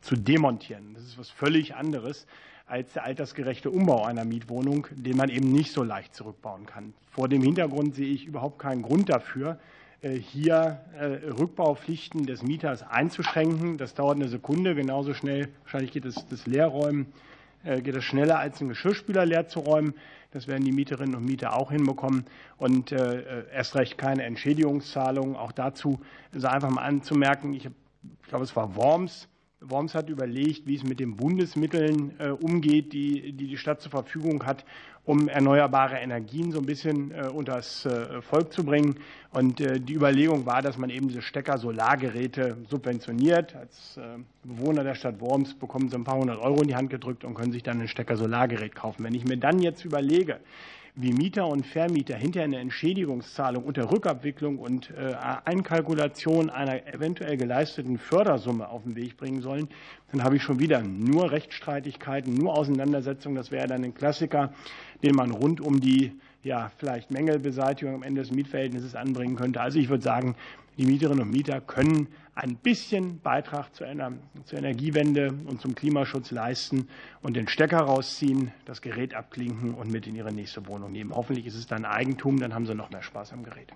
zu 0.02 0.16
demontieren. 0.16 0.94
Das 0.94 1.04
ist 1.04 1.18
was 1.18 1.30
völlig 1.30 1.76
anderes 1.76 2.26
als 2.68 2.94
der 2.94 3.04
altersgerechte 3.04 3.70
Umbau 3.70 4.04
einer 4.06 4.26
Mietwohnung, 4.26 4.88
den 4.92 5.18
man 5.18 5.30
eben 5.30 5.52
nicht 5.52 5.72
so 5.72 5.84
leicht 5.84 6.16
zurückbauen 6.16 6.66
kann. 6.66 6.94
Vor 7.12 7.28
dem 7.28 7.44
Hintergrund 7.44 7.94
sehe 7.94 8.12
ich 8.12 8.26
überhaupt 8.26 8.58
keinen 8.58 8.82
Grund 8.82 9.10
dafür, 9.10 9.52
äh, 9.52 9.74
hier 10.02 10.82
äh, 10.98 11.30
Rückbaupflichten 11.32 12.26
des 12.26 12.44
Mieters 12.44 12.84
einzuschränken. 12.84 13.78
Das 13.78 13.94
dauert 13.94 14.18
eine 14.18 14.28
Sekunde, 14.28 14.76
genauso 14.76 15.14
schnell. 15.14 15.50
Wahrscheinlich 15.64 15.92
geht 15.92 16.06
das, 16.06 16.28
das 16.28 16.46
Leerräumen 16.46 17.08
äh, 17.64 17.82
geht 17.82 17.96
das 17.96 18.04
schneller 18.04 18.38
als 18.40 18.60
einen 18.60 18.70
Geschirrspüler 18.70 19.26
leer 19.26 19.48
zu 19.48 19.60
räumen. 19.60 19.94
Das 20.32 20.48
werden 20.48 20.66
die 20.66 20.72
Mieterinnen 20.72 21.16
und 21.16 21.26
Mieter 21.26 21.56
auch 21.56 21.72
hinbekommen. 21.72 22.26
Und 22.58 22.92
erst 22.92 23.76
recht 23.76 23.98
keine 23.98 24.24
Entschädigungszahlungen. 24.24 25.38
Auch 25.38 25.54
dazu 25.54 26.02
ist 26.34 26.44
einfach 26.44 26.70
mal 26.70 26.82
anzumerken, 26.82 27.54
ich, 27.54 27.66
ich 27.68 28.28
glaube, 28.28 28.44
es 28.44 28.54
war 28.54 28.76
Worms, 28.76 29.30
Worms 29.62 29.96
hat 29.96 30.10
überlegt, 30.10 30.68
wie 30.68 30.76
es 30.76 30.84
mit 30.84 31.00
den 31.00 31.16
Bundesmitteln 31.16 32.18
umgeht, 32.42 32.92
die 32.92 33.32
die 33.32 33.56
Stadt 33.56 33.80
zur 33.80 33.92
Verfügung 33.92 34.46
hat 34.46 34.66
um 35.06 35.27
erneuerbare 35.27 35.98
Energien 35.98 36.52
so 36.52 36.60
ein 36.60 36.65
bisschen 36.65 37.11
äh, 37.11 37.27
unter 37.27 37.53
das 37.53 37.86
äh, 37.86 38.22
Volk 38.22 38.52
zu 38.52 38.64
bringen. 38.64 38.95
Und 39.32 39.61
äh, 39.61 39.80
die 39.80 39.94
Überlegung 39.94 40.45
war, 40.45 40.61
dass 40.61 40.77
man 40.77 40.90
eben 40.90 41.07
diese 41.07 41.22
Stecker-Solargeräte 41.22 42.57
subventioniert. 42.69 43.56
Als 43.56 43.99
Bewohner 44.44 44.84
der 44.84 44.95
Stadt 44.95 45.19
Worms 45.19 45.53
bekommen 45.53 45.90
sie 45.90 45.95
ein 45.95 46.03
paar 46.03 46.18
hundert 46.18 46.40
Euro 46.40 46.61
in 46.61 46.68
die 46.68 46.76
Hand 46.76 46.90
gedrückt 46.90 47.23
und 47.23 47.34
können 47.34 47.52
sich 47.52 47.64
dann 47.64 47.82
ein 47.82 47.88
Stecker-Solargerät 47.88 48.73
kaufen. 48.73 49.03
Wenn 49.03 49.14
ich 49.14 49.26
mir 49.26 49.38
dann 49.38 49.60
jetzt 49.60 49.86
überlege, 49.86 50.40
wie 50.96 51.12
Mieter 51.12 51.48
und 51.48 51.66
Vermieter 51.66 52.16
hinterher 52.16 52.46
eine 52.46 52.60
Entschädigungszahlung 52.60 53.64
unter 53.64 53.92
Rückabwicklung 53.92 54.58
und 54.60 54.92
äh, 54.92 55.14
Einkalkulation 55.44 56.50
einer 56.50 56.88
eventuell 56.88 57.36
geleisteten 57.36 57.98
Fördersumme 57.98 58.70
auf 58.70 58.84
den 58.84 58.96
Weg 58.96 59.18
bringen 59.18 59.42
sollen, 59.42 59.68
dann 60.12 60.24
habe 60.24 60.38
ich 60.38 60.44
schon 60.44 60.60
wieder 60.60 60.82
nur 60.82 61.32
Rechtsstreitigkeiten, 61.32 62.34
nur 62.34 62.58
Auseinandersetzungen. 62.58 63.36
Das 63.36 63.52
wäre 63.52 63.68
dann 63.68 63.84
ein 63.84 63.94
Klassiker, 63.94 64.54
den 65.04 65.16
man 65.16 65.32
rund 65.32 65.60
um 65.60 65.82
die 65.82 66.14
ja, 66.44 66.72
vielleicht 66.78 67.12
Mängelbeseitigung 67.12 67.96
am 67.96 68.04
Ende 68.04 68.22
des 68.22 68.32
Mietverhältnisses 68.32 68.96
anbringen 68.96 69.36
könnte. 69.36 69.60
Also 69.60 69.80
ich 69.80 69.90
würde 69.90 70.04
sagen, 70.04 70.36
die 70.78 70.86
Mieterinnen 70.86 71.24
und 71.24 71.32
Mieter 71.32 71.60
können 71.60 72.08
ein 72.36 72.57
bisschen 72.57 73.22
Beitrag 73.22 73.74
zur, 73.74 73.88
Energiewende 73.88 75.34
und 75.48 75.62
zum 75.62 75.74
Klimaschutz 75.74 76.32
leisten 76.32 76.90
und 77.22 77.36
den 77.36 77.48
Stecker 77.48 77.80
rausziehen, 77.80 78.52
das 78.66 78.82
Gerät 78.82 79.16
abklinken 79.16 79.74
und 79.74 79.90
mit 79.90 80.06
in 80.06 80.16
ihre 80.16 80.34
nächste 80.34 80.68
Wohnung 80.68 80.91
nehmen. 80.91 81.16
Hoffentlich 81.16 81.45
ist 81.45 81.56
es 81.56 81.66
dann 81.66 81.86
Eigentum, 81.86 82.40
dann 82.40 82.53
haben 82.53 82.66
sie 82.66 82.76
noch 82.76 82.91
mehr 82.91 83.02
Spaß 83.02 83.32
am 83.32 83.44
Gerät. 83.44 83.72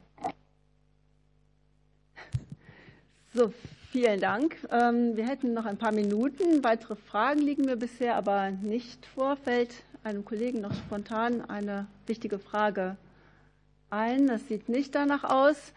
So, 3.33 3.53
vielen 3.91 4.19
Dank. 4.19 4.57
Ähm, 4.71 5.15
wir 5.15 5.25
hätten 5.25 5.53
noch 5.53 5.65
ein 5.65 5.77
paar 5.77 5.93
Minuten. 5.93 6.63
Weitere 6.63 6.95
Fragen 6.95 7.39
liegen 7.39 7.63
mir 7.63 7.77
bisher 7.77 8.15
aber 8.15 8.51
nicht 8.51 9.05
vor. 9.05 9.37
Fällt 9.37 9.83
einem 10.03 10.25
Kollegen 10.25 10.59
noch 10.59 10.73
spontan 10.73 11.47
eine 11.47 11.87
wichtige 12.07 12.39
Frage 12.39 12.97
ein? 13.89 14.27
Das 14.27 14.47
sieht 14.47 14.67
nicht 14.67 14.95
danach 14.95 15.23
aus. 15.23 15.73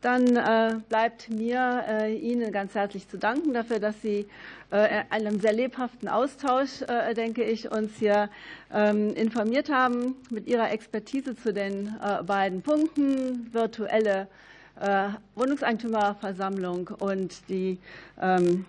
Dann 0.00 0.36
äh, 0.36 0.76
bleibt 0.88 1.28
mir 1.28 1.84
äh, 1.88 2.14
Ihnen 2.14 2.52
ganz 2.52 2.76
herzlich 2.76 3.08
zu 3.08 3.18
danken 3.18 3.52
dafür, 3.52 3.80
dass 3.80 4.00
Sie 4.00 4.28
äh, 4.70 5.02
einem 5.10 5.40
sehr 5.40 5.52
lebhaften 5.52 6.08
Austausch, 6.08 6.84
denke 7.16 7.42
ich, 7.42 7.72
uns 7.72 7.96
hier 7.98 8.30
ähm, 8.72 9.12
informiert 9.14 9.70
haben 9.70 10.14
mit 10.30 10.46
Ihrer 10.46 10.70
Expertise 10.70 11.34
zu 11.34 11.52
den 11.52 11.96
beiden 12.26 12.62
Punkten, 12.62 13.52
virtuelle 13.52 14.28
Wohnungseigentümerversammlung 15.34 16.90
und 17.00 17.48
die 17.48 17.78
ähm, 18.20 18.64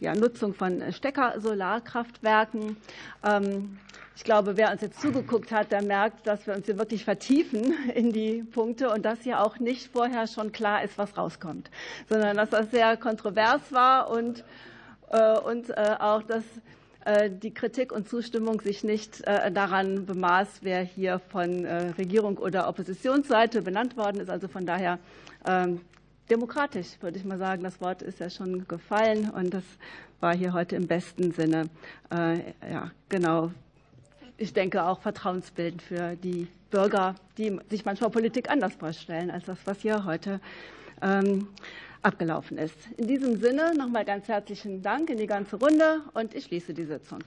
Nutzung 0.00 0.52
von 0.52 0.92
Stecker-Solarkraftwerken. 0.92 2.76
Ähm, 3.24 3.78
ich 4.18 4.24
glaube, 4.24 4.56
wer 4.56 4.72
uns 4.72 4.80
jetzt 4.80 5.00
zugeguckt 5.00 5.52
hat, 5.52 5.70
der 5.70 5.80
merkt, 5.80 6.26
dass 6.26 6.44
wir 6.44 6.54
uns 6.56 6.66
hier 6.66 6.76
wirklich 6.76 7.04
vertiefen 7.04 7.72
in 7.94 8.12
die 8.12 8.42
Punkte 8.42 8.90
und 8.90 9.04
dass 9.04 9.20
hier 9.20 9.40
auch 9.40 9.60
nicht 9.60 9.92
vorher 9.92 10.26
schon 10.26 10.50
klar 10.50 10.82
ist, 10.82 10.98
was 10.98 11.16
rauskommt, 11.16 11.70
sondern 12.08 12.36
dass 12.36 12.50
das 12.50 12.68
sehr 12.72 12.96
kontrovers 12.96 13.60
war 13.70 14.10
und, 14.10 14.42
äh, 15.12 15.38
und 15.38 15.70
äh, 15.70 15.94
auch, 16.00 16.24
dass 16.24 16.42
äh, 17.04 17.30
die 17.30 17.54
Kritik 17.54 17.92
und 17.92 18.08
Zustimmung 18.08 18.60
sich 18.60 18.82
nicht 18.82 19.24
daran 19.24 20.04
bemaß, 20.04 20.48
wer 20.62 20.82
hier 20.82 21.20
von 21.20 21.64
Regierung 21.64 22.38
oder 22.38 22.68
Oppositionsseite 22.68 23.62
benannt 23.62 23.96
worden 23.96 24.20
ist. 24.20 24.30
Also 24.30 24.48
von 24.48 24.66
daher 24.66 24.98
ähm, 25.46 25.80
demokratisch, 26.28 26.88
würde 27.00 27.18
ich 27.18 27.24
mal 27.24 27.38
sagen. 27.38 27.62
Das 27.62 27.80
Wort 27.80 28.02
ist 28.02 28.18
ja 28.18 28.30
schon 28.30 28.66
gefallen 28.66 29.30
und 29.30 29.54
das 29.54 29.64
war 30.18 30.34
hier 30.34 30.54
heute 30.54 30.74
im 30.74 30.88
besten 30.88 31.30
Sinne. 31.30 31.68
Ja, 32.10 32.90
genau 33.08 33.52
ich 34.38 34.52
denke, 34.52 34.84
auch 34.84 35.00
vertrauensbildend 35.00 35.82
für 35.82 36.16
die 36.16 36.46
Bürger, 36.70 37.16
die 37.36 37.58
sich 37.68 37.84
manchmal 37.84 38.10
Politik 38.10 38.48
anders 38.50 38.74
vorstellen 38.74 39.30
als 39.30 39.44
das, 39.46 39.58
was 39.64 39.80
hier 39.80 40.04
heute 40.04 40.40
ähm, 41.02 41.48
abgelaufen 42.02 42.56
ist. 42.56 42.76
In 42.96 43.08
diesem 43.08 43.36
Sinne 43.36 43.74
nochmal 43.76 44.04
ganz 44.04 44.28
herzlichen 44.28 44.80
Dank 44.82 45.10
in 45.10 45.18
die 45.18 45.26
ganze 45.26 45.56
Runde 45.56 46.02
und 46.14 46.34
ich 46.34 46.44
schließe 46.44 46.72
die 46.72 46.84
Sitzung. 46.84 47.24